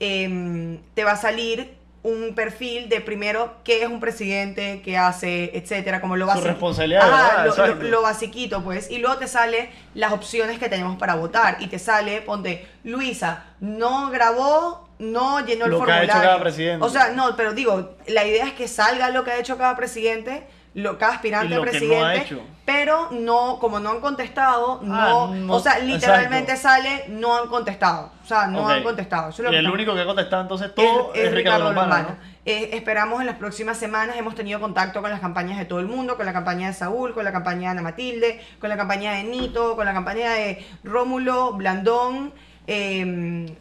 eh, 0.03 0.81
te 0.95 1.05
va 1.05 1.13
a 1.13 1.17
salir 1.17 1.75
un 2.05 2.35
perfil 2.35 2.89
de 2.89 3.01
primero 3.01 3.55
qué 3.63 3.83
es 3.85 3.89
un 3.89 4.01
presidente, 4.01 4.83
qué 4.85 4.99
hace, 4.99 5.57
etcétera, 5.57 6.01
como 6.01 6.17
lo 6.17 6.27
Su 6.27 6.33
basi- 6.33 6.43
responsabilidad, 6.43 7.03
Ajá, 7.09 7.39
lo, 7.39 7.45
lo- 7.45 7.51
Exacto. 7.65 7.85
lo 7.85 8.03
basiquito, 8.03 8.65
pues. 8.65 8.91
Y 8.91 8.99
luego 8.99 9.19
te 9.19 9.29
sale 9.29 9.71
las 9.95 10.11
opciones 10.13 10.59
que 10.59 10.69
tenemos 10.69 10.99
para 10.99 11.15
votar. 11.15 11.59
Y 11.61 11.69
te 11.69 11.79
sale, 11.79 12.21
ponte, 12.21 12.67
Luisa, 12.83 13.45
no 13.61 14.11
grabó, 14.11 14.89
no 14.99 15.47
llenó 15.47 15.67
el 15.67 15.71
Lo 15.71 15.77
que 15.79 15.83
ha 15.93 15.95
formulario. 15.95 16.13
hecho 16.13 16.23
cada 16.23 16.41
presidente. 16.41 16.85
O 16.85 16.89
sea, 16.89 17.11
no, 17.11 17.37
pero 17.37 17.53
digo, 17.53 17.95
la 18.09 18.25
idea 18.27 18.47
es 18.49 18.53
que 18.55 18.67
salga 18.67 19.11
lo 19.11 19.23
que 19.23 19.31
ha 19.31 19.39
hecho 19.39 19.57
cada 19.57 19.77
presidente, 19.77 20.43
lo, 20.75 20.97
cada 20.99 21.15
aspirante 21.15 21.55
a 21.55 21.59
lo 21.59 21.65
no 21.65 21.71
presidente, 21.71 22.39
pero 22.65 23.09
no, 23.11 23.59
como 23.59 23.79
no 23.81 23.91
han 23.91 24.01
contestado, 24.01 24.81
Ah, 24.89 25.09
no, 25.11 25.35
no, 25.35 25.55
o 25.55 25.61
sea, 25.61 25.79
literalmente 25.81 26.53
exacto. 26.53 26.83
sale, 26.83 27.05
no 27.09 27.37
han 27.37 27.49
contestado. 27.49 28.11
O 28.23 28.27
sea, 28.27 28.47
no 28.47 28.67
han 28.69 28.83
contestado. 28.83 29.29
Eso 29.31 29.43
es 29.43 29.47
lo 29.49 29.53
Y 29.53 29.57
el 29.57 29.61
estamos- 29.61 29.75
único 29.75 29.95
que 29.95 30.01
ha 30.01 30.07
contestado 30.07 30.43
entonces 30.43 30.75
todo 30.75 31.13
es, 31.15 31.25
es, 31.25 31.35
Ricardo 31.35 31.65
Lombana, 31.67 31.97
Lombana. 31.99 32.19
¿no? 32.23 32.33
Eh, 32.47 32.71
esperamos 32.73 33.21
en 33.21 33.27
las 33.27 33.37
próximas 33.37 33.77
semanas, 33.79 34.17
hemos 34.17 34.35
tenido 34.35 34.59
contacto 34.61 35.01
con 35.03 35.11
las 35.11 35.21
campañas 35.21 35.59
de 35.59 35.65
todo 35.65 35.79
el 35.81 35.87
mundo, 35.87 36.17
con 36.17 36.25
la 36.27 36.33
campaña 36.33 36.69
de 36.69 36.75
Saúl, 36.75 37.13
con 37.15 37.25
la 37.25 37.33
campaña 37.33 37.61
de 37.61 37.67
Ana 37.69 37.83
Matilde, 37.83 38.41
con 38.59 38.69
la 38.71 38.77
campaña 38.77 39.13
de 39.13 39.25
Nito, 39.25 39.77
con 39.77 39.85
la 39.85 39.93
campaña 39.93 40.33
de 40.33 40.67
Rómulo, 40.85 41.53
Blandón, 41.53 42.33
eh, 42.67 43.55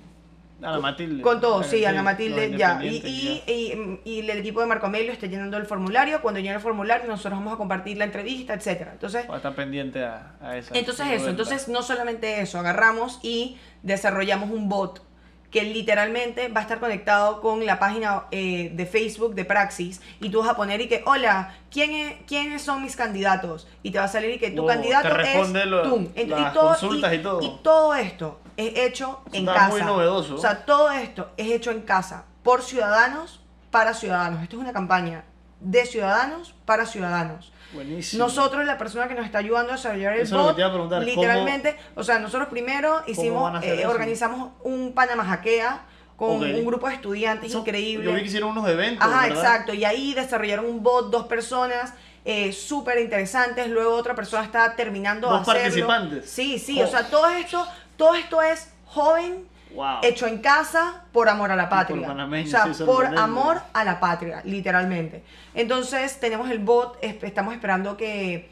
Ana 0.63 0.79
Matilde. 0.79 1.21
con 1.23 1.41
todo, 1.41 1.61
Eh, 1.61 1.65
sí, 1.65 1.85
Ana 1.85 2.03
Matilde, 2.03 2.55
ya. 2.57 2.79
Y, 2.83 2.87
y, 2.87 3.43
ya. 3.45 3.51
y- 3.53 3.99
y 4.05 4.19
el 4.19 4.29
equipo 4.31 4.61
de 4.61 4.67
Marco 4.67 4.85
Amelio 4.87 5.11
está 5.11 5.27
llenando 5.27 5.57
el 5.57 5.65
formulario. 5.65 6.21
Cuando 6.21 6.39
llene 6.39 6.55
el 6.55 6.61
formulario, 6.61 7.07
nosotros 7.07 7.33
vamos 7.39 7.53
a 7.53 7.57
compartir 7.57 7.97
la 7.97 8.05
entrevista, 8.05 8.53
etcétera. 8.53 8.91
Entonces, 8.93 9.29
a 9.29 9.35
estar 9.35 9.55
pendiente 9.55 10.03
a, 10.03 10.35
a 10.41 10.57
esa. 10.57 10.77
entonces 10.77 11.07
eso, 11.11 11.29
entonces 11.29 11.67
no 11.67 11.81
solamente 11.81 12.41
eso, 12.41 12.59
agarramos 12.59 13.19
y 13.23 13.57
desarrollamos 13.83 14.49
un 14.51 14.69
bot 14.69 15.01
que 15.49 15.63
literalmente 15.63 16.47
va 16.47 16.61
a 16.61 16.63
estar 16.63 16.79
conectado 16.79 17.41
con 17.41 17.65
la 17.65 17.77
página 17.77 18.23
eh, 18.31 18.71
de 18.73 18.85
Facebook 18.85 19.35
de 19.35 19.43
Praxis 19.43 19.99
y 20.21 20.29
tú 20.29 20.39
vas 20.39 20.47
a 20.49 20.55
poner 20.55 20.79
y 20.79 20.87
que, 20.87 21.03
hola, 21.05 21.53
¿quién 21.69 21.91
es- 21.91 22.13
¿quiénes 22.25 22.61
son 22.61 22.81
mis 22.81 22.95
candidatos? 22.95 23.67
Y 23.83 23.91
te 23.91 23.97
va 23.99 24.05
a 24.05 24.07
salir 24.07 24.29
y 24.35 24.37
que 24.39 24.51
tu 24.51 24.65
candidato 24.65 25.09
te 25.09 25.13
responde 25.13 25.59
es 25.59 25.65
lo- 25.65 25.81
tú. 25.83 25.97
Ent- 26.15 26.27
las 26.27 26.53
consultas 26.57 27.13
y 27.13 27.17
todo. 27.17 27.41
y 27.41 27.51
todo 27.63 27.93
esto 27.95 28.39
es 28.57 28.77
hecho 28.77 29.21
Eso 29.25 29.35
en 29.35 29.41
está 29.47 29.53
casa. 29.53 29.69
muy 29.69 29.81
novedoso. 29.81 30.35
O 30.35 30.37
sea, 30.37 30.65
todo 30.65 30.91
esto 30.91 31.31
es 31.37 31.51
hecho 31.51 31.71
en 31.71 31.81
casa 31.81 32.25
por 32.43 32.61
ciudadanos 32.63 33.39
para 33.69 33.93
ciudadanos. 33.93 34.41
Esto 34.43 34.57
es 34.57 34.61
una 34.63 34.73
campaña 34.73 35.23
de 35.59 35.85
ciudadanos 35.85 36.53
para 36.65 36.85
ciudadanos. 36.85 37.51
Buenísimo. 37.73 38.25
Nosotros, 38.25 38.65
la 38.65 38.77
persona 38.77 39.07
que 39.07 39.13
nos 39.15 39.25
está 39.25 39.37
ayudando 39.37 39.71
a 39.71 39.75
desarrollar 39.75 40.13
el 40.17 40.27
bot, 40.27 40.55
te 40.55 40.61
iba 40.61 40.69
a 40.69 40.73
preguntar, 40.73 40.99
¿cómo- 40.99 41.09
literalmente, 41.15 41.77
o 41.95 42.03
sea, 42.03 42.19
nosotros 42.19 42.49
primero 42.49 43.01
hicimos, 43.07 43.63
eh, 43.63 43.85
organizamos 43.85 44.51
un 44.63 44.93
Panama 44.93 45.23
Hackea 45.23 45.83
con 46.17 46.31
un 46.43 46.65
grupo 46.65 46.87
de 46.89 46.95
estudiantes 46.95 47.49
Eso- 47.49 47.59
increíble. 47.59 48.05
Yo 48.05 48.13
vi 48.13 48.21
que 48.21 48.27
hicieron 48.27 48.49
unos 48.49 48.67
eventos. 48.67 49.07
Ajá, 49.07 49.21
¿verdad? 49.27 49.37
exacto. 49.43 49.73
Y 49.73 49.85
ahí 49.85 50.13
desarrollaron 50.13 50.65
un 50.65 50.83
bot, 50.83 51.09
dos 51.11 51.25
personas. 51.27 51.93
eh, 52.23 52.53
súper 52.53 52.99
interesantes, 52.99 53.67
luego 53.67 53.95
otra 53.95 54.13
persona 54.13 54.43
está 54.43 54.75
terminando 54.75 55.27
Dos 55.27 55.37
de 55.43 55.53
hacerlo. 55.53 55.87
participantes. 55.87 56.29
Sí, 56.29 56.59
sí, 56.59 56.79
Oh. 56.79 56.85
o 56.85 56.87
sea, 56.87 57.07
todo 57.09 57.27
esto, 57.29 57.65
todo 58.01 58.15
esto 58.15 58.41
es 58.41 58.73
joven, 58.87 59.47
Wow. 59.75 59.99
hecho 60.01 60.25
en 60.27 60.39
casa 60.39 61.03
por 61.13 61.29
amor 61.29 61.51
a 61.51 61.55
la 61.55 61.69
patria. 61.69 62.11
o 62.11 62.45
sea, 62.47 62.73
sí, 62.73 62.83
por 62.83 63.05
amor 63.17 63.61
a 63.73 63.83
la 63.85 63.99
patria, 63.99 64.41
literalmente. 64.43 65.23
Entonces, 65.53 66.19
tenemos 66.19 66.49
el 66.49 66.57
bot, 66.59 66.97
estamos 67.03 67.53
esperando 67.53 67.95
que 67.97 68.49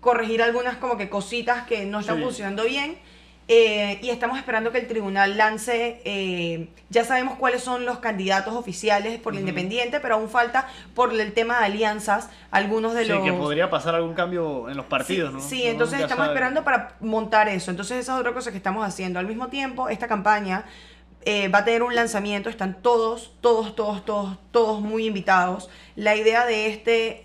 corregir 0.00 0.42
algunas 0.42 0.76
como 0.78 0.96
que 0.96 1.08
cositas 1.10 1.66
que 1.66 1.84
no 1.84 2.00
están 2.00 2.16
Sí. 2.16 2.22
funcionando 2.22 2.64
bien. 2.64 2.98
Eh, 3.46 3.98
y 4.02 4.08
estamos 4.08 4.38
esperando 4.38 4.72
que 4.72 4.78
el 4.78 4.86
tribunal 4.86 5.36
lance, 5.36 6.00
eh, 6.04 6.68
ya 6.88 7.04
sabemos 7.04 7.36
cuáles 7.36 7.62
son 7.62 7.84
los 7.84 7.98
candidatos 7.98 8.54
oficiales 8.54 9.18
por 9.20 9.34
la 9.34 9.40
Ujú. 9.40 9.48
independiente, 9.48 10.00
pero 10.00 10.14
aún 10.14 10.30
falta 10.30 10.66
por 10.94 11.12
el 11.12 11.32
tema 11.34 11.58
de 11.58 11.66
alianzas, 11.66 12.30
algunos 12.50 12.94
de 12.94 13.02
Sí, 13.04 13.10
los... 13.10 13.22
que 13.22 13.32
podría 13.34 13.68
pasar 13.68 13.94
algún 13.94 14.14
cambio 14.14 14.70
en 14.70 14.76
los 14.78 14.86
partidos, 14.86 15.30
Sí, 15.30 15.36
¿no? 15.36 15.40
sí, 15.42 15.62
entonces 15.66 16.00
estamos 16.00 16.24
sabe. 16.24 16.34
esperando 16.34 16.64
para 16.64 16.96
montar 17.00 17.48
eso. 17.48 17.70
Entonces 17.70 17.98
esa 17.98 18.14
es 18.14 18.20
otra 18.20 18.32
cosa 18.32 18.50
que 18.50 18.56
estamos 18.56 18.86
haciendo. 18.86 19.18
Al 19.18 19.26
mismo 19.26 19.48
tiempo, 19.48 19.90
esta 19.90 20.08
campaña 20.08 20.64
eh, 21.26 21.48
va 21.48 21.58
a 21.58 21.64
tener 21.64 21.82
un 21.82 21.94
lanzamiento. 21.94 22.48
Están 22.48 22.80
todos, 22.80 23.34
todos, 23.42 23.76
todos, 23.76 24.04
todos, 24.06 24.38
todos 24.52 24.80
muy 24.80 25.06
invitados. 25.06 25.68
La 25.96 26.16
idea 26.16 26.46
de, 26.46 26.68
este, 26.68 27.20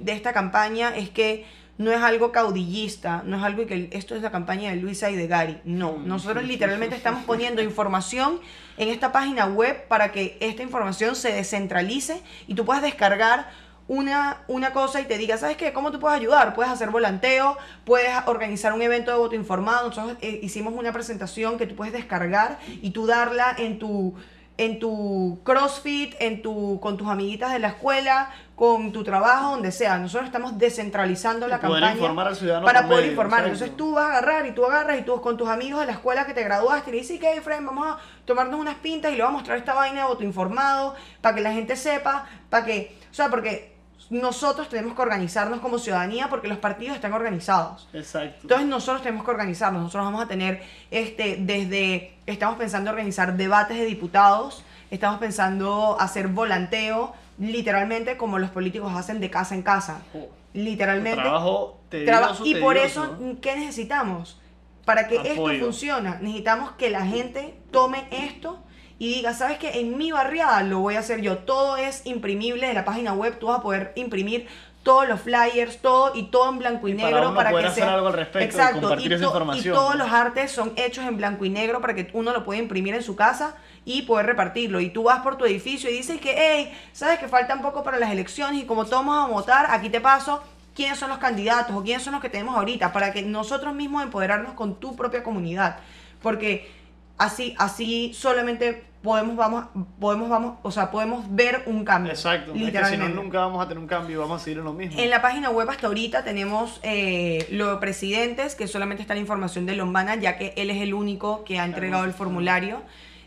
de 0.00 0.12
esta 0.12 0.32
campaña 0.34 0.94
es 0.94 1.08
que 1.08 1.46
no 1.82 1.92
es 1.92 2.02
algo 2.02 2.32
caudillista, 2.32 3.22
no 3.24 3.36
es 3.36 3.42
algo 3.42 3.66
que 3.66 3.88
esto 3.92 4.14
es 4.14 4.22
la 4.22 4.30
campaña 4.30 4.70
de 4.70 4.76
Luisa 4.76 5.10
y 5.10 5.16
de 5.16 5.26
Gary. 5.26 5.60
No, 5.64 5.92
Mm, 6.02 6.08
nosotros 6.08 6.44
literalmente 6.44 6.96
estamos 6.96 7.24
poniendo 7.24 7.62
información 7.62 8.40
en 8.76 8.88
esta 8.88 9.12
página 9.12 9.46
web 9.46 9.86
para 9.88 10.12
que 10.12 10.36
esta 10.40 10.62
información 10.62 11.16
se 11.16 11.32
descentralice 11.32 12.22
y 12.46 12.54
tú 12.54 12.64
puedas 12.64 12.82
descargar 12.82 13.50
una, 13.88 14.44
una 14.48 14.72
cosa 14.72 15.00
y 15.00 15.04
te 15.04 15.18
diga, 15.18 15.36
¿sabes 15.36 15.56
qué? 15.56 15.72
¿Cómo 15.72 15.90
tú 15.90 15.98
puedes 15.98 16.18
ayudar? 16.18 16.54
Puedes 16.54 16.72
hacer 16.72 16.90
volanteo, 16.90 17.58
puedes 17.84 18.10
organizar 18.26 18.72
un 18.72 18.80
evento 18.80 19.10
de 19.10 19.18
voto 19.18 19.34
informado. 19.34 19.88
Nosotros 19.88 20.16
eh, 20.20 20.40
hicimos 20.42 20.72
una 20.74 20.92
presentación 20.92 21.58
que 21.58 21.66
tú 21.66 21.74
puedes 21.74 21.92
descargar 21.92 22.58
y 22.80 22.90
tú 22.90 23.06
darla 23.06 23.54
en 23.58 23.78
tu 23.78 24.14
en 24.58 24.78
tu 24.78 25.40
CrossFit, 25.44 26.14
en 26.20 26.42
tu, 26.42 26.78
con 26.80 26.96
tus 26.96 27.08
amiguitas 27.08 27.52
de 27.52 27.58
la 27.58 27.68
escuela, 27.68 28.30
con 28.54 28.92
tu 28.92 29.02
trabajo, 29.02 29.52
donde 29.52 29.72
sea. 29.72 29.98
Nosotros 29.98 30.26
estamos 30.26 30.58
descentralizando 30.58 31.48
la 31.48 31.58
poder 31.58 31.80
campaña 31.80 32.00
informar 32.00 32.28
al 32.28 32.36
ciudadano 32.36 32.66
para 32.66 32.86
poder 32.86 33.06
informar. 33.06 33.40
exacto. 33.40 33.64
Entonces 33.64 33.76
tú 33.76 33.94
vas 33.94 34.04
a 34.04 34.08
agarrar 34.18 34.46
y 34.46 34.52
tú 34.52 34.64
agarras 34.64 34.98
y 34.98 35.02
tú 35.02 35.20
con 35.20 35.36
tus 35.36 35.48
amigos 35.48 35.80
de 35.80 35.86
la 35.86 35.92
escuela 35.92 36.26
que 36.26 36.34
te 36.34 36.44
graduaste 36.44 36.90
y 36.90 36.92
le 36.92 36.98
dices, 37.00 37.18
¿qué, 37.18 37.40
Fred? 37.40 37.64
Vamos 37.64 37.86
a 37.86 37.98
tomarnos 38.24 38.60
unas 38.60 38.76
pintas 38.76 39.12
y 39.12 39.16
le 39.16 39.22
vamos 39.22 39.36
a 39.36 39.38
mostrar 39.38 39.58
esta 39.58 39.74
vaina 39.74 40.02
de 40.02 40.08
voto 40.08 40.22
informado 40.22 40.94
para 41.20 41.34
que 41.34 41.40
la 41.40 41.52
gente 41.52 41.74
sepa, 41.76 42.26
para 42.50 42.64
que, 42.64 42.96
o 43.10 43.14
sea, 43.14 43.30
porque 43.30 43.71
nosotros 44.12 44.68
tenemos 44.68 44.94
que 44.94 45.00
organizarnos 45.00 45.60
como 45.60 45.78
ciudadanía 45.78 46.28
porque 46.28 46.46
los 46.46 46.58
partidos 46.58 46.94
están 46.96 47.14
organizados. 47.14 47.88
Exacto. 47.94 48.40
Entonces 48.42 48.66
nosotros 48.68 49.02
tenemos 49.02 49.24
que 49.24 49.30
organizarnos, 49.30 49.80
nosotros 49.82 50.04
vamos 50.04 50.22
a 50.22 50.28
tener, 50.28 50.62
este, 50.90 51.38
desde, 51.40 52.14
estamos 52.26 52.58
pensando 52.58 52.90
organizar 52.90 53.38
debates 53.38 53.78
de 53.78 53.86
diputados, 53.86 54.64
estamos 54.90 55.18
pensando 55.18 55.96
hacer 55.98 56.28
volanteo, 56.28 57.14
literalmente 57.38 58.18
como 58.18 58.38
los 58.38 58.50
políticos 58.50 58.92
hacen 58.94 59.18
de 59.18 59.30
casa 59.30 59.54
en 59.54 59.62
casa. 59.62 60.02
Oh, 60.14 60.28
Literalmente. 60.52 61.22
Trabajo 61.22 61.80
Traba- 61.88 62.26
tedioso, 62.34 62.44
y 62.46 62.54
por 62.56 62.76
eso. 62.76 63.16
¿qué 63.40 63.56
necesitamos? 63.56 64.38
Para 64.84 65.08
que 65.08 65.16
esto 65.16 65.46
funcione, 65.58 66.10
necesitamos 66.20 66.72
que 66.72 66.90
la 66.90 67.06
gente 67.06 67.54
tome 67.70 68.04
esto 68.10 68.62
y 69.02 69.14
diga, 69.14 69.34
¿sabes 69.34 69.58
qué? 69.58 69.80
En 69.80 69.98
mi 69.98 70.12
barriada 70.12 70.62
lo 70.62 70.78
voy 70.78 70.94
a 70.94 71.00
hacer 71.00 71.22
yo. 71.22 71.38
Todo 71.38 71.76
es 71.76 72.06
imprimible 72.06 72.68
de 72.68 72.72
la 72.72 72.84
página 72.84 73.12
web, 73.12 73.36
tú 73.40 73.48
vas 73.48 73.58
a 73.58 73.60
poder 73.62 73.90
imprimir 73.96 74.46
todos 74.84 75.08
los 75.08 75.20
flyers, 75.20 75.78
todo 75.78 76.12
y 76.14 76.26
todo 76.30 76.48
en 76.50 76.58
blanco 76.60 76.86
y, 76.86 76.92
Y 76.92 76.94
para 76.94 77.08
negro 77.08 77.26
uno 77.30 77.34
para 77.34 77.50
poder 77.50 77.64
que 77.64 77.70
hacer 77.72 77.82
sea 77.82 77.94
algo 77.94 78.06
al 78.06 78.12
respecto 78.12 78.38
y 78.56 78.60
Exacto, 78.60 78.80
compartir 78.80 79.10
y, 79.10 79.14
esa 79.16 79.24
to- 79.24 79.30
información, 79.30 79.74
y 79.74 79.76
todos 79.76 79.96
los 79.96 80.08
artes 80.08 80.52
son 80.52 80.72
hechos 80.76 81.04
en 81.04 81.16
blanco 81.16 81.44
y 81.44 81.50
negro 81.50 81.80
para 81.80 81.96
que 81.96 82.10
uno 82.12 82.32
lo 82.32 82.44
pueda 82.44 82.60
imprimir 82.62 82.94
en 82.94 83.02
su 83.02 83.16
casa 83.16 83.56
y 83.84 84.02
poder 84.02 84.26
repartirlo. 84.26 84.78
Y 84.78 84.90
tú 84.90 85.02
vas 85.02 85.20
por 85.22 85.36
tu 85.36 85.46
edificio 85.46 85.90
y 85.90 85.94
dices 85.94 86.20
que, 86.20 86.36
hey, 86.36 86.72
sabes 86.92 87.18
que 87.18 87.26
falta 87.26 87.56
un 87.56 87.62
poco 87.62 87.82
para 87.82 87.98
las 87.98 88.12
elecciones 88.12 88.62
y 88.62 88.66
como 88.66 88.84
todos 88.84 89.04
vamos 89.04 89.28
a 89.30 89.32
votar, 89.32 89.66
aquí 89.70 89.90
te 89.90 90.00
paso 90.00 90.40
quiénes 90.76 90.96
son 90.96 91.08
los 91.08 91.18
candidatos 91.18 91.74
o 91.74 91.82
quiénes 91.82 92.04
son 92.04 92.12
los 92.12 92.22
que 92.22 92.28
tenemos 92.28 92.54
ahorita 92.54 92.92
para 92.92 93.12
que 93.12 93.22
nosotros 93.22 93.74
mismos 93.74 94.04
empoderarnos 94.04 94.52
con 94.52 94.76
tu 94.78 94.94
propia 94.94 95.24
comunidad. 95.24 95.78
Porque 96.22 96.70
así, 97.18 97.56
así 97.58 98.14
solamente 98.14 98.91
podemos, 99.02 99.36
vamos, 99.36 99.66
podemos, 99.98 100.28
vamos, 100.28 100.54
o 100.62 100.70
sea, 100.70 100.90
podemos 100.90 101.24
ver 101.28 101.62
un 101.66 101.84
cambio. 101.84 102.12
Exacto. 102.12 102.52
Es 102.52 102.54
que 102.54 102.58
si 102.60 102.64
Literalmente. 102.66 103.08
no, 103.08 103.22
nunca 103.22 103.40
vamos 103.40 103.62
a 103.64 103.68
tener 103.68 103.78
un 103.80 103.88
cambio 103.88 104.16
y 104.16 104.18
vamos 104.20 104.40
a 104.40 104.44
seguir 104.44 104.58
en 104.58 104.64
lo 104.64 104.72
mismo. 104.72 104.98
En 105.00 105.10
la 105.10 105.20
página 105.20 105.50
web 105.50 105.68
hasta 105.68 105.86
ahorita 105.88 106.24
tenemos 106.24 106.80
eh, 106.82 107.46
los 107.50 107.78
presidentes, 107.78 108.54
que 108.54 108.68
solamente 108.68 109.02
está 109.02 109.14
la 109.14 109.20
información 109.20 109.66
de 109.66 109.74
Lombana, 109.76 110.14
ya 110.14 110.38
que 110.38 110.54
él 110.56 110.70
es 110.70 110.80
el 110.80 110.94
único 110.94 111.44
que 111.44 111.58
ha 111.58 111.64
entregado 111.64 112.04
el 112.04 112.12
formulario. 112.12 112.82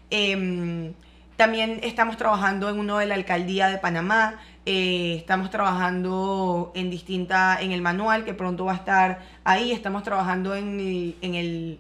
Em, 0.10 0.94
también 1.36 1.80
estamos 1.84 2.16
trabajando 2.16 2.70
en 2.70 2.80
uno 2.80 2.98
de 2.98 3.06
la 3.08 3.16
alcaldía 3.16 3.68
de 3.68 3.78
Panamá. 3.78 4.40
eh, 4.68 5.16
estamos 5.20 5.50
trabajando 5.52 6.72
en 6.74 6.90
distinta, 6.90 7.58
en 7.62 7.72
el 7.72 7.82
manual 7.82 8.24
que 8.24 8.34
pronto 8.34 8.66
va 8.66 8.72
a 8.72 8.76
estar 8.76 9.20
ahí. 9.44 9.72
Estamos 9.72 10.02
trabajando 10.04 10.56
en 10.56 10.80
el, 10.80 11.16
en 11.22 11.36
el 11.36 11.80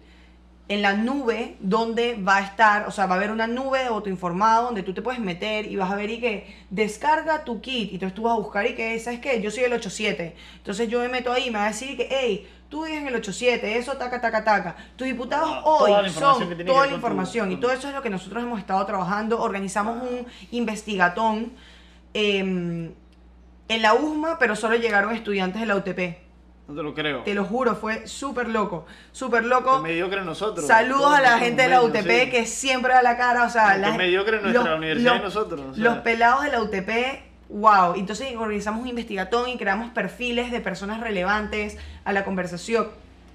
en 0.67 0.81
la 0.81 0.93
nube 0.93 1.57
donde 1.59 2.15
va 2.15 2.37
a 2.37 2.41
estar, 2.41 2.87
o 2.87 2.91
sea, 2.91 3.05
va 3.05 3.13
a 3.13 3.17
haber 3.17 3.29
una 3.31 3.45
nube 3.45 3.83
de 3.83 3.89
voto 3.89 4.09
informado 4.09 4.65
donde 4.65 4.81
tú 4.81 4.93
te 4.95 5.01
puedes 5.03 5.19
meter 5.21 5.67
y 5.71 5.75
vas 5.75 5.91
a 5.91 5.95
ver 5.95 6.09
y 6.09 6.19
que 6.19 6.55
descarga 6.71 7.43
tu 7.43 7.61
kit 7.61 7.91
y 7.91 7.93
entonces 7.95 8.15
tú 8.15 8.23
vas 8.23 8.33
a 8.33 8.37
buscar 8.39 8.65
y 8.65 8.73
que, 8.73 8.97
¿sabes 8.99 9.19
qué? 9.19 9.39
Yo 9.41 9.51
soy 9.51 9.63
el 9.65 9.73
87. 9.73 10.35
Entonces 10.57 10.89
yo 10.89 10.99
me 11.01 11.09
meto 11.09 11.31
ahí 11.31 11.47
y 11.47 11.51
me 11.51 11.59
va 11.59 11.65
a 11.65 11.67
decir 11.67 11.95
que, 11.95 12.07
hey, 12.09 12.49
tú 12.67 12.83
vives 12.85 12.99
en 12.99 13.07
el 13.07 13.15
87, 13.15 13.77
eso, 13.77 13.93
taca, 13.97 14.19
taca, 14.19 14.43
taca. 14.43 14.75
Tus 14.95 15.05
diputados 15.05 15.47
Wow, 15.63 15.73
hoy 15.81 15.91
toda 15.91 16.09
son 16.09 16.57
toda 16.65 16.81
la 16.85 16.89
tu- 16.89 16.95
información 16.95 17.51
y 17.51 17.57
todo 17.57 17.71
eso 17.71 17.87
es 17.89 17.93
lo 17.93 18.01
que 18.01 18.09
nosotros 18.09 18.41
hemos 18.41 18.57
estado 18.59 18.83
trabajando. 18.87 19.39
Organizamos 19.41 20.01
un 20.01 20.25
investigatón 20.51 21.53
em, 22.13 22.91
en 23.67 23.81
la 23.81 23.93
USMA, 23.93 24.39
pero 24.39 24.55
solo 24.55 24.75
llegaron 24.77 25.13
estudiantes 25.13 25.61
de 25.61 25.67
la 25.67 25.75
UTP. 25.75 26.24
No 26.67 26.73
te 26.75 26.81
lo 26.81 26.93
creo. 26.95 27.21
Te 27.23 27.33
lo 27.35 27.45
juro, 27.45 27.75
fue 27.75 28.07
súper 28.07 28.49
loco, 28.49 28.85
súper 29.11 29.45
loco. 29.45 29.77
Qué 29.83 29.89
mediocre 29.89 30.23
nosotros. 30.25 30.65
Saludos 30.65 31.13
a 31.13 31.21
la 31.21 31.37
gente 31.37 31.61
de 31.63 31.69
la 31.69 31.83
UTP 31.83 32.09
sí. 32.23 32.29
que 32.31 32.45
siempre 32.47 32.93
da 32.93 33.03
la 33.03 33.17
cara, 33.17 33.43
o 33.43 33.49
sea, 33.49 33.77
la- 33.77 33.91
mediocre 33.95 34.41
nuestra 34.41 34.75
universidad 34.75 35.17
y 35.17 35.23
nosotros, 35.23 35.61
o 35.71 35.75
sea. 35.75 35.83
los 35.83 35.97
pelados 35.99 36.43
de 36.43 36.51
la 36.51 36.61
UTP, 36.63 36.89
wow. 37.49 37.93
Entonces 37.95 38.35
organizamos 38.35 38.81
un 38.81 38.87
investigatón 38.87 39.47
y 39.49 39.57
creamos 39.57 39.91
perfiles 39.91 40.49
de 40.51 40.59
personas 40.59 40.99
relevantes 41.01 41.77
a 42.03 42.13
la 42.13 42.25
conversación, 42.25 42.87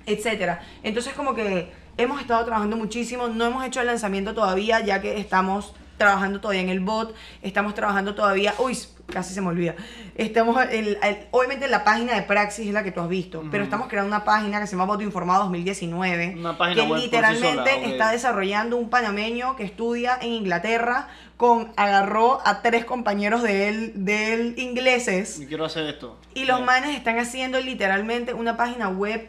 etcétera. 0.06 0.62
Entonces 0.82 1.12
como 1.14 1.34
que 1.36 1.70
hemos 1.98 2.20
estado 2.20 2.44
trabajando 2.44 2.76
muchísimo, 2.76 3.28
no 3.28 3.44
hemos 3.46 3.64
hecho 3.64 3.80
el 3.80 3.86
lanzamiento 3.86 4.34
todavía 4.34 4.80
ya 4.80 5.00
que 5.00 5.20
estamos 5.20 5.72
trabajando 5.98 6.40
todavía 6.40 6.62
en 6.62 6.70
el 6.70 6.80
bot, 6.80 7.14
estamos 7.42 7.74
trabajando 7.74 8.14
todavía, 8.14 8.54
uy, 8.58 8.76
casi 9.10 9.34
se 9.34 9.40
me 9.40 9.48
olvida. 9.48 9.74
Estamos 10.16 10.62
el- 10.70 10.98
el- 11.02 11.26
obviamente 11.30 11.66
la 11.68 11.84
página 11.84 12.14
de 12.14 12.22
Praxis 12.22 12.66
es 12.68 12.72
la 12.72 12.82
que 12.82 12.92
tú 12.92 13.00
has 13.00 13.08
visto, 13.08 13.42
pero 13.50 13.64
estamos 13.64 13.88
creando 13.88 14.08
una 14.08 14.24
página 14.24 14.60
que 14.60 14.66
se 14.66 14.72
llama 14.72 14.84
Voto 14.86 15.02
Informado 15.02 15.42
2019, 15.44 16.34
Una 16.38 16.56
página 16.56 16.82
que 16.84 16.88
web 16.88 17.00
literalmente 17.00 17.70
sola, 17.72 17.86
está 17.86 18.10
desarrollando 18.12 18.76
un 18.76 18.90
panameño 18.90 19.56
que 19.56 19.64
estudia 19.64 20.18
en 20.20 20.32
Inglaterra 20.32 21.08
con 21.36 21.72
agarró 21.76 22.40
a 22.46 22.60
tres 22.62 22.84
compañeros 22.84 23.42
de 23.42 23.68
él, 23.68 23.92
de 23.94 24.34
él 24.34 24.54
ingleses 24.58 25.40
Y 25.40 25.46
quiero 25.46 25.64
hacer 25.64 25.86
esto. 25.86 26.18
y 26.34 26.44
los 26.44 26.60
manes 26.62 26.94
están 26.96 27.18
haciendo 27.18 27.58
literalmente 27.60 28.34
una 28.34 28.56
página 28.56 28.88
web 28.88 29.28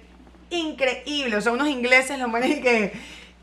increíble. 0.50 1.36
O 1.38 1.42
sea, 1.42 1.52
unos 1.54 1.68
ingleses, 1.70 2.20
los 2.20 2.30
manes 2.30 2.60
que. 2.60 2.92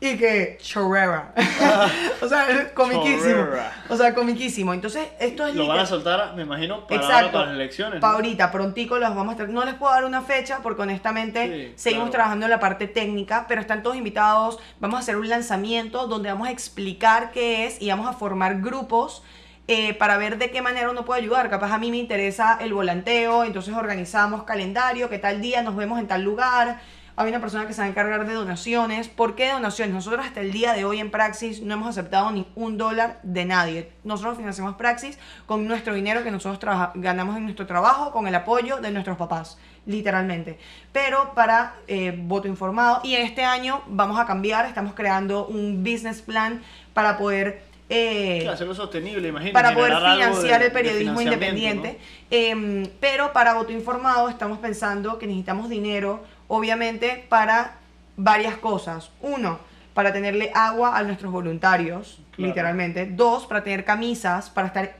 Y 0.01 0.17
que. 0.17 0.57
Chorrera. 0.61 1.33
o 2.21 2.27
sea, 2.27 2.73
comiquísimo. 2.73 3.35
Chorrera. 3.35 3.83
O 3.89 3.97
sea, 3.97 4.13
comiquísimo. 4.13 4.73
Entonces, 4.73 5.07
esto 5.19 5.45
es 5.45 5.55
Lo 5.55 5.67
van 5.67 5.79
a 5.79 5.85
soltar, 5.85 6.35
me 6.35 6.43
imagino, 6.43 6.87
para, 6.87 7.01
ahora, 7.01 7.15
Exacto. 7.15 7.31
para 7.33 7.45
las 7.47 7.55
elecciones. 7.55 7.99
Pa' 7.99 8.09
¿no? 8.09 8.15
ahorita, 8.15 8.51
prontico 8.51 8.97
los 8.97 9.13
vamos 9.13 9.33
a 9.33 9.37
traer. 9.37 9.51
No 9.51 9.65
les 9.65 9.75
puedo 9.75 9.91
dar 9.91 10.05
una 10.05 10.21
fecha 10.21 10.59
porque 10.63 10.81
honestamente 10.83 11.39
Sí, 11.39 11.73
seguimos 11.75 12.05
claro. 12.05 12.11
trabajando 12.13 12.45
en 12.45 12.51
la 12.51 12.59
parte 12.59 12.87
técnica, 12.87 13.45
pero 13.47 13.59
están 13.59 13.83
todos 13.83 13.97
invitados. 13.97 14.59
Vamos 14.79 14.97
a 14.97 14.99
hacer 14.99 15.17
un 15.17 15.27
lanzamiento 15.27 16.07
donde 16.07 16.29
vamos 16.29 16.47
a 16.47 16.51
explicar 16.51 17.31
qué 17.31 17.65
es 17.65 17.81
y 17.81 17.89
vamos 17.89 18.07
a 18.07 18.13
formar 18.13 18.61
grupos 18.61 19.21
eh, 19.67 19.93
para 19.93 20.17
ver 20.17 20.37
de 20.37 20.49
qué 20.49 20.61
manera 20.61 20.89
uno 20.89 21.05
puede 21.05 21.21
ayudar. 21.21 21.49
Capaz 21.49 21.73
a 21.73 21.77
mí 21.77 21.91
me 21.91 21.97
interesa 21.97 22.57
el 22.61 22.73
volanteo, 22.73 23.43
entonces 23.43 23.75
organizamos 23.75 24.43
calendario, 24.43 25.09
que 25.09 25.19
tal 25.19 25.41
día 25.41 25.61
nos 25.61 25.75
vemos 25.75 25.99
en 25.99 26.07
tal 26.07 26.23
lugar. 26.23 26.79
Hay 27.19 27.27
una 27.27 27.41
persona 27.41 27.67
que 27.67 27.73
se 27.73 27.81
va 27.81 27.85
a 27.87 27.89
encargar 27.89 28.25
de 28.25 28.33
donaciones. 28.33 29.09
¿Por 29.09 29.35
qué 29.35 29.51
donaciones? 29.51 29.93
Nosotros 29.93 30.25
hasta 30.25 30.39
el 30.39 30.53
día 30.53 30.71
de 30.71 30.85
hoy 30.85 30.99
en 31.01 31.11
Praxis 31.11 31.61
no 31.61 31.73
hemos 31.73 31.89
aceptado 31.89 32.31
ni 32.31 32.47
un 32.55 32.77
dólar 32.77 33.19
de 33.23 33.43
nadie. 33.43 33.91
Nosotros 34.05 34.37
financiamos 34.37 34.75
Praxis 34.77 35.19
con 35.45 35.67
nuestro 35.67 35.93
dinero 35.93 36.23
que 36.23 36.31
nosotros 36.31 36.73
ganamos 36.95 37.35
en 37.35 37.43
nuestro 37.43 37.67
trabajo, 37.67 38.11
con 38.13 38.25
el 38.27 38.35
apoyo 38.35 38.77
de 38.77 38.91
nuestros 38.91 39.17
papás, 39.17 39.57
literalmente. 39.85 40.59
Pero 40.93 41.33
para 41.33 41.73
eh, 41.87 42.15
voto 42.17 42.47
informado, 42.47 43.01
y 43.03 43.15
este 43.15 43.43
año 43.43 43.81
vamos 43.87 44.17
a 44.17 44.25
cambiar, 44.25 44.65
estamos 44.65 44.93
creando 44.93 45.45
un 45.45 45.83
business 45.83 46.21
plan 46.21 46.61
para 46.93 47.17
poder... 47.17 47.63
eh, 47.89 48.37
Claro, 48.43 48.53
hacerlo 48.53 48.75
sostenible, 48.75 49.27
imagínate. 49.27 49.53
para 49.53 49.73
poder 49.73 49.93
financiar 49.97 50.61
de- 50.61 50.67
el 50.67 50.71
periodismo 50.71 51.19
independiente. 51.19 51.99
Em, 52.31 52.85
pero 53.01 53.33
para 53.33 53.55
voto 53.55 53.73
informado 53.73 54.29
estamos 54.29 54.59
pensando 54.59 55.19
que 55.19 55.27
necesitamos 55.27 55.67
dinero, 55.67 56.23
obviamente, 56.49 57.25
para 57.29 57.77
varias 58.17 58.57
cosas. 58.57 59.11
Uno, 59.21 59.59
para 59.93 60.11
tenerle 60.11 60.51
agua 60.53 60.97
a 60.97 61.03
nuestros 61.03 61.31
voluntarios, 61.31 62.19
Claro. 62.31 62.49
literalmente. 62.49 63.05
Dos, 63.05 63.45
para 63.45 63.63
tener 63.63 63.85
camisas, 63.85 64.49
para 64.49 64.67
estar 64.67 64.97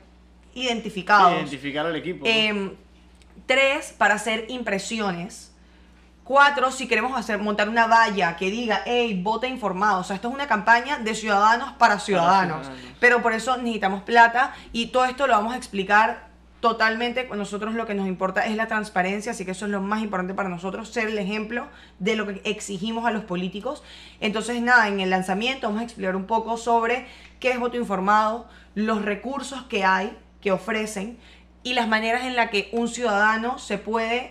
identificados. 0.54 1.34
Identificar 1.34 1.84
al 1.86 1.96
equipo. 1.96 2.24
Em, 2.26 2.72
tres, 3.46 3.94
para 3.96 4.14
hacer 4.14 4.46
impresiones. 4.48 5.48
Cuatro, 6.24 6.70
si 6.70 6.86
queremos 6.86 7.18
hacer, 7.18 7.38
montar 7.38 7.68
una 7.68 7.86
valla 7.88 8.36
que 8.36 8.50
diga, 8.50 8.82
hey, 8.86 9.20
vota 9.20 9.48
informado. 9.48 10.00
O 10.00 10.04
sea, 10.04 10.14
esto 10.16 10.28
es 10.28 10.34
una 10.34 10.46
campaña 10.46 10.98
de 10.98 11.14
ciudadanos 11.14 11.72
para 11.72 11.98
ciudadanos. 11.98 12.66
ciudadanos. 12.66 12.94
Pero 13.00 13.20
por 13.20 13.32
eso 13.32 13.56
necesitamos 13.56 14.02
plata 14.02 14.54
y 14.72 14.86
todo 14.86 15.06
esto 15.06 15.26
lo 15.26 15.32
vamos 15.32 15.54
a 15.54 15.56
explicar 15.56 16.29
totalmente. 16.60 17.28
Nosotros 17.34 17.74
lo 17.74 17.86
que 17.86 17.94
nos 17.94 18.06
importa 18.06 18.46
es 18.46 18.54
la 18.56 18.66
transparencia, 18.68 19.32
así 19.32 19.44
que 19.44 19.52
eso 19.52 19.64
es 19.64 19.70
lo 19.70 19.80
más 19.80 20.02
importante 20.02 20.34
para 20.34 20.48
nosotros, 20.48 20.88
ser 20.90 21.08
el 21.08 21.18
ejemplo 21.18 21.66
de 21.98 22.16
lo 22.16 22.26
que 22.26 22.40
exigimos 22.44 23.06
a 23.06 23.10
los 23.10 23.24
políticos. 23.24 23.82
Entonces, 24.20 24.60
nada, 24.62 24.88
en 24.88 25.00
el 25.00 25.10
lanzamiento 25.10 25.66
vamos 25.66 25.80
a 25.82 25.84
explicar 25.84 26.16
un 26.16 26.26
poco 26.26 26.56
sobre 26.56 27.06
qué 27.40 27.50
es 27.52 27.58
voto 27.58 27.76
informado, 27.76 28.46
los 28.74 29.02
recursos 29.02 29.62
que 29.64 29.84
hay, 29.84 30.16
que 30.40 30.52
ofrecen 30.52 31.18
y 31.62 31.74
las 31.74 31.88
maneras 31.88 32.22
en 32.24 32.36
las 32.36 32.50
que 32.50 32.68
un 32.72 32.88
ciudadano 32.88 33.58
se 33.58 33.76
puede, 33.78 34.30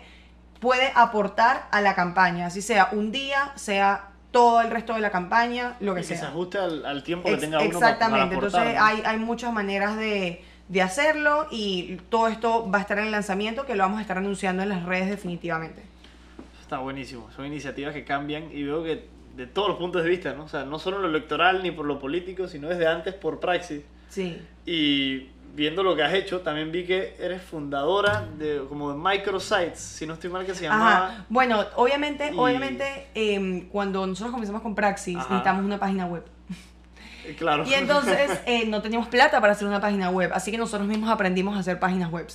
puede 0.59 0.91
aportar 0.95 1.67
a 1.71 1.81
la 1.81 1.93
campaña, 1.95 2.47
así 2.47 2.61
sea 2.61 2.89
un 2.91 3.11
día, 3.11 3.51
sea 3.55 4.05
todo 4.31 4.61
el 4.61 4.69
resto 4.69 4.93
de 4.93 5.01
la 5.01 5.09
campaña, 5.11 5.75
lo 5.79 5.93
que 5.95 6.01
Y 6.01 6.03
que 6.03 6.07
se 6.09 6.17
sea. 6.17 6.27
ajuste 6.29 6.57
al, 6.59 6.85
al 6.85 7.03
tiempo 7.03 7.25
que 7.27 7.33
Ex- 7.33 7.41
tenga 7.41 7.57
uno 7.59 7.65
Exactamente, 7.67 8.35
para 8.35 8.47
aportar, 8.47 8.67
entonces 8.67 8.79
¿no? 8.79 8.85
hay, 8.85 9.01
hay 9.05 9.17
muchas 9.17 9.51
maneras 9.53 9.97
de, 9.97 10.43
de 10.69 10.81
hacerlo 10.81 11.47
y 11.51 11.97
todo 12.09 12.27
esto 12.27 12.69
va 12.71 12.77
a 12.77 12.81
estar 12.81 12.97
en 12.99 13.05
el 13.05 13.11
lanzamiento 13.11 13.65
que 13.65 13.75
lo 13.75 13.83
vamos 13.83 13.97
a 13.99 14.01
estar 14.01 14.17
anunciando 14.17 14.63
en 14.63 14.69
las 14.69 14.83
redes 14.85 15.09
definitivamente. 15.09 15.81
Está 16.61 16.77
buenísimo. 16.77 17.27
Son 17.35 17.45
iniciativas 17.45 17.93
que 17.93 18.05
cambian 18.05 18.51
y 18.53 18.63
veo 18.63 18.83
que 18.83 19.05
de 19.35 19.47
todos 19.47 19.69
los 19.69 19.77
puntos 19.77 20.03
de 20.03 20.09
vista, 20.09 20.33
¿no? 20.33 20.43
O 20.43 20.47
sea, 20.47 20.63
no 20.65 20.77
solo 20.79 20.97
en 20.97 21.03
lo 21.03 21.09
electoral 21.09 21.63
ni 21.63 21.71
por 21.71 21.85
lo 21.85 21.97
político, 21.99 22.47
sino 22.47 22.67
desde 22.69 22.87
antes 22.87 23.13
por 23.15 23.39
praxis. 23.39 23.81
Sí. 24.09 24.39
Y 24.65 25.27
viendo 25.55 25.81
lo 25.81 25.95
que 25.95 26.03
has 26.03 26.13
hecho, 26.13 26.41
también 26.41 26.71
vi 26.71 26.85
que 26.85 27.15
eres 27.19 27.41
fundadora 27.41 28.27
de 28.37 28.61
como 28.69 28.91
de 28.91 28.97
Microsites, 28.99 29.79
si 29.79 30.05
no 30.05 30.13
estoy 30.13 30.29
mal 30.29 30.45
que 30.45 30.53
se 30.53 30.63
llamaba. 30.65 31.07
Ajá. 31.07 31.25
Bueno, 31.29 31.65
obviamente, 31.77 32.31
Y- 32.31 32.37
obviamente 32.37 33.07
em, 33.15 33.67
cuando 33.69 34.05
nosotros 34.05 34.31
comenzamos 34.31 34.61
con 34.61 34.75
Praxis 34.75 35.15
Ajá. 35.17 35.25
necesitamos 35.29 35.65
una 35.65 35.79
página 35.79 36.05
web. 36.05 36.23
Eh, 37.29 37.35
Claro. 37.37 37.63
Y 37.65 37.73
entonces 37.73 38.31
eh, 38.45 38.65
no 38.67 38.81
teníamos 38.81 39.07
plata 39.07 39.39
para 39.41 39.53
hacer 39.53 39.67
una 39.67 39.79
página 39.81 40.09
web, 40.09 40.31
así 40.33 40.51
que 40.51 40.57
nosotros 40.57 40.87
mismos 40.87 41.09
aprendimos 41.09 41.55
a 41.55 41.59
hacer 41.59 41.79
páginas 41.79 42.11
web, 42.11 42.27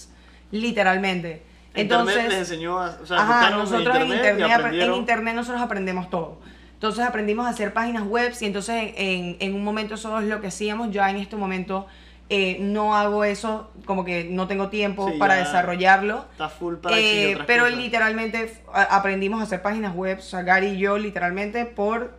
literalmente. 0.50 1.42
Internet 1.76 2.08
Entonces, 2.08 2.28
les 2.28 2.38
enseñó 2.38 2.78
a, 2.78 2.98
o 3.02 3.06
sea, 3.06 3.16
Ajá, 3.18 3.34
buscaron 3.34 3.58
nosotros 3.58 3.96
en 3.96 4.08
internet, 4.08 4.60
en 4.74 4.94
internet 4.94 5.34
nosotros 5.34 5.60
aprendemos 5.62 6.08
todo. 6.08 6.38
Entonces 6.74 7.04
aprendimos 7.04 7.46
a 7.46 7.50
hacer 7.50 7.72
páginas 7.72 8.04
web 8.04 8.32
y 8.40 8.44
entonces 8.44 8.92
en, 8.96 9.36
en 9.40 9.54
un 9.54 9.64
momento 9.64 9.94
eso 9.94 10.18
es 10.20 10.26
lo 10.26 10.40
que 10.40 10.48
hacíamos. 10.48 10.90
Ya 10.92 11.10
en 11.10 11.16
este 11.16 11.34
momento 11.34 11.86
eh, 12.28 12.58
no 12.60 12.94
hago 12.96 13.24
eso, 13.24 13.70
como 13.86 14.04
que 14.04 14.24
no 14.30 14.46
tengo 14.46 14.68
tiempo 14.68 15.10
Sí, 15.10 15.18
para 15.18 15.34
desarrollarlo. 15.34 16.26
Está 16.32 16.48
full 16.48 16.74
y 16.90 16.92
Eh, 16.92 17.38
pero 17.46 17.64
cosas. 17.64 17.78
literalmente 17.78 18.60
aprendimos 18.72 19.40
a 19.40 19.44
hacer 19.44 19.62
páginas 19.62 19.94
web, 19.94 20.18
o 20.18 20.22
sea, 20.22 20.42
Gary 20.42 20.68
y 20.68 20.78
yo 20.78 20.96
literalmente 20.98 21.64
por, 21.64 22.16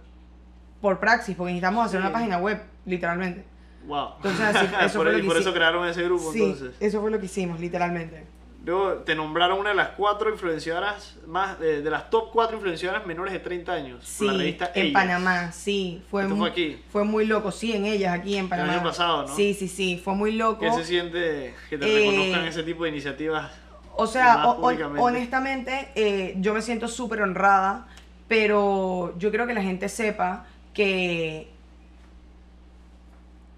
por 0.86 1.00
praxis, 1.00 1.36
porque 1.36 1.52
necesitamos 1.54 1.88
hacer 1.88 2.00
Sí. 2.00 2.06
una 2.06 2.14
página 2.14 2.38
web, 2.38 2.62
literalmente. 2.86 3.44
Wow. 3.88 4.10
Entonces, 4.18 4.42
así- 4.56 4.66
eso 4.86 4.98
por, 5.00 5.06
fue 5.08 5.12
lo 5.14 5.18
y 5.18 5.22
que 5.22 5.28
por 5.28 5.38
eso 5.38 5.52
crearon 5.54 5.88
ese 5.88 6.04
grupo 6.04 6.32
Sí, 6.32 6.44
entonces. 6.44 6.76
eso 6.80 7.02
fue 7.02 7.10
lo 7.10 7.20
que 7.20 7.26
hicimos, 7.26 7.60
literalmente. 7.60 8.24
Luego 8.64 8.94
te 9.04 9.14
nombraron 9.16 9.60
una 9.60 9.70
de 9.70 9.76
las 9.76 9.90
cuatro 9.90 10.30
influenciadoras 10.32 11.18
más, 11.28 11.58
eh, 11.62 11.82
de 11.84 11.90
las 11.90 12.10
top 12.12 12.30
cuatro 12.32 12.56
influenciadoras 12.58 13.06
menores 13.08 13.34
de 13.34 13.40
30 13.40 13.74
años. 13.74 14.04
Sí, 14.08 14.26
por 14.26 14.34
la 14.34 14.40
revista 14.40 14.72
en 14.76 14.82
Ellas. 14.88 14.94
Panamá, 14.94 15.52
sí. 15.52 16.04
Fue 16.12 16.24
Esto 16.24 16.36
muy, 16.36 16.50
fue 16.50 16.50
aquí. 16.52 16.82
fue 16.92 17.04
muy 17.04 17.26
loco, 17.28 17.52
sí, 17.52 17.74
en 17.74 17.86
ellas, 17.86 18.14
aquí 18.14 18.36
en 18.38 18.48
Panamá. 18.50 18.74
año 18.74 18.84
pasado, 18.84 19.28
¿no? 19.28 19.36
Sí, 19.36 19.54
sí, 19.56 19.68
sí, 19.68 20.00
fue 20.04 20.14
muy 20.16 20.32
loco. 20.34 20.62
¿Qué 20.62 20.72
se 20.72 20.84
siente 20.84 21.54
que 21.70 21.78
te 21.80 21.86
Eh, 21.86 22.10
reconozcan 22.12 22.46
ese 22.48 22.62
tipo 22.64 22.84
de 22.84 22.90
iniciativas? 22.92 23.52
O 23.98 24.06
sea, 24.08 24.48
o- 24.48 24.68
honestamente, 25.00 25.90
eh, 25.96 26.36
yo 26.40 26.54
me 26.54 26.62
siento 26.62 26.88
súper 26.88 27.22
honrada, 27.22 27.88
pero 28.28 29.14
yo 29.20 29.32
creo 29.32 29.46
que 29.46 29.54
la 29.54 29.62
gente 29.62 29.90
sepa 29.90 30.46
que 30.76 31.50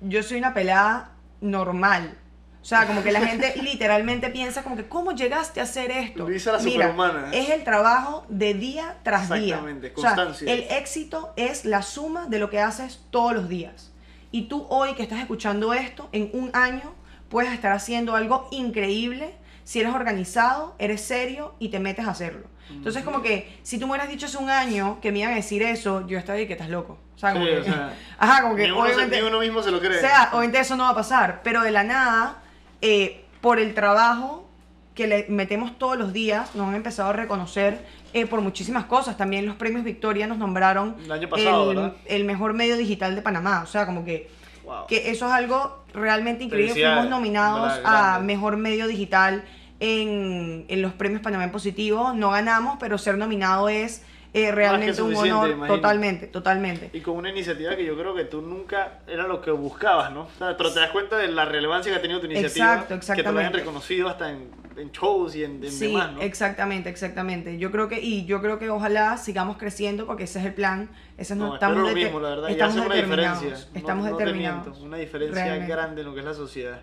yo 0.02 0.24
soy 0.24 0.38
una 0.38 0.54
pelada 0.54 1.12
normal. 1.42 2.18
O 2.62 2.66
sea, 2.66 2.86
como 2.86 3.02
que 3.02 3.12
la 3.12 3.22
gente 3.22 3.54
literalmente 3.62 4.30
piensa 4.30 4.62
como 4.64 4.76
que, 4.76 4.88
¿cómo 4.88 5.12
llegaste 5.14 5.60
a 5.60 5.64
hacer 5.64 5.90
esto? 5.92 6.28
La 6.30 6.60
Mira, 6.60 6.60
superhumana. 6.60 7.30
es 7.34 7.50
el 7.50 7.64
trabajo 7.64 8.26
de 8.30 8.54
día 8.54 8.98
tras 9.04 9.30
día. 9.30 9.56
Exactamente, 9.56 9.94
O 9.96 10.02
sea, 10.02 10.16
constancia. 10.16 10.54
el 10.54 10.60
éxito 10.72 11.34
es 11.36 11.66
la 11.66 11.82
suma 11.82 12.28
de 12.28 12.40
lo 12.40 12.50
que 12.50 12.60
haces 12.60 13.02
todos 13.10 13.34
los 13.34 13.48
días. 13.50 13.92
Y 14.32 14.44
tú 14.44 14.66
hoy 14.70 14.94
que 14.96 15.04
estás 15.04 15.20
escuchando 15.20 15.74
esto, 15.74 16.10
en 16.12 16.30
un 16.34 16.52
año 16.54 16.94
puedes 17.30 17.54
estar 17.54 17.72
haciendo 17.72 18.16
algo 18.16 18.48
increíble 18.52 19.34
si 19.68 19.82
eres 19.82 19.94
organizado, 19.94 20.76
eres 20.80 21.02
serio 21.02 21.54
y 21.60 21.68
te 21.68 21.80
metes 21.82 22.08
a 22.08 22.12
hacerlo. 22.12 22.48
Entonces, 22.70 23.04
como 23.04 23.22
que 23.22 23.58
si 23.64 23.78
tú 23.78 23.86
me 23.86 23.92
hubieras 23.94 24.08
dicho 24.10 24.26
hace 24.28 24.38
un 24.38 24.50
año 24.50 25.00
que 25.02 25.12
me 25.12 25.20
iban 25.20 25.34
a 25.34 25.36
decir 25.36 25.62
eso, 25.62 26.08
yo 26.08 26.18
estaría 26.18 26.48
que 26.48 26.54
estás 26.54 26.70
loco. 26.70 26.98
O 27.16 27.20
sea, 27.20 27.34
como 27.34 27.44
Sí, 27.46 27.52
que, 27.52 27.58
o 27.60 27.64
sea, 27.66 27.94
ajá, 28.18 28.42
como 28.44 28.56
que 28.56 28.64
ni, 28.64 28.72
uno, 28.72 28.86
se- 28.86 28.94
obviamente, 28.94 29.22
ni 29.22 29.28
uno 29.28 29.40
mismo 29.40 29.62
se 29.62 29.72
lo 29.72 29.80
cree. 29.82 29.98
o 29.98 30.00
sea, 30.00 30.30
obviamente 30.32 30.60
eso 30.60 30.78
no 30.78 30.84
va 30.84 30.90
a 30.92 30.96
pasar, 30.96 31.42
pero 31.44 31.62
de 31.64 31.72
la 31.72 31.84
nada, 31.84 32.38
eh, 32.82 33.26
por 33.42 33.60
el 33.60 33.74
trabajo 33.74 34.48
que 34.96 35.06
le 35.08 35.26
metemos 35.28 35.78
todos 35.78 35.98
los 35.98 36.14
días, 36.14 36.56
nos 36.56 36.70
han 36.70 36.76
empezado 36.76 37.10
a 37.10 37.14
reconocer 37.14 37.86
eh, 38.14 38.26
por 38.26 38.40
muchísimas 38.40 38.86
cosas. 38.86 39.18
También 39.18 39.46
los 39.46 39.56
premios 39.58 39.84
Victoria 39.84 40.28
nos 40.28 40.38
nombraron 40.38 40.96
El 41.04 41.12
año 41.12 41.28
pasado, 41.30 41.72
el, 41.72 41.76
¿verdad? 41.78 41.94
el 42.06 42.24
mejor 42.24 42.54
medio 42.54 42.78
digital 42.78 43.16
de 43.16 43.22
Panamá. 43.22 43.62
O 43.64 43.68
sea, 43.68 43.86
como 43.86 44.06
que, 44.06 44.30
Wow. 44.64 44.86
que 44.88 45.12
eso 45.12 45.28
es 45.28 45.32
algo 45.32 45.86
realmente 45.94 46.44
increíble. 46.44 46.74
Fuimos 46.74 47.08
nominados 47.10 47.76
¿verdad? 47.78 47.82
a 47.86 48.02
Grande. 48.16 48.26
mejor 48.26 48.58
medio 48.58 48.88
digital 48.88 49.46
en, 49.80 50.66
en 50.68 50.82
los 50.82 50.94
premios 50.94 51.22
Panamá 51.22 51.44
en 51.46 51.52
Positivo. 51.52 52.14
No 52.14 52.32
ganamos, 52.32 52.78
pero 52.80 52.98
ser 52.98 53.18
nominado 53.18 53.70
es 53.70 54.04
eh, 54.34 54.52
realmente 54.52 55.02
un 55.02 55.16
honor. 55.16 55.50
imagino. 55.50 55.76
Totalmente, 55.76 56.28
totalmente. 56.28 56.90
Y 56.94 57.02
con 57.02 57.16
una 57.16 57.30
iniciativa 57.30 57.76
que 57.76 57.86
yo 57.86 57.98
creo 57.98 58.14
que 58.14 58.26
tú 58.26 58.42
nunca 58.42 59.00
era 59.08 59.28
lo 59.28 59.42
que 59.42 59.52
buscabas, 59.52 60.12
¿no? 60.12 60.22
O 60.24 60.30
sea, 60.38 60.56
pero 60.58 60.72
te 60.74 60.80
das 60.80 60.90
cuenta 60.92 61.18
de 61.18 61.28
la 61.30 61.46
relevancia 61.46 61.92
que 61.92 61.98
ha 61.98 62.02
tenido 62.02 62.20
tu 62.20 62.26
iniciativa. 62.28 62.74
Exacto, 62.76 63.00
Que 63.00 63.00
te 63.00 63.06
lo 63.24 63.30
hayan 63.40 63.54
exactamente. 63.54 63.58
reconocido 63.60 64.10
hasta 64.10 64.30
en, 64.32 64.50
en 64.78 64.92
shows 64.92 65.36
y 65.36 65.44
en, 65.44 65.64
en 65.64 65.72
Sí, 65.72 65.88
demás, 65.88 66.12
¿no? 66.14 66.22
exactamente, 66.22 66.90
exactamente. 66.90 67.58
Yo 67.58 67.72
creo 67.72 67.88
que, 67.88 68.00
y 68.02 68.26
yo 68.26 68.42
creo 68.42 68.60
que 68.60 68.70
ojalá 68.70 69.18
sigamos 69.18 69.58
creciendo 69.58 70.06
porque 70.06 70.26
ese 70.26 70.40
es 70.40 70.46
el 70.46 70.54
plan. 70.54 70.90
Ese 71.18 71.34
es 71.34 71.40
No, 71.40 71.48
no, 71.48 71.54
estamos 71.56 71.78
lo 71.90 71.96
mismo, 71.96 72.20
la 72.20 72.30
verdad. 72.30 72.50
Y 72.50 72.52
Estamos 72.52 72.76
hace 72.76 72.86
una 72.86 72.96
determinados. 72.96 73.40
diferencia. 73.42 73.70
No- 73.74 73.80
Estamos 73.80 74.06
no 74.12 74.18
te 74.18 74.24
determinados. 74.26 74.66
miento, 74.68 74.86
una 74.86 74.98
diferencia 74.98 75.44
Realmente. 75.46 75.74
grande 75.74 76.02
en 76.02 76.08
lo 76.08 76.14
que 76.14 76.20
es 76.20 76.26
la 76.26 76.34
sociedad. 76.34 76.82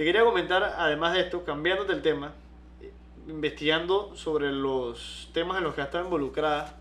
Te 0.00 0.06
quería 0.06 0.24
comentar, 0.24 0.62
además 0.78 1.12
de 1.12 1.20
esto, 1.20 1.44
cambiándote 1.44 1.92
el 1.92 2.00
tema, 2.00 2.32
investigando 3.28 4.16
sobre 4.16 4.50
los 4.50 5.28
temas 5.34 5.58
en 5.58 5.64
los 5.64 5.74
que 5.74 5.82
has 5.82 5.88
estado 5.88 6.04
involucrada, 6.04 6.72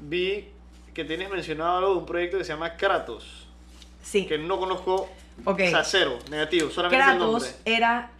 vi 0.00 0.48
que 0.94 1.04
tienes 1.04 1.28
mencionado 1.28 1.76
algo 1.76 1.90
de 1.90 1.96
un 1.98 2.06
proyecto 2.06 2.38
que 2.38 2.44
se 2.44 2.54
llama 2.54 2.76
Kratos, 2.78 3.46
Sí. 4.02 4.24
que 4.24 4.38
no 4.38 4.58
conozco, 4.58 5.10
Ok. 5.44 5.60
o 5.66 5.68
sea, 5.68 5.84
cero, 5.84 6.18
negativo, 6.30 6.70
solamente 6.70 6.96
el 7.04 7.18
nombre. 7.18 7.40
Kratos 7.42 7.60
era 7.66 8.10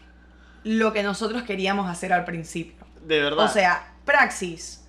lo 0.64 0.92
que 0.92 1.02
nosotros 1.02 1.42
queríamos 1.44 1.88
hacer 1.90 2.12
al 2.12 2.26
principio. 2.26 2.84
De 3.06 3.22
verdad. 3.22 3.46
O 3.46 3.48
sea, 3.48 3.94
Praxis 4.04 4.86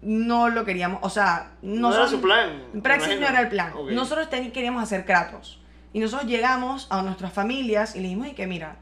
no 0.00 0.48
lo 0.48 0.64
queríamos, 0.64 0.98
o 1.02 1.08
sea, 1.08 1.52
no 1.62 1.90
era 1.92 1.98
nosotros- 2.00 2.10
su 2.10 2.20
plan. 2.20 2.64
Praxis 2.82 3.20
no 3.20 3.28
era 3.28 3.42
el 3.42 3.48
plan. 3.48 3.72
Ok. 3.76 3.90
Nosotros 3.92 4.26
queríamos 4.26 4.82
hacer 4.82 5.04
Kratos. 5.04 5.60
Y 5.92 6.00
nosotros 6.00 6.28
llegamos 6.28 6.86
a 6.90 7.02
nuestras 7.02 7.32
familias 7.32 7.94
y 7.94 7.98
le 7.98 8.04
dijimos, 8.04 8.28
y 8.28 8.32
que 8.32 8.46
mira, 8.46 8.76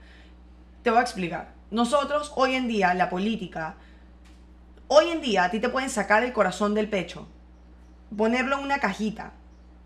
te 0.82 0.90
voy 0.90 0.98
a 1.00 1.02
explicar. 1.02 1.52
Nosotros 1.70 2.32
hoy 2.36 2.54
en 2.54 2.68
día, 2.68 2.94
la 2.94 3.10
política, 3.10 3.74
hoy 4.88 5.08
en 5.08 5.20
día 5.20 5.44
a 5.44 5.50
ti 5.50 5.60
te 5.60 5.68
pueden 5.68 5.90
sacar 5.90 6.22
el 6.24 6.32
corazón 6.32 6.74
del 6.74 6.88
pecho, 6.88 7.26
ponerlo 8.16 8.58
en 8.58 8.64
una 8.64 8.78
cajita 8.78 9.32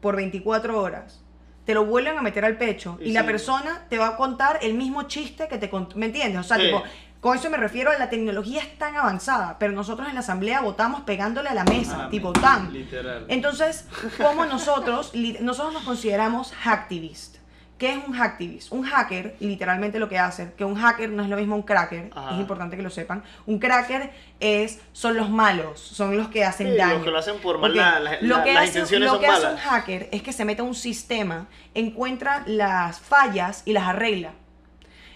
por 0.01 0.17
24 0.17 0.81
horas, 0.81 1.21
te 1.65 1.73
lo 1.75 1.85
vuelven 1.87 2.19
a 2.19 2.23
meter 2.23 2.45
al 2.45 2.59
pecho 2.59 2.99
y, 3.01 3.09
Y 3.09 3.13
la 3.13 3.25
persona 3.25 3.87
te 3.89 3.97
va 3.99 4.09
a 4.09 4.17
contar 4.17 4.59
el 4.63 4.75
mismo 4.75 5.05
chiste 5.05 5.49
que 5.49 5.57
te 5.57 5.71
contó. 5.71 5.97
¿Me 5.97 6.07
entiendes? 6.07 6.41
O 6.41 6.45
sea, 6.45 6.59
Sí. 6.59 6.65
tipo, 6.65 6.83
Con 7.25 7.39
eso 7.39 7.49
me 7.49 7.57
refiero 7.57 7.91
a 7.91 7.97
la 7.99 8.11
tecnología 8.11 8.61
es 8.61 8.77
tan 8.77 8.97
avanzada, 8.97 9.57
pero 9.59 9.73
nosotros 9.73 10.07
en 10.09 10.13
la 10.15 10.21
asamblea 10.21 10.61
votamos 10.61 11.01
pegándole 11.05 11.49
a 11.49 11.55
la 11.55 11.65
mesa, 11.65 11.95
A 11.95 12.03
la 12.03 12.09
tipo 12.11 12.35
tan. 12.35 12.71
literal. 12.71 13.25
Entonces, 13.29 13.87
¿cómo 14.23 14.45
nosotros, 14.45 15.13
nosotros 15.41 15.73
nos 15.73 15.85
consideramos 15.85 16.53
hacktivist? 16.53 17.37
¿Qué 17.79 17.93
es 17.95 17.99
un 18.07 18.13
hacktivist? 18.13 18.71
Un 18.73 18.83
hacker, 18.83 19.37
literalmente 19.41 19.99
lo 19.99 20.11
que 20.11 20.19
hace, 20.19 20.53
que 20.53 20.67
un 20.67 20.75
hacker 20.75 21.09
no 21.13 21.23
es 21.23 21.31
lo 21.31 21.39
mismo 21.39 21.57
un 21.57 21.63
cracker, 21.63 22.11
Ajá. 22.15 22.35
es 22.35 22.41
importante 22.41 22.77
que 22.77 22.83
lo 22.83 22.91
sepan. 22.91 23.25
Un 23.47 23.59
cracker 23.59 24.13
es, 24.39 24.81
son 24.93 25.17
los 25.17 25.31
malos, 25.31 25.81
son 25.81 26.19
los 26.19 26.29
que 26.29 26.45
hacen 26.45 26.67
Sí, 26.73 26.77
los 26.77 26.87
daño. 26.89 27.05
que 27.05 27.11
lo 27.11 27.19
hacen 27.19 27.39
por 27.39 27.59
la- 27.71 28.01
lo 28.21 28.43
que 28.45 28.53
las 28.53 28.65
hace, 28.65 28.69
intenciones 28.81 29.07
lo 29.07 29.13
son 29.15 29.21
que 29.23 29.27
hace 29.29 29.47
un 29.47 29.57
hacker 29.57 30.09
es 30.13 30.23
que 30.23 30.35
se 30.35 30.45
mete 30.45 30.61
a 30.61 30.65
un 30.67 30.75
sistema, 30.75 31.47
encuentra 31.73 32.43
las 32.47 33.01
fallas 33.01 33.63
y 33.65 33.73
las 33.73 33.85
arregla. 33.89 34.33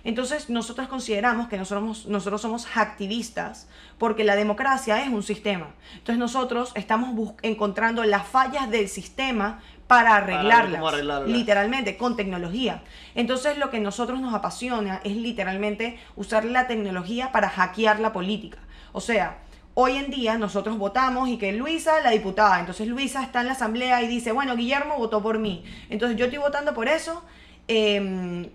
Entonces 0.09 0.49
nosotros 0.49 0.89
consideramos 0.89 1.49
que 1.49 1.59
nosotros, 1.59 1.83
somos- 1.83 2.07
nosotros 2.07 2.41
somos 2.41 2.65
hacktivistas 2.67 3.69
porque 3.99 4.25
la 4.25 4.37
democracia 4.37 5.03
es 5.03 5.11
un 5.11 5.23
sistema. 5.23 5.67
Entonces 5.93 6.19
nosotros 6.19 6.73
estamos 6.75 7.35
encontrando 7.43 8.03
las 8.05 8.27
fallas 8.27 8.71
del 8.71 8.89
sistema 8.89 9.61
para 9.87 10.17
arreglarlas, 10.17 10.81
cómo 10.81 10.89
arreglarlas. 10.89 11.29
literalmente 11.31 11.97
con 11.99 12.17
tecnología. 12.17 12.83
Entonces 13.15 13.59
lo 13.59 13.69
que 13.71 13.81
nosotros 13.81 14.19
nos 14.21 14.33
apasiona 14.35 15.01
es 15.05 15.15
literalmente 15.15 15.99
usar 16.17 16.45
la 16.47 16.67
tecnología 16.67 17.31
para 17.31 17.51
hackear 17.51 18.01
la 18.01 18.13
política. 18.15 18.59
O 18.93 19.01
sea, 19.03 19.39
hoy 19.75 19.97
en 19.97 20.11
día 20.11 20.39
nosotros 20.39 20.79
votamos 20.79 21.29
y 21.29 21.37
que 21.37 21.53
Luisa, 21.53 22.01
la 22.01 22.11
diputada, 22.11 22.61
entonces 22.61 22.89
Luisa 22.89 23.23
está 23.23 23.41
en 23.43 23.47
la 23.49 23.53
asamblea 23.53 24.03
y 24.03 24.09
dice, 24.09 24.33
bueno, 24.33 24.57
Guillermo 24.57 24.97
votó 24.97 25.23
por 25.23 25.39
mí. 25.39 25.65
Entonces 25.91 26.17
yo 26.17 26.25
estoy 26.25 26.39
votando 26.39 26.73
por 26.73 26.89
eso. 26.89 27.23
em, 27.71 28.49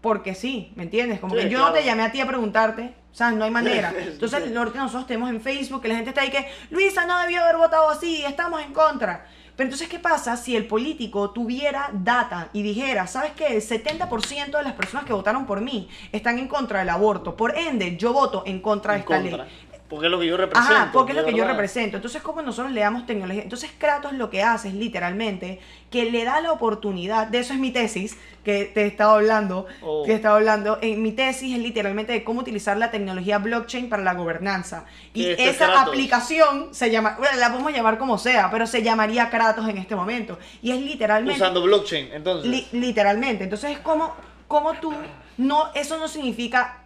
porque 0.00 0.34
sí, 0.34 0.72
¿me 0.76 0.84
entiendes? 0.84 1.20
Como 1.20 1.34
Sí, 1.34 1.42
que 1.42 1.48
yo 1.48 1.58
claro. 1.58 1.72
no 1.72 1.78
te 1.78 1.84
llamé 1.84 2.02
a 2.04 2.12
ti 2.12 2.20
a 2.20 2.26
preguntarte, 2.26 2.94
o 3.12 3.14
sea, 3.14 3.30
no 3.32 3.44
hay 3.44 3.50
manera. 3.50 3.90
Sí. 3.98 4.08
Entonces, 4.12 4.50
lo 4.50 4.72
que 4.72 4.78
nosotros 4.78 5.06
tenemos 5.06 5.30
en 5.30 5.40
Facebook, 5.40 5.82
que 5.82 5.88
la 5.88 5.96
gente 5.96 6.10
está 6.10 6.22
ahí 6.22 6.30
que, 6.30 6.46
Luisa 6.70 7.04
no 7.06 7.18
debió 7.20 7.42
haber 7.42 7.56
votado 7.56 7.88
así, 7.90 8.24
estamos 8.24 8.62
en 8.62 8.72
contra. 8.72 9.26
Pero 9.56 9.66
entonces, 9.66 9.88
¿qué 9.88 9.98
pasa 9.98 10.36
si 10.36 10.54
el 10.54 10.68
político 10.68 11.30
tuviera 11.30 11.90
data 11.92 12.48
y 12.52 12.62
dijera, 12.62 13.08
¿sabes 13.08 13.32
qué? 13.32 13.56
El 13.56 13.60
70% 13.60 14.56
de 14.56 14.62
las 14.62 14.74
personas 14.74 15.04
que 15.04 15.12
votaron 15.12 15.46
por 15.46 15.60
mí 15.60 15.88
están 16.12 16.38
en 16.38 16.46
contra 16.46 16.78
del 16.78 16.90
aborto. 16.90 17.36
Por 17.36 17.58
ende, 17.58 17.96
yo 17.96 18.12
voto 18.12 18.44
en 18.46 18.60
contra 18.60 18.92
de 18.92 18.98
En 18.98 19.02
esta 19.02 19.14
contra. 19.16 19.36
ley. 19.44 19.46
Porque 19.88 20.04
es 20.06 20.12
lo 20.12 20.18
que 20.20 20.26
yo 20.26 20.36
represento. 20.36 20.74
Ajá, 20.74 20.90
porque 20.92 21.12
es 21.12 21.18
lo 21.18 21.24
que 21.24 21.32
yo 21.34 21.46
represento. 21.46 21.96
Entonces, 21.96 22.20
como 22.20 22.42
nosotros 22.42 22.72
le 22.72 22.80
damos 22.82 23.06
tecnología. 23.06 23.42
Entonces, 23.42 23.70
Kratos 23.78 24.12
lo 24.12 24.28
que 24.28 24.42
hace 24.42 24.68
es 24.68 24.74
literalmente 24.74 25.60
que 25.90 26.10
le 26.10 26.24
da 26.24 26.42
la 26.42 26.52
oportunidad, 26.52 27.28
de 27.28 27.38
eso 27.38 27.54
es 27.54 27.58
mi 27.58 27.70
tesis, 27.70 28.18
que 28.44 28.66
te 28.66 28.82
he 28.82 28.86
estado 28.86 29.12
hablando, 29.14 29.66
Oh. 29.80 30.04
que 30.04 30.12
he 30.12 30.14
estado 30.14 30.36
hablando. 30.36 30.78
En 30.82 31.00
mi 31.02 31.12
tesis 31.12 31.54
es 31.56 31.62
literalmente 31.62 32.12
de 32.12 32.22
cómo 32.22 32.40
utilizar 32.40 32.76
la 32.76 32.90
tecnología 32.90 33.38
blockchain 33.38 33.88
para 33.88 34.02
la 34.02 34.12
gobernanza. 34.12 34.84
Y 35.14 35.22
Y 35.22 35.30
esto 35.30 35.42
es 35.44 35.48
esa 35.56 35.66
Kratos. 35.68 35.88
aplicación 35.88 36.74
se 36.74 36.90
llama, 36.90 37.14
bueno, 37.18 37.38
la 37.38 37.50
podemos 37.50 37.72
llamar 37.72 37.96
como 37.96 38.18
sea, 38.18 38.50
pero 38.50 38.66
se 38.66 38.82
llamaría 38.82 39.30
Kratos 39.30 39.66
en 39.68 39.78
este 39.78 39.96
momento. 39.96 40.38
Y 40.60 40.72
es 40.72 40.80
literalmente. 40.82 41.40
Usando 41.40 41.62
blockchain, 41.62 42.10
entonces. 42.12 42.50
Li- 42.50 42.68
literalmente. 42.72 43.44
Entonces 43.44 43.70
es 43.70 43.78
como, 43.78 44.14
como 44.48 44.74
tú, 44.74 44.92
no, 45.38 45.70
eso 45.74 45.96
no 45.98 46.08
significa 46.08 46.77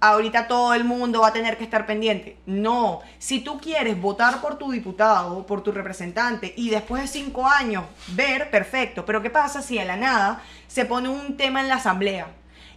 ahorita 0.00 0.46
todo 0.48 0.74
el 0.74 0.84
mundo 0.84 1.20
va 1.22 1.28
a 1.28 1.32
tener 1.32 1.56
que 1.58 1.64
estar 1.64 1.86
pendiente. 1.86 2.36
No, 2.46 3.00
si 3.18 3.40
tú 3.40 3.58
quieres 3.60 4.00
votar 4.00 4.40
por 4.40 4.56
tu 4.58 4.70
diputado, 4.70 5.44
por 5.46 5.62
tu 5.62 5.72
representante 5.72 6.52
y 6.56 6.70
después 6.70 7.02
de 7.02 7.08
cinco 7.08 7.46
años 7.46 7.84
ver, 8.08 8.50
perfecto. 8.50 9.04
Pero 9.04 9.22
¿qué 9.22 9.30
pasa 9.30 9.60
si 9.62 9.76
de 9.78 9.84
la 9.84 9.96
nada 9.96 10.42
se 10.66 10.84
pone 10.84 11.08
un 11.08 11.36
tema 11.36 11.60
en 11.60 11.68
la 11.68 11.76
asamblea? 11.76 12.28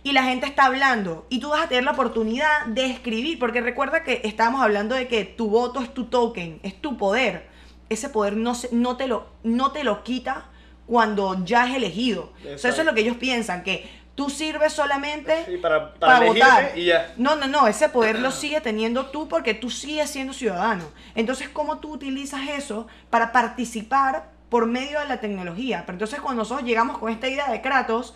Y 0.03 0.13
la 0.13 0.24
gente 0.24 0.47
está 0.47 0.65
hablando 0.65 1.28
y 1.30 1.39
tú 1.39 1.49
vas 1.49 1.61
a 1.63 1.67
tener 1.67 1.84
la 1.84 1.91
oportunidad 1.91 2.65
de 2.65 2.88
escribir, 2.88 3.38
porque 3.38 3.61
recuerda 3.61 4.03
que 4.03 4.22
estábamos 4.24 4.63
hablando 4.63 4.95
de 4.95 5.07
que 5.07 5.26
tu 5.26 5.47
voto 5.49 5.80
es 5.80 5.93
tu 5.93 6.05
token, 6.05 6.59
es 6.63 6.82
tu 6.82 6.97
poder. 6.97 7.47
Ese 7.89 8.09
poder 8.09 8.36
no, 8.36 8.55
se- 8.55 8.69
no, 8.72 8.97
te, 8.97 9.07
lo, 9.07 9.28
no 9.43 9.72
te 9.74 9.84
lo 9.84 10.03
quita 10.03 10.45
cuando 10.88 11.45
ya 11.45 11.67
es 11.69 11.76
elegido. 11.76 12.34
O 12.55 12.57
sea, 12.57 12.72
eso 12.72 12.82
es 12.82 12.86
lo 12.88 12.95
que 12.95 13.01
ellos 13.01 13.17
piensan, 13.17 13.61
que 13.63 13.88
tú 14.16 14.30
sirves 14.30 14.74
solamente 14.74 15.45
Sí, 15.45 15.57
para- 15.57 15.93
para 15.95 16.18
elegirte 16.18 16.39
votar. 16.49 16.72
y 16.78 16.86
ya. 16.86 17.14
No, 17.18 17.36
no, 17.36 17.47
no, 17.47 17.68
ese 17.68 17.89
poder 17.89 18.20
lo 18.20 18.32
sigue 18.32 18.62
teniendo 18.62 19.07
tú 19.07 19.28
porque 19.28 19.53
tú 19.53 19.70
sigues 19.70 20.09
siendo 20.09 20.34
ciudadano. 20.34 20.84
Entonces, 21.16 21.49
¿cómo 21.49 21.80
tú 21.80 21.91
utilizas 21.93 22.41
eso 22.49 22.88
para 23.09 23.32
participar 23.32 24.30
por 24.49 24.66
medio 24.66 24.99
de 24.99 25.07
la 25.07 25.20
tecnología? 25.20 25.84
Pero 25.86 25.95
entonces, 25.95 26.20
cuando 26.20 26.41
nosotros 26.41 26.68
llegamos 26.68 26.97
con 26.97 27.12
esta 27.12 27.28
idea 27.28 27.49
de 27.49 27.62
Kratos, 27.62 28.14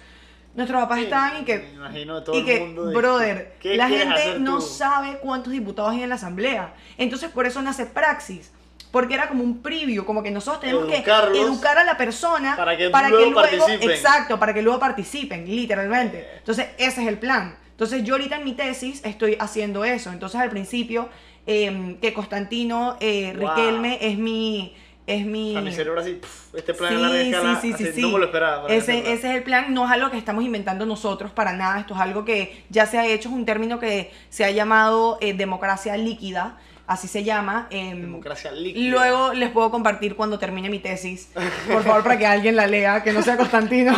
nuestros 0.54 0.82
papás 0.82 0.98
Sí, 1.00 1.04
estaban 1.06 1.42
y 1.42 1.46
que... 1.46 1.58
me 1.60 1.70
imagino 1.74 2.24
todo 2.24 2.36
y 2.36 2.40
el 2.40 2.46
que, 2.46 2.60
mundo 2.62 2.86
de- 2.88 2.96
brother, 2.96 3.56
¿qué 3.60 3.76
la 3.76 3.90
gente 3.90 4.40
no 4.40 4.62
sabe 4.62 5.18
cuántos 5.20 5.52
diputados 5.54 5.92
hay 5.94 6.04
en 6.04 6.10
la 6.10 6.16
asamblea. 6.16 6.74
Entonces, 6.98 7.30
por 7.32 7.46
eso 7.46 7.62
nace 7.62 7.86
Praxis. 7.86 8.52
Porque 8.96 9.14
era 9.14 9.28
como 9.28 9.44
un 9.44 9.62
preview, 9.62 10.06
como 10.06 10.24
que 10.24 10.32
nosotros 10.32 10.62
tenemos 10.62 10.86
Educarlos 10.86 11.38
que 11.38 11.42
educar 11.44 11.78
a 11.78 11.84
la 11.84 11.98
persona 11.98 12.56
para 12.56 12.78
que 12.78 12.88
luego 13.10 13.34
participen. 13.34 13.92
exacto, 13.92 14.40
para 14.40 14.54
que 14.54 14.62
luego 14.62 14.80
participen, 14.80 15.46
literalmente. 15.46 16.26
Entonces, 16.38 16.68
ese 16.78 17.02
es 17.02 17.08
el 17.10 17.20
plan. 17.20 17.58
Entonces, 17.72 18.06
yo 18.06 18.14
ahorita 18.14 18.38
en 18.38 18.46
mi 18.46 18.54
tesis 18.54 19.02
estoy 19.04 19.36
haciendo 19.38 19.84
eso. 19.84 20.14
Entonces, 20.14 20.40
al 20.40 20.50
principio, 20.50 21.10
eh, 21.46 21.98
que 22.02 22.14
Constantino 22.14 22.96
eh, 23.02 23.36
Wow. 23.38 23.50
Riquelme 23.50 23.98
es 24.00 24.18
mi... 24.18 24.74
Es 25.06 25.26
mi 25.26 25.58
A 25.58 25.62
mi 25.62 25.74
cerebro 25.74 26.00
así, 26.00 26.20
este 26.54 26.74
plan 26.74 26.92
Sí, 26.92 26.96
a 26.96 27.00
larga 27.00 27.22
sí, 27.22 27.30
escala, 27.30 27.62
sí, 27.62 27.74
sí, 27.74 27.84
así, 27.84 27.94
sí. 27.94 28.02
no 28.02 28.10
me 28.12 28.20
lo 28.20 28.26
esperaba. 28.26 28.62
para 28.64 28.74
Ese, 28.74 28.98
ese 29.12 29.30
es 29.30 29.36
el 29.36 29.44
plan, 29.44 29.74
no 29.74 29.86
es 29.86 29.92
algo 29.92 30.10
que 30.10 30.18
estamos 30.18 30.44
inventando 30.44 30.86
nosotros 30.86 31.32
para 31.32 31.52
nada, 31.54 31.82
esto 31.82 31.94
es 31.94 32.00
algo 32.00 32.24
que 32.26 32.64
ya 32.70 32.86
se 32.88 32.98
ha 32.98 33.06
hecho, 33.06 33.28
es 33.30 33.36
un 33.36 33.46
término 33.46 33.78
que 33.78 34.12
se 34.30 34.46
ha 34.46 34.50
llamado 34.52 35.20
eh, 35.22 35.34
democracia 35.34 35.96
líquida, 35.96 36.58
así 36.88 37.08
se 37.08 37.24
llama. 37.24 37.68
em, 37.70 38.02
Democracia 38.02 38.52
líquida. 38.52 38.90
Luego 38.90 39.34
les 39.34 39.50
puedo 39.52 39.72
compartir 39.72 40.16
cuando 40.16 40.40
termine 40.40 40.70
mi 40.70 40.80
tesis, 40.80 41.30
por 41.72 41.84
favor, 41.84 42.04
para 42.04 42.18
que 42.18 42.26
alguien 42.26 42.56
la 42.56 42.68
lea, 42.68 43.04
que 43.04 43.14
no 43.14 43.22
sea 43.22 43.38
Constantino. 43.38 43.94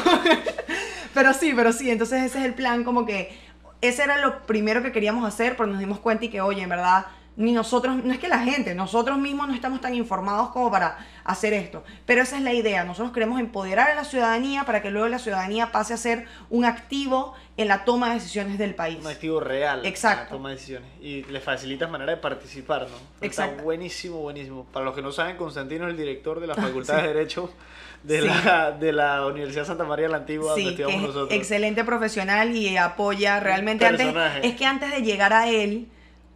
pero 1.13 1.33
sí, 1.33 1.53
pero 1.55 1.73
sí, 1.73 1.89
entonces 1.89 2.23
ese 2.23 2.39
es 2.39 2.45
el 2.45 2.53
plan, 2.53 2.83
como 2.83 3.05
que 3.05 3.31
ese 3.81 4.03
era 4.03 4.17
lo 4.17 4.45
primero 4.45 4.81
que 4.81 4.91
queríamos 4.91 5.25
hacer, 5.27 5.55
pero 5.55 5.67
nos 5.67 5.79
dimos 5.79 5.99
cuenta 5.99 6.25
y 6.25 6.29
que, 6.29 6.41
oye, 6.41 6.63
en 6.63 6.69
verdad, 6.69 7.05
ni 7.37 7.51
nosotros, 7.53 8.03
no 8.03 8.11
es 8.11 8.19
que 8.19 8.27
la 8.27 8.39
gente, 8.39 8.73
nosotros 8.75 9.17
mismos 9.19 9.47
no 9.47 9.53
estamos 9.53 9.79
tan 9.79 9.93
informados 9.93 10.49
como 10.49 10.69
para 10.71 10.97
hacer 11.23 11.53
esto, 11.53 11.83
pero 12.05 12.23
esa 12.23 12.35
es 12.37 12.41
la 12.41 12.51
idea, 12.53 12.83
nosotros 12.83 13.13
queremos 13.13 13.39
empoderar 13.39 13.91
a 13.91 13.95
la 13.95 14.03
ciudadanía 14.03 14.63
para 14.65 14.81
que 14.81 14.89
luego 14.89 15.07
la 15.07 15.19
ciudadanía 15.19 15.71
pase 15.71 15.93
a 15.93 15.97
ser 15.97 16.25
un 16.49 16.65
activo 16.65 17.35
en 17.55 17.67
la 17.67 17.85
toma 17.85 18.09
de 18.09 18.15
decisiones 18.15 18.57
del 18.57 18.73
país. 18.75 18.97
Un 19.01 19.07
activo 19.07 19.39
real. 19.39 19.85
Exacto. 19.85 20.19
en 20.21 20.25
la 20.25 20.29
toma 20.31 20.49
de 20.49 20.55
decisiones. 20.55 20.89
Y 20.99 21.23
le 21.25 21.39
facilitas 21.39 21.89
manera 21.89 22.11
de 22.11 22.17
participar, 22.17 22.81
¿no? 22.89 22.97
Exacto. 23.21 23.51
Está 23.53 23.63
buenísimo, 23.63 24.17
buenísimo. 24.19 24.65
Para 24.71 24.85
los 24.85 24.95
que 24.95 25.01
no 25.03 25.11
saben, 25.11 25.37
Constantino 25.37 25.85
es 25.85 25.91
el 25.91 25.97
director 25.97 26.39
de 26.39 26.47
la 26.47 26.55
Facultad 26.55 26.97
de 27.03 27.07
Derecho 27.09 27.51
de, 28.03 28.21
Sí. 28.21 28.27
la, 28.27 28.71
de 28.71 28.93
la 28.93 29.25
Universidad 29.25 29.65
Santa 29.65 29.83
María 29.83 30.07
la 30.07 30.17
Antigua, 30.17 30.51
donde 30.51 30.69
Sí, 30.69 30.75
que 30.75 30.83
es 30.83 30.97
nosotros. 31.01 31.29
excelente 31.31 31.83
profesional 31.83 32.55
y 32.55 32.77
apoya 32.77 33.39
realmente 33.39 33.85
antes 33.85 34.13
es 34.43 34.55
que 34.55 34.65
antes 34.65 34.91
de 34.91 35.01
llegar 35.01 35.33
a 35.33 35.47
él 35.49 35.87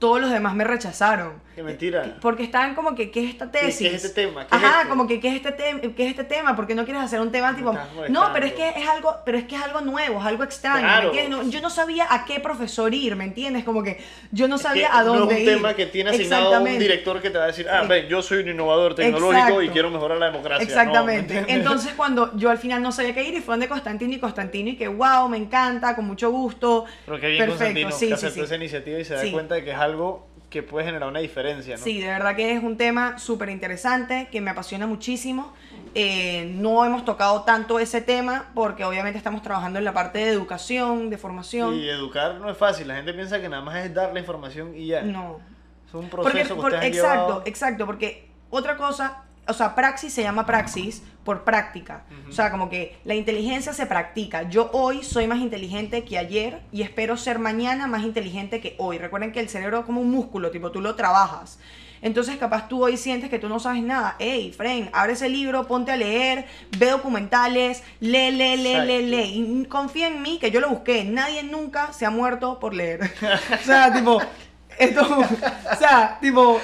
todos 0.01 0.19
los 0.19 0.31
demás 0.31 0.55
me 0.55 0.63
rechazaron 0.63 1.33
Qué 1.55 1.63
mentira. 1.63 2.17
porque 2.21 2.43
estaban 2.43 2.75
como 2.75 2.95
que 2.95 3.11
qué 3.11 3.23
es 3.25 3.29
esta 3.31 3.51
¿Qué- 3.51 3.59
qué 3.59 3.65
tesis 3.67 3.87
es 3.93 4.03
este 4.05 4.21
tema? 4.21 4.47
¿Qué 4.47 4.55
es 4.55 4.63
ajá 4.63 4.87
como 4.87 5.07
que 5.07 5.19
qué 5.19 5.29
es 5.29 5.35
este 5.35 5.51
tema 5.51 5.81
qué 5.81 6.03
es 6.05 6.09
este 6.11 6.23
tema 6.23 6.55
porque 6.55 6.75
no 6.75 6.85
quieres 6.85 7.03
hacer 7.03 7.19
un 7.19 7.31
tema 7.31 7.55
tipo 7.55 7.73
no 8.09 8.29
pero 8.33 8.45
es 8.45 8.53
que 8.53 8.69
es 8.69 8.87
algo 8.87 9.15
pero 9.25 9.37
es 9.37 9.45
que 9.45 9.55
es 9.55 9.61
algo 9.61 9.81
nuevo 9.81 10.19
es 10.19 10.25
algo 10.25 10.43
extraño 10.43 10.81
¿me 10.81 10.87
Claro. 10.91 11.07
entiendes? 11.09 11.45
No, 11.45 11.49
yo 11.51 11.61
no 11.61 11.69
sabía 11.69 12.07
a 12.09 12.25
qué 12.25 12.39
profesor 12.39 12.93
ir 12.93 13.15
me 13.15 13.25
entiendes 13.25 13.63
como 13.63 13.83
que 13.83 13.99
yo 14.31 14.47
no 14.47 14.55
Es 14.55 14.61
sabía 14.61 14.89
que 14.89 14.97
a 14.97 15.03
dónde 15.03 15.25
no 15.25 15.31
es 15.31 15.37
un 15.37 15.43
ir 15.43 15.55
tema 15.55 15.73
que 15.75 15.85
tiene 15.87 16.09
asignado 16.11 16.61
un 16.61 16.79
director 16.79 17.21
que 17.21 17.29
te 17.29 17.37
va 17.37 17.43
a 17.45 17.47
decir, 17.47 17.67
ah, 17.69 17.83
ven, 17.83 18.07
yo 18.07 18.21
soy 18.21 18.39
un 18.39 18.49
innovador 18.49 18.95
tecnológico 18.95 19.61
y 19.61 19.69
quiero 19.69 19.89
mejorar 19.91 20.17
la 20.17 20.27
democracia. 20.27 20.65
No, 20.65 20.65
¿me 20.65 21.17
Exactamente. 21.17 21.45
Entonces 21.47 21.93
cuando 21.95 22.35
yo 22.37 22.49
al 22.49 22.57
final 22.57 22.81
no 22.81 22.91
sabía 22.91 23.13
qué 23.13 23.23
ir 23.23 23.33
y 23.35 23.41
fue 23.41 23.53
donde 23.53 23.67
Constantino 23.67 24.13
y 24.13 24.19
Constantino 24.19 24.69
y 24.69 24.75
que 24.77 24.87
wow, 24.87 25.27
me 25.27 25.37
encanta, 25.37 25.95
con 25.95 26.05
mucho 26.05 26.31
gusto. 26.31 26.85
Pero 27.05 27.19
qué 27.19 27.27
bien 27.27 27.47
Constantino 27.47 27.91
sí, 27.91 27.99
que 27.99 28.05
sí, 28.07 28.13
aceptó 28.13 28.33
sí. 28.35 28.41
esa 28.41 28.55
iniciativa 28.55 28.99
y 28.99 29.05
se 29.05 29.13
da 29.15 29.31
cuenta 29.31 29.55
de 29.55 29.63
que 29.63 29.71
es 29.71 29.77
algo 29.77 30.27
que 30.51 30.61
puede 30.61 30.85
generar 30.85 31.07
una 31.09 31.21
diferencia, 31.21 31.77
¿no? 31.77 31.81
Sí, 31.83 31.99
de 32.01 32.07
verdad 32.07 32.35
que 32.35 32.51
es 32.53 32.61
un 32.61 32.75
tema 32.77 33.17
súper 33.17 33.49
interesante, 33.49 34.27
que 34.31 34.41
me 34.41 34.51
apasiona 34.51 34.85
muchísimo. 34.85 35.53
Eh, 35.95 36.51
no 36.55 36.85
hemos 36.85 37.05
tocado 37.05 37.43
tanto 37.43 37.79
ese 37.79 38.01
tema 38.01 38.51
porque 38.53 38.83
obviamente 38.83 39.17
estamos 39.17 39.41
trabajando 39.41 39.79
en 39.79 39.85
la 39.85 39.93
parte 39.93 40.19
de 40.19 40.29
educación, 40.29 41.09
de 41.09 41.17
formación. 41.17 41.73
Y 41.75 41.87
educar 41.89 42.35
no 42.35 42.49
es 42.49 42.57
fácil, 42.57 42.89
la 42.89 42.95
gente 42.95 43.13
piensa 43.13 43.39
que 43.41 43.47
nada 43.49 43.63
más 43.63 43.77
es 43.85 43.93
dar 43.93 44.13
la 44.13 44.19
información 44.19 44.75
y 44.75 44.87
ya. 44.87 45.01
No. 45.01 45.39
Es 45.87 45.93
un 45.93 46.09
Porque, 46.09 46.29
proceso 46.31 46.55
que 46.55 46.61
por- 46.61 46.73
ustedes 46.73 46.83
han 46.83 46.87
exacto, 46.93 47.25
llevado. 47.27 47.43
exacto, 47.45 47.85
porque 47.85 48.29
otra 48.49 48.75
cosa, 48.75 49.23
o 49.47 49.53
sea, 49.53 49.73
praxis 49.73 50.13
se 50.13 50.21
llama 50.21 50.45
praxis 50.45 51.01
por 51.23 51.43
práctica. 51.43 52.03
O 52.27 52.31
sea, 52.31 52.51
como 52.51 52.69
que 52.69 52.97
la 53.05 53.15
inteligencia 53.15 53.73
se 53.73 53.85
practica. 53.85 54.43
Yo 54.49 54.69
hoy 54.73 55.03
soy 55.03 55.27
más 55.27 55.39
inteligente 55.39 56.03
que 56.03 56.17
ayer 56.17 56.61
y 56.71 56.81
espero 56.81 57.17
ser 57.17 57.39
mañana 57.39 57.87
más 57.87 58.03
inteligente 58.03 58.59
que 58.59 58.75
hoy. 58.77 58.97
Recuerden 58.97 59.31
que 59.31 59.39
el 59.39 59.49
cerebro 59.49 59.79
es 59.79 59.85
como 59.85 60.01
un 60.01 60.11
músculo, 60.11 60.51
tipo 60.51 60.71
tú 60.71 60.81
lo 60.81 60.95
trabajas. 60.95 61.59
Entonces, 62.01 62.37
capaz 62.37 62.67
tú 62.67 62.83
hoy 62.83 62.97
sientes 62.97 63.29
que 63.29 63.37
tú 63.37 63.47
no 63.47 63.59
sabes 63.59 63.83
nada. 63.83 64.15
Hey, 64.17 64.53
friend, 64.55 64.89
abre 64.91 65.13
ese 65.13 65.29
libro, 65.29 65.67
ponte 65.67 65.91
a 65.91 65.97
leer, 65.97 66.45
ve 66.77 66.89
documentales, 66.89 67.83
lee, 67.99 68.31
lee, 68.31 68.57
lee, 68.57 68.57
lee, 68.57 68.71
Exacto. 68.71 68.87
lee. 68.87 69.61
Y 69.61 69.65
confía 69.65 70.07
en 70.07 70.21
mí, 70.21 70.39
que 70.39 70.49
yo 70.49 70.59
lo 70.59 70.69
busqué. 70.69 71.03
Nadie 71.03 71.43
nunca 71.43 71.93
se 71.93 72.05
ha 72.05 72.09
muerto 72.09 72.59
por 72.59 72.73
leer. 72.73 73.01
o 73.61 73.63
sea, 73.63 73.93
tipo, 73.93 74.19
esto, 74.79 75.01
o 75.03 75.75
sea, 75.75 76.17
tipo, 76.19 76.59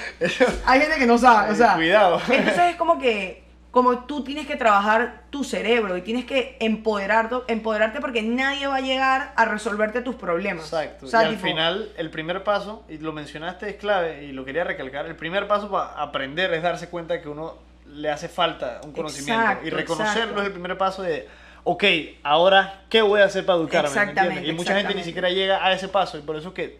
hay 0.65 0.81
gente 0.81 0.97
que 0.97 1.05
no 1.05 1.19
sabe, 1.19 1.51
o 1.51 1.55
sea. 1.55 1.75
Cuidado. 1.75 2.19
Entonces 2.29 2.71
es 2.71 2.75
como 2.75 2.97
que, 2.97 3.43
como 3.77 4.05
tú 4.05 4.23
tienes 4.23 4.47
que 4.47 4.55
trabajar 4.55 5.21
tu 5.29 5.43
cerebro 5.43 5.97
y 5.97 6.01
tienes 6.01 6.25
que 6.25 6.57
empoderarte, 6.59 7.35
empoderarte 7.47 8.01
porque 8.01 8.23
nadie 8.23 8.65
va 8.65 8.77
a 8.77 8.81
llegar 8.81 9.33
a 9.35 9.45
resolverte 9.45 10.01
tus 10.01 10.15
problemas. 10.15 10.63
Exacto. 10.63 11.05
O 11.05 11.07
sea, 11.07 11.21
y 11.21 11.25
al 11.27 11.37
final, 11.37 11.91
el 11.95 12.09
primer 12.09 12.43
paso, 12.43 12.83
y 12.89 12.97
lo 12.97 13.13
mencionaste, 13.13 13.69
es 13.69 13.75
clave, 13.75 14.23
y 14.23 14.31
lo 14.31 14.45
quería 14.45 14.63
recalcar, 14.63 15.05
el 15.05 15.15
primer 15.15 15.47
paso 15.47 15.69
para 15.69 15.93
aprender 16.01 16.51
es 16.55 16.63
darse 16.63 16.89
cuenta 16.89 17.21
que 17.21 17.29
uno 17.29 17.53
le 17.85 18.09
hace 18.09 18.27
falta 18.29 18.81
un 18.83 18.93
conocimiento. 18.93 19.43
Exacto, 19.43 19.67
y 19.67 19.69
reconocerlo 19.69 20.21
exacto. 20.21 20.41
es 20.41 20.47
el 20.47 20.53
primer 20.53 20.75
paso 20.79 21.03
de, 21.03 21.27
ok, 21.63 21.83
ahora, 22.23 22.81
¿qué 22.89 23.03
voy 23.03 23.21
a 23.21 23.25
hacer 23.25 23.45
para 23.45 23.59
educarme? 23.59 23.91
¿Me 23.91 23.95
Exactamente? 23.95 24.47
Y 24.47 24.53
mucha 24.53 24.75
gente 24.75 24.95
ni 24.95 25.03
siquiera 25.03 25.29
llega 25.29 25.63
a 25.63 25.71
ese 25.71 25.87
paso, 25.87 26.17
y 26.17 26.21
por 26.21 26.35
eso 26.35 26.47
es 26.47 26.55
que 26.55 26.79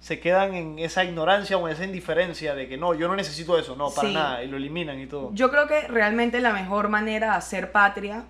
se 0.00 0.20
quedan 0.20 0.54
en 0.54 0.78
esa 0.78 1.04
ignorancia 1.04 1.56
o 1.56 1.66
en 1.66 1.74
esa 1.74 1.84
indiferencia 1.84 2.54
de 2.54 2.68
que 2.68 2.76
no, 2.76 2.94
yo 2.94 3.08
no 3.08 3.16
necesito 3.16 3.58
eso, 3.58 3.74
no, 3.76 3.90
para 3.90 4.08
Sí. 4.08 4.14
nada, 4.14 4.44
y 4.44 4.48
lo 4.48 4.56
eliminan 4.56 5.00
y 5.00 5.06
todo. 5.06 5.30
Yo 5.34 5.50
creo 5.50 5.66
que 5.66 5.88
realmente 5.88 6.40
la 6.40 6.52
mejor 6.52 6.88
manera 6.88 7.30
de 7.32 7.36
hacer 7.36 7.72
patria 7.72 8.24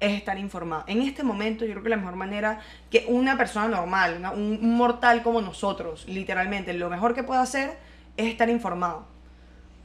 es 0.00 0.12
estar 0.12 0.38
informado. 0.38 0.84
En 0.88 1.00
este 1.00 1.22
momento 1.22 1.64
yo 1.64 1.70
creo 1.72 1.82
que 1.84 1.88
la 1.88 1.96
mejor 1.96 2.16
manera 2.16 2.60
que 2.90 3.06
una 3.08 3.38
persona 3.38 3.68
normal, 3.68 4.16
una- 4.18 4.32
un, 4.32 4.58
un 4.60 4.76
mortal 4.76 5.22
como 5.22 5.40
nosotros, 5.40 6.06
literalmente, 6.06 6.74
lo 6.74 6.90
mejor 6.90 7.14
que 7.14 7.22
puede 7.22 7.40
hacer 7.40 7.78
es 8.18 8.26
estar 8.26 8.50
informado. 8.50 9.06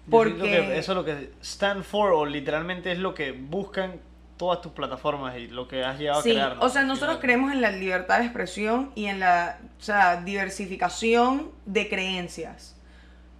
Porque... 0.10 0.42
que 0.42 0.78
eso 0.78 0.92
es 0.92 0.96
lo 0.98 1.06
que 1.06 1.32
stand 1.42 1.84
for, 1.84 2.12
o 2.12 2.26
literalmente 2.26 2.92
es 2.92 2.98
lo 2.98 3.14
que 3.14 3.32
buscan 3.32 4.02
todas 4.42 4.60
tus 4.60 4.72
plataformas 4.72 5.38
y 5.38 5.46
lo 5.50 5.68
que 5.68 5.84
has 5.84 6.00
llegado 6.00 6.24
Sí, 6.24 6.32
a 6.32 6.34
crear. 6.34 6.56
¿no? 6.58 6.64
o 6.64 6.70
sea, 6.70 6.82
nosotros 6.82 7.20
creemos 7.22 7.52
en 7.52 7.62
la 7.62 7.70
libertad 7.70 8.18
de 8.18 8.24
expresión 8.26 8.92
y 8.96 9.06
en 9.06 9.20
la 9.20 9.60
o 9.80 9.84
sea, 9.84 10.18
diversificación 10.24 11.52
de 11.68 11.88
creencias. 11.88 12.76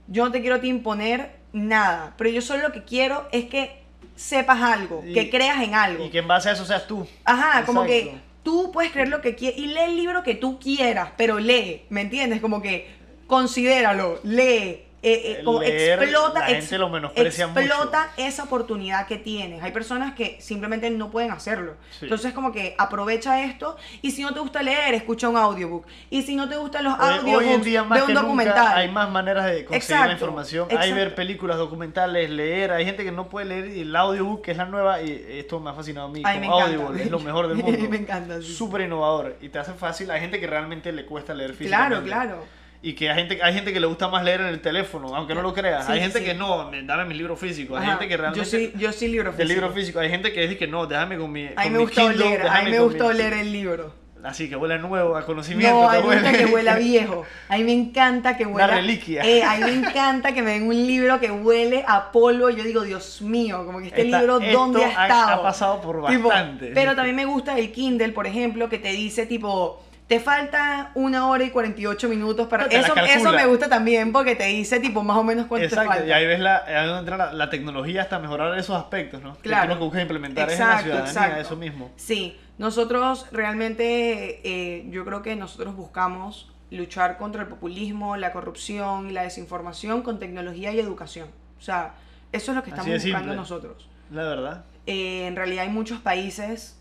Yo 0.08 0.24
no 0.26 0.32
te 0.32 0.42
quiero 0.42 0.60
ti 0.60 0.68
imponer 0.68 1.40
nada, 1.54 2.14
pero 2.18 2.30
yo 2.30 2.40
solo 2.44 2.62
lo 2.68 2.72
que 2.72 2.84
quiero 2.84 3.28
es 3.32 3.46
que 3.46 3.82
sepas 4.16 4.62
algo, 4.62 5.04
Y- 5.04 5.14
que 5.14 5.32
creas 5.32 5.64
en 5.64 5.74
algo. 5.74 6.06
Y 6.06 6.12
que 6.12 6.20
en 6.20 6.28
base 6.28 6.50
a 6.50 6.52
eso 6.52 6.66
seas 6.66 6.86
tú. 6.86 7.08
Ajá, 7.26 7.66
como 7.66 7.84
que 7.84 8.00
Exacto. 8.02 8.22
tú 8.44 8.72
puedes 8.72 8.92
creer 8.92 9.08
lo 9.10 9.22
que 9.22 9.34
quieras 9.34 9.58
y 9.58 9.66
lee 9.68 9.80
el 9.88 9.96
libro 9.96 10.22
que 10.22 10.36
tú 10.36 10.60
quieras, 10.60 11.10
pero 11.18 11.40
lee, 11.40 11.82
¿me 11.90 12.02
entiendes? 12.02 12.42
Como 12.42 12.62
que 12.62 12.92
considéralo, 13.26 14.20
lee. 14.24 14.84
Eh, 15.04 15.38
eh, 15.40 15.44
como 15.44 15.62
Leer, 15.62 16.00
explota, 16.04 16.40
la 16.42 16.46
gente 16.46 16.78
lo 16.78 16.88
menosprecia 16.90 17.48
mucho. 17.48 17.60
explota 17.60 18.12
esa 18.18 18.44
oportunidad 18.44 19.08
que 19.08 19.18
tienes. 19.18 19.64
Hay 19.64 19.72
personas 19.72 20.14
que 20.14 20.40
simplemente 20.40 20.90
no 20.92 21.10
pueden 21.10 21.32
hacerlo. 21.32 21.76
Sí. 21.92 22.06
Entonces, 22.06 22.34
como 22.34 22.52
que 22.52 22.76
aprovecha 22.78 23.44
esto. 23.44 23.78
Y 24.04 24.12
si 24.12 24.22
no 24.22 24.32
te 24.34 24.40
gusta 24.40 24.62
leer, 24.62 24.94
escucha 24.94 25.28
un 25.28 25.38
audiobook. 25.38 25.88
Y 26.12 26.22
si 26.22 26.36
no 26.36 26.48
te 26.48 26.56
gustan 26.58 26.84
los 26.84 26.94
audiobooks, 27.00 27.46
hoy 27.48 27.50
en 27.54 27.64
día 27.64 27.84
más 27.84 27.98
ve 27.98 28.02
un 28.04 28.08
que 28.10 28.14
documental. 28.14 28.56
nunca 28.58 28.76
hay 28.78 28.90
más 28.92 29.10
maneras 29.10 29.46
de 29.46 29.66
conseguir 29.66 29.90
la 29.90 29.96
Exacto, 30.06 30.12
información. 30.14 30.68
Hay 30.70 30.76
exacto. 30.76 30.96
ver 30.96 31.16
películas, 31.16 31.58
documentales, 31.58 32.30
leer. 32.30 32.72
Hay 32.72 32.86
gente 32.86 33.04
que 33.04 33.12
no 33.12 33.28
puede 33.28 33.48
leer 33.48 33.68
y 33.76 33.82
el 33.82 33.96
audiobook, 33.96 34.44
que 34.44 34.52
es 34.52 34.58
la 34.58 34.66
nueva, 34.66 35.02
y 35.02 35.26
esto 35.30 35.60
me 35.60 35.72
ha 35.72 35.74
fascinado 35.74 36.08
a 36.08 36.12
mí. 36.12 36.22
Ay, 36.24 36.40
como. 36.42 36.60
Audible, 36.62 37.02
es 37.04 37.10
lo 37.10 37.20
mejor 37.20 37.48
del 37.48 37.58
mundo. 37.64 37.90
me 37.90 37.98
encanta, 37.98 38.40
sí. 38.40 38.54
Súper 38.54 38.82
innovador 38.82 39.36
y 39.42 39.50
te 39.50 39.58
hace 39.58 39.74
fácil. 39.74 40.12
Hay 40.12 40.20
gente 40.22 40.40
que 40.40 40.46
realmente 40.46 40.92
le 40.92 41.06
cuesta 41.06 41.34
leer 41.34 41.54
físicamente. 41.56 42.08
Claro, 42.08 42.36
claro. 42.36 42.61
Y 42.84 42.94
que 42.94 43.10
hay 43.12 43.16
gente, 43.16 43.40
hay 43.44 43.54
gente 43.54 43.72
que 43.72 43.80
le 43.80 43.86
gusta 43.86 44.08
más 44.08 44.24
leer 44.24 44.42
en 44.42 44.48
el 44.48 44.60
teléfono, 44.60 45.16
aunque 45.16 45.36
no 45.36 45.44
lo 45.44 45.54
creas. 45.54 45.86
Sí, 45.86 45.92
hay 45.92 46.00
gente 46.02 46.18
sí. 46.20 46.26
que 46.26 46.34
no, 46.34 46.70
me- 46.72 46.82
dame 46.82 47.06
mi 47.06 47.14
libro 47.14 47.36
físico. 47.36 47.76
Hay 47.78 47.84
Ajá. 47.84 47.92
gente 47.92 48.08
que 48.08 48.18
realmente... 48.18 48.44
Yo 48.44 48.58
sí, 48.58 48.74
yo 48.76 48.92
sí 48.92 49.08
libro 49.08 49.32
físico. 49.34 49.48
libro 49.48 49.72
físico. 49.72 50.00
Hay 50.00 50.10
gente 50.10 50.34
que 50.34 50.42
dice 50.42 50.58
que 50.58 50.66
no, 50.68 50.88
déjame 50.88 51.18
con 51.18 51.32
mi. 51.32 51.48
A 51.56 51.64
mí 51.66 51.70
me 51.70 51.78
gusta 51.80 52.06
oler, 52.06 52.48
a 52.48 52.62
mí 52.64 52.72
me 52.72 52.80
gusta 52.80 53.06
oler 53.06 53.34
el 53.34 53.52
libro. 53.52 54.02
Así 54.24 54.48
que 54.50 54.56
huele 54.56 54.78
nuevo, 54.78 55.16
a 55.16 55.26
conocimiento. 55.26 55.76
No, 55.76 55.90
a 55.90 55.94
mí 55.94 55.98
me 56.00 56.14
gusta 56.16 56.26
huele. 56.30 56.38
que 56.38 56.46
huela 56.46 56.76
viejo. 56.76 57.24
A 57.50 57.58
mí 57.58 57.64
me 57.64 57.74
encanta 57.74 58.38
que 58.38 58.46
huela. 58.46 58.68
reliquia. 58.68 59.24
Eh, 59.24 59.44
a 59.44 59.56
mí 59.58 59.62
me 59.64 59.74
encanta 59.88 60.32
que 60.34 60.42
me 60.44 60.52
den 60.52 60.64
un 60.68 60.76
libro 60.76 61.20
que 61.20 61.32
huele 61.32 61.84
a 61.88 62.12
polvo. 62.12 62.50
Y 62.52 62.56
yo 62.56 62.64
digo, 62.64 62.82
Dios 62.82 63.22
mío, 63.24 63.64
como 63.66 63.80
que 63.80 63.88
este 63.88 64.04
Esta- 64.04 64.20
libro, 64.20 64.40
¿dónde 64.40 64.86
ha 64.86 64.90
estado? 65.08 65.40
ha 65.40 65.44
pasado 65.44 65.82
por 65.82 66.06
Tipo, 66.08 66.30
bastante. 66.30 66.72
pero 66.74 66.96
también 66.96 67.16
me 67.16 67.26
gusta 67.26 67.58
el 67.58 67.72
Kindle, 67.72 68.10
por 68.12 68.26
ejemplo, 68.28 68.70
que 68.70 68.78
te 68.80 68.90
dice, 68.92 69.26
tipo. 69.28 69.84
Te 70.12 70.20
falta 70.20 70.92
una 70.96 71.30
hora 71.30 71.46
y 71.46 71.52
48 71.52 72.10
minutos 72.10 72.48
para... 72.50 72.68
Te 72.68 72.78
Eso, 72.78 72.94
eso 72.98 73.32
me 73.32 73.46
gusta 73.46 73.70
también 73.70 74.12
porque 74.12 74.36
te 74.36 74.44
dice 74.48 74.82
tipo 74.82 75.04
más 75.04 75.16
o 75.16 75.24
menos 75.24 75.46
cuánto 75.46 75.62
te 75.70 75.74
Exacto, 75.74 75.90
falta. 75.94 76.06
y 76.06 76.12
ahí 76.12 76.28
ves 76.28 76.42
la, 76.42 76.58
ahí 76.68 76.90
es 76.92 77.00
entra 77.00 77.16
la, 77.16 77.32
la 77.32 77.50
tecnología 77.50 78.02
hasta 78.02 78.20
mejorar 78.20 78.60
esos 78.60 78.76
aspectos, 78.76 79.22
¿no? 79.24 79.36
Que 79.38 79.44
Claro. 79.44 79.64
tú 79.64 79.70
lo 79.70 79.76
que 79.78 79.84
buscas 79.86 80.02
implementar 80.02 80.50
es 80.50 80.56
Exacto, 80.60 80.90
en 80.90 80.96
la 81.00 81.06
ciudadanía, 81.08 81.22
exacto. 81.38 81.42
eso 81.42 81.56
mismo. 81.56 81.92
Sí, 81.96 82.38
nosotros 82.58 83.28
realmente, 83.32 84.42
eh, 84.44 84.86
yo 84.90 85.06
creo 85.06 85.22
que 85.22 85.38
nosotros 85.38 85.78
buscamos 85.78 86.52
luchar 86.72 87.18
contra 87.18 87.44
el 87.44 87.48
populismo, 87.48 88.18
la 88.18 88.34
corrupción 88.34 89.10
y 89.10 89.14
la 89.14 89.24
desinformación 89.24 90.02
con 90.02 90.20
tecnología 90.20 90.74
y 90.74 90.80
educación. 90.82 91.30
O 91.58 91.62
sea, 91.62 91.94
eso 92.34 92.52
es 92.52 92.56
lo 92.58 92.64
que 92.64 92.72
estamos 92.72 92.88
de 92.92 92.96
buscando 92.98 93.20
simple. 93.20 93.36
nosotros. 93.38 93.88
La 94.12 94.24
verdad. 94.24 94.66
Eh, 94.88 95.26
en 95.28 95.38
realidad 95.38 95.64
hay 95.64 95.72
muchos 95.72 96.00
países 96.00 96.78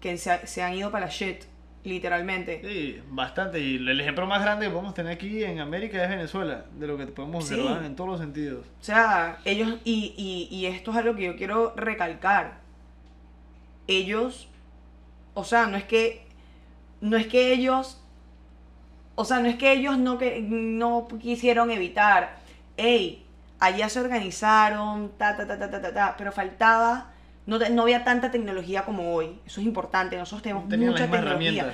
que 0.00 0.16
se, 0.18 0.46
se 0.46 0.62
han 0.62 0.74
ido 0.74 0.92
para 0.92 1.06
la 1.06 1.12
shit, 1.12 1.49
literalmente. 1.84 2.60
Sí, 2.64 3.00
bastante. 3.08 3.60
Y 3.60 3.76
el 3.76 4.00
ejemplo 4.00 4.26
más 4.26 4.42
grande 4.42 4.66
que 4.66 4.72
podemos 4.72 4.94
tener 4.94 5.12
aquí 5.12 5.42
en 5.44 5.60
América 5.60 6.02
es 6.02 6.10
Venezuela, 6.10 6.64
de 6.78 6.86
lo 6.86 6.96
que 6.98 7.06
podemos 7.06 7.46
Sí. 7.46 7.54
observar 7.54 7.84
en 7.84 7.96
todos 7.96 8.10
los 8.10 8.20
sentidos. 8.20 8.66
O 8.80 8.84
sea, 8.84 9.38
ellos, 9.44 9.78
y, 9.84 10.14
y, 10.16 10.54
y 10.54 10.66
esto 10.66 10.90
es 10.90 10.96
algo 10.98 11.14
que 11.16 11.24
yo 11.24 11.36
quiero 11.36 11.72
recalcar. 11.76 12.60
Ellos, 13.86 14.48
o 15.34 15.44
sea, 15.44 15.66
no 15.66 15.76
es 15.76 15.84
que, 15.84 16.26
no 17.00 17.16
es 17.16 17.26
que 17.26 17.52
ellos, 17.52 18.00
o 19.16 19.24
sea, 19.24 19.40
no 19.40 19.48
es 19.48 19.56
que 19.56 19.72
ellos 19.72 19.98
no, 19.98 20.18
que, 20.18 20.40
no 20.42 21.08
quisieron 21.20 21.70
evitar, 21.70 22.38
hey, 22.76 23.24
allá 23.58 23.88
se 23.88 24.00
organizaron, 24.00 25.10
ta, 25.18 25.36
ta, 25.36 25.46
ta, 25.46 25.58
ta, 25.58 25.70
ta, 25.70 25.82
ta, 25.82 25.92
ta, 25.94 26.14
pero 26.16 26.30
faltaba, 26.30 27.09
no, 27.50 27.58
no 27.58 27.82
había 27.82 28.04
tanta 28.04 28.30
tecnología 28.30 28.84
como 28.84 29.12
hoy. 29.12 29.40
Eso 29.44 29.60
es 29.60 29.66
importante, 29.66 30.16
nosotros 30.16 30.42
tenemos 30.42 30.68
Tenían 30.68 30.92
mucha 30.92 31.10
tecnología. 31.10 31.72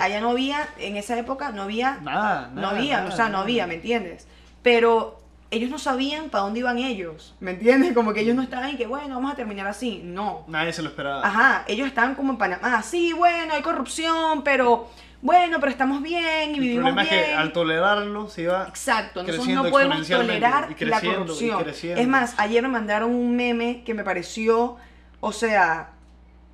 allá 0.00 0.20
no 0.22 0.30
había, 0.30 0.66
en 0.78 0.96
esa 0.96 1.18
época 1.18 1.50
no 1.50 1.62
había 1.62 1.98
Nada, 2.02 2.50
no 2.54 2.68
había, 2.68 3.02
nada, 3.02 3.08
o 3.12 3.12
sea, 3.16 3.28
no 3.28 3.36
había, 3.38 3.66
¿me 3.66 3.74
entiendes? 3.74 4.26
Pero 4.62 5.20
ellos 5.50 5.68
no 5.70 5.78
sabían 5.78 6.30
para 6.30 6.44
dónde 6.44 6.60
iban 6.60 6.78
ellos, 6.78 7.34
¿me 7.40 7.50
entiendes? 7.50 7.92
Como 7.92 8.14
que 8.14 8.20
ellos 8.20 8.34
no 8.36 8.42
estaban 8.42 8.70
y 8.70 8.76
que, 8.76 8.86
bueno, 8.86 9.16
vamos 9.16 9.32
a 9.32 9.36
terminar 9.36 9.66
así. 9.66 10.00
No. 10.02 10.44
Nadie 10.48 10.72
se 10.72 10.80
lo 10.80 10.88
esperaba. 10.88 11.26
Ajá, 11.26 11.64
ellos 11.68 11.86
estaban 11.86 12.14
como 12.14 12.32
en 12.32 12.38
Panamá. 12.38 12.82
Sí, 12.82 13.12
bueno, 13.12 13.52
hay 13.52 13.60
corrupción, 13.60 14.42
pero 14.42 14.88
bueno, 15.20 15.58
pero 15.60 15.70
estamos 15.70 16.00
bien 16.02 16.52
y 16.52 16.54
El 16.54 16.60
vivimos 16.60 16.84
problema 16.84 17.02
bien. 17.02 17.14
es 17.14 17.26
que 17.26 17.34
al 17.34 17.52
tolerarlo 17.52 18.28
se 18.30 18.42
iba 18.42 18.66
Exacto, 18.66 19.22
nosotros 19.24 19.48
no 19.48 19.68
podemos 19.68 20.08
tolerar 20.08 20.74
la 20.80 21.00
corrupción. 21.02 21.66
Es 21.68 22.08
más, 22.08 22.34
ayer 22.38 22.62
me 22.62 22.68
mandaron 22.68 23.10
un 23.14 23.36
meme 23.36 23.82
que 23.84 23.92
me 23.94 24.04
pareció, 24.04 24.76
o 25.20 25.32
sea, 25.32 25.90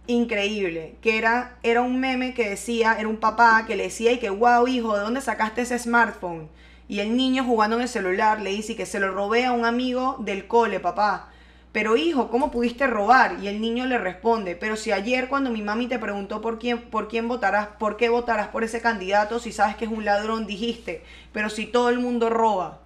increíble, 0.07 0.97
que 1.01 1.19
era, 1.19 1.57
era 1.63 1.83
un 1.83 2.01
meme 2.01 2.35
que 2.35 2.49
decía, 2.49 2.97
era 2.99 3.09
un 3.09 3.19
papá 3.19 3.65
que 3.67 3.77
le 3.77 3.85
decía 3.85 4.13
y 4.13 4.19
que, 4.19 4.31
wow, 4.31 4.67
hijo, 4.67 4.95
¿de 4.97 5.03
dónde 5.03 5.21
sacaste 5.21 5.63
ese 5.63 5.79
smartphone? 5.79 6.49
Y 6.89 7.01
el 7.01 7.17
niño 7.17 7.45
jugando 7.45 7.77
en 7.77 7.83
el 7.83 7.89
celular 7.89 8.41
le 8.41 8.51
dice 8.51 8.77
que 8.77 8.87
se 8.87 9.01
lo 9.01 9.13
robé 9.13 9.47
a 9.47 9.53
un 9.53 9.65
amigo 9.65 10.17
del 10.21 10.47
cole, 10.47 10.81
papá. 10.81 11.31
Pero 11.73 11.97
hijo, 11.97 12.31
¿cómo 12.31 12.51
pudiste 12.51 12.87
robar? 12.87 13.39
Y 13.43 13.49
el 13.49 13.61
niño 13.61 13.87
le 13.87 13.99
responde, 13.99 14.55
pero 14.55 14.77
si 14.77 14.93
ayer 14.93 15.29
cuando 15.29 15.51
mi 15.51 15.61
mami 15.61 15.89
te 15.89 15.99
preguntó 15.99 16.41
por 16.41 16.59
quién, 16.59 16.83
por 16.83 17.09
quién 17.09 17.27
votarás, 17.27 17.67
por 17.79 17.97
qué 17.97 18.09
votarás 18.11 18.49
por 18.49 18.63
ese 18.63 18.81
candidato 18.81 19.41
si 19.41 19.51
sabes 19.51 19.75
que 19.75 19.87
es 19.87 19.91
un 19.91 20.05
ladrón, 20.05 20.47
dijiste, 20.47 21.03
pero 21.33 21.51
si 21.51 21.67
todo 21.67 21.89
el 21.89 21.99
mundo 21.99 22.31
roba. 22.31 22.84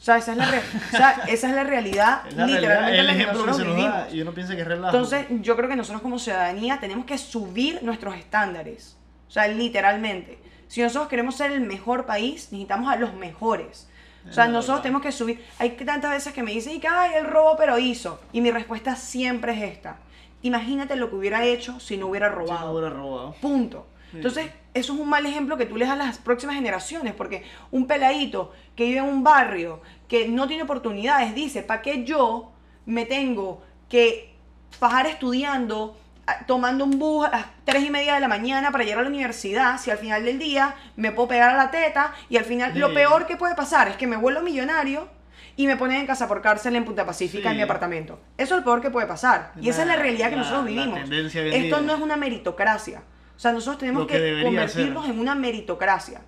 O 0.00 0.02
sea, 0.02 0.16
esa 0.16 0.32
es 0.32 0.38
la, 0.38 0.50
re- 0.50 0.62
o 0.92 0.96
sea, 0.96 1.10
esa 1.28 1.48
es 1.50 1.54
la 1.54 1.62
realidad, 1.62 2.22
Es 2.28 2.34
la 2.34 2.46
literalmente 2.46 2.90
realidad, 2.90 2.98
el 3.00 3.06
la 3.06 3.12
que 3.12 3.18
ejemplo 3.20 3.40
que 3.44 3.46
nosotros 3.50 3.76
se 3.76 3.82
nos 3.84 3.92
da 3.92 4.08
y 4.10 4.22
uno 4.22 4.32
piensa 4.32 4.56
que 4.56 4.62
es 4.62 4.66
relajo. 4.66 4.96
Entonces, 4.96 5.26
yo 5.42 5.56
creo 5.56 5.68
que 5.68 5.76
nosotros 5.76 6.00
como 6.02 6.18
ciudadanía 6.18 6.80
tenemos 6.80 7.04
que 7.04 7.18
subir 7.18 7.82
nuestros 7.82 8.16
estándares. 8.16 8.96
O 9.28 9.30
sea, 9.30 9.46
literalmente. 9.46 10.38
Si 10.68 10.80
nosotros 10.82 11.08
queremos 11.08 11.36
ser 11.36 11.52
el 11.52 11.60
mejor 11.60 12.06
país, 12.06 12.48
necesitamos 12.50 12.90
a 12.90 12.96
los 12.96 13.12
mejores. 13.14 13.88
O 14.28 14.32
sea, 14.32 14.48
nosotros 14.48 14.82
tenemos 14.82 15.02
que 15.02 15.12
subir. 15.12 15.44
Hay 15.58 15.70
que 15.70 15.84
tantas 15.84 16.10
veces 16.12 16.32
que 16.32 16.42
me 16.42 16.50
dicen, 16.52 16.74
y 16.74 16.78
que, 16.80 16.88
ay, 16.88 17.12
el 17.16 17.26
robo, 17.26 17.56
pero 17.58 17.78
hizo. 17.78 18.20
Y 18.32 18.40
mi 18.40 18.50
respuesta 18.50 18.94
siempre 18.96 19.52
es 19.52 19.72
esta. 19.72 19.96
Imagínate 20.42 20.96
lo 20.96 21.10
que 21.10 21.16
hubiera 21.16 21.44
hecho 21.44 21.78
si 21.80 21.96
no 21.96 22.06
hubiera 22.06 22.28
Si 22.28 22.34
robado. 22.34 22.66
no 22.66 22.72
hubiera 22.72 22.90
robado. 22.90 23.32
Punto. 23.40 23.86
Entonces, 24.12 24.50
eso 24.74 24.94
es 24.94 24.98
un 25.00 25.08
mal 25.08 25.24
ejemplo 25.26 25.56
que 25.56 25.66
tú 25.66 25.76
le 25.76 25.84
das 25.84 25.94
a 25.94 25.96
las 25.96 26.18
próximas 26.18 26.56
generaciones, 26.56 27.14
porque 27.14 27.44
un 27.70 27.86
peladito 27.86 28.52
que 28.76 28.84
vive 28.84 28.98
en 28.98 29.04
un 29.04 29.22
barrio 29.22 29.80
que 30.08 30.28
no 30.28 30.46
tiene 30.48 30.62
oportunidades 30.64 31.34
dice, 31.34 31.62
¿para 31.62 31.82
qué 31.82 32.04
yo 32.04 32.52
me 32.86 33.04
tengo 33.06 33.62
que 33.88 34.32
fajar 34.78 35.06
estudiando, 35.06 35.96
tomando 36.46 36.84
un 36.84 36.98
bus 36.98 37.26
a 37.26 37.30
las 37.30 37.46
3 37.64 37.84
y 37.84 37.90
media 37.90 38.14
de 38.14 38.20
la 38.20 38.28
mañana 38.28 38.70
para 38.70 38.84
llegar 38.84 39.00
a 39.00 39.02
la 39.02 39.08
universidad, 39.08 39.78
si 39.80 39.90
al 39.90 39.98
final 39.98 40.24
del 40.24 40.38
día 40.38 40.74
me 40.96 41.10
puedo 41.12 41.28
pegar 41.28 41.50
a 41.50 41.56
la 41.56 41.70
teta 41.70 42.12
y 42.28 42.36
al 42.36 42.44
final 42.44 42.78
lo 42.78 42.88
peor 42.94 43.26
que 43.26 43.36
puede 43.36 43.54
pasar 43.56 43.88
es 43.88 43.96
que 43.96 44.06
me 44.06 44.16
vuelvo 44.16 44.40
millonario 44.40 45.08
y 45.56 45.66
me 45.66 45.76
ponen 45.76 46.00
en 46.00 46.06
casa 46.06 46.28
por 46.28 46.40
cárcel 46.40 46.76
en 46.76 46.84
Punta 46.84 47.04
Pacífica 47.04 47.50
en 47.50 47.56
mi 47.56 47.62
apartamento. 47.62 48.20
Eso 48.38 48.54
es 48.54 48.60
lo 48.60 48.64
peor 48.64 48.80
que 48.80 48.90
puede 48.90 49.06
pasar. 49.08 49.52
Y 49.60 49.68
esa 49.68 49.82
es 49.82 49.88
la 49.88 49.96
realidad 49.96 50.30
que 50.30 50.36
la- 50.36 50.42
nosotros 50.42 50.64
vivimos. 50.66 51.00
Esto 51.64 51.80
no 51.82 51.94
es 51.94 52.00
una 52.00 52.16
meritocracia. 52.16 53.02
O 53.40 53.42
sea, 53.42 53.52
nosotros 53.52 53.78
tenemos 53.78 54.06
que 54.06 54.42
convertirnos 54.44 55.06
ser. 55.06 55.14
en 55.14 55.18
una 55.18 55.34
meritocracia. 55.34 56.20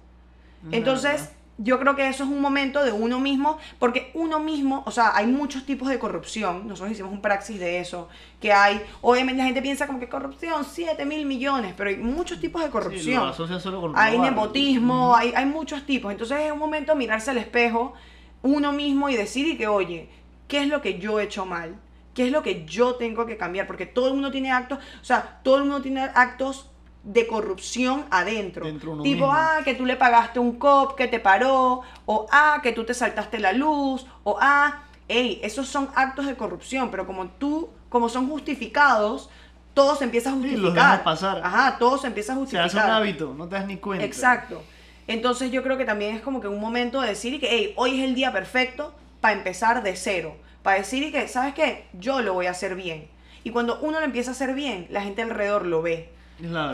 Entonces, 0.70 1.30
yo 1.59 1.78
creo 1.78 1.94
que 1.94 2.09
eso 2.09 2.24
es 2.24 2.30
un 2.30 2.40
momento 2.40 2.82
de 2.82 2.90
uno 2.90 3.20
mismo, 3.20 3.59
porque 3.78 4.10
uno 4.14 4.40
mismo, 4.40 4.82
o 4.86 4.90
sea, 4.90 5.14
hay 5.14 5.26
muchos 5.26 5.66
tipos 5.66 5.90
de 5.90 5.98
corrupción, 5.98 6.66
nosotros 6.66 6.90
hicimos 6.93 7.12
un 7.12 7.20
praxis 7.20 7.60
de 7.60 7.80
eso, 7.80 8.09
que 8.40 8.55
hay, 8.55 8.80
obviamente 9.02 9.40
la 9.43 9.44
gente 9.44 9.60
piensa 9.60 9.86
como 9.86 10.01
que 10.01 10.09
corrupción, 10.09 10.64
7 10.64 11.05
mil 11.05 11.26
millones, 11.26 11.74
pero 11.76 11.90
hay 11.90 11.98
muchos 11.98 12.40
tipos 12.40 12.62
de 12.62 12.68
Sí, 12.68 12.72
corrupción. 12.72 13.28
asocia 13.28 13.60
solo 13.60 13.82
con 13.82 13.93
hay 13.94 14.18
nepotismo, 14.18 15.14
hay, 15.14 15.34
hay 15.36 15.44
muchos 15.44 15.84
tipos. 15.84 16.10
Entonces 16.12 16.40
es 16.40 16.51
un 16.51 16.59
momento 16.59 16.97
mirarse 16.97 17.30
al 17.30 17.36
espejo 17.36 17.93
uno 18.40 18.72
mismo 18.72 19.10
y 19.10 19.16
decir 19.16 19.47
y 19.48 19.59
que, 19.59 19.66
oye, 19.66 20.09
¿qué 20.48 20.62
es 20.62 20.68
lo 20.68 20.80
que 20.80 20.98
yo 20.98 21.20
he 21.20 21.24
hecho 21.24 21.44
mal? 21.44 21.76
¿Qué 22.14 22.24
es 22.24 22.32
lo 22.32 22.43
que 22.43 22.64
yo 22.64 22.94
tengo 22.94 23.26
que 23.26 23.36
cambiar? 23.36 23.66
Porque 23.66 23.84
todo 23.84 24.09
el 24.09 24.14
mundo 24.14 24.30
tiene 24.30 24.51
actos, 24.51 24.78
o 24.78 25.05
sea, 25.05 25.40
todo 25.43 25.56
el 25.59 25.64
mundo 25.64 25.82
tiene 25.82 26.01
actos 26.14 26.70
de 27.05 27.27
corrupción 27.27 28.05
adentro. 28.11 28.65
Dentro 28.65 28.91
de 28.91 28.95
uno 28.95 29.03
tipo, 29.03 29.27
mismo. 29.27 29.33
ah, 29.33 29.61
que 29.65 29.74
tú 29.74 29.85
le 29.87 29.97
pagaste 29.97 30.39
un 30.39 30.59
cop 30.59 30.95
que 30.97 31.09
te 31.09 31.19
paró, 31.20 31.83
o 32.07 32.27
ah, 32.31 32.61
que 32.62 32.73
tú 32.73 32.85
te 32.85 32.95
saltaste 32.95 33.39
la 33.41 33.53
luz, 33.53 34.07
o 34.24 34.39
ah, 34.41 34.83
hey, 35.09 35.41
esos 35.43 35.66
son 35.69 35.89
actos 35.95 36.27
de 36.27 36.37
corrupción, 36.37 36.91
pero 36.91 37.07
como 37.07 37.27
tú, 37.29 37.70
como 37.89 38.09
son 38.09 38.29
justificados, 38.29 39.31
todo 39.74 39.97
se 39.97 40.05
empieza 40.05 40.31
a 40.31 40.35
Sí, 40.35 40.39
los 40.43 40.51
justificar. 40.51 40.74
dejas 40.91 41.01
pasar. 41.01 41.41
Ajá, 41.45 41.77
todo 41.79 41.99
se 41.99 42.07
empieza 42.07 42.33
a 42.33 42.37
Se 42.37 42.41
justificar. 42.41 42.66
hace 42.66 42.77
un 42.77 42.83
hábito, 42.95 43.35
no 43.37 43.49
te 43.49 43.57
das 43.57 43.66
ni 43.66 43.77
cuenta. 43.79 44.05
Exacto. 44.05 44.62
Entonces 45.09 45.51
yo 45.51 45.62
creo 45.62 45.77
que 45.77 45.85
también 45.85 46.15
es 46.15 46.23
como 46.23 46.41
que 46.41 46.47
un 46.49 46.61
momento 46.61 47.01
de 47.01 47.09
decir 47.09 47.41
que, 47.41 47.49
hey, 47.51 47.73
hoy 47.77 47.99
es 47.99 48.05
el 48.05 48.15
día 48.15 48.33
perfecto 48.33 48.95
para 49.20 49.35
empezar 49.35 49.83
de 49.83 49.97
cero. 49.97 50.37
Para 50.62 50.77
decir 50.79 51.11
que, 51.11 51.27
¿sabes 51.27 51.55
qué? 51.55 51.87
Yo 51.95 52.20
lo 52.23 52.35
voy 52.35 52.47
a 52.47 52.53
hacer 52.53 52.77
bien. 52.77 53.09
Y 53.43 53.51
cuando 53.51 53.81
uno 53.81 53.99
lo 53.99 54.05
empieza 54.05 54.31
a 54.31 54.35
hacer 54.35 54.55
bien, 54.55 54.87
la 54.91 55.03
gente 55.03 55.23
alrededor 55.23 55.66
lo 55.66 55.83
ve. 55.83 56.11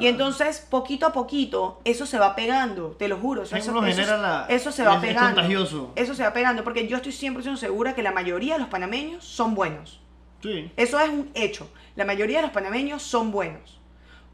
Y 0.03 0.07
entonces, 0.07 0.66
poquito 0.70 1.07
a 1.07 1.12
poquito, 1.12 1.81
eso 1.85 2.07
se 2.07 2.19
va 2.19 2.35
pegando, 2.35 2.93
te 2.99 3.09
lo 3.09 3.16
juro. 3.19 3.43
Eso, 3.43 3.55
genera 3.82 4.16
la- 4.16 4.47
eso 4.49 4.73
se 4.73 4.82
va 4.85 4.93
es- 4.97 5.03
es 5.03 5.09
pegando. 5.09 5.35
contagioso. 5.35 5.93
Eso 5.97 6.15
se 6.15 6.23
va 6.23 6.32
pegando, 6.32 6.65
porque 6.65 6.89
yo 6.89 6.97
estoy 6.97 7.12
100% 7.12 7.57
segura 7.57 7.95
que 7.95 8.03
la 8.03 8.12
mayoría 8.12 8.55
de 8.55 8.61
los 8.61 8.69
panameños 8.69 9.24
son 9.24 9.55
buenos. 9.55 10.01
Sí. 10.43 10.70
Eso 10.77 10.99
es 11.01 11.11
un 11.11 11.31
hecho. 11.35 11.69
La 11.97 12.05
mayoría 12.05 12.39
de 12.39 12.43
los 12.43 12.53
panameños 12.53 13.03
son 13.03 13.31
buenos. 13.32 13.78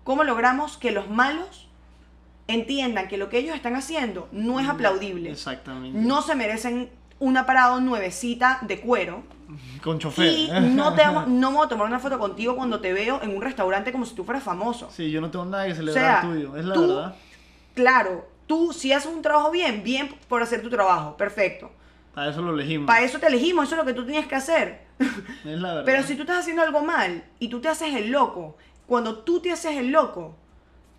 ¿Cómo 0.04 0.22
logramos 0.22 0.76
que 0.76 0.90
los 0.92 1.08
malos 1.08 1.68
entiendan 2.46 3.08
que 3.08 3.16
lo 3.16 3.28
que 3.30 3.38
ellos 3.38 3.54
están 3.56 3.74
haciendo 3.74 4.28
no 4.32 4.60
es 4.60 4.68
aplaudible? 4.68 5.30
Exactamente. 5.30 5.98
No 5.98 6.20
se 6.22 6.34
merecen 6.34 6.90
una 7.18 7.46
parada 7.46 7.80
nuevecita 7.80 8.58
de 8.62 8.80
cuero. 8.80 9.22
Con 9.82 9.98
chofer. 9.98 10.26
Y 10.32 10.48
no, 10.74 10.94
te 10.94 11.02
vamos- 11.02 11.26
no 11.28 11.50
me 11.50 11.56
voy 11.58 11.66
a 11.66 11.68
tomar 11.68 11.86
una 11.86 11.98
foto 11.98 12.18
contigo 12.18 12.56
cuando 12.56 12.80
te 12.80 12.92
veo 12.92 13.20
en 13.22 13.34
un 13.34 13.42
restaurante 13.42 13.92
como 13.92 14.06
si 14.06 14.14
tú 14.14 14.24
fueras 14.24 14.42
famoso. 14.42 14.88
Sí, 14.90 15.10
yo 15.10 15.20
no 15.20 15.30
tengo 15.30 15.44
nada 15.44 15.66
que 15.66 15.72
O 15.72 15.76
celebrar 15.76 16.20
sea, 16.22 16.30
tuyo. 16.30 16.56
Es 16.56 16.64
la 16.64 16.74
tú, 16.74 16.80
verdad. 16.88 17.14
claro, 17.74 18.28
tú 18.46 18.72
si 18.72 18.92
haces 18.92 19.10
un 19.12 19.22
trabajo 19.22 19.50
bien, 19.50 19.82
bien 19.84 20.08
por 20.28 20.42
hacer 20.42 20.62
tu 20.62 20.70
trabajo, 20.70 21.16
perfecto. 21.16 21.70
Para 22.14 22.30
eso 22.30 22.42
lo 22.42 22.54
elegimos. 22.54 22.86
Para 22.86 23.04
eso 23.04 23.18
te 23.18 23.26
elegimos, 23.26 23.64
eso 23.66 23.74
es 23.74 23.78
lo 23.80 23.84
que 23.86 23.94
tú 23.94 24.04
tenías 24.06 24.26
que 24.26 24.36
hacer. 24.36 24.84
Es 24.98 25.58
la 25.58 25.68
verdad. 25.74 25.82
Pero 25.84 26.02
si 26.04 26.14
tú 26.14 26.22
estás 26.22 26.38
haciendo 26.38 26.62
algo 26.62 26.82
mal 26.82 27.24
y 27.40 27.48
tú 27.48 27.60
te 27.60 27.68
haces 27.68 27.94
el 27.94 28.10
loco, 28.12 28.56
cuando 28.86 29.18
tú 29.18 29.40
te 29.40 29.50
haces 29.50 29.76
el 29.76 29.90
loco, 29.90 30.36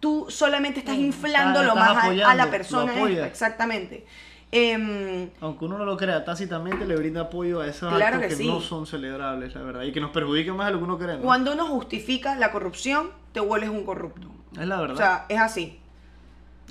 tú 0.01 0.25
solamente 0.29 0.79
estás 0.79 0.97
Mm, 0.97 1.05
inflando 1.05 1.63
lo 1.63 1.75
más 1.75 1.97
a- 2.03 2.35
la 2.35 2.49
persona. 2.51 2.93
exactamente. 3.25 4.05
Em, 4.51 5.29
Aunque 5.41 5.65
uno 5.65 5.77
no 5.77 5.85
lo 5.85 5.97
crea, 5.97 6.23
tácitamente 6.23 6.85
le 6.85 6.95
brinda 6.95 7.21
apoyo 7.21 7.61
a 7.61 7.67
esos 7.67 7.89
Claro 7.93 8.15
actos 8.17 8.21
que 8.21 8.27
que, 8.29 8.35
sí. 8.35 8.47
no 8.47 8.61
son 8.61 8.85
celebrables, 8.85 9.53
la 9.55 9.61
verdad. 9.63 9.83
Y 9.83 9.91
que 9.91 9.99
nos 9.99 10.11
perjudican 10.11 10.55
más 10.55 10.67
de 10.67 10.73
lo 10.73 10.77
que 10.79 10.83
uno 10.85 10.97
cree. 10.97 11.15
¿no? 11.17 11.21
cuando 11.23 11.53
uno 11.53 11.65
justifica 11.67 12.35
la 12.35 12.51
corrupción, 12.51 13.09
te 13.33 13.39
vuelves 13.41 13.69
un 13.69 13.83
corrupto. 13.83 14.27
Es 14.59 14.65
la 14.67 14.79
verdad. 14.79 14.95
O 14.95 14.97
sea, 14.97 15.25
es 15.29 15.39
así. 15.39 15.79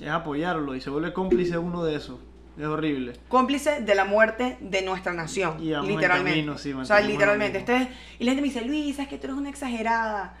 es 0.01 0.09
apoyarlo 0.09 0.75
y 0.75 0.81
se 0.81 0.89
vuelve 0.89 1.13
cómplice 1.13 1.57
uno 1.57 1.83
de 1.83 1.95
eso. 1.95 2.19
Es 2.57 2.65
horrible. 2.65 3.13
Cómplice 3.27 3.81
de 3.81 3.95
la 3.95 4.05
muerte 4.05 4.57
de 4.61 4.81
nuestra 4.81 5.11
nación. 5.13 5.57
Y 5.59 5.65
literalmente. 5.75 6.31
camino, 6.31 6.57
sí, 6.57 6.71
o 6.73 6.85
sea, 6.85 7.01
literalmente. 7.01 7.57
Este 7.59 7.75
es- 7.75 7.87
y 8.19 8.23
la 8.23 8.31
gente 8.31 8.41
me 8.41 8.47
dice, 8.47 8.61
Luisa, 8.65 9.03
es 9.03 9.09
que 9.09 9.17
tú 9.17 9.27
eres 9.27 9.37
una 9.37 9.49
exagerada. 9.49 10.35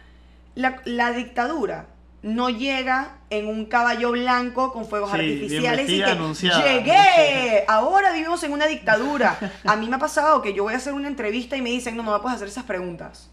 La, 0.55 0.81
la 0.85 1.11
dictadura 1.11 1.87
no 2.25 2.49
llega 2.49 3.17
en 3.29 3.47
un 3.47 3.65
caballo 3.67 4.11
blanco 4.11 4.73
con 4.73 4.85
fuegos 4.87 5.11
Sí, 5.11 5.15
artificiales 5.17 5.87
y 5.89 5.97
que 5.99 6.03
anunciada. 6.05 6.63
llegué. 6.65 7.63
Ahora 7.67 8.11
vivimos 8.13 8.41
en 8.43 8.51
una 8.51 8.65
dictadura. 8.65 9.37
A 9.63 9.75
mí 9.75 9.87
me 9.87 9.97
ha 9.97 9.99
pasado 9.99 10.41
que 10.41 10.51
yo 10.55 10.63
voy 10.63 10.73
a 10.73 10.77
hacer 10.77 10.93
una 10.93 11.07
entrevista 11.07 11.55
y 11.55 11.61
me 11.61 11.69
dicen, 11.69 11.95
no, 11.95 12.01
no 12.01 12.11
me 12.13 12.19
puedes 12.19 12.37
hacer 12.37 12.47
esas 12.47 12.63
preguntas. 12.63 13.29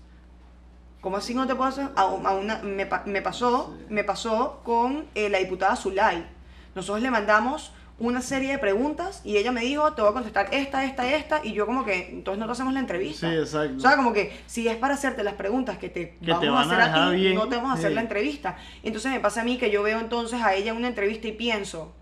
¿Cómo 1.01 1.17
así 1.17 1.33
no 1.35 1.47
te 1.47 1.55
puedo 1.55 1.71
hacer? 1.71 1.89
A, 1.97 2.03
a 2.03 2.07
una, 2.35 2.59
me, 2.59 2.87
me 3.07 3.23
pasó, 3.23 3.75
me 3.89 4.05
pasó 4.05 4.61
con 4.63 5.07
eh, 5.15 5.31
la 5.31 5.39
diputada 5.39 5.75
Zulay. 5.75 6.27
Nosotros 6.75 7.03
le 7.03 7.11
mandamos 7.11 7.73
una 7.99 8.21
serie 8.21 8.51
de 8.53 8.59
preguntas 8.59 9.21
y 9.25 9.37
ella 9.37 9.53
me 9.53 9.61
dijo, 9.61 9.93
te 9.93 10.03
voy 10.03 10.11
a 10.11 10.15
contestar 10.15 10.49
esta, 10.53 10.85
esta, 10.85 11.15
esta, 11.15 11.41
y 11.45 11.53
yo 11.53 11.67
como 11.67 11.85
que, 11.85 12.09
entonces 12.11 12.39
no 12.41 12.47
te 12.47 12.53
hacemos 12.53 12.73
la 12.75 12.81
entrevista. 12.81 13.31
Sí, 13.31 13.37
exacto. 13.37 13.77
O 13.77 13.81
sea, 13.81 13.97
como 13.97 14.13
que 14.13 14.33
si 14.47 14.67
es 14.67 14.77
para 14.77 14.95
hacerte 14.95 15.23
las 15.23 15.35
preguntas 15.35 15.79
que 15.79 15.89
te 15.89 16.17
Que 16.17 16.33
vamos 16.33 16.41
te 16.41 16.49
a 16.49 16.61
hacer 16.61 16.81
a 16.81 17.11
ti, 17.11 17.17
bien, 17.17 17.35
no 17.35 17.49
te 17.49 17.57
vamos 17.57 17.71
a 17.71 17.75
hacer 17.75 17.91
sí. 17.91 17.95
la 17.95 18.01
entrevista. 18.01 18.57
Entonces 18.83 19.13
me 19.13 19.21
pasa 19.21 19.43
a 19.43 19.45
mí 19.45 19.57
que 19.59 19.71
yo 19.71 19.83
veo 19.83 20.01
entonces 20.01 20.41
a 20.43 20.55
ella 20.55 20.73
una 20.75 20.89
entrevista 20.89 21.29
y 21.29 21.33
pienso, 21.33 21.93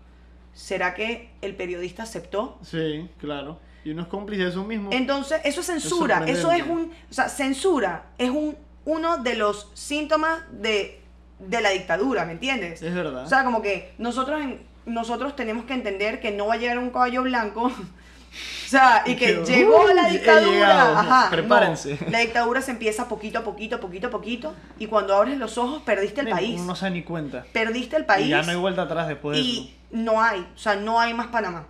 ¿será 0.53 0.93
que 0.95 1.29
el 1.41 1.55
periodista 1.55 2.03
aceptó? 2.03 2.57
Sí, 2.63 3.07
claro. 3.19 3.59
Y 3.83 3.91
uno 3.91 4.03
es 4.03 4.07
cómplice 4.07 4.43
de 4.43 4.49
eso 4.49 4.63
mismo. 4.63 4.89
Entonces, 4.93 5.41
eso 5.43 5.61
es 5.61 5.67
censura, 5.67 6.23
Es 6.25 6.39
eso 6.39 6.51
es 6.51 6.63
un, 6.65 6.91
o 7.09 7.13
sea, 7.13 7.29
censura 7.29 8.05
es 8.17 8.29
un, 8.29 8.55
uno 8.85 9.17
de 9.17 9.35
los 9.35 9.69
síntomas 9.73 10.41
de, 10.51 11.01
de 11.39 11.61
la 11.61 11.69
dictadura, 11.71 12.25
¿me 12.25 12.33
entiendes? 12.33 12.81
Es 12.81 12.93
verdad. 12.93 13.25
O 13.25 13.27
sea, 13.29 13.43
como 13.43 13.61
que 13.61 13.93
nosotros, 13.97 14.39
en- 14.41 14.70
nosotros 14.85 15.35
tenemos 15.35 15.65
que 15.65 15.73
entender 15.73 16.19
que 16.19 16.31
no 16.31 16.47
va 16.47 16.55
a 16.55 16.57
llegar 16.57 16.77
un 16.79 16.89
caballo 16.89 17.23
blanco, 17.23 17.63
o 17.67 18.69
sea, 18.69 19.03
y 19.05 19.15
que 19.15 19.43
llegó 19.45 19.85
uy, 19.85 19.93
la 19.93 20.09
dictadura, 20.09 20.51
llegado, 20.51 20.97
ajá, 20.97 21.23
no. 21.25 21.29
prepárense. 21.31 21.99
la 22.09 22.19
dictadura 22.19 22.61
se 22.61 22.71
empieza 22.71 23.07
poquito 23.09 23.39
a 23.39 23.43
poquito, 23.43 23.79
poquito 23.79 24.07
a 24.07 24.09
poquito, 24.09 24.55
y 24.79 24.87
cuando 24.87 25.15
abres 25.15 25.37
los 25.37 25.57
ojos 25.57 25.81
perdiste 25.83 26.21
el 26.21 26.27
Uno 26.27 26.35
país, 26.35 26.61
no 26.61 26.75
se 26.75 26.85
da 26.85 26.89
ni 26.91 27.03
cuenta. 27.03 27.45
perdiste 27.51 27.95
el 27.97 28.05
país, 28.05 28.27
Y 28.27 28.29
ya 28.29 28.41
no 28.43 28.51
hay 28.51 28.57
vuelta 28.57 28.83
atrás 28.83 29.07
después 29.07 29.37
de 29.37 29.43
y 29.43 29.75
no 29.91 30.21
hay, 30.21 30.39
o 30.55 30.57
sea, 30.57 30.75
no 30.75 30.99
hay 30.99 31.13
más 31.13 31.27
Panamá. 31.27 31.59
eso. 31.59 31.67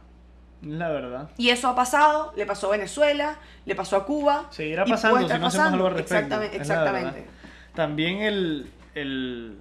La 0.78 0.90
verdad. 0.90 1.30
Y 1.38 1.50
eso 1.50 1.68
ha 1.70 1.76
pasado, 1.76 2.34
le 2.36 2.46
pasó 2.46 2.68
a 2.68 2.72
Venezuela, 2.72 3.40
le 3.66 3.74
pasó 3.74 3.96
a 3.96 4.06
Cuba. 4.06 4.46
Seguirá 4.52 4.84
y 4.86 4.92
pasando 4.92 5.18
si 5.18 5.24
no 5.40 5.48
hacemos 5.48 5.54
pasando. 5.54 5.76
algo 5.78 5.88
al 5.88 5.94
respecto. 5.96 6.36
Exactamente, 6.36 6.58
exactamente. 6.58 7.26
También 7.74 8.18
el, 8.20 8.72
el, 8.94 9.58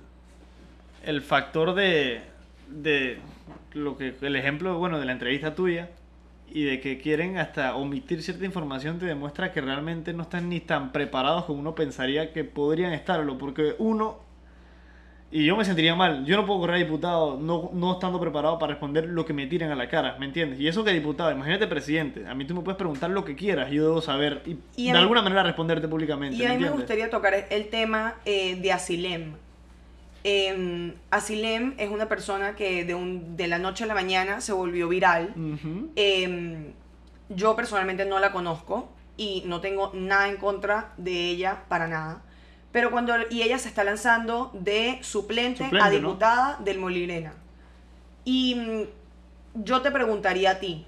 el 1.03 1.23
factor 1.23 1.75
de, 1.75 2.21
de 2.69 3.19
lo 3.73 3.97
que 3.97 4.15
el 4.21 4.37
ejemplo 4.37 4.79
bueno 4.79 4.99
de 4.99 5.05
la 5.07 5.13
entrevista 5.13 5.55
tuya 5.55 5.89
y 6.53 6.65
de 6.65 6.81
que 6.81 6.99
quieren 6.99 7.39
hasta 7.39 7.77
omitir 7.77 8.23
cierta 8.23 8.45
información 8.45 8.99
te 8.99 9.07
demuestra 9.07 9.53
que 9.53 9.61
realmente 9.61 10.13
no 10.13 10.23
están 10.25 10.49
ni 10.49 10.61
tan 10.61 10.91
preparados 10.93 11.45
como 11.45 11.61
uno 11.61 11.75
pensaría 11.75 12.33
que 12.33 12.43
podrían 12.45 12.93
estarlo 12.93 13.39
porque 13.39 13.77
uno 13.79 14.19
y 15.33 15.45
yo 15.45 15.57
me 15.57 15.65
sentiría 15.65 15.95
mal 15.95 16.25
yo 16.25 16.37
no 16.37 16.45
puedo 16.45 16.59
correr 16.59 16.77
a 16.77 16.79
diputado 16.81 17.39
no, 17.41 17.71
no 17.73 17.93
estando 17.93 18.19
preparado 18.19 18.59
para 18.59 18.73
responder 18.73 19.07
lo 19.07 19.25
que 19.25 19.33
me 19.33 19.47
tiran 19.47 19.71
a 19.71 19.77
la 19.77 19.89
cara 19.89 20.17
¿me 20.19 20.27
entiendes? 20.27 20.59
y 20.59 20.67
eso 20.67 20.83
que 20.83 20.91
diputado 20.93 21.31
imagínate 21.31 21.69
presidente 21.69 22.27
a 22.27 22.35
mí 22.35 22.45
tú 22.45 22.55
me 22.57 22.63
puedes 22.63 22.77
preguntar 22.79 23.11
lo 23.11 23.25
que 23.25 23.37
quieras 23.37 23.71
yo 23.71 23.85
debo 23.85 24.03
saber 24.03 24.43
y, 24.45 24.57
Y 24.77 24.87
de 24.87 24.93
mí- 24.95 24.99
alguna 24.99 25.23
manera 25.23 25.45
responderte 25.45 25.87
públicamente 25.87 26.37
Y 26.37 26.45
a 26.45 26.49
¿me 26.49 26.57
mí 26.59 26.65
me 26.65 26.71
gustaría 26.71 27.09
tocar 27.11 27.35
el 27.49 27.69
tema 27.69 28.15
eh, 28.25 28.57
de 28.61 28.73
Asilem. 28.73 29.35
Eh, 30.25 30.95
Asilem 31.11 31.75
es 31.79 31.91
una 31.91 32.09
persona 32.09 32.55
que 32.55 32.85
de, 32.85 32.95
un, 32.95 33.37
de 33.37 33.49
la 33.49 33.59
noche 33.59 33.85
a 33.85 33.87
la 33.87 33.95
mañana 33.95 34.41
se 34.41 34.53
volvió 34.53 34.89
viral. 34.89 35.35
Eh, 35.97 36.73
yo 37.31 37.57
personalmente 37.57 38.05
no 38.05 38.19
la 38.19 38.33
conozco 38.33 38.91
y 39.17 39.43
no 39.47 39.61
tengo 39.61 39.93
nada 39.95 40.29
en 40.29 40.37
contra 40.37 40.93
de 40.97 41.29
ella 41.31 41.65
para 41.69 41.87
nada. 41.87 42.23
Pero 42.73 42.91
cuando 42.91 43.15
y 43.31 43.43
ella 43.43 43.59
se 43.59 43.69
está 43.69 43.83
lanzando 43.83 44.51
de 44.55 44.99
suplente, 45.03 45.65
Suplente, 45.65 45.85
a 45.85 45.91
¿no? 45.91 46.09
diputada 46.09 46.59
del 46.63 46.79
Molirena. 46.79 47.35
Y 48.25 48.55
mm, 48.55 49.63
yo 49.65 49.83
te 49.83 49.91
preguntaría 49.91 50.53
a 50.53 50.59
ti, 50.61 50.87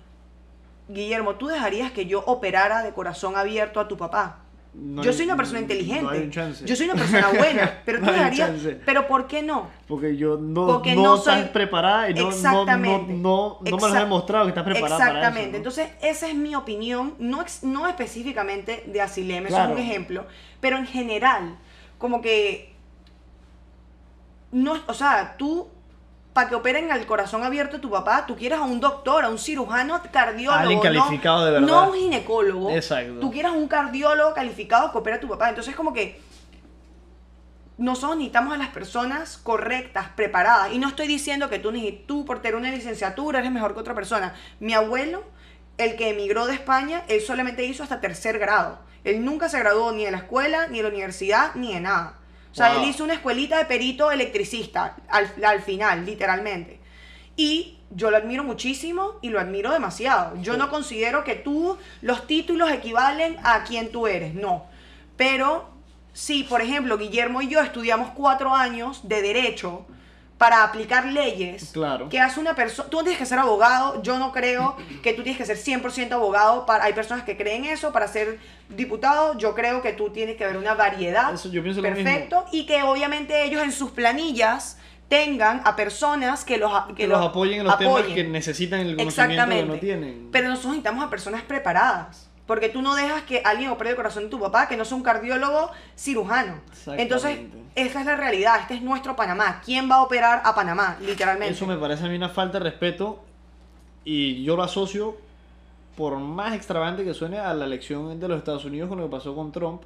Guillermo, 0.89 1.37
¿tú 1.37 1.47
dejarías 1.47 1.91
que 1.93 2.07
yo 2.07 2.23
operara 2.27 2.83
de 2.83 2.93
corazón 2.93 3.37
abierto 3.37 3.81
a 3.81 3.89
tu 3.89 3.97
papá? 3.97 4.42
No 4.75 5.03
yo 5.03 5.11
hay- 5.11 5.17
soy 5.17 5.27
una 5.27 5.37
persona 5.37 5.59
no 5.59 5.63
inteligente. 5.65 6.07
hay 6.11 6.21
un 6.23 6.31
chance. 6.31 6.65
Yo 6.65 6.75
soy 6.75 6.87
una 6.87 6.95
persona 6.95 7.29
buena, 7.29 7.81
pero 7.85 7.99
tú 7.99 8.07
No 8.07 8.13
dejarías, 8.13 8.49
chance. 8.49 8.81
pero 8.87 9.07
¿por 9.07 9.27
qué 9.27 9.43
no? 9.43 9.69
Porque 9.87 10.17
yo 10.17 10.39
no, 10.39 10.67
Porque 10.67 10.95
no, 10.97 11.17
estás 11.17 11.41
soy- 11.41 11.49
preparada 11.51 12.09
y 12.09 12.15
no, 12.15 12.29
Exactamente. 12.31 13.13
no, 13.13 13.59
no 13.61 13.65
me 13.65 13.71
lo 13.71 13.87
has 13.87 13.93
demostrado 13.93 14.45
que 14.47 14.49
estás 14.49 14.65
preparada 14.65 14.97
para 14.99 15.11
eso. 15.11 15.19
Exactamente. 15.19 15.57
Entonces, 15.59 15.89
esa 16.01 16.27
es 16.29 16.35
mi 16.35 16.55
opinión, 16.55 17.15
no, 17.19 17.45
no 17.63 17.87
específicamente 17.87 18.85
de 18.87 19.01
Asilem, 19.03 19.47
eso 19.47 19.63
es 19.63 19.69
un 19.69 19.79
ejemplo, 19.79 20.25
pero 20.61 20.79
en 20.79 20.87
general, 20.87 21.59
como 21.99 22.23
que 22.23 22.73
no, 24.53 24.75
o 24.87 24.95
sea, 24.95 25.37
tú 25.39 25.69
para 26.33 26.49
que 26.49 26.55
operen 26.55 26.91
al 26.91 27.05
corazón 27.07 27.43
abierto 27.43 27.77
de 27.77 27.83
tu 27.83 27.91
papá, 27.91 28.25
tú 28.27 28.37
quieres 28.37 28.59
a 28.59 28.63
un 28.63 28.81
doctor, 28.81 29.25
a 29.25 29.29
un 29.29 29.39
cirujano 29.39 30.01
cardiólogo. 30.11 30.59
Alguien 30.59 30.81
calificado 30.81 31.41
no, 31.41 31.45
de 31.45 31.51
verdad. 31.53 31.67
No 31.67 31.79
a 31.79 31.89
un 31.89 31.95
ginecólogo. 31.95 32.71
Exacto. 32.71 33.21
Tú 33.21 33.31
quieres 33.31 33.53
un 33.53 33.69
cardiólogo 33.69 34.33
calificado 34.33 34.91
que 34.91 34.99
opere 34.99 35.17
a 35.17 35.21
tu 35.21 35.29
papá. 35.29 35.51
Entonces, 35.51 35.77
como 35.77 35.93
que 35.93 36.21
nosotros 37.77 38.17
necesitamos 38.17 38.55
a 38.55 38.57
las 38.57 38.69
personas 38.69 39.37
correctas, 39.37 40.09
preparadas. 40.17 40.73
Y 40.73 40.79
no 40.79 40.89
estoy 40.89 41.07
diciendo 41.07 41.51
que 41.51 41.59
tú, 41.59 41.71
ni 41.71 41.93
tú 41.93 42.25
por 42.25 42.41
tener 42.41 42.57
una 42.57 42.71
licenciatura 42.71 43.41
eres 43.41 43.53
mejor 43.53 43.75
que 43.75 43.81
otra 43.81 43.95
persona. 43.95 44.35
Mi 44.59 44.73
abuelo, 44.73 45.25
el 45.77 45.97
que 45.97 46.11
emigró 46.11 46.47
de 46.47 46.55
España, 46.55 47.05
él 47.09 47.21
solamente 47.21 47.65
hizo 47.65 47.83
hasta 47.83 48.01
tercer 48.01 48.39
grado. 48.39 48.79
Él 49.05 49.25
nunca 49.25 49.49
se 49.49 49.59
graduó 49.59 49.93
ni 49.93 50.05
de 50.05 50.13
la 50.13 50.19
escuela, 50.19 50.69
ni 50.69 50.79
de 50.79 50.85
la 50.85 50.89
universidad, 50.89 51.55
ni 51.57 51.75
de 51.75 51.81
nada. 51.81 52.19
O 52.53 52.55
sea, 52.55 52.75
Wow. 52.75 52.83
él 52.83 52.91
hizo 52.91 53.03
una 53.05 53.15
escuelita 53.15 53.59
de 53.59 53.65
perito 53.65 54.11
electricista 54.11 54.97
al, 55.09 55.33
al 55.45 55.63
final, 55.63 56.05
literalmente. 56.07 56.81
Y 57.37 57.79
yo 57.91 58.11
lo 58.11 58.19
admiro 58.19 58.45
muchísimo 58.45 59.15
y 59.23 59.31
lo 59.31 59.41
admiro 59.41 59.73
demasiado. 59.73 60.37
Yo 60.43 60.53
Sí. 60.53 60.59
no 60.59 60.69
considero 60.71 61.25
que 61.25 61.35
tú, 61.35 61.79
los 62.03 62.27
títulos 62.27 62.71
equivalen 62.71 63.37
a 63.43 63.65
quien 63.65 63.91
tú 63.91 64.07
eres, 64.07 64.35
no. 64.35 64.67
Pero 65.17 65.71
si, 66.13 66.45
por 66.45 66.61
ejemplo, 66.61 66.99
Guillermo 66.99 67.41
y 67.43 67.49
yo 67.49 67.61
estudiamos 67.61 68.11
cuatro 68.11 68.55
años 68.55 69.09
de 69.09 69.23
derecho 69.23 69.87
para 70.43 70.65
aplicar 70.65 71.07
leyes, 71.07 71.71
Claro. 71.73 72.09
que 72.09 72.19
hace 72.19 72.41
una 72.41 72.57
persona, 72.57 72.91
tú 72.91 72.97
no 72.97 73.03
tienes 73.05 73.21
que 73.21 73.27
ser 73.27 73.39
abogado, 73.39 74.03
yo 74.03 74.19
no 74.19 74.33
creo 74.33 74.77
que 75.01 75.13
tú 75.13 75.23
tienes 75.23 75.39
que 75.39 75.47
ser 75.47 75.57
100% 75.57 76.11
abogado, 76.15 76.67
para, 76.67 76.83
hay 76.83 76.95
personas 76.95 77.23
que 77.23 77.37
creen 77.37 77.65
eso, 77.65 77.93
para 77.93 78.09
ser 78.09 78.41
diputado, 78.69 79.39
yo 79.39 79.55
creo 79.55 79.83
que 79.83 79.93
tú 79.93 80.11
tienes 80.11 80.37
que 80.37 80.45
ver 80.45 80.57
una 80.57 80.75
variedad, 80.75 81.33
Eso, 81.33 81.49
yo 81.49 81.63
pienso 81.63 81.81
lo 81.81 81.89
mismo. 81.91 82.03
perfecto, 82.03 82.45
y 82.51 82.67
que 82.67 82.83
obviamente 82.83 83.45
ellos 83.45 83.63
en 83.63 83.71
sus 83.71 83.93
planillas 83.93 84.79
tengan 85.09 85.61
a 85.65 85.77
personas 85.77 86.45
que 86.45 86.57
los, 86.59 86.73
a- 86.75 86.89
Que 86.97 87.07
los 87.07 87.25
apoyen 87.25 87.61
en 87.61 87.67
los 87.69 87.79
temas 87.79 88.03
que 88.03 88.25
necesitan 88.25 88.81
el 88.81 88.97
conocimiento 88.97 89.23
Exactamente. 89.23 89.63
que 89.67 89.73
no 89.75 89.79
tienen. 89.79 90.29
Pero 90.33 90.49
nosotros 90.49 90.73
necesitamos 90.73 91.05
a 91.05 91.09
personas 91.11 91.43
preparadas. 91.43 92.29
Porque 92.53 92.69
tú 92.69 92.83
no 92.83 92.95
dejas 92.95 93.23
que 93.23 93.41
alguien 93.47 93.71
opere 93.71 93.89
el 93.89 93.97
corazón 93.97 94.25
de 94.25 94.29
tu 94.29 94.39
papá, 94.39 94.69
que 94.69 94.77
no 94.77 94.85
sea 94.85 94.95
un 94.95 95.03
cardiólogo 95.03 95.71
cirujano. 95.97 96.61
Entonces, 96.99 97.41
esa 97.75 98.01
es 98.01 98.05
la 98.05 98.15
realidad. 98.15 98.61
Este 98.61 98.75
es 98.75 98.83
nuestro 98.83 99.17
Panamá. 99.17 99.63
¿Quién 99.65 99.91
va 99.91 99.95
a 99.95 100.03
operar 100.03 100.43
a 100.45 100.55
Panamá? 100.55 100.99
Literalmente. 101.01 101.55
Eso 101.55 101.67
me 101.67 101.79
parece 101.79 102.05
a 102.05 102.11
mí 102.11 102.17
una 102.17 102.29
falta 102.29 102.59
de 102.59 102.65
respeto 102.65 103.25
y 104.05 104.45
yo 104.45 104.55
lo 104.55 104.65
asocio, 104.65 105.17
por 105.97 106.19
más 106.19 106.53
extravagante 106.53 107.05
que 107.05 107.15
suene, 107.15 107.39
a 107.39 107.55
la 107.55 107.65
elección 107.65 108.21
de 108.21 108.29
los 108.29 108.37
Estados 108.37 108.67
Unidos 108.67 108.91
con 108.91 108.99
lo 108.99 109.07
que 109.07 109.11
pasó 109.11 109.35
con 109.35 109.51
Trump. 109.51 109.81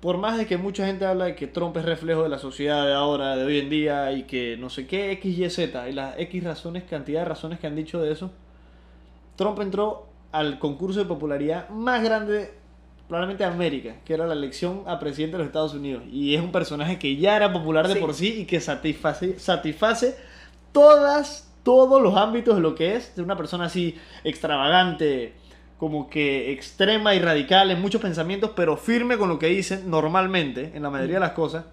Por 0.00 0.16
más 0.16 0.38
de 0.38 0.46
que 0.46 0.56
mucha 0.56 0.86
gente 0.86 1.04
habla 1.04 1.26
de 1.26 1.34
que 1.34 1.46
Trump 1.46 1.76
es 1.76 1.84
reflejo 1.84 2.22
de 2.22 2.30
la 2.30 2.38
sociedad 2.38 2.86
de 2.86 2.94
ahora, 2.94 3.36
de 3.36 3.44
hoy 3.44 3.58
en 3.58 3.68
día, 3.68 4.12
y 4.12 4.22
que 4.22 4.56
no 4.58 4.70
sé 4.70 4.86
qué, 4.86 5.12
X, 5.12 5.38
Y, 5.38 5.50
Z, 5.50 5.90
y 5.90 5.92
las 5.92 6.18
X 6.18 6.42
razones, 6.42 6.84
cantidad 6.84 7.20
de 7.20 7.26
razones 7.26 7.58
que 7.58 7.66
han 7.66 7.76
dicho 7.76 8.00
de 8.00 8.12
eso, 8.12 8.30
Trump 9.36 9.60
entró 9.60 10.08
al 10.32 10.58
concurso 10.58 10.98
de 10.98 11.06
popularidad 11.06 11.68
más 11.70 12.02
grande 12.02 12.52
probablemente 13.08 13.42
de 13.42 13.50
América, 13.50 13.94
que 14.04 14.12
era 14.12 14.26
la 14.26 14.34
elección 14.34 14.82
a 14.86 14.98
presidente 14.98 15.36
de 15.36 15.38
los 15.38 15.46
Estados 15.46 15.72
Unidos. 15.72 16.02
Y 16.12 16.34
es 16.34 16.42
un 16.42 16.52
personaje 16.52 16.98
que 16.98 17.16
ya 17.16 17.36
era 17.36 17.52
popular 17.52 17.88
de 17.88 17.94
Sí. 17.94 18.00
por 18.00 18.12
sí 18.12 18.40
y 18.40 18.44
que 18.44 18.60
satisface, 18.60 19.38
satisface 19.38 20.14
todas, 20.72 21.50
todos 21.62 22.02
los 22.02 22.16
ámbitos 22.16 22.54
de 22.56 22.60
lo 22.60 22.74
que 22.74 22.96
es 22.96 23.16
de 23.16 23.22
una 23.22 23.36
persona 23.36 23.64
así 23.64 23.96
extravagante, 24.24 25.32
como 25.78 26.10
que 26.10 26.52
extrema 26.52 27.14
y 27.14 27.20
radical 27.20 27.70
en 27.70 27.80
muchos 27.80 28.02
pensamientos, 28.02 28.50
pero 28.54 28.76
firme 28.76 29.16
con 29.16 29.30
lo 29.30 29.38
que 29.38 29.46
dicen 29.46 29.88
normalmente, 29.90 30.72
en 30.74 30.82
la 30.82 30.90
mayoría 30.90 31.14
de 31.14 31.20
las 31.20 31.32
cosas. 31.32 31.64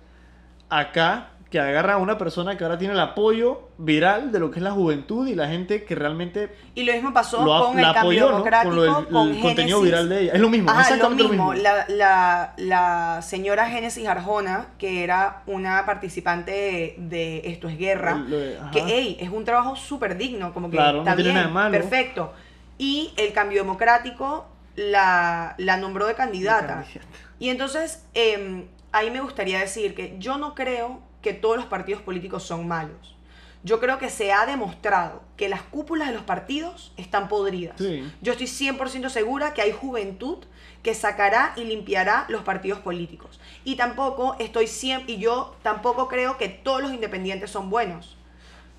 Acá, 0.70 1.32
que 1.64 1.70
agarra 1.70 1.94
a 1.94 1.98
una 1.98 2.18
persona 2.18 2.58
que 2.58 2.64
ahora 2.64 2.78
tiene 2.78 2.94
el 2.94 3.00
apoyo 3.00 3.70
viral 3.78 4.32
de 4.32 4.40
lo 4.40 4.52
que 4.52 4.60
es 4.60 4.64
la 4.64 4.72
juventud 4.72 5.28
y 5.28 5.36
la 5.36 5.48
gente 5.48 5.84
que 5.86 5.96
realmente 5.96 6.54
Y 6.76 6.84
lo 6.84 6.94
mismo 6.94 7.14
pasó 7.14 7.44
lo 7.46 7.66
con 7.68 7.80
el 7.80 7.94
cambio 7.94 8.22
¿no? 8.22 8.28
democrático, 8.32 8.76
Con 8.76 8.86
lo 8.86 9.08
con 9.10 9.30
el 9.30 9.40
contenido 9.42 9.82
viral 9.82 10.10
de 10.10 10.22
ella. 10.24 10.34
Es 10.34 10.40
lo 10.40 10.50
mismo, 10.50 10.70
Ajá, 10.70 10.82
exactamente 10.82 11.24
lo 11.24 11.30
mismo. 11.30 11.52
mismo. 11.54 11.64
La, 11.64 11.86
la, 11.88 12.54
la 12.58 13.22
señora 13.22 13.70
Génesis 13.70 14.08
Arjona, 14.08 14.68
que 14.78 15.04
era 15.04 15.44
una 15.48 15.86
participante 15.86 16.52
de, 16.52 16.96
de 16.98 17.42
Esto 17.46 17.70
es 17.70 17.78
Guerra, 17.78 18.16
de- 18.16 18.58
que, 18.74 18.84
hey, 18.86 19.18
es 19.20 19.30
un 19.30 19.46
trabajo 19.46 19.76
súper 19.76 20.18
digno, 20.18 20.54
como 20.54 20.70
que 20.70 20.78
Claro, 20.78 21.00
está 21.00 21.16
bien, 21.16 21.54
perfecto. 21.72 22.34
Y 22.78 23.14
el 23.18 23.32
cambio 23.32 23.62
democrático 23.62 24.46
la, 24.76 25.56
la 25.58 25.78
nombró 25.78 26.06
de 26.08 26.16
candidata. 26.16 26.82
candidata. 26.84 27.06
Y 27.40 27.50
entonces, 27.50 28.04
eh, 28.14 28.66
ahí 28.92 29.12
me 29.12 29.22
gustaría 29.22 29.60
decir 29.60 29.94
que 29.96 30.16
yo 30.20 30.38
no 30.38 30.56
creo 30.56 31.02
que 31.26 31.34
todos 31.34 31.58
los 31.58 31.66
partidos 31.66 32.04
políticos 32.04 32.44
son 32.44 32.68
malos. 32.68 33.16
Yo 33.64 33.80
creo 33.80 33.98
que 33.98 34.12
se 34.12 34.32
ha 34.32 34.46
demostrado 34.46 35.24
que 35.38 35.50
las 35.50 35.64
cúpulas 35.64 36.10
de 36.10 36.14
los 36.14 36.22
partidos 36.22 36.94
están 36.98 37.28
podridas. 37.30 37.78
Sí. 37.80 38.08
Yo 38.22 38.34
estoy 38.34 38.46
100% 38.46 39.10
segura 39.10 39.56
que 39.56 39.64
hay 39.64 39.72
juventud 39.72 40.38
que 40.84 40.94
sacará 40.94 41.54
y 41.56 41.64
limpiará 41.64 42.26
los 42.30 42.44
partidos 42.44 42.78
políticos. 42.78 43.40
Y 43.64 43.76
tampoco 43.76 44.36
estoy 44.38 44.68
100 44.68 45.06
y 45.08 45.18
yo 45.18 45.56
tampoco 45.64 46.08
creo 46.08 46.38
que 46.38 46.48
todos 46.48 46.84
los 46.84 46.94
independientes 46.94 47.50
son 47.50 47.72
buenos. 47.72 48.16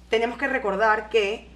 Tenemos 0.09 0.39
que 0.39 0.47
recordar 0.47 1.09
que 1.09 1.49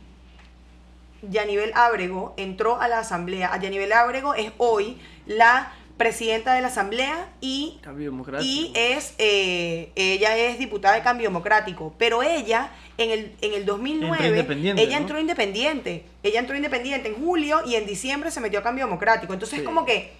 Yanivel 1.22 1.70
Ábrego 1.76 2.34
entró 2.36 2.80
a 2.80 2.88
la 2.88 2.98
asamblea. 2.98 3.56
Yanivel 3.60 3.92
Ábrego 3.92 4.34
es 4.34 4.50
hoy 4.58 5.00
la 5.26 5.72
presidenta 6.00 6.54
de 6.54 6.62
la 6.62 6.68
asamblea 6.68 7.28
y 7.42 7.78
Cambio 7.82 8.10
democrático. 8.10 8.50
y 8.50 8.72
es 8.74 9.14
eh, 9.18 9.90
ella 9.94 10.36
es 10.36 10.58
diputada 10.58 10.94
de 10.94 11.02
Cambio 11.02 11.28
Democrático, 11.28 11.94
pero 11.98 12.22
ella 12.22 12.70
en 12.96 13.10
el, 13.10 13.32
en 13.42 13.52
el 13.54 13.66
2009 13.66 14.14
Entró 14.16 14.28
independiente, 14.28 14.82
ella 14.82 14.96
¿no? 14.96 15.02
entró 15.02 15.20
independiente, 15.20 16.04
ella 16.22 16.40
entró 16.40 16.56
independiente 16.56 17.08
en 17.08 17.14
julio 17.14 17.60
y 17.66 17.74
en 17.74 17.86
diciembre 17.86 18.30
se 18.30 18.40
metió 18.40 18.58
a 18.60 18.62
Cambio 18.62 18.86
Democrático, 18.86 19.32
entonces 19.34 19.56
Sí. 19.56 19.60
es 19.62 19.66
como 19.66 19.84
que 19.84 20.12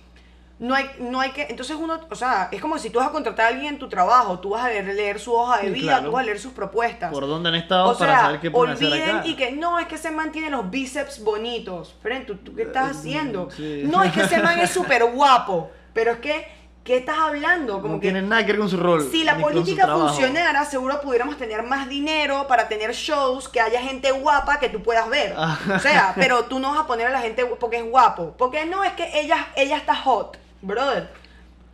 no 0.61 0.75
hay, 0.75 0.89
no 1.01 1.21
hay 1.21 1.31
que, 1.31 1.47
entonces 1.51 1.75
uno, 1.81 1.99
o 2.11 2.15
sea, 2.15 2.49
es 2.53 2.61
como 2.61 2.79
si 2.79 2.91
tú 2.91 2.99
vas 3.01 3.09
a 3.09 3.13
contratar 3.13 3.47
a 3.47 3.49
alguien 3.49 3.73
en 3.75 3.79
tu 3.79 3.89
trabajo, 3.89 4.39
tú 4.41 4.51
vas 4.51 4.63
a 4.65 4.69
leer, 4.69 5.19
su 5.19 5.33
hoja 5.35 5.59
de 5.63 5.71
vida, 5.71 5.93
claro. 5.95 6.05
tú 6.07 6.13
vas 6.13 6.23
a 6.23 6.27
leer 6.27 6.39
sus 6.39 6.53
propuestas. 6.53 7.11
por 7.11 7.27
dónde 7.27 7.49
han 7.49 7.55
estado 7.57 7.91
O 7.91 7.99
para 7.99 8.13
sea, 8.13 8.21
saber 8.27 8.41
qué 8.41 8.51
pueden 8.51 8.75
hacer 8.75 8.87
olviden 8.89 9.17
acá. 9.17 9.27
y 9.27 9.35
que 9.37 9.53
no, 9.53 9.79
es 9.79 9.87
que 9.89 9.95
ese 9.97 10.11
man 10.11 10.31
tiene 10.31 10.51
los 10.51 10.71
bíceps 10.71 11.25
bonitos. 11.25 11.97
Fren, 12.03 12.27
¿tú, 12.27 12.37
tú 12.37 12.55
qué 12.55 12.63
estás 12.63 12.89
Eh, 12.89 12.91
haciendo? 12.99 13.49
sí. 13.51 13.83
No, 13.87 14.03
es 14.05 14.13
que 14.13 14.21
ese 14.21 14.39
man 14.43 14.61
es 14.61 14.71
súper 14.79 15.05
guapo. 15.07 15.71
Pero 15.95 16.13
es 16.13 16.19
que, 16.19 16.47
¿qué 16.85 16.99
estás 16.99 17.19
hablando? 17.19 17.81
Como 17.81 17.95
no 17.95 18.01
que 18.01 18.09
tiene 18.11 18.21
nada 18.21 18.43
que 18.45 18.53
ver 18.53 18.61
con 18.61 18.69
su 18.69 18.77
rol. 18.77 19.09
si 19.11 19.25
la 19.25 19.39
política 19.39 19.87
funcionara, 19.89 20.65
seguro 20.67 21.01
pudiéramos 21.01 21.39
tener 21.39 21.63
más 21.63 21.89
dinero 21.89 22.47
para 22.47 22.69
tener 22.69 22.93
shows, 22.93 23.49
que 23.49 23.61
haya 23.63 23.81
gente 23.81 24.11
guapa 24.13 24.59
que 24.61 24.69
tú 24.69 24.83
puedas 24.83 25.09
ver. 25.09 25.35
Ah. 25.39 25.59
O 25.75 25.79
sea, 25.79 26.13
pero 26.17 26.45
tú 26.45 26.59
no 26.61 26.71
vas 26.73 26.81
a 26.81 26.87
poner 26.87 27.07
a 27.07 27.11
la 27.11 27.21
gente 27.23 27.47
porque 27.47 27.79
es 27.79 27.85
guapo. 27.91 28.35
Porque 28.37 28.67
no 28.67 28.85
es 28.85 28.93
que 28.93 29.21
ella, 29.21 29.49
ella 29.57 29.79
está 29.79 29.95
hot, 29.97 30.37
brother. 30.63 31.11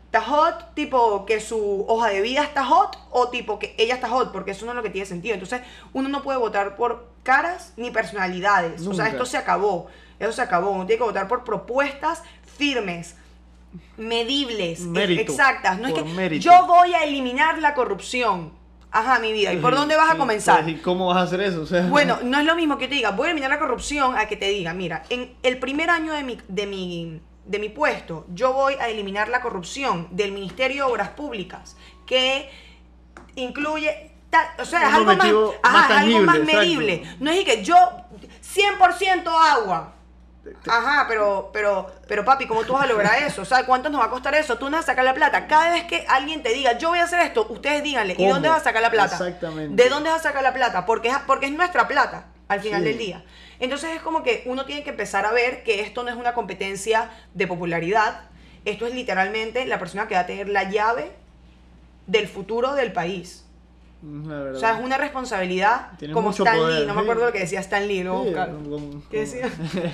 Está 0.06 0.20
hot, 0.22 0.74
tipo 0.74 1.26
que 1.26 1.40
su 1.40 1.84
hoja 1.88 2.08
de 2.08 2.20
vida 2.22 2.42
está 2.42 2.64
hot, 2.64 2.96
o 3.10 3.28
tipo 3.28 3.58
que 3.58 3.74
ella 3.76 3.94
está 3.94 4.08
hot, 4.08 4.32
porque 4.32 4.52
eso 4.52 4.64
no 4.64 4.72
es 4.72 4.76
lo 4.76 4.82
que 4.82 4.88
tiene 4.90 5.04
sentido. 5.06 5.34
Entonces, 5.34 5.60
uno 5.92 6.08
no 6.08 6.22
puede 6.22 6.38
votar 6.38 6.76
por 6.76 7.10
caras 7.22 7.72
ni 7.76 7.90
personalidades. 7.90 8.86
O 8.86 8.94
sea, 8.94 9.08
esto 9.08 9.26
se 9.26 9.36
acabó. 9.36 9.88
Eso 10.18 10.32
se 10.32 10.40
acabó. 10.42 10.70
Uno 10.70 10.86
tiene 10.86 10.98
que 10.98 11.04
votar 11.04 11.28
por 11.28 11.44
propuestas 11.44 12.22
firmes, 12.56 13.16
medibles, 13.96 14.80
e- 14.80 14.84
Mérito, 14.86 15.20
exactas. 15.32 15.78
No 15.78 15.88
es 15.88 15.94
que 15.94 16.02
mérito. 16.04 16.42
yo 16.44 16.66
voy 16.66 16.94
a 16.94 17.04
eliminar 17.04 17.58
la 17.58 17.74
corrupción. 17.74 18.52
Ajá, 18.90 19.18
mi 19.18 19.32
vida. 19.32 19.52
¿Y 19.52 19.58
por 19.58 19.74
dónde 19.76 19.96
vas 19.96 20.08
a 20.10 20.12
Sí, 20.12 20.18
comenzar? 20.18 20.62
pues, 20.64 20.76
¿Y 20.76 20.80
cómo 20.80 21.08
vas 21.08 21.18
a 21.18 21.22
hacer 21.22 21.40
eso? 21.40 21.62
O 21.62 21.66
sea, 21.66 21.82
Bueno, 21.88 22.18
no 22.22 22.38
es 22.38 22.44
lo 22.46 22.54
mismo 22.54 22.78
que 22.78 22.88
te 22.88 22.94
diga, 22.94 23.10
voy 23.10 23.26
a 23.28 23.30
eliminar 23.32 23.50
la 23.50 23.58
corrupción, 23.58 24.16
a 24.16 24.26
que 24.26 24.36
te 24.36 24.48
diga, 24.48 24.72
mira, 24.72 25.02
en 25.10 25.34
el 25.42 25.58
primer 25.58 25.90
año 25.90 26.12
de 26.12 26.22
mi, 26.22 26.38
de 26.48 26.66
mi, 26.66 27.20
de 27.46 27.58
mi 27.58 27.68
puesto, 27.68 28.26
yo 28.34 28.52
voy 28.52 28.74
a 28.74 28.88
eliminar 28.88 29.28
la 29.28 29.40
corrupción 29.40 30.08
del 30.10 30.32
Ministerio 30.32 30.86
de 30.86 30.92
Obras 30.92 31.10
Públicas, 31.10 31.76
que 32.06 32.50
incluye, 33.36 34.10
ta- 34.30 34.54
o 34.58 34.64
sea, 34.64 34.88
es 34.88 34.94
algo 34.94 35.14
más, 35.14 35.26
ajá, 35.62 35.72
más 35.88 35.90
algo 35.90 36.20
más 36.20 36.36
exacto. 36.36 36.58
medible. 36.60 37.16
No 37.20 37.30
es 37.30 37.44
que 37.44 37.62
yo 37.64 37.74
100% 38.42 39.26
agua. 39.28 39.92
Ajá, 40.68 41.06
pero, 41.08 41.50
pero, 41.52 41.90
pero 42.06 42.24
papi, 42.24 42.46
¿cómo 42.46 42.62
tú 42.64 42.72
vas 42.74 42.84
a 42.84 42.86
lograr 42.86 43.20
eso? 43.22 43.42
O 43.42 43.44
sea, 43.44 43.66
¿cuánto 43.66 43.90
nos 43.90 44.00
va 44.00 44.04
a 44.04 44.10
costar 44.10 44.32
eso? 44.36 44.56
Tú 44.56 44.66
no 44.70 44.76
vas 44.76 44.84
a 44.84 44.92
sacar 44.92 45.04
la 45.04 45.12
plata. 45.14 45.48
Cada 45.48 45.70
vez 45.70 45.84
que 45.84 46.04
alguien 46.08 46.40
te 46.42 46.50
diga, 46.50 46.78
yo 46.78 46.90
voy 46.90 47.00
a 47.00 47.04
hacer 47.04 47.18
esto, 47.20 47.46
ustedes 47.50 47.82
díganle, 47.82 48.14
¿y 48.16 48.26
dónde 48.28 48.48
vas 48.48 48.60
a 48.60 48.64
sacar 48.64 48.80
la 48.80 48.90
plata? 48.90 49.16
Exactamente. 49.16 49.82
¿De 49.82 49.88
dónde 49.90 50.08
vas 50.08 50.20
a 50.20 50.22
sacar 50.22 50.44
la 50.44 50.52
plata? 50.54 50.86
Porque 50.86 51.08
es, 51.08 51.16
porque 51.26 51.46
es 51.46 51.52
nuestra 51.52 51.88
plata 51.88 52.26
al 52.46 52.60
final 52.60 52.82
Sí. 52.82 52.88
del 52.88 52.98
día. 52.98 53.24
Entonces 53.60 53.90
es 53.96 54.02
como 54.02 54.22
que 54.22 54.42
uno 54.46 54.64
tiene 54.66 54.82
que 54.82 54.90
empezar 54.90 55.24
a 55.26 55.32
ver 55.32 55.62
que 55.64 55.80
esto 55.80 56.02
no 56.02 56.10
es 56.10 56.16
una 56.16 56.34
competencia 56.34 57.10
de 57.34 57.46
popularidad. 57.46 58.20
Esto 58.64 58.86
es 58.86 58.94
literalmente 58.94 59.64
la 59.66 59.78
persona 59.78 60.08
que 60.08 60.14
va 60.14 60.20
a 60.22 60.26
tener 60.26 60.48
la 60.48 60.70
llave 60.70 61.12
del 62.06 62.28
futuro 62.28 62.74
del 62.74 62.92
país. 62.92 63.42
Verdad. 64.02 64.54
O 64.54 64.58
sea, 64.60 64.78
es 64.78 64.84
una 64.84 64.98
responsabilidad 64.98 65.92
como 66.12 66.30
Stan 66.30 66.56
poder, 66.56 66.80
Lee. 66.82 66.86
No 66.86 66.94
me 66.94 67.00
acuerdo 67.00 67.24
lo 67.26 67.32
que 67.32 67.40
decía 67.40 67.60
Stan 67.60 67.88
Lee, 67.88 68.02
Sí, 68.02 68.04
buscar. 68.06 68.50
con, 68.50 68.68
con- 68.70 69.02
¿Qué 69.10 69.20
decía? 69.20 69.48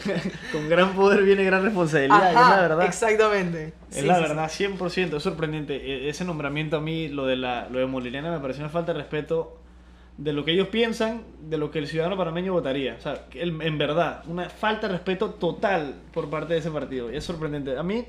con 0.52 0.68
gran 0.68 0.94
poder 0.94 1.22
viene 1.22 1.44
gran 1.44 1.62
responsabilidad, 1.62 2.30
es 2.30 2.36
Ajá, 2.36 2.56
la 2.56 2.62
verdad. 2.62 2.84
Exactamente. 2.86 3.72
Es 3.90 3.98
Sí, 4.00 4.06
la 4.06 4.18
verdad, 4.18 4.50
100%, 4.50 5.16
es 5.16 5.22
sorprendente. 5.22 5.76
E- 5.76 6.08
Ese 6.08 6.24
nombramiento 6.24 6.78
a 6.78 6.80
mí, 6.80 7.08
lo 7.08 7.26
de, 7.26 7.36
la, 7.36 7.68
lo 7.70 7.78
de 7.78 7.86
Molirena, 7.86 8.30
me 8.32 8.40
pareció 8.40 8.64
una 8.64 8.72
falta 8.72 8.92
de 8.92 8.98
respeto 8.98 9.56
de 10.22 10.32
lo 10.32 10.44
que 10.44 10.52
ellos 10.52 10.68
piensan, 10.68 11.22
de 11.40 11.58
lo 11.58 11.72
que 11.72 11.80
el 11.80 11.88
ciudadano 11.88 12.16
panameño 12.16 12.52
votaría. 12.52 12.94
O 12.96 13.00
sea, 13.00 13.24
en 13.34 13.78
verdad, 13.78 14.22
una 14.28 14.48
falta 14.48 14.86
de 14.86 14.92
respeto 14.94 15.30
total 15.30 15.96
por 16.12 16.30
parte 16.30 16.54
de 16.54 16.60
ese 16.60 16.70
partido. 16.70 17.12
Y 17.12 17.16
es 17.16 17.24
sorprendente. 17.24 17.76
A 17.76 17.82
mí 17.82 18.04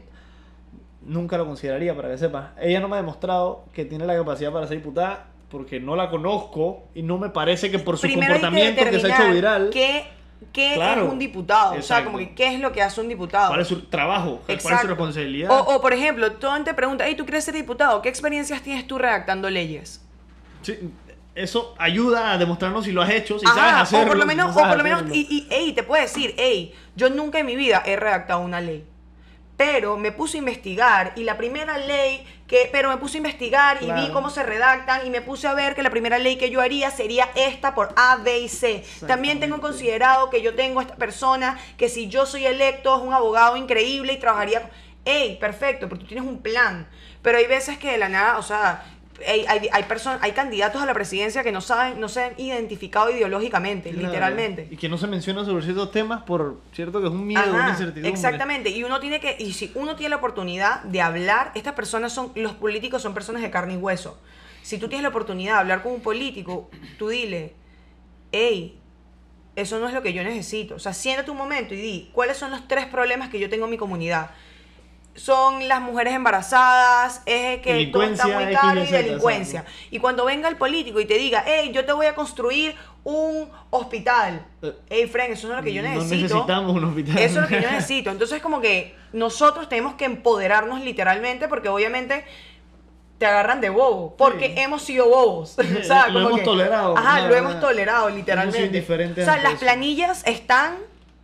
nunca 1.02 1.38
lo 1.38 1.46
consideraría, 1.46 1.96
para 1.96 2.10
que 2.10 2.20
sepas. 2.20 2.52
Ella 2.62 2.80
no 2.80 2.88
me 2.88 2.96
ha 2.96 2.98
demostrado 2.98 3.66
que 3.74 3.86
tiene 3.86 4.06
la 4.06 4.16
capacidad 4.16 4.52
para 4.52 4.68
ser 4.68 4.78
diputada 4.78 5.26
porque 5.50 5.80
no 5.80 5.96
la 5.96 6.10
conozco 6.12 6.84
y 6.94 7.02
no 7.02 7.18
me 7.18 7.30
parece 7.30 7.72
que 7.72 7.80
por 7.80 7.98
su 7.98 8.04
Primero 8.04 8.34
comportamiento 8.34 8.84
que, 8.86 9.00
se 9.00 9.12
ha 9.12 9.16
hecho 9.16 9.34
viral, 9.34 9.70
¿Qué, 9.72 10.06
qué 10.52 10.74
Claro. 10.76 11.06
es 11.06 11.12
un 11.12 11.20
diputado? 11.20 11.70
O 11.70 11.74
sea, 11.74 11.80
Exacto. 11.80 12.06
como 12.06 12.18
que 12.20 12.36
qué 12.36 12.54
es 12.54 12.60
lo 12.60 12.72
que 12.72 12.84
hace 12.84 13.02
un 13.02 13.08
diputado. 13.08 13.48
cuál 13.50 13.62
es 13.62 13.68
su 13.68 13.82
trabajo, 13.86 14.42
cuál 14.46 14.58
es 14.58 14.62
su 14.64 14.70
Exacto. 14.70 14.88
responsabilidad. 14.90 15.50
O, 15.52 15.76
o, 15.76 15.82
por 15.82 15.94
ejemplo, 15.94 16.32
todo 16.34 16.64
te 16.64 16.74
pregunta, 16.76 17.06
hey, 17.08 17.16
¿tú 17.16 17.26
quieres 17.26 17.44
ser 17.44 17.56
diputado? 17.56 18.04
¿Qué 18.04 18.10
experiencias 18.10 18.62
tienes 18.62 18.86
tú 18.86 18.98
redactando 19.00 19.50
leyes? 19.50 20.04
Sí, 20.64 20.78
eso 21.36 21.76
ayuda 21.78 22.32
a 22.32 22.38
demostrarnos 22.38 22.86
si 22.86 22.92
lo 22.92 23.02
has 23.02 23.10
hecho, 23.10 23.40
si 23.40 23.46
Ajá, 23.46 23.56
sabes 23.56 23.74
hacerlo. 23.76 24.06
o 24.06 24.08
por 24.10 24.18
lo 24.18 24.26
menos, 24.26 24.56
no 24.56 24.62
o 24.62 24.68
por 24.68 24.78
lo 24.78 24.84
menos, 24.84 25.04
y, 25.12 25.28
y 25.30 25.48
hey, 25.50 25.74
te 25.74 25.84
puedo 25.84 26.02
decir, 26.02 26.36
hey, 26.38 26.74
yo 26.96 27.10
nunca 27.10 27.40
en 27.40 27.46
mi 27.46 27.56
vida 27.56 27.82
he 27.86 27.96
redactado 27.96 28.42
una 28.42 28.62
ley. 28.62 28.88
Pero 29.56 29.98
me 29.98 30.12
puse 30.12 30.38
a 30.38 30.40
investigar 30.40 31.14
y 31.16 31.24
la 31.24 31.38
primera 31.38 31.78
ley 31.78 32.26
que, 32.48 32.70
pero 32.72 32.90
me 32.90 32.98
puse 32.98 33.18
a 33.18 33.20
investigar 33.20 33.78
y 33.82 33.92
vi 33.92 34.10
cómo 34.12 34.32
se 34.32 34.42
redactan 34.44 35.06
y 35.06 35.12
me 35.12 35.22
puse 35.22 35.48
a 35.48 35.54
ver 35.54 35.76
que 35.76 35.84
la 35.84 35.92
primera 35.92 36.18
ley 36.18 36.38
que 36.38 36.50
yo 36.50 36.60
haría 36.60 36.90
sería 36.90 37.30
esta 37.36 37.76
por 37.76 37.94
A, 37.96 38.18
B 38.18 38.40
y 38.40 38.50
C. 38.50 38.84
También 39.08 39.40
tengo 39.40 39.62
considerado 39.62 40.32
que 40.32 40.42
yo 40.42 40.56
tengo 40.56 40.82
esta 40.82 40.96
persona 40.96 41.60
que 41.78 41.88
si 41.88 42.10
yo 42.10 42.26
soy 42.26 42.46
electo 42.48 42.96
es 42.96 43.04
un 43.04 43.14
abogado 43.14 43.56
increíble 43.56 44.14
y 44.14 44.18
trabajaría. 44.18 44.70
Hey, 45.06 45.38
perfecto, 45.40 45.88
porque 45.88 46.04
tú 46.04 46.08
tienes 46.10 46.28
un 46.28 46.42
plan. 46.42 46.88
Pero 47.22 47.38
hay 47.38 47.46
veces 47.46 47.78
que 47.78 47.92
de 47.92 47.98
la 47.98 48.10
nada, 48.10 48.38
o 48.38 48.44
sea, 48.44 48.84
hay, 49.28 49.46
hay, 49.48 49.70
hay, 49.72 49.86
hay 50.22 50.32
candidatos 50.32 50.82
a 50.82 50.86
la 50.86 50.94
presidencia 50.94 51.44
que 51.44 51.52
no 51.52 51.62
saben, 51.62 52.00
no 52.00 52.10
se 52.10 52.24
han 52.24 52.34
identificado 52.38 53.10
ideológicamente, 53.12 53.92
Claro. 53.92 54.08
literalmente. 54.08 54.68
Y 54.72 54.78
que 54.78 54.90
no 54.90 54.98
se 54.98 55.08
menciona 55.08 55.46
sobre 55.46 55.64
ciertos 55.64 55.92
temas 55.92 56.24
por 56.24 56.60
cierto 56.74 57.00
que 57.00 57.08
es 57.08 57.14
un 57.14 57.26
miedo, 57.28 57.44
una 57.54 57.70
incertidumbre. 57.70 58.10
exactamente. 58.10 58.70
Y 58.70 58.84
uno 58.84 59.00
tiene 59.00 59.20
que, 59.20 59.36
y 59.40 59.54
si 59.54 59.72
uno 59.76 59.96
tiene 59.96 60.10
la 60.12 60.16
oportunidad 60.18 60.84
de 60.84 61.02
hablar, 61.02 61.52
estas 61.56 61.74
personas 61.74 62.12
son, 62.14 62.32
los 62.36 62.54
políticos 62.54 63.02
son 63.02 63.14
personas 63.14 63.42
de 63.42 63.52
carne 63.52 63.74
y 63.74 63.78
hueso. 63.78 64.20
Si 64.62 64.78
tú 64.78 64.88
tienes 64.88 65.04
la 65.04 65.10
oportunidad 65.10 65.54
de 65.56 65.60
hablar 65.60 65.84
con 65.84 65.92
un 65.94 66.02
político, 66.02 66.70
tú 66.98 67.10
dile, 67.10 67.54
hey, 68.32 68.80
eso 69.56 69.80
no 69.80 69.88
es 69.88 69.94
lo 69.94 70.02
que 70.02 70.14
yo 70.14 70.24
necesito. 70.24 70.76
O 70.76 70.80
sea, 70.80 70.94
siéntate 70.94 71.30
un 71.30 71.38
momento 71.38 71.74
y 71.74 71.78
di, 71.78 72.10
¿cuáles 72.14 72.38
son 72.38 72.50
los 72.52 72.68
tres 72.68 72.86
problemas 72.88 73.30
que 73.30 73.40
yo 73.40 73.50
tengo 73.50 73.66
en 73.66 73.72
mi 73.72 73.78
comunidad? 73.78 74.32
Son 75.16 75.68
las 75.68 75.80
mujeres 75.80 76.14
embarazadas, 76.14 77.22
es 77.28 77.60
que 77.62 77.88
todo 77.94 78.02
está 78.04 78.28
muy 78.28 78.52
caro 78.54 78.84
Y, 78.84 78.88
delincuencia. 78.88 79.64
Y 79.92 80.00
cuando 80.00 80.26
venga 80.26 80.50
el 80.50 80.56
político 80.58 81.00
y 81.00 81.06
te 81.06 81.16
diga, 81.20 81.44
hey, 81.46 81.72
yo 81.74 81.86
te 81.86 81.94
voy 81.94 82.08
a 82.08 82.16
construir 82.16 82.76
un 83.04 83.48
hospital. 83.70 84.44
Eh, 84.64 84.74
Hey, 84.90 85.08
Frank, 85.08 85.30
eso 85.32 85.48
no 85.48 85.54
es 85.54 85.60
lo 85.60 85.64
que 85.64 85.74
yo 85.74 85.84
no 85.84 85.90
necesito. 85.90 86.22
necesitamos 86.24 86.76
un 86.76 86.86
hospital. 86.86 87.18
Eso 87.20 87.36
es 87.40 87.42
lo 87.44 87.48
que 87.48 87.62
yo 87.64 87.70
necesito. 87.72 88.10
Entonces, 88.10 88.42
como 88.42 88.60
que 88.60 88.96
nosotros 89.12 89.70
tenemos 89.70 89.94
que 89.96 90.06
empoderarnos 90.06 90.82
literalmente, 90.82 91.48
porque 91.48 91.70
obviamente 91.70 92.26
te 93.20 93.28
agarran 93.28 93.62
de 93.62 93.70
bobo, 93.70 94.16
porque 94.18 94.48
Sí. 94.48 94.54
hemos 94.62 94.82
sido 94.82 95.08
bobos. 95.10 95.56
o 95.80 95.84
sea, 95.84 96.08
Lo 96.08 96.14
como 96.14 96.28
hemos 96.30 96.40
que- 96.40 96.46
tolerado, 96.46 96.98
Ajá, 96.98 97.22
lo 97.28 97.36
hemos 97.36 97.60
tolerado, 97.60 98.08
Hemos 98.08 98.18
literalmente. 98.18 98.82
sido 98.84 99.12
o 99.22 99.26
sea, 99.26 99.38
las 99.38 99.60
planillas 99.60 100.24
están 100.26 100.76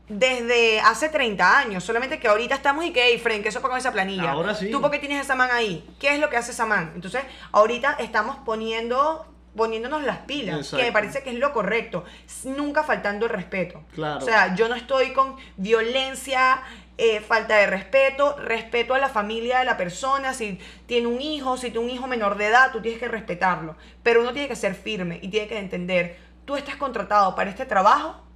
desde 0.09 0.81
hace 0.81 1.09
30 1.09 1.57
años, 1.59 1.83
solamente 1.83 2.19
que 2.19 2.27
ahorita 2.27 2.55
estamos 2.55 2.83
y 2.83 2.91
que, 2.91 3.03
hey, 3.05 3.19
Frank, 3.19 3.43
¿qué 3.43 3.49
eso 3.49 3.61
con 3.61 3.77
esa 3.77 3.91
planilla? 3.91 4.31
Ahora 4.31 4.55
sí. 4.55 4.71
¿Tú 4.71 4.81
por 4.81 4.89
qué 4.89 4.97
tienes 4.97 5.21
esa 5.21 5.35
man 5.35 5.49
ahí? 5.51 5.87
¿Qué 5.99 6.15
es 6.15 6.19
lo 6.19 6.29
que 6.29 6.37
hace 6.37 6.51
esa 6.51 6.65
man? 6.65 6.91
Entonces, 6.95 7.21
ahorita 7.51 7.95
estamos 7.99 8.37
poniendo 8.43 9.25
poniéndonos 9.55 10.03
las 10.03 10.19
pilas, 10.19 10.69
que 10.69 10.83
me 10.83 10.91
parece 10.91 11.21
que 11.21 11.31
es 11.31 11.35
lo 11.35 11.51
correcto, 11.51 12.05
nunca 12.45 12.83
faltando 12.83 13.25
el 13.25 13.31
respeto. 13.31 13.83
Claro. 13.93 14.19
O 14.19 14.21
sea, 14.21 14.55
yo 14.55 14.69
no 14.69 14.75
estoy 14.75 15.11
con 15.11 15.35
violencia, 15.57 16.61
eh, 16.97 17.19
falta 17.19 17.57
de 17.57 17.65
respeto, 17.65 18.37
respeto 18.37 18.93
a 18.93 18.99
la 18.99 19.09
familia 19.09 19.59
de 19.59 19.65
la 19.65 19.75
persona, 19.75 20.33
si 20.33 20.59
tiene 20.85 21.07
un 21.07 21.19
hijo, 21.19 21.57
si 21.57 21.71
tiene 21.71 21.85
un 21.85 21.89
hijo 21.89 22.07
menor 22.07 22.37
de 22.37 22.45
edad, 22.45 22.71
tú 22.71 22.81
tienes 22.81 22.99
que 22.99 23.07
respetarlo, 23.07 23.75
pero 24.01 24.21
uno 24.21 24.31
tiene 24.33 24.47
que 24.47 24.55
ser 24.55 24.75
firme 24.75 25.19
y 25.21 25.27
tiene 25.27 25.47
que 25.47 25.57
entender, 25.57 26.17
tú 26.45 26.55
estás 26.55 26.75
contratado 26.75 27.35
para 27.35 27.49
este 27.49 27.65
trabajo 27.65 28.28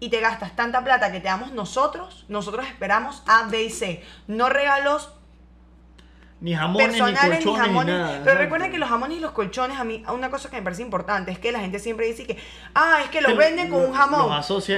y 0.00 0.08
te 0.10 0.20
gastas 0.20 0.54
tanta 0.56 0.84
plata 0.84 1.10
que 1.12 1.20
te 1.20 1.28
damos 1.28 1.52
nosotros, 1.52 2.24
nosotros 2.28 2.66
esperamos 2.66 3.22
A, 3.26 3.44
B 3.48 3.62
y 3.64 3.70
C, 3.70 4.04
no 4.26 4.48
regalos 4.48 5.10
Ni 6.40 6.54
jamones, 6.54 6.92
ni 6.92 7.00
personales 7.00 7.44
colchones, 7.44 7.46
ni 7.46 7.66
jamones. 7.66 7.94
nada. 7.98 8.20
pero 8.22 8.36
recuerden 8.38 8.70
que 8.70 8.78
los 8.78 8.88
jamones 8.90 9.16
y 9.16 9.20
los 9.20 9.30
colchones, 9.32 9.78
a 9.78 9.84
mí, 9.84 10.04
una 10.12 10.28
cosa 10.30 10.50
que 10.50 10.56
me 10.56 10.62
parece 10.62 10.82
importante 10.82 11.30
es 11.32 11.38
que 11.38 11.50
la 11.50 11.60
gente 11.60 11.78
siempre 11.78 12.06
dice 12.06 12.26
que, 12.26 12.36
ah, 12.74 12.98
es 13.04 13.08
que 13.10 13.22
los 13.22 13.32
Lo- 13.32 13.38
venden 13.38 13.70
con 13.70 13.82
un 13.84 13.94
jamón. 13.94 14.28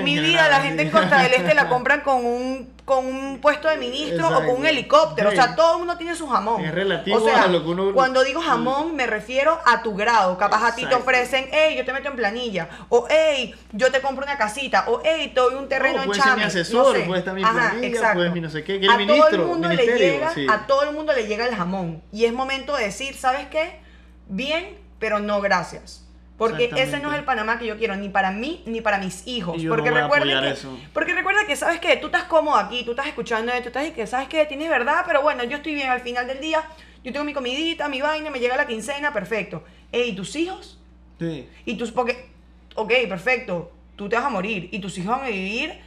Mi 0.05 0.15
vida, 0.15 0.23
general, 0.23 0.51
la 0.53 0.61
gente 0.61 0.83
en 0.83 0.91
Costa 0.91 1.21
del 1.23 1.35
Este 1.35 1.55
la 1.55 1.69
compran 1.69 2.03
con 2.03 2.25
un, 2.25 2.73
con 2.89 3.07
un 3.07 3.39
puesto 3.41 3.69
de 3.69 3.77
ministro 3.77 4.27
o 4.29 4.35
con 4.47 4.51
un 4.57 4.67
helicóptero. 4.67 5.29
O 5.29 5.33
sea, 5.33 5.55
todo 5.55 5.75
el 5.75 5.79
mundo 5.79 5.97
tiene 5.97 6.17
su 6.17 6.27
jamón. 6.27 6.65
Es 6.65 6.75
relativo 6.75 7.19
o 7.19 7.21
sea, 7.21 7.43
a 7.45 7.47
lo 7.47 7.63
que 7.63 7.69
uno- 7.69 7.93
Cuando 7.93 8.25
digo 8.25 8.41
jamón, 8.41 8.97
me 8.97 9.07
refiero 9.07 9.61
a 9.65 9.83
tu 9.83 9.95
grado. 9.95 10.37
Capaz 10.39 10.67
a 10.67 10.75
ti 10.75 10.87
te 10.87 10.95
ofrecen, 10.95 11.47
hey, 11.53 11.77
yo 11.77 11.85
te 11.85 11.93
meto 11.93 12.09
en 12.09 12.17
planilla. 12.17 12.69
O 12.89 13.07
hey, 13.09 13.55
yo 13.73 13.93
te 13.93 14.01
compro 14.01 14.25
una 14.25 14.37
casita. 14.39 14.85
O 14.89 15.01
hey, 15.05 15.31
te 15.35 15.39
doy 15.41 15.55
un 15.55 15.69
terreno 15.69 16.05
No, 16.05 16.15
en 16.15 16.21
ser 16.21 16.37
mi 16.37 16.43
asesor, 16.43 16.87
no 16.97 17.01
sé. 17.01 17.07
puede 17.07 17.19
estar 17.21 17.35
mi 17.35 17.45
Ajá, 17.45 17.53
planilla, 17.71 17.87
exacto. 17.87 18.15
puede 18.19 18.31
mi 18.31 18.41
no 18.41 18.51
sé 18.51 18.65
qué, 18.65 18.81
que 18.81 18.89
a 18.89 18.95
el 18.97 19.07
todo 19.07 19.17
ministro, 19.17 19.43
el 19.43 19.49
mundo 19.49 19.69
le 19.69 19.87
llega, 19.87 20.31
sí. 20.35 20.47
a 20.51 20.67
todo 20.67 20.83
el 20.85 20.93
mundo 20.95 21.13
le 21.13 21.27
llega 21.27 21.47
el 21.47 21.55
jamón. 21.55 22.03
Y 22.11 22.25
es 22.25 22.33
momento 22.33 22.75
de 22.75 22.85
decir, 22.85 23.15
¿sabes 23.15 23.47
qué? 23.49 23.81
Bien, 24.29 24.79
pero 24.99 25.21
no 25.21 25.41
gracias. 25.43 26.08
Porque 26.39 26.71
ese 26.77 27.01
no 27.01 27.13
es 27.13 27.19
el 27.19 27.25
Panamá 27.25 27.59
que 27.59 27.67
yo 27.67 27.77
quiero, 27.77 27.97
ni 27.97 28.09
para 28.09 28.31
mí, 28.31 28.63
ni 28.65 28.81
para 28.81 28.99
mis 28.99 29.27
hijos. 29.27 29.61
Porque 29.69 29.91
no 29.91 29.97
voy 29.97 29.99
a 29.99 30.03
recuerden 30.05 30.37
apoyar 30.37 30.45
que, 30.45 30.61
eso. 30.61 30.79
porque 30.95 31.13
recuerda 31.13 31.45
que, 31.47 31.57
¿sabes 31.57 31.81
qué? 31.81 31.97
Tú 31.97 32.07
estás 32.07 32.25
cómodo 32.25 32.57
aquí, 32.57 32.85
tú 32.85 32.93
estás 32.93 33.09
escuchando 33.09 33.51
esto, 33.51 33.65
tú 33.65 33.69
estás 33.71 33.89
y 33.89 33.91
que, 33.91 34.07
¿sabes 34.07 34.29
qué? 34.29 34.47
Tienes 34.47 34.71
verdad, 34.71 35.03
pero 35.05 35.21
bueno, 35.21 35.43
yo 35.43 35.57
estoy 35.57 35.75
bien 35.75 35.91
al 35.91 36.01
final 36.01 36.29
del 36.29 36.41
día. 36.41 36.63
Yo 37.03 37.13
tengo 37.13 37.25
mi 37.25 37.33
comidita, 37.35 37.89
mi 37.89 38.01
vaina, 38.01 38.31
me 38.31 38.39
llega 38.39 38.57
la 38.57 38.69
quincena, 38.69 39.13
perfecto. 39.13 39.65
Ey, 39.91 40.11
¿y 40.11 40.13
tus 40.15 40.37
hijos? 40.37 40.79
Sí. 41.19 41.49
Y 41.65 41.75
tus, 41.75 41.91
porque, 41.91 42.31
ok, 42.77 42.93
perfecto, 43.09 43.73
tú 43.97 44.09
te 44.09 44.15
vas 44.15 44.25
a 44.25 44.31
morir 44.31 44.69
y 44.71 44.79
tus 44.79 44.97
hijos 44.99 45.17
van 45.19 45.27
a 45.27 45.31
vivir 45.31 45.81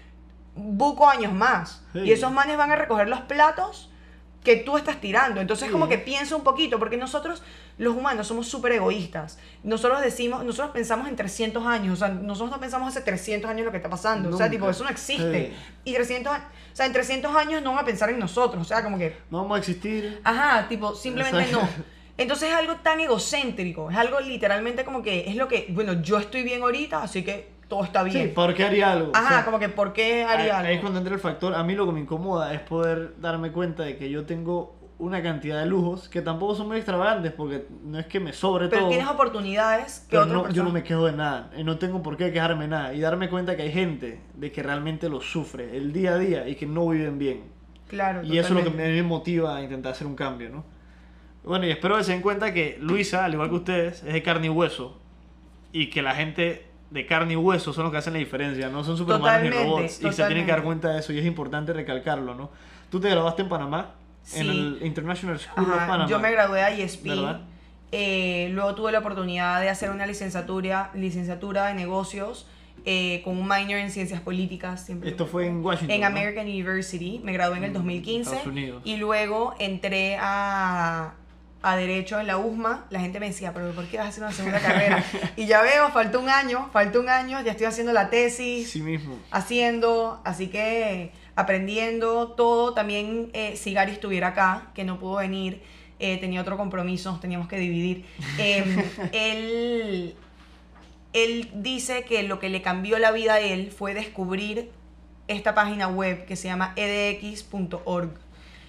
buco 0.55 1.09
años 1.09 1.31
más. 1.31 1.85
Sí. 1.93 1.99
Y 1.99 2.11
esos 2.11 2.31
manes 2.31 2.57
van 2.57 2.71
a 2.71 2.75
recoger 2.75 3.07
los 3.07 3.21
platos 3.21 3.90
que 4.43 4.55
tú 4.55 4.75
estás 4.77 4.99
tirando. 4.99 5.39
Entonces, 5.39 5.67
Sí. 5.67 5.71
como 5.71 5.87
que 5.87 5.97
piensa 5.99 6.35
un 6.35 6.43
poquito, 6.43 6.79
porque 6.79 6.97
nosotros, 6.97 7.43
los 7.77 7.95
humanos, 7.95 8.25
somos 8.27 8.47
súper 8.47 8.71
egoístas. 8.71 9.37
Nosotros 9.63 10.01
decimos, 10.01 10.43
nosotros 10.43 10.71
pensamos 10.71 11.07
en 11.07 11.15
300 11.15 11.65
años, 11.67 11.93
o 11.93 12.05
sea, 12.05 12.09
nosotros 12.09 12.51
no 12.51 12.59
pensamos 12.59 12.89
hace 12.89 13.01
300 13.01 13.49
años 13.51 13.65
lo 13.65 13.71
que 13.71 13.77
está 13.77 13.89
pasando. 13.89 14.29
O 14.29 14.37
sea, 14.37 14.49
tipo, 14.49 14.67
eso 14.69 14.83
no 14.83 14.89
existe. 14.89 15.51
Sí. 15.83 15.91
Y 15.91 15.93
300, 15.93 16.33
a- 16.33 16.37
o 16.71 16.75
sea, 16.75 16.85
en 16.87 16.93
300 16.93 17.35
años 17.35 17.61
no 17.61 17.71
van 17.71 17.83
a 17.83 17.85
pensar 17.85 18.09
en 18.09 18.17
nosotros, 18.19 18.61
o 18.61 18.65
sea, 18.65 18.83
como 18.83 18.97
que... 18.97 19.15
No 19.29 19.39
vamos 19.43 19.55
a 19.57 19.59
existir. 19.59 20.19
Ajá, 20.23 20.67
tipo, 20.67 20.95
simplemente 20.95 21.39
Exacto. 21.43 21.61
no. 21.77 22.01
Entonces 22.17 22.49
es 22.49 22.55
algo 22.55 22.75
tan 22.77 22.99
egocéntrico, 22.99 23.89
es 23.91 23.97
algo 23.97 24.19
literalmente 24.19 24.83
como 24.85 25.01
que 25.01 25.29
es 25.29 25.35
lo 25.35 25.47
que, 25.47 25.67
bueno, 25.69 26.01
yo 26.01 26.17
estoy 26.19 26.43
bien 26.43 26.61
ahorita, 26.61 27.01
así 27.03 27.23
que 27.23 27.49
todo 27.71 27.85
está 27.85 28.03
Sí, 28.03 28.09
bien. 28.11 28.33
¿por 28.33 28.53
qué 28.53 28.65
haría 28.65 28.91
algo? 28.91 29.11
O 29.11 29.15
Ajá, 29.15 29.29
sea, 29.29 29.45
como 29.45 29.57
que 29.59 29.69
¿por 29.69 29.93
qué 29.93 30.25
ahí- 30.25 30.39
haría 30.41 30.57
Ahí 30.59 30.63
es 30.65 30.69
algo? 30.71 30.81
cuando 30.81 30.99
entra 30.99 31.13
el 31.15 31.21
factor. 31.21 31.55
A 31.55 31.63
mí 31.63 31.73
lo 31.73 31.85
que 31.85 31.93
me 31.93 32.01
incomoda 32.01 32.53
es 32.53 32.59
poder 32.59 33.15
darme 33.21 33.51
cuenta 33.53 33.83
de 33.83 33.95
que 33.97 34.09
yo 34.09 34.25
tengo 34.25 34.75
una 34.99 35.23
cantidad 35.23 35.59
de 35.61 35.65
lujos 35.65 36.09
que 36.09 36.21
tampoco 36.21 36.53
son 36.53 36.67
muy 36.67 36.77
extravagantes 36.77 37.31
porque 37.31 37.65
no 37.85 37.97
es 37.97 38.05
que 38.07 38.19
me 38.19 38.33
sobre 38.33 38.67
Pero 38.67 38.81
todo. 38.81 38.89
tienes 38.89 39.07
oportunidades 39.07 40.01
que 40.01 40.11
Pero 40.11 40.23
otra 40.23 40.33
no, 40.35 40.49
yo 40.51 40.63
no 40.63 40.69
me 40.69 40.83
quejo 40.83 41.05
de 41.07 41.13
nada, 41.13 41.49
y 41.57 41.63
no 41.63 41.77
tengo 41.79 42.03
por 42.03 42.17
qué 42.17 42.31
quejarme 42.33 42.65
de 42.65 42.67
nada. 42.71 42.93
Y 42.93 42.99
darme 42.99 43.29
cuenta 43.29 43.55
que 43.55 43.63
hay 43.63 43.71
gente 43.71 44.19
de 44.35 44.51
que 44.51 44.61
realmente 44.61 45.07
lo 45.09 45.21
sufre 45.21 45.77
el 45.77 45.93
día 45.93 46.13
a 46.15 46.17
día 46.19 46.47
y 46.47 46.55
que 46.55 46.65
no 46.67 46.87
viven 46.89 47.17
bien. 47.17 47.43
Claro, 47.87 48.21
Y 48.23 48.37
eso 48.37 48.49
es 48.57 48.63
lo 48.65 48.71
que 48.71 48.77
me 48.77 49.01
motiva 49.01 49.55
a 49.57 49.61
intentar 49.63 49.93
hacer 49.93 50.05
un 50.07 50.15
cambio, 50.15 50.49
¿no? 50.49 50.63
Bueno, 51.43 51.65
y 51.65 51.71
espero 51.71 51.97
que 51.97 52.03
se 52.03 52.11
den 52.11 52.21
cuenta 52.21 52.53
que 52.53 52.77
Luisa, 52.79 53.25
al 53.25 53.33
igual 53.33 53.49
que 53.49 53.55
ustedes, 53.55 54.03
es 54.03 54.13
de 54.13 54.21
carne 54.21 54.47
y 54.47 54.49
hueso. 54.49 54.99
Y 55.73 55.89
que 55.89 56.01
la 56.01 56.13
gente 56.13 56.65
de 56.91 57.05
carne 57.07 57.33
y 57.33 57.35
hueso 57.37 57.73
son 57.73 57.83
los 57.85 57.91
que 57.91 57.97
hacen 57.97 58.13
la 58.13 58.19
diferencia, 58.19 58.69
no 58.69 58.83
son 58.83 58.97
superhumanos 58.97 59.41
ni 59.43 59.49
Totalmente, 59.49 59.75
robots. 59.77 60.01
Y 60.03 60.13
se 60.13 60.25
tienen 60.27 60.45
que 60.45 60.51
dar 60.51 60.61
cuenta 60.63 60.89
de 60.89 60.99
eso 60.99 61.11
y 61.13 61.19
es 61.19 61.25
importante 61.25 61.73
recalcarlo, 61.73 62.35
¿no? 62.35 62.51
Tú 62.89 62.99
te 62.99 63.09
graduaste 63.09 63.41
en 63.43 63.49
Panamá, 63.49 63.91
en 64.35 64.43
Sí. 64.43 64.49
el 64.49 64.79
International 64.85 65.39
School 65.39 65.65
of 65.71 65.75
Ajá, 65.77 65.87
Panama. 65.87 66.09
yo 66.09 66.19
me 66.19 66.31
gradué 66.31 66.61
de 66.61 66.83
ISP. 66.83 67.07
Eh, 67.93 68.49
luego 68.53 68.75
tuve 68.75 68.91
la 68.91 68.99
oportunidad 68.99 69.59
de 69.59 69.69
hacer 69.69 69.89
una 69.89 70.05
licenciatura, 70.05 70.91
licenciatura 70.93 71.67
de 71.67 71.73
negocios 71.73 72.47
eh, 72.85 73.21
con 73.23 73.37
un 73.37 73.47
minor 73.47 73.77
en 73.79 73.91
ciencias 73.91 74.21
políticas. 74.21 74.85
Siempre 74.85 75.09
Esto 75.09 75.25
fue 75.27 75.45
en 75.47 75.63
Washington. 75.63 75.91
en 75.95 76.01
¿no? 76.01 76.07
American 76.07 76.45
University. 76.47 77.19
Me 77.23 77.31
gradué 77.33 77.57
en 77.57 77.65
el 77.65 77.69
Mm, 77.71 77.73
2015. 77.73 78.31
Estados 78.31 78.47
Unidos. 78.47 78.81
Y 78.85 78.97
luego 78.97 79.53
entré 79.59 80.17
a, 80.19 81.13
a 81.61 81.75
Derecho 81.75 82.19
en 82.19 82.27
la 82.27 82.37
USMA. 82.37 82.85
La 82.89 82.99
gente 82.99 83.19
me 83.19 83.27
decía, 83.27 83.53
pero 83.53 83.71
¿por 83.71 83.85
qué 83.85 83.97
vas 83.97 84.07
a 84.07 84.09
hacer 84.09 84.23
una 84.23 84.31
segunda 84.31 84.59
carrera? 84.59 85.03
Y 85.35 85.45
ya 85.45 85.61
veo, 85.61 85.89
falta 85.91 86.17
un 86.17 86.29
año, 86.29 86.69
falta 86.73 86.99
un 86.99 87.09
año, 87.09 87.41
ya 87.41 87.51
estoy 87.51 87.67
haciendo 87.67 87.93
la 87.93 88.09
tesis, 88.09 88.69
Sí 88.71 88.81
mismo. 88.81 89.17
haciendo, 89.31 90.21
así 90.23 90.47
que 90.47 91.11
aprendiendo 91.35 92.29
todo. 92.29 92.73
También 92.73 93.29
eh, 93.33 93.55
Sigari 93.55 93.91
estuviera 93.91 94.29
acá, 94.29 94.71
que 94.73 94.83
no 94.83 94.99
pudo 94.99 95.17
venir. 95.17 95.61
eh, 95.99 96.17
tenía 96.17 96.41
otro 96.41 96.57
compromiso, 96.57 97.11
nos 97.11 97.21
teníamos 97.21 97.47
que 97.47 97.57
dividir. 97.57 98.05
Em, 98.39 98.83
él 99.11 100.15
él 101.13 101.49
dice 101.53 102.03
que 102.03 102.23
lo 102.23 102.39
que 102.39 102.49
le 102.49 102.61
cambió 102.61 102.97
la 102.97 103.11
vida 103.11 103.35
a 103.35 103.39
él 103.39 103.71
fue 103.71 103.93
descubrir 103.93 104.71
esta 105.27 105.53
página 105.53 105.87
web 105.87 106.25
que 106.25 106.35
se 106.35 106.47
llama 106.47 106.73
edx.org. 106.75 108.11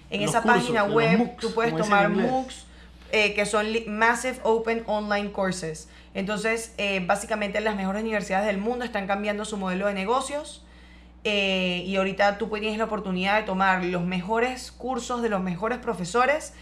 En 0.09 0.21
Los 0.21 0.29
esa 0.29 0.41
cursos, 0.41 0.61
página 0.61 0.83
web 0.83 1.17
MOOCs, 1.17 1.37
tú 1.37 1.53
puedes 1.53 1.75
tomar. 1.75 2.09
MOOCs 2.09 2.65
eh, 3.15 3.35
que 3.35 3.45
son 3.45 3.67
Massive 3.85 4.39
Open 4.41 4.81
Online 4.87 5.31
Courses. 5.31 5.87
Entonces, 6.15 6.73
eh, 6.79 6.99
básicamente 7.05 7.61
las 7.61 7.75
mejores 7.75 8.01
universidades 8.01 8.47
del 8.47 8.57
mundo 8.57 8.83
están 8.85 9.05
cambiando 9.05 9.45
su 9.45 9.55
modelo 9.55 9.85
de 9.85 9.93
negocios. 9.93 10.65
eh, 11.23 11.83
y 11.85 11.95
ahorita 11.95 12.39
tú 12.39 12.49
tienes 12.49 12.79
la 12.79 12.85
oportunidad 12.85 13.37
de 13.39 13.43
tomar 13.43 13.85
los 13.85 14.03
mejores 14.03 14.71
cursos 14.71 15.21
de 15.21 15.29
los 15.29 15.41
mejores 15.41 15.77
profesores 15.77 16.53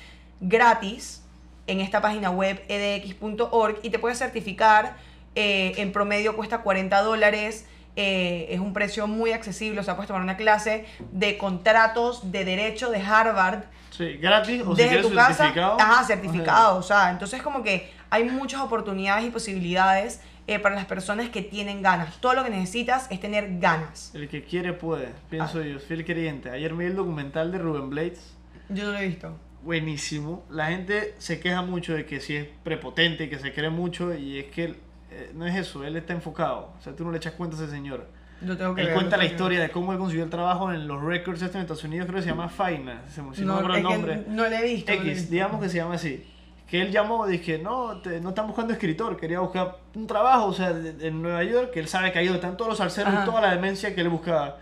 gratis 0.41 1.23
en 1.67 1.79
esta 1.79 2.01
página 2.01 2.29
web 2.31 2.61
edx.org 2.67 3.79
y 3.81 3.89
te 3.89 3.97
puedes 3.97 4.19
certificar. 4.19 4.97
en 5.35 5.93
promedio 5.93 6.35
cuesta 6.35 6.63
40 6.63 7.01
dólares. 7.01 7.65
es 7.95 8.59
un 8.59 8.73
precio 8.73 9.07
muy 9.07 9.31
accesible. 9.31 9.79
O 9.79 9.83
sea, 9.83 9.95
puedes 9.95 10.07
tomar 10.07 10.21
una 10.21 10.35
clase 10.35 10.85
de 11.13 11.37
contratos 11.37 12.29
de 12.33 12.43
derecho 12.43 12.91
de 12.91 12.99
Harvard 12.99 13.63
Sí, 13.91 14.13
gratis 14.17 14.63
o 14.65 14.75
si 14.75 14.81
desde 14.81 14.89
quieres 14.95 15.07
tu 15.09 15.13
casa. 15.15 15.33
certificado. 15.35 15.77
Ajá, 15.79 16.03
certificado. 16.03 16.77
O 16.77 16.81
sea, 16.81 17.11
entonces 17.11 17.41
como 17.43 17.61
que 17.61 17.91
hay 18.09 18.23
muchas 18.29 18.61
oportunidades 18.61 19.25
y 19.25 19.29
posibilidades 19.29 20.21
eh, 20.47 20.57
para 20.59 20.73
las 20.75 20.85
personas 20.85 21.29
que 21.29 21.41
tienen 21.43 21.81
ganas. 21.83 22.19
Todo 22.19 22.33
lo 22.33 22.43
que 22.43 22.49
necesitas 22.49 23.07
es 23.11 23.19
tener 23.19 23.59
ganas. 23.59 24.11
El 24.15 24.27
que 24.27 24.43
quiere 24.43 24.73
puede, 24.73 25.09
pienso 25.29 25.59
Ah. 25.59 25.63
yo, 25.63 25.79
fiel 25.79 26.03
creyente. 26.03 26.49
Ayer 26.49 26.73
vi 26.73 26.85
el 26.85 26.95
documental 26.95 27.51
de 27.51 27.59
Ruben 27.59 27.89
Blades. 27.91 28.35
Yo 28.69 28.85
no 28.85 28.93
lo 28.93 28.97
he 28.97 29.07
visto. 29.07 29.37
Buenísimo. 29.63 30.43
La 30.49 30.67
gente 30.67 31.13
se 31.19 31.39
queja 31.39 31.61
mucho 31.61 31.93
de 31.93 32.05
que 32.05 32.19
si 32.19 32.35
es 32.35 32.47
prepotente, 32.63 33.29
que 33.29 33.37
se 33.37 33.53
cree 33.53 33.69
mucho, 33.69 34.13
y 34.15 34.39
es 34.39 34.45
que 34.47 34.75
eh, 35.11 35.31
no 35.35 35.45
es 35.45 35.55
eso, 35.55 35.83
él 35.83 35.95
está 35.97 36.13
enfocado. 36.13 36.73
O 36.79 36.81
sea, 36.81 36.95
tú 36.95 37.03
no 37.05 37.11
le 37.11 37.17
echas 37.17 37.33
cuenta 37.33 37.55
a 37.57 37.59
ese 37.63 37.69
señor. 37.71 38.07
Lo 38.41 38.57
tengo 38.57 38.73
que 38.75 38.81
Él 38.81 38.87
ver, 38.87 38.95
cuenta 38.95 39.17
la 39.17 39.25
historia 39.25 39.59
de 39.61 39.69
cómo 39.69 39.91
él 39.93 39.99
consiguió 39.99 40.23
el 40.23 40.29
trabajo 40.29 40.71
en 40.71 40.87
los 40.87 41.01
records 41.03 41.41
estos 41.41 41.55
en 41.55 41.61
Estados 41.61 41.83
Unidos, 41.83 42.07
creo 42.07 42.17
que 42.17 42.23
se 42.23 42.29
llama 42.29 42.49
Faina, 42.49 43.01
no, 43.17 43.23
me 43.29 43.53
acuerdo 43.59 43.75
el 43.77 43.83
nombre. 43.83 44.23
no 44.27 44.49
lo 44.49 44.55
he 44.55 44.63
visto. 44.63 44.91
no 44.93 45.01
X, 45.01 45.29
digamos 45.29 45.61
que 45.61 45.69
se 45.69 45.77
llama 45.77 45.95
así. 45.95 46.25
Que 46.67 46.81
él 46.81 46.91
llamó, 46.91 47.27
dije, 47.27 47.59
no, 47.59 47.97
te- 48.01 48.21
no 48.21 48.29
están 48.29 48.47
buscando 48.47 48.71
escritor, 48.73 49.17
quería 49.17 49.41
buscar 49.41 49.77
un 49.93 50.07
trabajo, 50.07 50.45
o 50.47 50.53
sea, 50.53 50.69
en 50.69 51.21
Nueva 51.21 51.43
York, 51.43 51.71
que 51.71 51.81
él 51.81 51.87
sabe 51.87 52.11
que 52.13 52.19
ahí 52.19 52.25
donde 52.27 52.37
están 52.39 52.55
todos 52.55 52.69
los 52.69 52.77
salseros 52.77 53.13
Ajá. 53.13 53.23
y 53.23 53.25
toda 53.25 53.41
la 53.41 53.51
demencia 53.53 53.93
que 53.93 54.01
él 54.01 54.09
buscaba. 54.09 54.57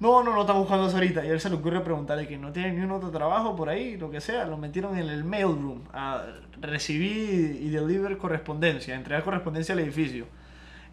No, 0.00 0.24
no, 0.24 0.34
no 0.34 0.40
están 0.40 0.56
buscando 0.58 0.88
eso 0.88 0.96
ahorita. 0.96 1.24
Y 1.24 1.28
a 1.28 1.32
él 1.32 1.40
se 1.40 1.48
le 1.48 1.54
ocurre 1.54 1.78
preguntarle 1.80 2.26
que 2.26 2.36
no 2.36 2.50
tiene 2.50 2.72
ni 2.72 2.80
un 2.84 2.90
otro 2.90 3.10
trabajo 3.10 3.54
por 3.54 3.68
ahí, 3.68 3.96
lo 3.96 4.10
que 4.10 4.20
sea. 4.20 4.44
Lo 4.46 4.56
metieron 4.56 4.98
en 4.98 5.08
el 5.08 5.22
mailroom 5.22 5.82
a 5.92 6.22
recibir 6.60 7.58
y 7.62 7.68
deliver 7.70 8.18
correspondencia, 8.18 8.96
entregar 8.96 9.22
correspondencia 9.22 9.72
al 9.74 9.78
edificio. 9.78 10.26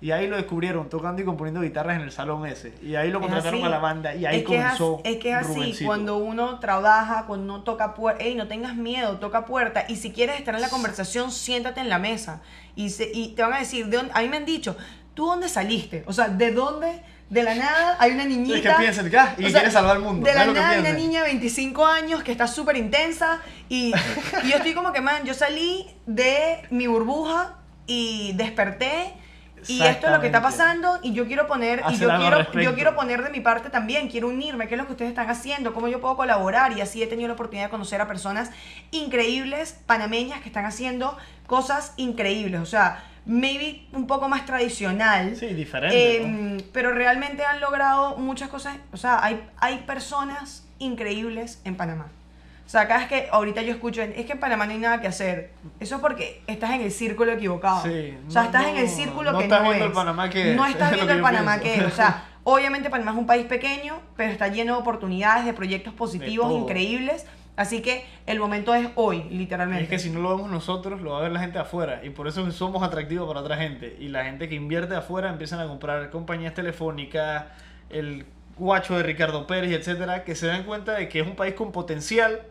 Y 0.01 0.11
ahí 0.11 0.27
lo 0.27 0.37
descubrieron 0.37 0.87
tocando 0.89 1.21
y 1.21 1.25
componiendo 1.25 1.59
guitarras 1.61 1.97
en 1.97 2.03
el 2.03 2.11
salón 2.11 2.45
ese. 2.45 2.73
Y 2.81 2.95
ahí 2.95 3.09
lo 3.11 3.19
contrataron 3.19 3.63
a 3.65 3.69
la 3.69 3.79
banda 3.79 4.15
y 4.15 4.25
ahí 4.25 4.37
es 4.39 4.45
que 4.45 4.55
es 4.57 4.61
comenzó. 4.63 5.01
es, 5.03 5.17
que 5.17 5.29
es 5.31 5.35
así, 5.35 5.47
Rubencito. 5.53 5.85
cuando 5.85 6.17
uno 6.17 6.59
trabaja, 6.59 7.25
cuando 7.27 7.53
uno 7.55 7.63
toca 7.63 7.93
puerta, 7.95 8.23
ey, 8.23 8.35
no 8.35 8.47
tengas 8.47 8.75
miedo, 8.75 9.17
toca 9.17 9.43
puerta. 9.45 9.83
Y 9.89 9.97
si 9.97 10.11
quieres 10.11 10.39
estar 10.39 10.55
en 10.55 10.61
la 10.61 10.69
conversación, 10.69 11.31
siéntate 11.31 11.81
en 11.81 11.89
la 11.89 11.99
mesa. 11.99 12.41
Y, 12.77 12.91
se- 12.91 13.11
y 13.13 13.29
te 13.35 13.41
van 13.41 13.53
a 13.53 13.59
decir, 13.59 13.87
¿de 13.87 13.97
dónde? 13.97 14.11
a 14.15 14.21
mí 14.21 14.29
me 14.29 14.37
han 14.37 14.45
dicho, 14.45 14.77
¿tú 15.13 15.25
dónde 15.25 15.49
saliste? 15.49 16.03
O 16.07 16.13
sea, 16.13 16.29
¿de 16.29 16.51
dónde? 16.53 17.01
De 17.29 17.43
la 17.43 17.53
nada 17.55 17.97
hay 17.99 18.11
una 18.13 18.23
niñita. 18.25 18.55
Es 18.57 18.63
que 18.63 18.71
piensan 18.81 19.09
que, 19.09 19.17
ah, 19.17 19.35
y 19.37 19.45
O 19.45 19.49
sea, 19.49 19.59
quiere 19.59 19.71
salvar 19.71 19.97
el 19.97 20.01
mundo. 20.03 20.25
De 20.25 20.33
la 20.33 20.45
nada 20.45 20.69
hay 20.69 20.79
una 20.79 20.93
niña 20.93 21.23
de 21.23 21.27
25 21.27 21.85
años 21.85 22.23
que 22.23 22.31
está 22.31 22.47
súper 22.47 22.77
intensa 22.77 23.39
y, 23.67 23.91
y 24.43 24.49
yo 24.49 24.55
estoy 24.55 24.73
como 24.73 24.93
que, 24.93 25.01
man, 25.01 25.23
yo 25.25 25.33
salí 25.33 25.85
de 26.07 26.61
mi 26.71 26.87
burbuja 26.87 27.57
y 27.85 28.31
desperté 28.33 29.13
y 29.67 29.81
esto 29.83 30.07
es 30.07 30.13
lo 30.13 30.21
que 30.21 30.27
está 30.27 30.41
pasando 30.41 30.99
y 31.01 31.13
yo 31.13 31.27
quiero 31.27 31.47
poner 31.47 31.83
y 31.89 31.97
yo 31.97 32.09
quiero, 32.17 32.51
yo 32.53 32.75
quiero 32.75 32.95
poner 32.95 33.23
de 33.23 33.29
mi 33.29 33.39
parte 33.39 33.69
también, 33.69 34.09
quiero 34.09 34.27
unirme, 34.27 34.67
qué 34.67 34.75
es 34.75 34.79
lo 34.79 34.85
que 34.85 34.93
ustedes 34.93 35.09
están 35.09 35.29
haciendo, 35.29 35.73
cómo 35.73 35.87
yo 35.87 35.99
puedo 35.99 36.15
colaborar 36.15 36.77
y 36.77 36.81
así 36.81 37.01
he 37.03 37.07
tenido 37.07 37.27
la 37.27 37.33
oportunidad 37.33 37.65
de 37.65 37.71
conocer 37.71 38.01
a 38.01 38.07
personas 38.07 38.51
increíbles, 38.91 39.77
panameñas 39.85 40.41
que 40.41 40.49
están 40.49 40.65
haciendo 40.65 41.17
cosas 41.47 41.93
increíbles, 41.97 42.61
o 42.61 42.65
sea, 42.65 43.03
maybe 43.25 43.85
un 43.93 44.07
poco 44.07 44.27
más 44.27 44.45
tradicional. 44.45 45.35
Sí, 45.35 45.47
diferente. 45.47 46.19
¿no? 46.21 46.25
Em, 46.25 46.57
pero 46.73 46.91
realmente 46.91 47.43
han 47.45 47.59
logrado 47.59 48.17
muchas 48.17 48.49
cosas. 48.49 48.77
O 48.91 48.97
sea, 48.97 49.23
hay, 49.23 49.47
hay 49.57 49.79
personas 49.79 50.67
increíbles 50.79 51.61
en 51.63 51.75
Panamá. 51.75 52.11
O 52.69 52.71
sea, 52.71 52.87
cada 52.87 52.99
vez 52.99 53.09
que 53.09 53.27
ahorita 53.31 53.63
yo 53.63 53.71
escucho, 53.73 54.03
es 54.03 54.25
que 54.27 54.33
en 54.33 54.39
Panamá 54.39 54.67
no 54.67 54.73
hay 54.73 54.77
nada 54.77 55.01
que 55.01 55.07
hacer. 55.07 55.49
Eso 55.79 55.95
es 55.95 56.01
porque 56.01 56.43
estás 56.45 56.69
en 56.69 56.81
el 56.81 56.91
círculo 56.91 57.31
equivocado. 57.31 57.81
Sí, 57.81 58.15
o 58.27 58.29
sea, 58.29 58.43
no- 58.43 58.47
estás 58.49 58.67
en 58.67 58.75
el 58.77 58.85
no- 58.85 58.91
círculo 58.91 59.31
no 59.31 59.37
que 59.39 59.45
estás 59.45 59.63
no 59.63 59.69
viendo 59.69 59.85
es. 59.85 59.89
el 59.89 59.95
Panamá 59.95 60.29
que 60.29 60.53
No 60.53 60.65
es, 60.67 60.73
estás 60.73 60.91
es 60.91 60.91
lo 60.91 60.95
viendo 60.97 61.13
el 61.15 61.21
Panamá 61.23 61.57
pienso. 61.59 61.79
que 61.79 61.87
es. 61.87 61.91
O 61.93 61.95
sea, 61.95 62.25
obviamente 62.43 62.91
Panamá 62.91 63.09
es 63.13 63.17
un 63.17 63.25
país 63.25 63.47
pequeño, 63.47 63.99
pero 64.15 64.31
está 64.31 64.49
lleno 64.49 64.75
de 64.75 64.81
oportunidades, 64.81 65.45
de 65.45 65.53
proyectos 65.53 65.95
positivos 65.95 66.51
increíbles. 66.53 67.25
Así 67.55 67.81
que 67.81 68.05
el 68.27 68.39
momento 68.39 68.75
es 68.75 68.87
hoy, 68.93 69.23
literalmente. 69.31 69.85
Es 69.85 69.89
que 69.89 69.97
si 69.97 70.11
no 70.11 70.19
lo 70.19 70.29
vemos 70.37 70.51
nosotros, 70.51 71.01
lo 71.01 71.13
va 71.13 71.17
a 71.17 71.21
ver 71.23 71.31
la 71.31 71.39
gente 71.39 71.57
afuera. 71.57 72.01
Y 72.03 72.11
por 72.11 72.27
eso 72.27 72.49
somos 72.51 72.83
atractivos 72.83 73.27
para 73.27 73.39
otra 73.39 73.57
gente. 73.57 73.97
Y 73.99 74.09
la 74.09 74.25
gente 74.25 74.47
que 74.47 74.53
invierte 74.53 74.95
afuera 74.95 75.29
empiezan 75.31 75.59
a 75.59 75.65
comprar 75.67 76.11
compañías 76.11 76.53
telefónicas, 76.53 77.45
el 77.89 78.27
guacho 78.57 78.95
de 78.95 79.01
Ricardo 79.01 79.47
Pérez, 79.47 79.71
etcétera, 79.71 80.23
que 80.23 80.35
se 80.35 80.45
dan 80.45 80.65
cuenta 80.65 80.93
de 80.93 81.09
que 81.09 81.19
es 81.21 81.25
un 81.27 81.35
país 81.35 81.55
con 81.55 81.71
potencial, 81.71 82.41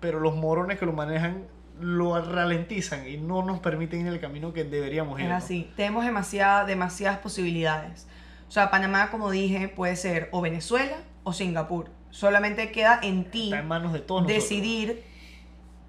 pero 0.00 0.20
los 0.20 0.34
morones 0.36 0.78
que 0.78 0.86
lo 0.86 0.92
manejan 0.92 1.44
lo 1.80 2.20
ralentizan 2.20 3.08
y 3.08 3.16
no 3.16 3.42
nos 3.42 3.60
permiten 3.60 4.00
ir 4.00 4.06
en 4.06 4.12
el 4.12 4.20
camino 4.20 4.52
que 4.52 4.64
deberíamos 4.64 5.18
ir. 5.18 5.26
Es 5.26 5.32
así, 5.32 5.70
tenemos 5.76 6.04
demasiada, 6.04 6.64
demasiadas 6.64 7.18
posibilidades. 7.18 8.06
O 8.48 8.50
sea, 8.50 8.70
Panamá, 8.70 9.10
como 9.10 9.30
dije, 9.30 9.68
puede 9.68 9.96
ser 9.96 10.28
o 10.32 10.40
Venezuela 10.40 10.96
o 11.22 11.32
Singapur. 11.32 11.90
Solamente 12.10 12.72
queda 12.72 12.98
en 13.02 13.30
ti 13.30 13.44
Está 13.44 13.60
en 13.60 13.68
manos 13.68 13.92
de 13.92 14.00
todos 14.00 14.22
nosotros. 14.22 14.42
decidir 14.42 15.04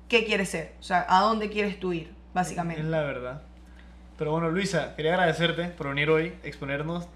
qué 0.07 0.23
quieres 0.25 0.49
ser. 0.49 0.75
O 0.79 0.83
sea, 0.83 1.05
a 1.09 1.21
dónde 1.21 1.49
quieres 1.49 1.79
tú 1.79 1.91
ir, 1.93 2.13
básicamente. 2.33 2.81
Es 2.81 2.87
la 2.87 3.01
verdad. 3.01 3.41
Pero 4.17 4.31
bueno, 4.31 4.49
Luisa, 4.49 4.95
quería 4.95 5.13
agradecerte 5.13 5.65
por 5.69 5.89
venir 5.89 6.09
hoy, 6.09 6.33
exponernos 6.43 7.07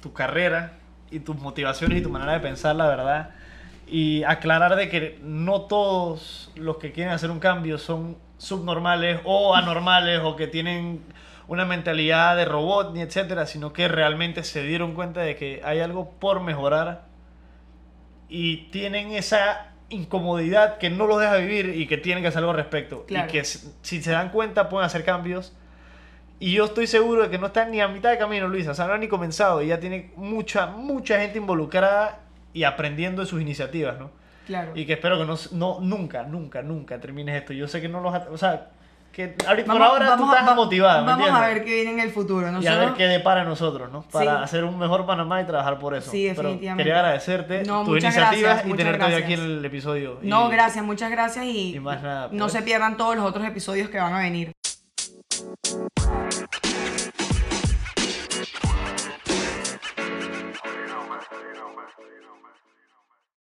tu 0.00 0.12
carrera 0.12 0.78
y 1.10 1.20
tus 1.20 1.36
motivaciones 1.36 1.98
y 1.98 2.02
tu 2.02 2.10
manera 2.10 2.32
de 2.32 2.40
pensar, 2.40 2.74
la 2.74 2.88
verdad. 2.88 3.30
Y 3.86 4.22
aclarar 4.24 4.76
de 4.76 4.88
que 4.88 5.18
no 5.22 5.62
todos 5.62 6.50
los 6.54 6.78
que 6.78 6.92
quieren 6.92 7.12
hacer 7.12 7.30
un 7.30 7.38
cambio 7.38 7.78
son 7.78 8.16
subnormales 8.38 9.20
o 9.24 9.54
anormales 9.54 10.20
o 10.22 10.36
que 10.36 10.46
tienen 10.46 11.02
una 11.46 11.64
mentalidad 11.64 12.36
de 12.36 12.44
robot 12.44 12.94
ni 12.94 13.00
etcétera, 13.02 13.46
sino 13.46 13.72
que 13.72 13.88
realmente 13.88 14.42
se 14.44 14.62
dieron 14.62 14.94
cuenta 14.94 15.20
de 15.20 15.36
que 15.36 15.60
hay 15.64 15.80
algo 15.80 16.10
por 16.10 16.40
mejorar 16.40 17.04
y 18.28 18.68
tienen 18.70 19.12
esa 19.12 19.72
incomodidad 19.90 20.78
que 20.78 20.90
no 20.90 21.06
los 21.06 21.20
deja 21.20 21.36
vivir 21.36 21.74
y 21.76 21.86
que 21.86 21.98
tienen 21.98 22.22
que 22.22 22.28
hacer 22.28 22.38
algo 22.38 22.52
al 22.52 22.56
respecto. 22.56 23.04
Claro. 23.06 23.28
Y 23.28 23.32
que 23.32 23.44
si 23.44 23.72
si 23.82 24.02
se 24.02 24.12
dan 24.12 24.30
cuenta 24.30 24.68
pueden 24.68 24.86
hacer 24.86 25.04
cambios. 25.04 25.54
Y 26.40 26.52
yo 26.52 26.64
estoy 26.64 26.86
seguro 26.86 27.22
de 27.22 27.30
que 27.30 27.38
no 27.38 27.46
están 27.46 27.70
ni 27.70 27.80
a 27.80 27.88
mitad 27.88 28.10
de 28.10 28.18
camino, 28.18 28.48
Luisa. 28.48 28.72
O 28.72 28.74
sea, 28.74 28.86
no 28.86 28.94
han 28.94 29.00
ni 29.00 29.08
comenzado 29.08 29.62
y 29.62 29.68
ya 29.68 29.78
tiene 29.78 30.12
mucha, 30.16 30.66
mucha 30.66 31.20
gente 31.20 31.38
involucrada 31.38 32.23
y 32.54 32.64
aprendiendo 32.64 33.20
de 33.20 33.28
sus 33.28 33.42
iniciativas, 33.42 33.98
¿no? 33.98 34.10
Claro. 34.46 34.72
Y 34.74 34.86
que 34.86 34.94
espero 34.94 35.18
que 35.18 35.24
no, 35.26 35.34
no 35.52 35.80
nunca, 35.80 36.22
nunca, 36.22 36.62
nunca 36.62 36.98
termines 37.00 37.36
esto. 37.36 37.52
Yo 37.52 37.68
sé 37.68 37.80
que 37.82 37.88
no 37.88 38.00
los... 38.00 38.14
O 38.30 38.38
sea, 38.38 38.68
que 39.12 39.36
ahorita, 39.46 39.72
por 39.72 39.80
ahora 39.80 40.16
tú 40.16 40.24
estás 40.24 40.46
va- 40.48 40.54
motivada, 40.54 41.00
¿me 41.02 41.06
Vamos 41.06 41.30
a 41.30 41.46
ver 41.46 41.64
qué 41.64 41.74
viene 41.76 41.92
en 41.92 42.00
el 42.00 42.10
futuro. 42.10 42.46
y 42.46 42.48
a 42.48 42.52
Nosotros- 42.52 42.78
ver 42.80 42.94
qué 42.94 43.04
depara 43.06 43.42
a 43.42 43.44
nosotros, 43.44 43.90
¿no? 43.92 44.02
Para 44.02 44.38
Sí. 44.38 44.42
hacer 44.44 44.64
un 44.64 44.76
mejor 44.76 45.06
Panamá 45.06 45.40
y 45.40 45.44
trabajar 45.46 45.78
por 45.78 45.94
eso. 45.94 46.10
Sí, 46.10 46.24
Pero 46.30 46.42
definitivamente. 46.48 46.82
quería 46.84 46.98
agradecerte 47.00 47.62
No, 47.64 47.84
tus 47.84 48.02
iniciativas 48.02 48.66
y 48.66 48.72
tenerte 48.74 49.04
hoy 49.04 49.14
aquí 49.14 49.34
en 49.34 49.40
el 49.40 49.64
episodio. 49.64 50.18
No, 50.22 50.48
Y- 50.48 50.52
gracias, 50.52 50.84
muchas 50.84 51.10
gracias 51.12 51.44
y, 51.44 51.76
y 51.76 51.80
más 51.80 52.02
nada, 52.02 52.28
no 52.32 52.44
pues. 52.46 52.52
se 52.52 52.62
pierdan 52.62 52.96
todos 52.96 53.14
los 53.16 53.24
otros 53.24 53.46
episodios 53.46 53.88
que 53.88 53.98
van 53.98 54.12
a 54.14 54.18
venir. 54.18 54.52